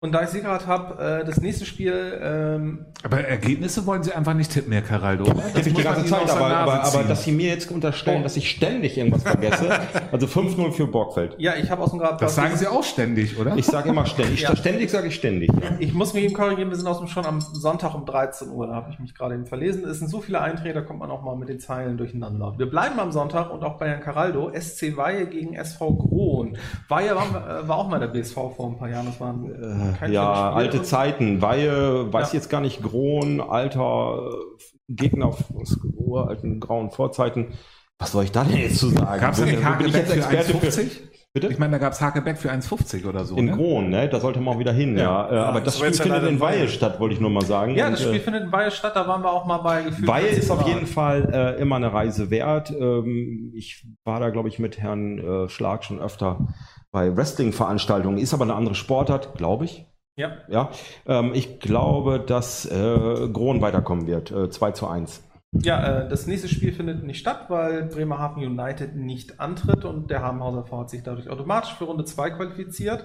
Und 0.00 0.12
da 0.12 0.22
ich 0.22 0.28
sie 0.28 0.42
gerade 0.42 0.64
habe, 0.68 1.22
äh, 1.22 1.24
das 1.24 1.40
nächste 1.40 1.66
Spiel, 1.66 2.20
ähm, 2.22 2.86
Aber 3.02 3.18
Ergebnisse 3.18 3.84
wollen 3.84 4.04
Sie 4.04 4.12
einfach 4.12 4.32
nicht 4.32 4.52
tippen, 4.52 4.72
Herr 4.72 4.82
Caraldo. 4.82 5.24
Das 5.24 5.54
Tippe 5.54 5.70
ich 5.70 5.74
die 5.74 5.82
ganze 5.82 6.04
Zeit, 6.04 6.30
aber, 6.30 6.46
aber, 6.56 6.84
aber 6.84 7.02
dass 7.02 7.24
Sie 7.24 7.32
mir 7.32 7.48
jetzt 7.48 7.68
unterstellen, 7.72 8.22
dass 8.22 8.36
ich 8.36 8.48
ständig 8.48 8.96
irgendwas 8.96 9.22
vergesse. 9.24 9.68
Also 10.12 10.26
5-0 10.26 10.72
für 10.72 10.86
Borgfeld. 10.86 11.34
ja, 11.38 11.54
ich 11.56 11.70
habe 11.70 11.82
aus 11.82 11.90
dem 11.90 11.98
Grad. 11.98 12.22
Das 12.22 12.34
sagen 12.34 12.56
Sie 12.56 12.66
auch 12.66 12.82
ständig, 12.84 13.38
oder? 13.38 13.56
Ich 13.56 13.66
sage 13.66 13.88
immer 13.90 14.06
ständig. 14.06 14.40
Ja. 14.40 14.56
Ständig 14.56 14.90
sage 14.90 15.08
ich 15.08 15.16
ständig. 15.16 15.50
Ja. 15.52 15.76
Ich 15.78 15.92
muss 15.92 16.14
mich 16.14 16.24
eben 16.24 16.34
korrigieren, 16.34 16.70
wir 16.70 16.76
sind 16.76 16.86
aus 16.86 16.98
dem 16.98 17.08
schon 17.08 17.26
am 17.26 17.40
Sonntag 17.40 17.94
um 17.94 18.06
13 18.06 18.48
Uhr, 18.50 18.68
da 18.68 18.74
habe 18.74 18.90
ich 18.90 18.98
mich 18.98 19.14
gerade 19.14 19.34
eben 19.34 19.46
verlesen. 19.46 19.84
Es 19.84 19.98
sind 19.98 20.08
so 20.08 20.20
viele 20.20 20.40
Einträge, 20.40 20.74
da 20.74 20.80
kommt 20.80 21.00
man 21.00 21.10
auch 21.10 21.22
mal 21.22 21.36
mit 21.36 21.48
den 21.48 21.58
Zeilen 21.60 21.96
durcheinander. 21.98 22.54
Wir 22.56 22.70
bleiben 22.70 22.98
am 23.00 23.12
Sonntag 23.12 23.50
und 23.52 23.62
auch 23.64 23.78
bei 23.78 23.88
Herrn 23.88 24.00
Caraldo, 24.00 24.50
SC 24.58 24.96
Weihe 24.96 25.26
gegen 25.26 25.54
SV 25.54 25.92
Grohn. 25.94 26.56
Weihe 26.88 27.14
war, 27.14 27.26
äh, 27.26 27.68
war 27.68 27.76
auch 27.78 27.88
mal 27.88 28.00
der 28.00 28.08
BSV 28.08 28.34
vor 28.34 28.70
ein 28.70 28.78
paar 28.78 28.88
Jahren, 28.88 29.06
das 29.06 29.20
waren 29.20 29.44
Äh, 29.48 29.87
kein 29.94 30.12
ja, 30.12 30.52
alte 30.52 30.78
Und- 30.78 31.42
Weihe, 31.42 32.12
weiß 32.12 32.22
Ja. 32.22 32.26
ich 32.28 32.32
jetzt 32.34 32.50
gar 32.50 32.60
nicht, 32.60 32.82
Grohn, 32.82 33.40
alter 33.40 34.30
äh, 34.30 34.62
Gegner 34.88 35.26
aus 35.26 35.78
uralten 35.96 36.60
grauen 36.60 36.90
Vorzeiten. 36.90 37.54
Was 37.98 38.12
soll 38.12 38.24
ich 38.24 38.32
da 38.32 38.44
denn 38.44 38.56
jetzt 38.56 38.78
zu 38.78 38.88
sagen? 38.88 39.20
Gab 39.20 39.32
es 39.32 39.40
ich 39.40 39.64
Hakebeck 39.64 39.94
jetzt 39.94 40.12
für 40.12 40.18
Experte 40.18 40.52
1,50? 40.54 40.90
Bitte? 41.34 41.48
Ich 41.48 41.58
meine, 41.58 41.72
da 41.72 41.78
gab 41.78 41.92
es 41.92 42.00
Hakebeck 42.00 42.38
für 42.38 42.50
1,50 42.50 43.06
oder 43.06 43.24
so. 43.24 43.36
In 43.36 43.46
ne? 43.46 43.52
Grohn, 43.52 43.90
ne? 43.90 44.08
Da 44.08 44.18
sollte 44.18 44.40
man 44.40 44.54
auch 44.54 44.58
wieder 44.58 44.72
hin, 44.72 44.96
ja. 44.96 45.30
Äh, 45.30 45.36
aber 45.36 45.60
das 45.60 45.76
Spiel 45.78 45.92
ja 45.92 46.02
findet 46.02 46.22
in 46.24 46.40
Weihe. 46.40 46.68
Statt, 46.68 47.00
wollte 47.00 47.14
ich 47.14 47.20
nur 47.20 47.28
mal 47.28 47.44
sagen. 47.44 47.74
Ja, 47.74 47.90
das 47.90 48.00
Und, 48.00 48.06
Spiel 48.06 48.20
äh, 48.20 48.22
findet 48.22 48.44
in 48.44 48.52
Weihe 48.52 48.70
statt, 48.70 48.92
da 48.94 49.06
waren 49.06 49.22
wir 49.22 49.30
auch 49.30 49.44
mal 49.44 49.58
bei 49.58 49.82
gefühlt. 49.82 50.08
Weihe 50.08 50.22
40 50.24 50.42
ist 50.44 50.50
auf 50.50 50.66
jeden 50.66 50.86
Fall 50.86 51.28
äh, 51.32 51.60
immer 51.60 51.76
eine 51.76 51.92
Reise 51.92 52.30
wert. 52.30 52.70
Ähm, 52.70 53.52
ich 53.54 53.84
war 54.04 54.20
da, 54.20 54.30
glaube 54.30 54.48
ich, 54.48 54.58
mit 54.58 54.78
Herrn 54.78 55.18
äh, 55.18 55.48
Schlag 55.50 55.84
schon 55.84 56.00
öfter 56.00 56.48
bei 56.92 57.16
Wrestling-Veranstaltungen. 57.16 58.18
Ist 58.18 58.34
aber 58.34 58.44
eine 58.44 58.54
andere 58.54 58.74
Sportart, 58.74 59.34
glaube 59.34 59.64
ich. 59.64 59.86
Ja. 60.16 60.32
Ja, 60.48 60.70
ähm, 61.06 61.32
ich 61.32 61.60
glaube, 61.60 62.18
dass 62.18 62.66
äh, 62.66 63.28
Grohn 63.32 63.60
weiterkommen 63.60 64.06
wird. 64.06 64.30
Äh, 64.30 64.50
2 64.50 64.72
zu 64.72 64.88
1. 64.88 65.22
Ja, 65.52 66.02
äh, 66.02 66.08
das 66.08 66.26
nächste 66.26 66.48
Spiel 66.48 66.72
findet 66.72 67.04
nicht 67.04 67.20
statt, 67.20 67.46
weil 67.48 67.84
Bremerhaven 67.84 68.42
United 68.44 68.96
nicht 68.96 69.40
antritt 69.40 69.84
und 69.84 70.10
der 70.10 70.22
Habenhauser 70.22 70.64
V 70.64 70.80
hat 70.80 70.90
sich 70.90 71.02
dadurch 71.02 71.30
automatisch 71.30 71.74
für 71.74 71.84
Runde 71.84 72.04
2 72.04 72.30
qualifiziert. 72.30 73.04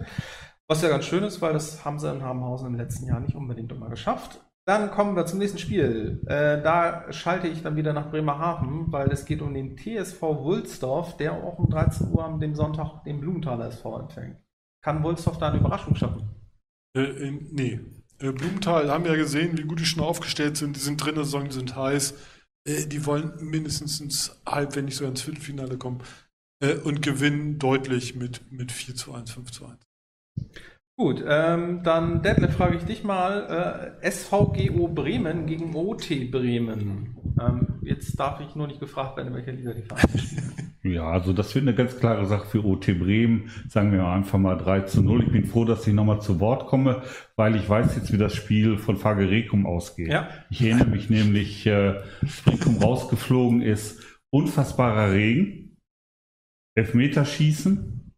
Was 0.67 0.81
ja 0.81 0.89
ganz 0.89 1.05
schön 1.05 1.23
ist, 1.23 1.41
weil 1.41 1.53
das 1.53 1.85
haben 1.85 1.99
sie 1.99 2.11
in 2.11 2.23
Habenhausen 2.23 2.67
im 2.67 2.75
letzten 2.75 3.05
Jahr 3.05 3.19
nicht 3.19 3.35
unbedingt 3.35 3.71
immer 3.71 3.89
geschafft. 3.89 4.41
Dann 4.65 4.91
kommen 4.91 5.15
wir 5.15 5.25
zum 5.25 5.39
nächsten 5.39 5.59
Spiel. 5.59 6.21
Äh, 6.25 6.61
da 6.61 7.11
schalte 7.11 7.47
ich 7.47 7.63
dann 7.63 7.75
wieder 7.75 7.91
nach 7.91 8.09
Bremerhaven, 8.09 8.91
weil 8.91 9.11
es 9.11 9.25
geht 9.25 9.41
um 9.41 9.53
den 9.53 9.77
TSV 9.77 10.21
Wulsdorf, 10.21 11.17
der 11.17 11.33
auch 11.33 11.59
um 11.59 11.69
13 11.69 12.09
Uhr 12.11 12.23
am 12.23 12.39
dem 12.39 12.55
Sonntag 12.55 13.03
den 13.03 13.19
Blumenthaler 13.19 13.67
SV 13.67 13.99
empfängt. 13.99 14.37
Kann 14.81 15.03
Wulsdorf 15.03 15.37
da 15.37 15.49
eine 15.49 15.59
Überraschung 15.59 15.95
schaffen? 15.95 16.29
Äh, 16.95 17.01
äh, 17.01 17.31
nee. 17.51 17.81
Äh, 18.19 18.31
Blumenthal 18.31 18.89
haben 18.89 19.05
ja 19.05 19.15
gesehen, 19.15 19.57
wie 19.57 19.63
gut 19.63 19.79
die 19.79 19.85
schon 19.85 20.03
aufgestellt 20.03 20.55
sind. 20.55 20.77
Die 20.77 20.81
sind 20.81 20.97
drin 20.97 21.09
in 21.09 21.15
der 21.15 21.25
Saison, 21.25 21.45
die 21.45 21.51
sind 21.51 21.75
heiß. 21.75 22.13
Äh, 22.65 22.85
die 22.85 23.05
wollen 23.05 23.33
mindestens 23.41 23.99
ins 23.99 24.41
Halb, 24.45 24.75
wenn 24.75 24.85
nicht 24.85 24.95
sogar 24.95 25.11
ins 25.11 25.21
Viertelfinale 25.21 25.77
kommen. 25.77 26.01
Äh, 26.61 26.75
und 26.75 27.01
gewinnen 27.01 27.59
deutlich 27.59 28.15
mit, 28.15 28.49
mit 28.51 28.71
4 28.71 28.95
zu 28.95 29.13
1, 29.13 29.31
5 29.31 29.51
zu 29.51 29.65
1. 29.65 29.77
Gut, 30.95 31.23
ähm, 31.27 31.81
dann 31.83 32.21
Detlef 32.21 32.55
frage 32.55 32.77
ich 32.77 32.83
dich 32.83 33.03
mal, 33.03 33.95
äh, 34.03 34.11
SVGO 34.11 34.87
Bremen 34.89 35.47
gegen 35.47 35.75
OT 35.75 36.29
Bremen. 36.29 37.15
Ähm, 37.41 37.79
jetzt 37.81 38.19
darf 38.19 38.41
ich 38.41 38.55
nur 38.55 38.67
nicht 38.67 38.79
gefragt 38.79 39.17
werden, 39.17 39.29
in 39.29 39.33
welcher 39.33 39.53
Liga 39.53 39.73
die 39.73 39.81
Vereine 39.81 40.17
spielen. 40.19 40.53
Ja, 40.85 41.09
also 41.09 41.31
das 41.31 41.55
wird 41.55 41.65
eine 41.65 41.75
ganz 41.75 41.97
klare 41.97 42.25
Sache 42.25 42.45
für 42.45 42.65
OT 42.65 42.87
Bremen. 42.99 43.49
Sagen 43.69 43.93
wir 43.93 44.05
einfach 44.05 44.37
mal 44.37 44.57
3 44.57 44.81
zu 44.81 45.01
0. 45.01 45.23
Ich 45.23 45.31
bin 45.31 45.45
froh, 45.45 45.63
dass 45.63 45.87
ich 45.87 45.93
nochmal 45.93 46.21
zu 46.21 46.41
Wort 46.41 46.67
komme, 46.67 47.03
weil 47.37 47.55
ich 47.55 47.69
weiß 47.69 47.95
jetzt, 47.95 48.11
wie 48.11 48.17
das 48.17 48.35
Spiel 48.35 48.77
von 48.77 48.97
Fagerekum 48.97 49.65
ausgeht. 49.65 50.11
Ja. 50.11 50.27
Ich 50.49 50.61
erinnere 50.61 50.89
mich 50.89 51.09
nämlich, 51.09 51.65
äh, 51.65 52.01
Brekum 52.43 52.79
rausgeflogen 52.79 53.61
ist, 53.61 54.03
unfassbarer 54.29 55.13
Regen, 55.13 55.77
Elfmeterschießen, 56.75 58.13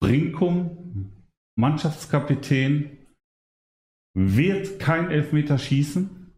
Brinkum, 0.00 0.75
Mannschaftskapitän, 1.58 2.98
wird 4.16 4.78
kein 4.78 5.10
Elfmeter 5.10 5.58
schießen, 5.58 6.32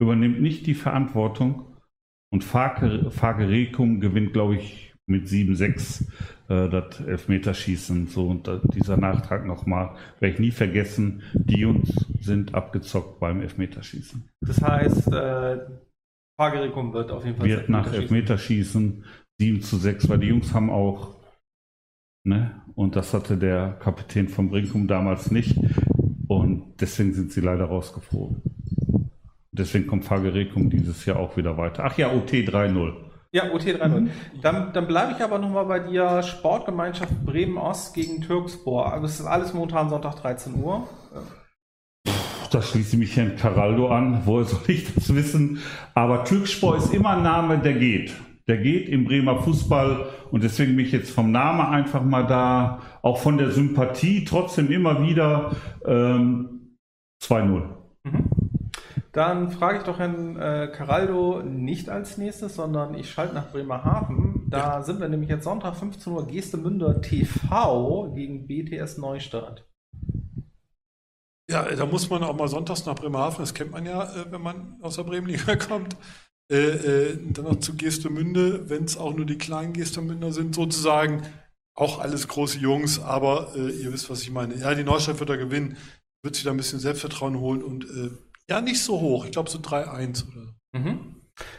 übernimmt 0.00 0.40
nicht 0.40 0.66
die 0.66 0.74
Verantwortung 0.74 1.76
und 2.32 2.42
Fage- 2.44 3.10
Fagerekum 3.10 4.00
gewinnt, 4.00 4.32
glaube 4.32 4.56
ich, 4.56 4.94
mit 5.06 5.26
7-6 5.26 6.06
äh, 6.48 6.68
das 6.68 7.00
Elfmeterschießen. 7.00 8.06
So, 8.08 8.28
und 8.28 8.46
da, 8.46 8.60
dieser 8.74 8.96
Nachtrag 8.96 9.46
nochmal, 9.46 9.96
werde 10.20 10.34
ich 10.34 10.40
nie 10.40 10.50
vergessen, 10.50 11.22
die 11.34 11.64
uns 11.64 12.06
sind 12.20 12.54
abgezockt 12.54 13.20
beim 13.20 13.40
Elfmeterschießen. 13.40 14.28
Das 14.40 14.60
heißt, 14.62 15.12
äh, 15.12 15.60
Fagericum 16.38 16.92
wird 16.92 17.10
auf 17.10 17.24
jeden 17.24 17.38
Fall 17.38 17.48
Wird 17.48 17.68
nach 17.68 17.92
Elfmeterschießen 17.92 19.04
7 19.40 19.62
zu 19.62 19.76
6, 19.76 20.08
weil 20.08 20.18
die 20.18 20.28
Jungs 20.28 20.52
haben 20.54 20.70
auch, 20.70 21.17
ne, 22.28 22.62
und 22.74 22.94
das 22.94 23.12
hatte 23.12 23.36
der 23.36 23.76
Kapitän 23.80 24.28
von 24.28 24.50
Brinkum 24.50 24.86
damals 24.86 25.30
nicht. 25.30 25.58
Und 26.28 26.74
deswegen 26.80 27.12
sind 27.12 27.32
sie 27.32 27.40
leider 27.40 27.64
rausgeflogen. 27.64 28.42
Deswegen 29.50 29.88
kommt 29.88 30.04
Fagerekum 30.04 30.70
dieses 30.70 31.04
Jahr 31.04 31.18
auch 31.18 31.36
wieder 31.36 31.56
weiter. 31.56 31.82
Ach 31.84 31.98
ja, 31.98 32.12
OT 32.12 32.30
3-0. 32.30 32.92
Ja, 33.32 33.52
OT 33.52 33.62
3-0. 33.62 34.08
Dann, 34.40 34.72
dann 34.72 34.86
bleibe 34.86 35.12
ich 35.16 35.24
aber 35.24 35.38
nochmal 35.38 35.66
bei 35.66 35.80
dir. 35.80 36.22
Sportgemeinschaft 36.22 37.24
Bremen-Ost 37.24 37.94
gegen 37.94 38.20
Türkspor. 38.20 38.92
Also 38.92 39.06
es 39.06 39.20
ist 39.20 39.26
alles 39.26 39.52
momentan 39.52 39.88
Sonntag 39.88 40.16
13 40.16 40.62
Uhr. 40.62 40.88
Da 42.50 42.62
schließe 42.62 42.94
ich 42.94 42.98
mich 42.98 43.16
Herrn 43.16 43.36
Caraldo 43.36 43.88
an. 43.88 44.22
Woher 44.24 44.44
soll 44.44 44.60
ich 44.68 44.94
das 44.94 45.14
wissen? 45.14 45.58
Aber 45.94 46.24
Türkspor 46.24 46.76
ist 46.76 46.94
immer 46.94 47.10
ein 47.10 47.22
Name, 47.22 47.58
der 47.58 47.74
geht. 47.74 48.14
Der 48.48 48.56
geht 48.56 48.88
im 48.88 49.04
Bremer 49.04 49.42
Fußball 49.42 50.08
und 50.30 50.42
deswegen 50.42 50.74
bin 50.74 50.86
ich 50.86 50.92
jetzt 50.92 51.10
vom 51.10 51.30
Namen 51.30 51.60
einfach 51.60 52.02
mal 52.02 52.26
da, 52.26 52.80
auch 53.02 53.18
von 53.18 53.36
der 53.36 53.50
Sympathie 53.50 54.24
trotzdem 54.24 54.70
immer 54.70 55.02
wieder 55.02 55.54
ähm, 55.84 56.76
2-0. 57.22 57.62
Dann 59.12 59.50
frage 59.50 59.78
ich 59.78 59.84
doch 59.84 59.98
Herrn 59.98 60.36
äh, 60.36 60.70
Caraldo 60.72 61.42
nicht 61.42 61.90
als 61.90 62.18
nächstes, 62.18 62.54
sondern 62.54 62.94
ich 62.94 63.10
schalte 63.10 63.34
nach 63.34 63.50
Bremerhaven. 63.50 64.46
Da 64.48 64.82
sind 64.82 65.00
wir 65.00 65.08
nämlich 65.08 65.28
jetzt 65.28 65.44
Sonntag 65.44 65.76
15 65.76 66.12
Uhr 66.12 66.26
Gestemünder 66.26 67.02
TV 67.02 68.12
gegen 68.14 68.46
BTS 68.46 68.98
Neustadt. 68.98 69.66
Ja, 71.50 71.64
da 71.64 71.86
muss 71.86 72.08
man 72.10 72.22
auch 72.22 72.36
mal 72.36 72.48
sonntags 72.48 72.84
nach 72.84 72.94
Bremerhaven, 72.94 73.40
das 73.40 73.54
kennt 73.54 73.72
man 73.72 73.84
ja, 73.84 74.04
äh, 74.04 74.30
wenn 74.30 74.42
man 74.42 74.76
aus 74.80 74.96
der 74.96 75.04
Bremenliga 75.04 75.56
kommt. 75.68 75.96
Äh, 76.50 76.56
äh, 76.56 77.18
dann 77.32 77.44
noch 77.44 77.60
zu 77.60 77.76
Gestemünde, 77.76 78.70
wenn 78.70 78.84
es 78.84 78.96
auch 78.96 79.14
nur 79.14 79.26
die 79.26 79.38
kleinen 79.38 79.74
Gestemünder 79.74 80.32
sind, 80.32 80.54
sozusagen. 80.54 81.22
Auch 81.74 82.00
alles 82.00 82.26
große 82.26 82.58
Jungs, 82.58 83.00
aber 83.00 83.52
äh, 83.54 83.70
ihr 83.70 83.92
wisst, 83.92 84.10
was 84.10 84.22
ich 84.22 84.30
meine. 84.30 84.56
Ja, 84.56 84.74
die 84.74 84.82
Neustadt 84.82 85.20
wird 85.20 85.30
da 85.30 85.36
gewinnen, 85.36 85.76
wird 86.22 86.34
sich 86.34 86.44
da 86.44 86.50
ein 86.50 86.56
bisschen 86.56 86.80
Selbstvertrauen 86.80 87.38
holen 87.38 87.62
und 87.62 87.84
äh, 87.84 88.10
ja, 88.50 88.60
nicht 88.60 88.82
so 88.82 88.98
hoch. 89.00 89.26
Ich 89.26 89.32
glaube 89.32 89.50
so 89.50 89.58
3-1 89.58 90.26
oder 90.26 90.46
so. 90.46 90.78
Mhm. 90.78 91.16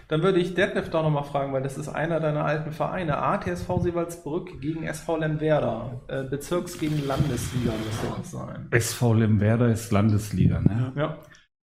Dann 0.08 0.24
würde 0.24 0.40
ich 0.40 0.56
Detlef 0.56 0.90
da 0.90 1.04
nochmal 1.04 1.24
fragen, 1.24 1.54
weil 1.54 1.64
das 1.64 1.78
ist 1.78 1.88
einer 1.88 2.20
deiner 2.20 2.44
alten 2.44 2.72
Vereine. 2.72 3.18
ATSV 3.20 3.68
Seewaldsbrück 3.80 4.60
gegen 4.60 4.84
SV 4.84 5.18
Lemwerder. 5.18 6.02
Äh, 6.08 6.24
Bezirks 6.24 6.80
gegen 6.80 7.06
Landesliga 7.08 7.72
müsste 7.86 8.08
das 8.18 8.32
sein. 8.32 8.68
SV 8.72 9.14
Lemwerder 9.14 9.70
ist 9.70 9.92
Landesliga, 9.92 10.60
ne? 10.60 10.94
Ja. 10.96 11.18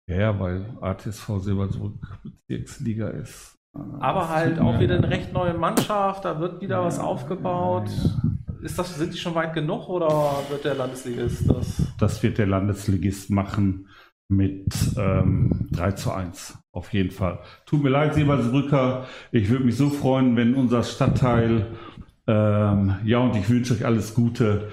Ja, 0.08 0.16
ja 0.18 0.39
weil 0.39 0.78
ATSV 0.82 1.39
Silbersburg 1.39 1.93
Bezirksliga 2.47 3.10
ist. 3.10 3.56
Aber 3.99 4.30
halt 4.30 4.60
auch 4.60 4.80
wieder 4.80 4.95
eine 4.97 5.10
recht 5.10 5.34
neue 5.34 5.53
Mannschaft, 5.53 6.24
da 6.26 6.39
wird 6.39 6.62
wieder 6.62 6.84
was 6.84 6.97
Ja, 6.97 7.03
aufgebaut. 7.03 7.89
ja, 7.89 8.22
Ist 8.62 8.80
das, 8.80 8.95
sind 8.95 9.14
die 9.14 9.18
schon 9.18 9.36
weit 9.36 9.53
genug 9.53 9.89
oder 9.89 10.49
wird 10.49 10.64
der 10.66 10.76
Landesligist 10.76 11.49
das? 11.49 11.84
Das 11.98 12.22
wird 12.23 12.38
der 12.38 12.48
Landesligist 12.48 13.30
machen 13.30 13.88
mit 14.27 14.73
ähm, 14.98 15.68
3 15.72 15.91
zu 15.94 16.11
1. 16.11 16.57
Auf 16.72 16.91
jeden 16.94 17.11
Fall. 17.11 17.40
Tut 17.65 17.84
mir 17.84 17.90
leid, 17.90 18.15
Seebalsbrücker. 18.15 19.06
Ich 19.32 19.49
würde 19.49 19.65
mich 19.65 19.77
so 19.77 19.90
freuen, 19.90 20.36
wenn 20.36 20.56
unser 20.56 20.84
Stadtteil, 20.84 21.68
ähm, 22.27 22.95
ja, 23.06 23.19
und 23.19 23.36
ich 23.36 23.49
wünsche 23.49 23.73
euch 23.76 23.86
alles 23.86 24.14
Gute, 24.14 24.69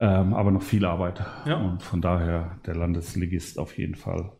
ähm, 0.00 0.34
aber 0.34 0.50
noch 0.50 0.62
viel 0.62 0.84
Arbeit. 0.84 1.24
Ja. 1.44 1.56
Und 1.56 1.82
von 1.82 2.00
daher 2.00 2.58
der 2.66 2.76
Landesligist 2.76 3.58
auf 3.58 3.76
jeden 3.76 3.96
Fall. 3.96 4.32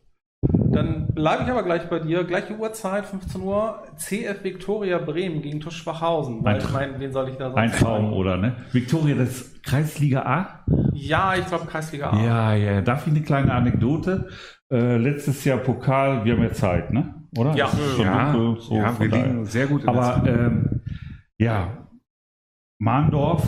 Dann 0.48 1.06
bleibe 1.14 1.44
ich 1.44 1.50
aber 1.50 1.62
gleich 1.62 1.88
bei 1.88 2.00
dir. 2.00 2.24
Gleiche 2.24 2.56
Uhrzeit, 2.56 3.06
15 3.06 3.40
Uhr. 3.42 3.82
CF 3.96 4.42
Viktoria 4.42 4.98
Bremen 4.98 5.40
gegen 5.42 5.60
TuS 5.60 5.74
Schwachhausen. 5.74 6.42
Weil 6.42 6.56
Ein 6.56 6.60
ich 6.60 6.72
meine, 6.72 7.00
wen 7.00 7.12
soll 7.12 7.28
ich 7.28 7.36
da 7.36 7.50
sonst 7.50 7.58
Ein 7.58 7.70
Traum, 7.72 8.04
sagen? 8.06 8.12
oder 8.14 8.36
ne? 8.38 8.56
Viktoria, 8.72 9.14
das 9.14 9.28
ist 9.30 9.62
Kreisliga 9.62 10.22
A? 10.22 10.64
Ja, 10.94 11.34
ich 11.36 11.46
glaube 11.46 11.66
Kreisliga 11.66 12.10
A. 12.10 12.22
Ja, 12.24 12.54
ja. 12.54 12.80
Darf 12.80 13.06
ich 13.06 13.12
eine 13.12 13.22
kleine 13.22 13.52
Anekdote? 13.52 14.28
Äh, 14.70 14.96
letztes 14.96 15.44
Jahr 15.44 15.58
Pokal, 15.58 16.24
wir 16.24 16.34
haben 16.34 16.42
ja 16.42 16.52
Zeit, 16.52 16.92
ne? 16.92 17.14
Oder? 17.36 17.54
Ja. 17.54 17.70
Ja, 18.00 18.32
dunkel, 18.32 18.60
so 18.62 18.74
ja 18.76 18.98
wir 18.98 19.08
daher. 19.08 19.26
liegen 19.26 19.44
sehr 19.44 19.66
gut 19.66 19.86
Aber 19.86 20.22
ähm, 20.26 20.80
ja, 21.38 21.86
Mahndorf, 22.78 23.44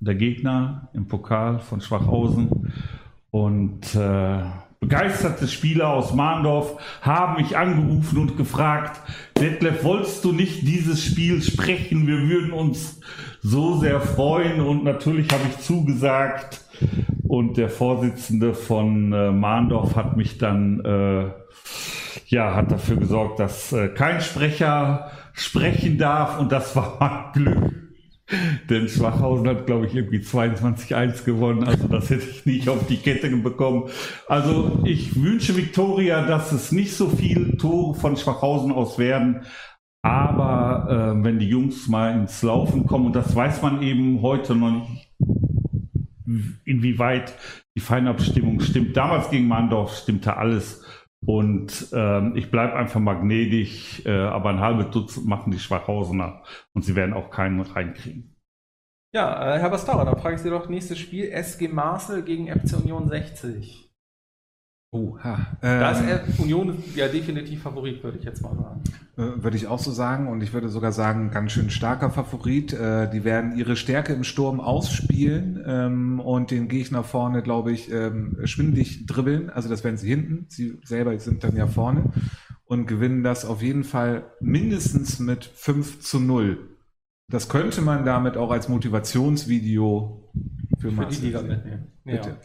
der 0.00 0.14
Gegner 0.16 0.88
im 0.92 1.06
Pokal 1.06 1.60
von 1.60 1.80
Schwachhausen. 1.80 2.72
Und 3.30 3.94
äh, 3.94 4.40
begeisterte 4.80 5.48
Spieler 5.48 5.88
aus 5.88 6.14
Mahndorf 6.14 6.76
haben 7.00 7.42
mich 7.42 7.56
angerufen 7.56 8.18
und 8.18 8.36
gefragt, 8.36 9.00
Detlef, 9.38 9.84
wolltest 9.84 10.24
du 10.24 10.32
nicht 10.32 10.66
dieses 10.66 11.04
Spiel 11.04 11.42
sprechen? 11.42 12.06
Wir 12.06 12.18
würden 12.28 12.52
uns 12.52 13.00
so 13.42 13.78
sehr 13.78 14.00
freuen. 14.00 14.60
Und 14.60 14.84
natürlich 14.84 15.30
habe 15.32 15.42
ich 15.48 15.58
zugesagt. 15.58 16.62
Und 17.26 17.56
der 17.56 17.68
Vorsitzende 17.68 18.54
von 18.54 19.12
äh, 19.12 19.30
Mahndorf 19.30 19.96
hat 19.96 20.16
mich 20.16 20.38
dann, 20.38 20.80
äh, 20.84 21.30
ja, 22.28 22.54
hat 22.54 22.70
dafür 22.70 22.96
gesorgt, 22.96 23.40
dass 23.40 23.72
äh, 23.72 23.88
kein 23.88 24.20
Sprecher 24.20 25.10
sprechen 25.32 25.98
darf. 25.98 26.38
Und 26.38 26.52
das 26.52 26.76
war 26.76 26.96
mein 27.00 27.32
Glück. 27.32 27.85
Denn 28.68 28.88
Schwachhausen 28.88 29.46
hat, 29.46 29.66
glaube 29.66 29.86
ich, 29.86 29.94
irgendwie 29.94 30.18
22-1 30.18 31.24
gewonnen. 31.24 31.64
Also 31.64 31.86
das 31.86 32.10
hätte 32.10 32.28
ich 32.28 32.44
nicht 32.44 32.68
auf 32.68 32.86
die 32.88 32.96
Kette 32.96 33.28
bekommen. 33.36 33.88
Also 34.26 34.80
ich 34.84 35.20
wünsche 35.22 35.56
Viktoria, 35.56 36.26
dass 36.26 36.50
es 36.50 36.72
nicht 36.72 36.94
so 36.94 37.08
viele 37.08 37.56
Tore 37.56 37.94
von 37.94 38.16
Schwachhausen 38.16 38.72
aus 38.72 38.98
werden. 38.98 39.42
Aber 40.02 41.16
äh, 41.18 41.24
wenn 41.24 41.38
die 41.38 41.48
Jungs 41.48 41.88
mal 41.88 42.14
ins 42.18 42.42
Laufen 42.42 42.86
kommen, 42.86 43.06
und 43.06 43.16
das 43.16 43.34
weiß 43.34 43.62
man 43.62 43.82
eben 43.82 44.22
heute 44.22 44.54
noch 44.54 44.70
nicht, 44.70 45.06
inwieweit 46.64 47.34
die 47.76 47.80
Feinabstimmung 47.80 48.60
stimmt. 48.60 48.96
Damals 48.96 49.30
gegen 49.30 49.48
Mandorf 49.48 49.96
stimmte 49.96 50.36
alles. 50.36 50.84
Und 51.24 51.88
ähm, 51.92 52.36
ich 52.36 52.50
bleibe 52.50 52.74
einfach 52.74 53.00
magnetisch, 53.00 54.04
äh, 54.04 54.10
aber 54.10 54.50
ein 54.50 54.60
halbes 54.60 54.90
Dutzend 54.90 55.26
machen 55.26 55.50
die 55.50 55.58
Schwachhausener 55.58 56.42
und 56.74 56.84
sie 56.84 56.94
werden 56.94 57.14
auch 57.14 57.30
keinen 57.30 57.60
reinkriegen. 57.60 58.36
Ja, 59.14 59.56
äh, 59.56 59.58
Herr 59.58 59.70
Bastauer, 59.70 60.04
dann 60.04 60.18
frage 60.18 60.36
ich 60.36 60.42
Sie 60.42 60.50
doch, 60.50 60.68
nächstes 60.68 60.98
Spiel 60.98 61.30
SG 61.30 61.68
Marcel 61.68 62.22
gegen 62.22 62.48
FC 62.48 62.76
Union 62.76 63.08
60. 63.08 63.85
Oh, 64.92 65.18
ha. 65.18 65.58
Da 65.60 65.90
ist 65.90 66.00
Ähm, 66.00 66.08
äh, 66.08 66.42
Union 66.42 66.82
ja 66.94 67.08
definitiv 67.08 67.62
Favorit, 67.62 68.02
würde 68.02 68.18
ich 68.18 68.24
jetzt 68.24 68.40
mal 68.40 68.54
sagen. 68.54 68.82
Äh, 69.16 69.42
Würde 69.42 69.56
ich 69.56 69.66
auch 69.66 69.78
so 69.78 69.90
sagen 69.90 70.28
und 70.28 70.42
ich 70.42 70.52
würde 70.52 70.68
sogar 70.68 70.92
sagen, 70.92 71.30
ganz 71.30 71.52
schön 71.52 71.70
starker 71.70 72.10
Favorit. 72.10 72.72
Äh, 72.72 73.10
die 73.10 73.24
werden 73.24 73.56
ihre 73.56 73.76
Stärke 73.76 74.12
im 74.12 74.24
Sturm 74.24 74.60
ausspielen 74.60 75.62
ähm, 75.66 76.20
und 76.20 76.50
den 76.50 76.68
Gegner 76.68 77.02
vorne, 77.02 77.42
glaube 77.42 77.72
ich, 77.72 77.90
ähm, 77.90 78.38
schwindig 78.44 79.06
dribbeln. 79.06 79.50
Also 79.50 79.68
das 79.68 79.84
werden 79.84 79.96
sie 79.96 80.08
hinten. 80.08 80.46
Sie 80.48 80.78
selber 80.84 81.18
sind 81.18 81.42
dann 81.44 81.56
ja 81.56 81.66
vorne 81.66 82.04
und 82.64 82.86
gewinnen 82.86 83.22
das 83.22 83.44
auf 83.44 83.62
jeden 83.62 83.84
Fall 83.84 84.24
mindestens 84.40 85.18
mit 85.18 85.44
5 85.44 86.00
zu 86.00 86.20
0. 86.20 86.58
Das 87.28 87.48
könnte 87.48 87.82
man 87.82 88.04
damit 88.04 88.36
auch 88.36 88.50
als 88.50 88.68
Motivationsvideo 88.68 90.30
für, 90.78 90.92
Für 90.92 91.06
die 91.06 91.26
Liga 91.26 91.42
mitnehmen. 91.42 91.92
Bitte. 92.04 92.28
Ja. 92.28 92.36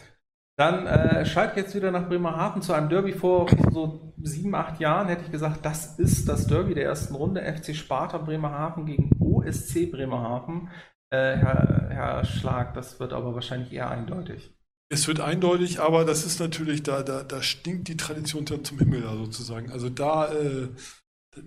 Dann 0.62 0.86
äh, 0.86 1.26
Schalke 1.26 1.60
jetzt 1.60 1.74
wieder 1.74 1.90
nach 1.90 2.08
Bremerhaven 2.08 2.62
zu 2.62 2.74
einem 2.74 2.88
Derby 2.88 3.14
vor 3.14 3.48
so 3.74 4.14
sieben, 4.22 4.54
acht 4.54 4.80
Jahren 4.80 5.08
hätte 5.08 5.24
ich 5.26 5.32
gesagt, 5.32 5.66
das 5.66 5.98
ist 5.98 6.30
das 6.30 6.46
Derby 6.46 6.76
der 6.76 6.84
ersten 6.84 7.16
Runde. 7.16 7.42
FC 7.42 7.76
Sparta 7.76 8.20
Bremerhaven 8.20 8.86
gegen 8.86 9.10
OSC 9.20 9.90
Bremerhaven. 9.90 10.70
Äh, 11.10 11.36
Herr, 11.36 11.88
Herr 11.90 12.26
Schlag, 12.26 12.76
das 12.76 13.00
wird 13.00 13.12
aber 13.12 13.34
wahrscheinlich 13.34 13.74
eher 13.74 13.90
eindeutig. 13.90 14.56
Es 14.92 15.08
wird 15.08 15.20
eindeutig, 15.20 15.80
aber 15.80 16.06
das 16.06 16.28
ist 16.28 16.40
natürlich, 16.40 16.84
da, 16.84 17.02
da, 17.02 17.24
da 17.24 17.42
stinkt 17.42 17.88
die 17.88 17.98
Tradition 17.98 18.46
zum 18.46 18.78
Himmel 18.78 19.02
da 19.02 19.16
sozusagen. 19.16 19.72
Also 19.72 19.90
da 19.90 20.32
äh, 20.32 20.68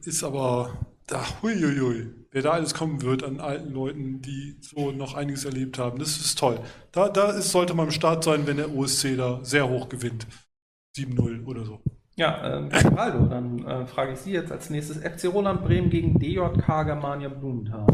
ist 0.02 0.24
aber, 0.24 0.76
da, 1.06 1.22
huiuiui, 1.42 2.08
wer 2.30 2.42
da 2.42 2.52
alles 2.52 2.74
kommen 2.74 3.02
wird 3.02 3.22
an 3.22 3.40
alten 3.40 3.72
Leuten, 3.72 4.22
die 4.22 4.56
so 4.60 4.90
noch 4.92 5.14
einiges 5.14 5.44
erlebt 5.44 5.78
haben, 5.78 5.98
das 5.98 6.16
ist 6.18 6.38
toll. 6.38 6.58
Da, 6.92 7.08
da 7.08 7.30
ist, 7.30 7.50
sollte 7.50 7.74
man 7.74 7.86
am 7.86 7.92
Start 7.92 8.24
sein, 8.24 8.46
wenn 8.46 8.56
der 8.56 8.74
OSC 8.74 9.16
da 9.16 9.40
sehr 9.42 9.68
hoch 9.68 9.88
gewinnt. 9.88 10.26
7-0 10.96 11.44
oder 11.46 11.64
so. 11.64 11.80
Ja, 12.16 12.58
ähm, 12.58 12.70
Aldo, 12.96 13.26
dann 13.26 13.66
äh, 13.66 13.86
frage 13.86 14.12
ich 14.12 14.20
Sie 14.20 14.32
jetzt 14.32 14.52
als 14.52 14.70
nächstes. 14.70 14.98
FC 14.98 15.32
Roland 15.32 15.64
Bremen 15.64 15.90
gegen 15.90 16.18
DJK 16.18 16.84
Germania 16.84 17.28
Blumenthal. 17.28 17.86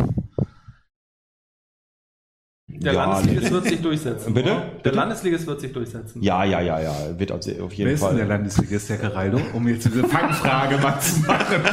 Der 2.79 2.93
Ja, 2.95 3.05
Landesligist 3.07 3.51
wird 3.53 3.65
sich 3.65 3.83
durchsetzen. 3.83 4.33
Bitte? 4.35 4.51
oder? 4.53 4.61
Der 4.61 4.83
Bitte? 4.83 4.97
Landesligist 4.97 5.47
wird 5.47 5.61
sich 5.61 5.73
durchsetzen. 5.73 6.23
Ja, 6.23 6.45
ja, 6.45 6.61
ja, 6.61 6.81
ja. 6.81 6.95
Wird 7.19 7.33
auf 7.33 7.45
jeden 7.45 7.61
Wer 7.61 7.93
ist 7.93 8.01
denn 8.01 8.09
Fall. 8.09 8.17
der 8.17 8.27
Landesligist, 8.27 8.89
der 8.91 8.97
Geraldo? 8.99 9.41
Um 9.53 9.69
jetzt 9.69 9.85
diese 9.87 10.05
Fangfrage 10.07 10.79
mal 10.79 10.99
zu 11.01 11.21
machen. 11.21 11.57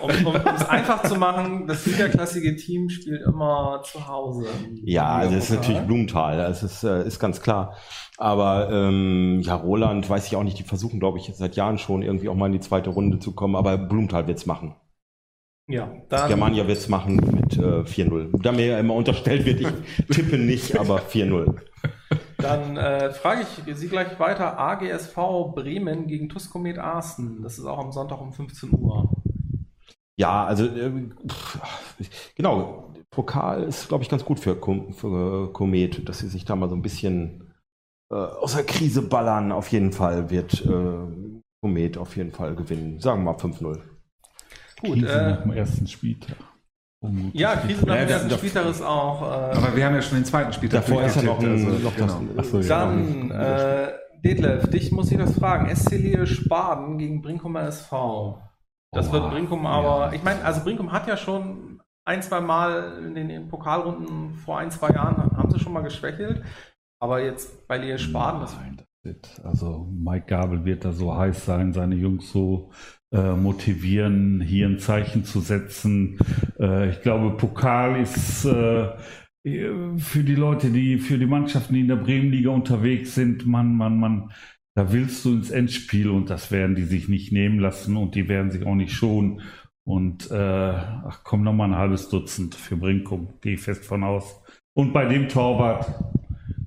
Um 0.00 0.26
um 0.26 0.34
es 0.36 0.68
einfach 0.68 1.02
zu 1.04 1.14
machen, 1.16 1.66
das 1.66 1.86
niederklassige 1.86 2.56
Team 2.56 2.88
spielt 2.88 3.22
immer 3.26 3.82
zu 3.84 4.06
Hause. 4.06 4.46
Ja, 4.84 5.06
also 5.16 5.34
das 5.36 5.44
ist 5.50 5.56
natürlich 5.56 5.80
Blumenthal, 5.82 6.36
das 6.36 6.62
ist, 6.62 6.82
äh, 6.84 7.06
ist 7.06 7.18
ganz 7.18 7.40
klar. 7.40 7.76
Aber 8.18 8.68
ähm, 8.70 9.40
ja, 9.42 9.54
Roland, 9.54 10.08
weiß 10.08 10.26
ich 10.26 10.36
auch 10.36 10.42
nicht, 10.44 10.58
die 10.58 10.62
versuchen, 10.64 10.98
glaube 11.00 11.18
ich, 11.18 11.28
jetzt 11.28 11.38
seit 11.38 11.56
Jahren 11.56 11.78
schon 11.78 12.02
irgendwie 12.02 12.28
auch 12.28 12.34
mal 12.34 12.46
in 12.46 12.52
die 12.52 12.60
zweite 12.60 12.90
Runde 12.90 13.18
zu 13.20 13.32
kommen, 13.32 13.56
aber 13.56 13.78
Blumenthal 13.78 14.26
wird's 14.26 14.46
machen. 14.46 14.74
Ja, 15.68 15.92
dann, 16.08 16.28
Germania 16.28 16.66
wird's 16.66 16.88
machen 16.88 17.16
mit 17.16 17.56
äh, 17.56 17.82
4-0. 17.82 18.42
Da 18.42 18.52
mir 18.52 18.66
ja 18.66 18.78
immer 18.78 18.94
unterstellt 18.94 19.46
wird, 19.46 19.60
ich 19.60 20.06
tippe 20.10 20.36
nicht, 20.36 20.78
aber 20.78 20.98
4-0. 20.98 21.56
dann 22.38 22.76
äh, 22.76 23.12
frage 23.12 23.42
ich 23.42 23.76
Sie 23.76 23.88
gleich 23.88 24.18
weiter. 24.18 24.58
AGSV 24.58 25.14
Bremen 25.54 26.08
gegen 26.08 26.28
Tuskomet 26.28 26.78
Arsten. 26.78 27.42
Das 27.42 27.58
ist 27.58 27.64
auch 27.64 27.78
am 27.78 27.92
Sonntag 27.92 28.20
um 28.20 28.32
15 28.32 28.70
Uhr. 28.72 29.08
Ja, 30.18 30.44
also 30.44 30.68
pff, 30.68 31.60
genau, 32.34 32.92
Pokal 33.10 33.62
ist, 33.62 33.88
glaube 33.88 34.02
ich, 34.02 34.10
ganz 34.10 34.24
gut 34.24 34.40
für, 34.40 34.56
Kom 34.56 34.92
für 34.92 35.48
äh, 35.48 35.52
Komet, 35.52 36.08
dass 36.08 36.18
sie 36.18 36.28
sich 36.28 36.44
da 36.44 36.56
mal 36.56 36.68
so 36.68 36.74
ein 36.74 36.82
bisschen 36.82 37.52
äh, 38.10 38.16
aus 38.16 38.54
der 38.54 38.64
Krise 38.64 39.02
ballern. 39.02 39.52
Auf 39.52 39.68
jeden 39.68 39.92
Fall 39.92 40.30
wird 40.30 40.64
äh, 40.66 41.38
Komet 41.62 41.98
auf 41.98 42.16
jeden 42.16 42.32
Fall 42.32 42.54
gewinnen. 42.54 43.00
Sagen 43.00 43.24
wir 43.24 43.32
mal 43.32 43.38
5-0. 43.38 43.80
Gut, 44.82 44.94
Krise 44.98 45.08
äh, 45.12 45.30
nach 45.30 45.42
dem 45.42 45.52
ersten 45.52 45.86
Spieltag. 45.86 46.36
Unmutig. 47.00 47.40
ja, 47.40 47.56
Krise 47.56 47.84
nach 47.86 47.94
Ja, 47.94 48.00
dem 48.02 48.08
das- 48.08 48.22
ersten 48.22 48.38
Spieltag 48.38 48.66
ist 48.66 48.82
auch. 48.82 49.22
Äh, 49.22 49.24
Aber 49.56 49.76
wir 49.76 49.84
haben 49.86 49.94
ja 49.94 50.02
schon 50.02 50.18
den 50.18 50.24
zweiten 50.24 50.52
Spieltag 50.52 50.84
Davor 50.86 51.02
ist 51.02 51.16
ja 51.16 51.22
noch, 51.22 51.38
ein, 51.40 51.48
also, 51.50 51.66
noch 51.70 51.96
das. 51.96 52.18
genau. 52.18 52.20
Ach 52.36 52.44
so, 52.44 52.60
ja. 52.60 52.68
Dann, 52.68 53.30
äh, 53.30 53.92
Detlef, 54.24 54.68
dich 54.70 54.92
muss 54.92 55.10
ich 55.10 55.18
das 55.18 55.34
fragen. 55.36 55.74
SC 55.74 55.96
Lille 55.96 56.26
Spaden 56.28 56.98
gegen 56.98 57.22
Brinkum 57.22 57.56
SV. 57.56 58.40
Das 58.92 59.08
Oha, 59.08 59.14
wird 59.14 59.30
Brinkum 59.30 59.66
aber, 59.66 60.06
ja. 60.06 60.12
ich 60.12 60.22
meine, 60.22 60.44
also 60.44 60.62
Brinkum 60.62 60.92
hat 60.92 61.08
ja 61.08 61.16
schon 61.16 61.80
ein, 62.04 62.22
zwei 62.22 62.40
Mal 62.40 62.98
in 62.98 63.14
den, 63.14 63.30
in 63.30 63.42
den 63.42 63.48
Pokalrunden 63.48 64.34
vor 64.34 64.58
ein, 64.58 64.70
zwei 64.70 64.90
Jahren 64.90 65.16
haben 65.36 65.50
sie 65.50 65.58
schon 65.58 65.72
mal 65.72 65.82
geschwächelt. 65.82 66.44
Aber 67.00 67.20
jetzt 67.20 67.66
bei 67.66 67.78
Lille 67.78 67.98
Spaden, 67.98 68.40
das 68.42 68.54
Nein, 68.56 68.80
das 69.02 69.40
also 69.44 69.88
Mike 69.90 70.26
Gabel 70.26 70.64
wird 70.64 70.84
da 70.84 70.92
so 70.92 71.16
heiß 71.16 71.44
sein, 71.44 71.72
seine 71.72 71.96
Jungs 71.96 72.30
so 72.30 72.70
äh, 73.12 73.34
motivieren, 73.34 74.40
hier 74.40 74.66
ein 74.66 74.78
Zeichen 74.78 75.24
zu 75.24 75.40
setzen. 75.40 76.18
Äh, 76.58 76.90
ich 76.90 77.02
glaube, 77.02 77.36
Pokal 77.36 78.00
ist 78.00 78.44
äh, 78.44 78.88
für 79.44 80.24
die 80.24 80.34
Leute, 80.34 80.70
die, 80.70 80.98
für 80.98 81.18
die 81.18 81.26
Mannschaften, 81.26 81.74
die 81.74 81.80
in 81.80 81.88
der 81.88 81.96
Bremenliga 81.96 82.50
unterwegs 82.50 83.14
sind, 83.14 83.46
man, 83.46 83.74
man, 83.76 83.98
man, 83.98 84.30
da 84.74 84.92
willst 84.92 85.24
du 85.24 85.32
ins 85.32 85.50
Endspiel 85.50 86.08
und 86.10 86.30
das 86.30 86.50
werden 86.50 86.76
die 86.76 86.84
sich 86.84 87.08
nicht 87.08 87.32
nehmen 87.32 87.58
lassen 87.58 87.96
und 87.96 88.14
die 88.14 88.28
werden 88.28 88.50
sich 88.50 88.64
auch 88.64 88.74
nicht 88.74 88.92
schonen. 88.92 89.42
Und 89.84 90.30
äh, 90.30 90.34
ach 90.34 91.22
komm, 91.24 91.42
noch 91.42 91.52
mal 91.52 91.64
ein 91.64 91.76
halbes 91.76 92.08
Dutzend 92.08 92.54
für 92.54 92.76
Brinkum, 92.76 93.34
gehe 93.40 93.54
ich 93.54 93.60
fest 93.60 93.84
von 93.84 94.04
aus. 94.04 94.40
Und 94.74 94.92
bei 94.92 95.06
dem 95.06 95.28
Torwart, 95.28 95.92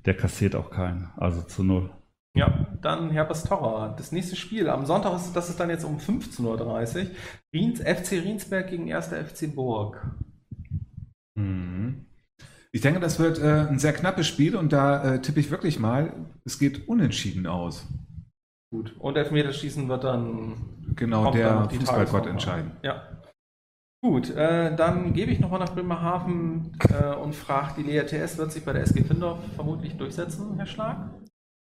der 0.06 0.16
kassiert 0.16 0.54
auch 0.56 0.70
keinen, 0.70 1.10
also 1.16 1.42
zu 1.42 1.64
null. 1.64 1.90
Ja, 2.36 2.74
dann 2.86 3.10
Herr 3.10 3.26
Pastorra. 3.26 3.94
Das 3.98 4.12
nächste 4.12 4.36
Spiel 4.36 4.70
am 4.70 4.86
Sonntag 4.86 5.16
ist 5.16 5.34
das 5.36 5.49
ist 5.49 5.60
dann 5.60 5.70
jetzt 5.70 5.84
um 5.84 5.98
15.30 5.98 6.45
Uhr. 6.45 7.07
Riens, 7.53 7.82
FC 7.82 8.14
Riensberg 8.14 8.70
gegen 8.70 8.94
1. 8.94 9.07
FC 9.07 9.53
Burg. 9.53 10.02
Mhm. 11.36 12.06
Ich 12.72 12.82
denke, 12.82 12.99
das 12.99 13.20
wird 13.20 13.40
äh, 13.40 13.68
ein 13.70 13.80
sehr 13.80 13.94
knappes 13.94 14.28
Spiel 14.28 14.56
und 14.56 14.74
da 14.74 15.16
äh, 15.16 15.22
tippe 15.22 15.40
ich 15.40 15.49
wirklich 15.49 15.80
mal, 15.80 16.14
es 16.44 16.60
geht 16.60 16.88
unentschieden 16.88 17.48
aus. 17.48 17.88
Gut. 18.70 18.95
Und 18.99 19.18
Elfmeterschießen 19.18 19.88
wird 19.88 20.03
dann 20.03 20.76
Genau, 20.95 21.32
der 21.32 21.70
Fußballgott 21.70 22.28
entscheiden. 22.28 22.72
Ja. 22.84 23.03
Gut, 24.03 24.30
äh, 24.30 24.76
dann 24.76 25.14
gebe 25.14 25.32
ich 25.32 25.40
nochmal 25.40 25.60
nach 25.60 25.74
Bremerhaven 25.74 26.78
äh, 26.90 27.16
und 27.16 27.34
frage, 27.34 27.82
die 27.82 27.84
Lea 27.84 28.03
TS 28.03 28.38
wird 28.38 28.52
sich 28.52 28.64
bei 28.64 28.74
der 28.74 28.84
SG 28.84 29.03
Findorf 29.03 29.40
vermutlich 29.56 29.98
durchsetzen, 29.98 30.56
Herr 30.57 30.68
Schlag? 30.68 31.10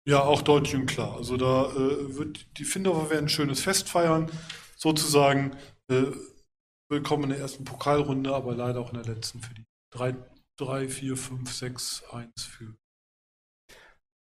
Ja, 0.09 0.23
auch 0.23 0.41
deutlich 0.41 0.75
und 0.75 0.87
klar. 0.87 1.17
Also 1.17 1.37
da 1.37 1.67
äh, 1.73 2.17
wird 2.17 2.59
die 2.59 2.65
Findorfer 2.65 3.11
werden 3.11 3.27
ein 3.27 3.29
schönes 3.29 3.61
Fest 3.61 3.89
feiern, 3.89 4.31
sozusagen. 4.77 5.53
Äh, 5.91 6.13
willkommen 6.89 7.25
in 7.25 7.31
der 7.31 7.39
ersten 7.39 7.65
Pokalrunde, 7.65 8.35
aber 8.35 8.55
leider 8.55 8.81
auch 8.81 8.93
in 8.93 9.03
der 9.03 9.15
letzten 9.15 9.41
für 9.41 9.55
die 9.55 9.67
3, 9.93 10.17
3 10.59 10.89
4, 10.89 11.17
5, 11.17 11.53
6, 11.53 12.05
1 12.13 12.45
für. 12.45 12.75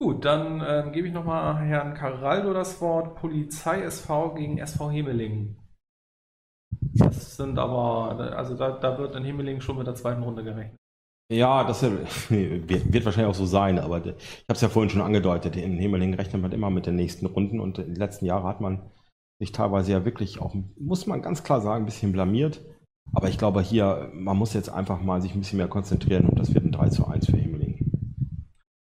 Gut, 0.02 0.24
dann 0.24 0.64
ähm, 0.66 0.94
gebe 0.94 1.08
ich 1.08 1.14
nochmal 1.14 1.58
Herrn 1.66 1.94
Caraldo 1.94 2.54
das 2.54 2.80
Wort. 2.80 3.16
Polizei 3.16 3.82
SV 3.82 4.34
gegen 4.34 4.58
SV 4.58 4.92
Hemeling. 4.92 5.58
Das 6.94 7.36
sind 7.36 7.60
aber, 7.60 8.38
also 8.38 8.56
da, 8.56 8.72
da 8.72 8.98
wird 8.98 9.16
in 9.16 9.26
Hemeling 9.26 9.60
schon 9.60 9.78
mit 9.78 9.88
der 9.88 9.96
zweiten 9.96 10.24
Runde 10.24 10.44
gerechnet. 10.44 10.80
Ja, 11.32 11.64
das 11.64 11.82
wird, 12.30 12.94
wird 12.94 13.06
wahrscheinlich 13.06 13.32
auch 13.32 13.36
so 13.36 13.46
sein, 13.46 13.80
aber 13.80 14.06
ich 14.06 14.14
habe 14.14 14.54
es 14.54 14.62
ja 14.62 14.70
vorhin 14.70 14.92
schon 14.92 15.02
angedeutet, 15.02 15.56
in 15.56 15.78
Himmeling 15.78 16.14
rechnet 16.14 16.42
man 16.42 16.52
immer 16.52 16.70
mit 16.70 16.86
den 16.86 16.96
nächsten 16.96 17.26
Runden 17.26 17.60
und 17.60 17.80
in 17.80 17.88
den 17.88 17.96
letzten 17.96 18.26
Jahren 18.26 18.44
hat 18.44 18.62
man 18.62 18.92
sich 19.40 19.52
teilweise 19.52 19.92
ja 19.92 20.06
wirklich 20.06 20.40
auch, 20.40 20.56
muss 20.78 21.08
man 21.08 21.22
ganz 21.22 21.44
klar 21.44 21.62
sagen, 21.62 21.84
ein 21.84 21.86
bisschen 21.86 22.12
blamiert. 22.12 22.64
Aber 23.14 23.30
ich 23.30 23.38
glaube 23.38 23.62
hier, 23.62 24.10
man 24.14 24.38
muss 24.38 24.54
jetzt 24.54 24.70
einfach 24.70 25.02
mal 25.02 25.22
sich 25.22 25.34
ein 25.34 25.40
bisschen 25.40 25.58
mehr 25.58 25.68
konzentrieren 25.68 26.28
und 26.28 26.40
das 26.40 26.54
wird 26.54 26.66
ein 26.66 26.72
3 26.72 26.90
zu 26.90 27.08
1 27.08 27.28
für 27.28 27.38
Himmeling. 27.38 27.75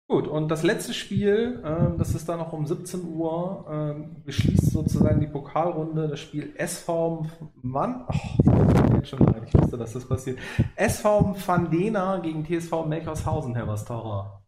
Gut, 0.06 0.28
und 0.28 0.48
das 0.48 0.62
letzte 0.62 0.92
Spiel, 0.92 1.62
ähm, 1.64 1.96
das 1.96 2.14
ist 2.14 2.28
dann 2.28 2.38
noch 2.38 2.52
um 2.52 2.66
17 2.66 3.04
Uhr, 3.04 3.66
ähm, 3.70 4.22
beschließt 4.24 4.70
sozusagen 4.70 5.20
die 5.20 5.26
Pokalrunde, 5.26 6.08
das 6.08 6.20
Spiel 6.20 6.52
SV 6.56 7.26
Mann. 7.62 8.04
Oh, 8.08 8.94
jetzt 8.96 9.08
schon 9.08 9.20
leid, 9.20 9.44
ich 9.46 9.54
wusste, 9.54 9.78
dass 9.78 9.94
das 9.94 10.06
passiert. 10.06 10.38
SV 10.76 11.34
Van 11.46 11.70
Dena 11.70 12.18
gegen 12.18 12.44
TSV 12.44 12.84
Melchershausen, 12.86 13.54
Herr 13.54 13.66
Wastaurer. 13.66 14.42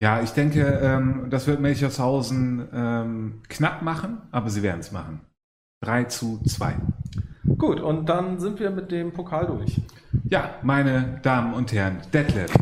Ja, 0.00 0.22
ich 0.22 0.30
denke, 0.30 0.62
ähm, 0.82 1.26
das 1.30 1.48
wird 1.48 1.58
Melchershausen 1.58 2.68
ähm, 2.72 3.42
knapp 3.48 3.82
machen, 3.82 4.22
aber 4.30 4.50
sie 4.50 4.62
werden 4.62 4.80
es 4.80 4.92
machen. 4.92 5.20
3 5.82 6.04
zu 6.04 6.40
2. 6.44 6.76
Gut, 7.56 7.80
und 7.80 8.08
dann 8.08 8.38
sind 8.38 8.60
wir 8.60 8.70
mit 8.70 8.92
dem 8.92 9.12
Pokal 9.12 9.46
durch. 9.46 9.80
Ja, 10.30 10.54
meine 10.62 11.18
Damen 11.22 11.54
und 11.54 11.72
Herren, 11.72 11.98
Detlef. 12.12 12.52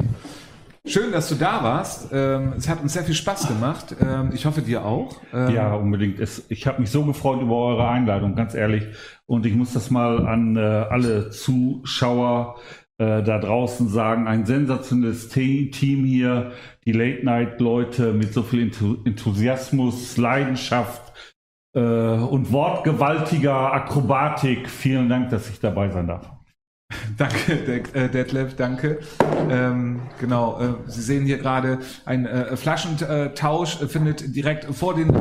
Schön, 0.86 1.10
dass 1.10 1.28
du 1.28 1.34
da 1.34 1.62
warst. 1.64 2.10
Ähm, 2.12 2.54
es 2.56 2.68
hat 2.68 2.80
uns 2.80 2.92
sehr 2.92 3.02
viel 3.02 3.14
Spaß 3.14 3.48
gemacht. 3.48 3.96
Ähm, 4.00 4.30
ich 4.32 4.46
hoffe, 4.46 4.62
dir 4.62 4.84
auch. 4.84 5.20
Ähm, 5.32 5.50
Ja, 5.50 5.74
unbedingt. 5.74 6.20
Ich 6.48 6.66
habe 6.66 6.80
mich 6.80 6.90
so 6.90 7.04
gefreut 7.04 7.42
über 7.42 7.56
eure 7.56 7.88
Einladung, 7.88 8.36
ganz 8.36 8.54
ehrlich. 8.54 8.84
Und 9.26 9.46
ich 9.46 9.54
muss 9.54 9.72
das 9.72 9.90
mal 9.90 10.26
an 10.26 10.56
äh, 10.56 10.60
alle 10.60 11.30
Zuschauer 11.30 12.56
äh, 12.98 13.22
da 13.22 13.38
draußen 13.38 13.88
sagen. 13.88 14.28
Ein 14.28 14.46
sensationelles 14.46 15.28
Te 15.28 15.70
Team 15.70 16.04
hier, 16.04 16.52
die 16.84 16.92
Late-Night-Leute 16.92 18.12
mit 18.12 18.32
so 18.32 18.42
viel 18.42 18.62
Enthu 18.62 18.98
Enthusiasmus, 19.04 20.16
Leidenschaft 20.16 21.02
äh, 21.74 21.80
und 21.80 22.52
wortgewaltiger 22.52 23.72
Akrobatik. 23.72 24.70
Vielen 24.70 25.08
Dank, 25.08 25.30
dass 25.30 25.50
ich 25.50 25.58
dabei 25.58 25.90
sein 25.90 26.06
darf. 26.06 26.30
Danke, 27.16 27.56
De 27.56 27.82
äh, 27.94 28.08
Detlef, 28.08 28.54
danke. 28.54 29.00
Ähm, 29.50 30.02
genau, 30.20 30.60
äh, 30.60 30.74
Sie 30.86 31.02
sehen 31.02 31.24
hier 31.24 31.38
gerade, 31.38 31.80
ein 32.04 32.26
äh, 32.26 32.56
Flaschentausch 32.56 33.82
äh, 33.82 33.88
findet 33.88 34.36
direkt 34.36 34.72
vor 34.72 34.94
den 34.94 35.12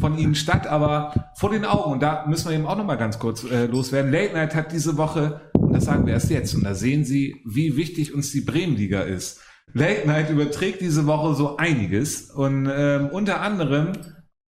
von 0.00 0.16
Ihnen 0.18 0.34
statt, 0.36 0.66
aber 0.66 1.32
vor 1.36 1.50
den 1.50 1.64
Augen, 1.64 1.92
und 1.92 2.02
da 2.02 2.26
müssen 2.26 2.48
wir 2.48 2.56
eben 2.56 2.66
auch 2.66 2.76
nochmal 2.76 2.98
ganz 2.98 3.18
kurz 3.18 3.42
äh, 3.44 3.66
loswerden. 3.66 4.12
Late 4.12 4.34
Night 4.34 4.54
hat 4.54 4.70
diese 4.70 4.96
Woche, 4.96 5.40
und 5.54 5.72
das 5.72 5.86
sagen 5.86 6.06
wir 6.06 6.12
erst 6.12 6.30
jetzt, 6.30 6.54
und 6.54 6.64
da 6.64 6.74
sehen 6.74 7.04
Sie, 7.04 7.42
wie 7.44 7.76
wichtig 7.76 8.14
uns 8.14 8.30
die 8.30 8.42
Bremenliga 8.42 9.00
ist. 9.00 9.40
Late 9.72 10.06
Night 10.06 10.30
überträgt 10.30 10.80
diese 10.80 11.06
Woche 11.06 11.34
so 11.34 11.56
einiges 11.56 12.30
und 12.30 12.70
ähm, 12.72 13.08
unter 13.08 13.40
anderem 13.40 13.92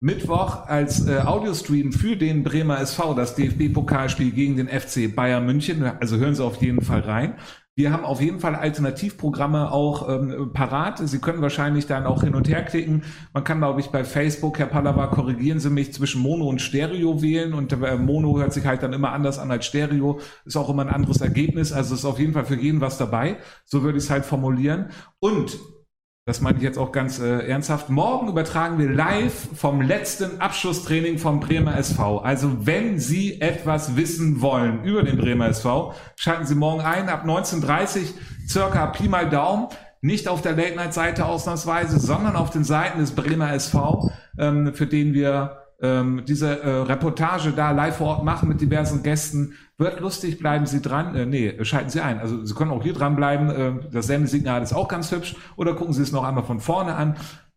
Mittwoch 0.02 0.66
als 0.66 1.06
äh, 1.06 1.20
Audiostream 1.20 1.92
für 1.92 2.16
den 2.16 2.42
Bremer 2.42 2.80
SV, 2.80 3.14
das 3.14 3.36
DFB-Pokalspiel 3.36 4.32
gegen 4.32 4.56
den 4.56 4.66
FC 4.66 5.14
Bayern 5.14 5.46
München. 5.46 5.84
Also 6.00 6.16
hören 6.16 6.34
Sie 6.34 6.42
auf 6.42 6.60
jeden 6.60 6.82
Fall 6.82 7.00
rein. 7.02 7.36
Wir 7.76 7.92
haben 7.92 8.04
auf 8.04 8.20
jeden 8.20 8.40
Fall 8.40 8.56
Alternativprogramme 8.56 9.70
auch 9.70 10.08
ähm, 10.08 10.50
parat. 10.52 10.98
Sie 10.98 11.20
können 11.20 11.40
wahrscheinlich 11.40 11.86
dann 11.86 12.04
auch 12.04 12.24
hin 12.24 12.34
und 12.34 12.48
her 12.48 12.64
klicken. 12.64 13.04
Man 13.32 13.44
kann, 13.44 13.58
glaube 13.58 13.80
ich, 13.80 13.90
bei 13.90 14.02
Facebook, 14.02 14.58
Herr 14.58 14.66
Pallava, 14.66 15.06
korrigieren 15.06 15.60
Sie 15.60 15.70
mich, 15.70 15.94
zwischen 15.94 16.20
Mono 16.20 16.48
und 16.48 16.60
Stereo 16.60 17.22
wählen. 17.22 17.54
Und 17.54 17.72
äh, 17.72 17.96
Mono 17.96 18.36
hört 18.40 18.52
sich 18.52 18.66
halt 18.66 18.82
dann 18.82 18.92
immer 18.92 19.12
anders 19.12 19.38
an 19.38 19.52
als 19.52 19.66
Stereo. 19.66 20.18
Ist 20.44 20.56
auch 20.56 20.68
immer 20.68 20.82
ein 20.82 20.92
anderes 20.92 21.20
Ergebnis. 21.20 21.72
Also 21.72 21.94
ist 21.94 22.04
auf 22.04 22.18
jeden 22.18 22.32
Fall 22.32 22.44
für 22.44 22.56
jeden 22.56 22.80
was 22.80 22.98
dabei. 22.98 23.36
So 23.64 23.84
würde 23.84 23.98
ich 23.98 24.04
es 24.04 24.10
halt 24.10 24.24
formulieren. 24.24 24.90
Und 25.20 25.60
das 26.24 26.40
meine 26.40 26.58
ich 26.58 26.62
jetzt 26.62 26.78
auch 26.78 26.92
ganz 26.92 27.18
äh, 27.18 27.48
ernsthaft. 27.48 27.90
Morgen 27.90 28.28
übertragen 28.28 28.78
wir 28.78 28.88
live 28.88 29.48
vom 29.56 29.80
letzten 29.80 30.40
Abschlusstraining 30.40 31.18
vom 31.18 31.40
Bremer 31.40 31.76
SV. 31.76 32.18
Also 32.18 32.64
wenn 32.64 33.00
Sie 33.00 33.40
etwas 33.40 33.96
wissen 33.96 34.40
wollen 34.40 34.84
über 34.84 35.02
den 35.02 35.18
Bremer 35.18 35.48
SV, 35.48 35.94
schalten 36.14 36.46
Sie 36.46 36.54
morgen 36.54 36.80
ein 36.80 37.08
ab 37.08 37.24
19.30 37.24 38.14
circa 38.48 38.86
Pi 38.86 39.08
mal 39.08 39.28
Daumen. 39.28 39.66
Nicht 40.00 40.28
auf 40.28 40.42
der 40.42 40.52
Late-Night-Seite 40.52 41.26
ausnahmsweise, 41.26 41.98
sondern 41.98 42.36
auf 42.36 42.50
den 42.50 42.64
Seiten 42.64 43.00
des 43.00 43.12
Bremer 43.12 43.52
SV, 43.52 44.10
ähm, 44.38 44.74
für 44.74 44.86
den 44.86 45.14
wir 45.14 45.58
ähm, 45.80 46.22
diese 46.26 46.62
äh, 46.62 46.70
Reportage 46.82 47.50
da 47.50 47.72
live 47.72 47.96
vor 47.96 48.08
Ort 48.08 48.24
machen 48.24 48.48
mit 48.48 48.60
diversen 48.60 49.02
Gästen. 49.02 49.54
Wird 49.82 50.00
lustig, 50.00 50.38
bleiben 50.38 50.64
Sie 50.66 50.80
dran. 50.80 51.14
Äh, 51.14 51.26
nee, 51.26 51.64
schalten 51.64 51.90
Sie 51.90 52.00
ein. 52.00 52.20
Also 52.20 52.44
Sie 52.44 52.54
können 52.54 52.70
auch 52.70 52.82
hier 52.82 52.92
dranbleiben. 52.92 53.50
Äh, 53.50 53.90
das 53.90 54.06
Sendesignal 54.06 54.62
ist 54.62 54.72
auch 54.72 54.86
ganz 54.88 55.10
hübsch. 55.10 55.34
Oder 55.56 55.74
gucken 55.74 55.92
Sie 55.92 56.02
es 56.02 56.12
noch 56.12 56.22
einmal 56.24 56.44
von 56.44 56.60
vorne 56.60 56.94
an. 56.94 57.16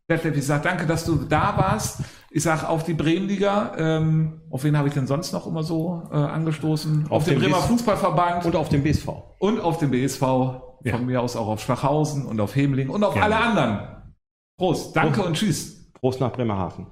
Detlef, 0.10 0.36
ich 0.38 0.46
sage 0.46 0.64
danke, 0.64 0.86
dass 0.86 1.06
du 1.06 1.16
da 1.16 1.54
warst. 1.58 2.02
Ich 2.32 2.44
sage 2.44 2.68
auf 2.68 2.84
die 2.84 2.94
Bremenliga. 2.94 3.74
Ähm, 3.78 4.42
auf 4.50 4.64
wen 4.64 4.78
habe 4.78 4.88
ich 4.88 4.94
denn 4.94 5.08
sonst 5.08 5.32
noch 5.34 5.48
immer 5.48 5.64
so 5.64 6.04
äh, 6.12 6.16
angestoßen? 6.16 7.06
Auf, 7.06 7.12
Auf 7.12 7.26
den 7.26 7.36
den 7.36 7.44
Bremer 7.44 7.58
BS 7.58 7.66
Fußballverband 7.68 8.46
Und 8.46 8.56
auf 8.56 8.70
dem 8.70 8.84
BSV. 8.84 9.08
und 9.40 9.60
auf 9.60 9.78
den 9.78 9.92
BSV. 9.92 10.22
Ja. 10.84 10.98
Von 10.98 11.06
mir 11.08 11.22
aus 11.22 11.36
auch 11.36 11.48
auf 11.48 11.62
Schwachhausen 11.62 12.26
und 12.26 12.40
auf 12.40 12.56
Hemling 12.56 12.90
und 12.90 13.04
auf 13.04 13.14
Gerne. 13.16 13.36
alle 13.36 13.44
anderen. 13.44 13.80
Prost, 14.58 14.96
danke 14.96 15.14
Prost. 15.14 15.28
und 15.28 15.34
tschüss. 15.38 15.92
Prost 15.94 16.20
nach 16.22 16.32
Bremerhaven. 16.32 16.86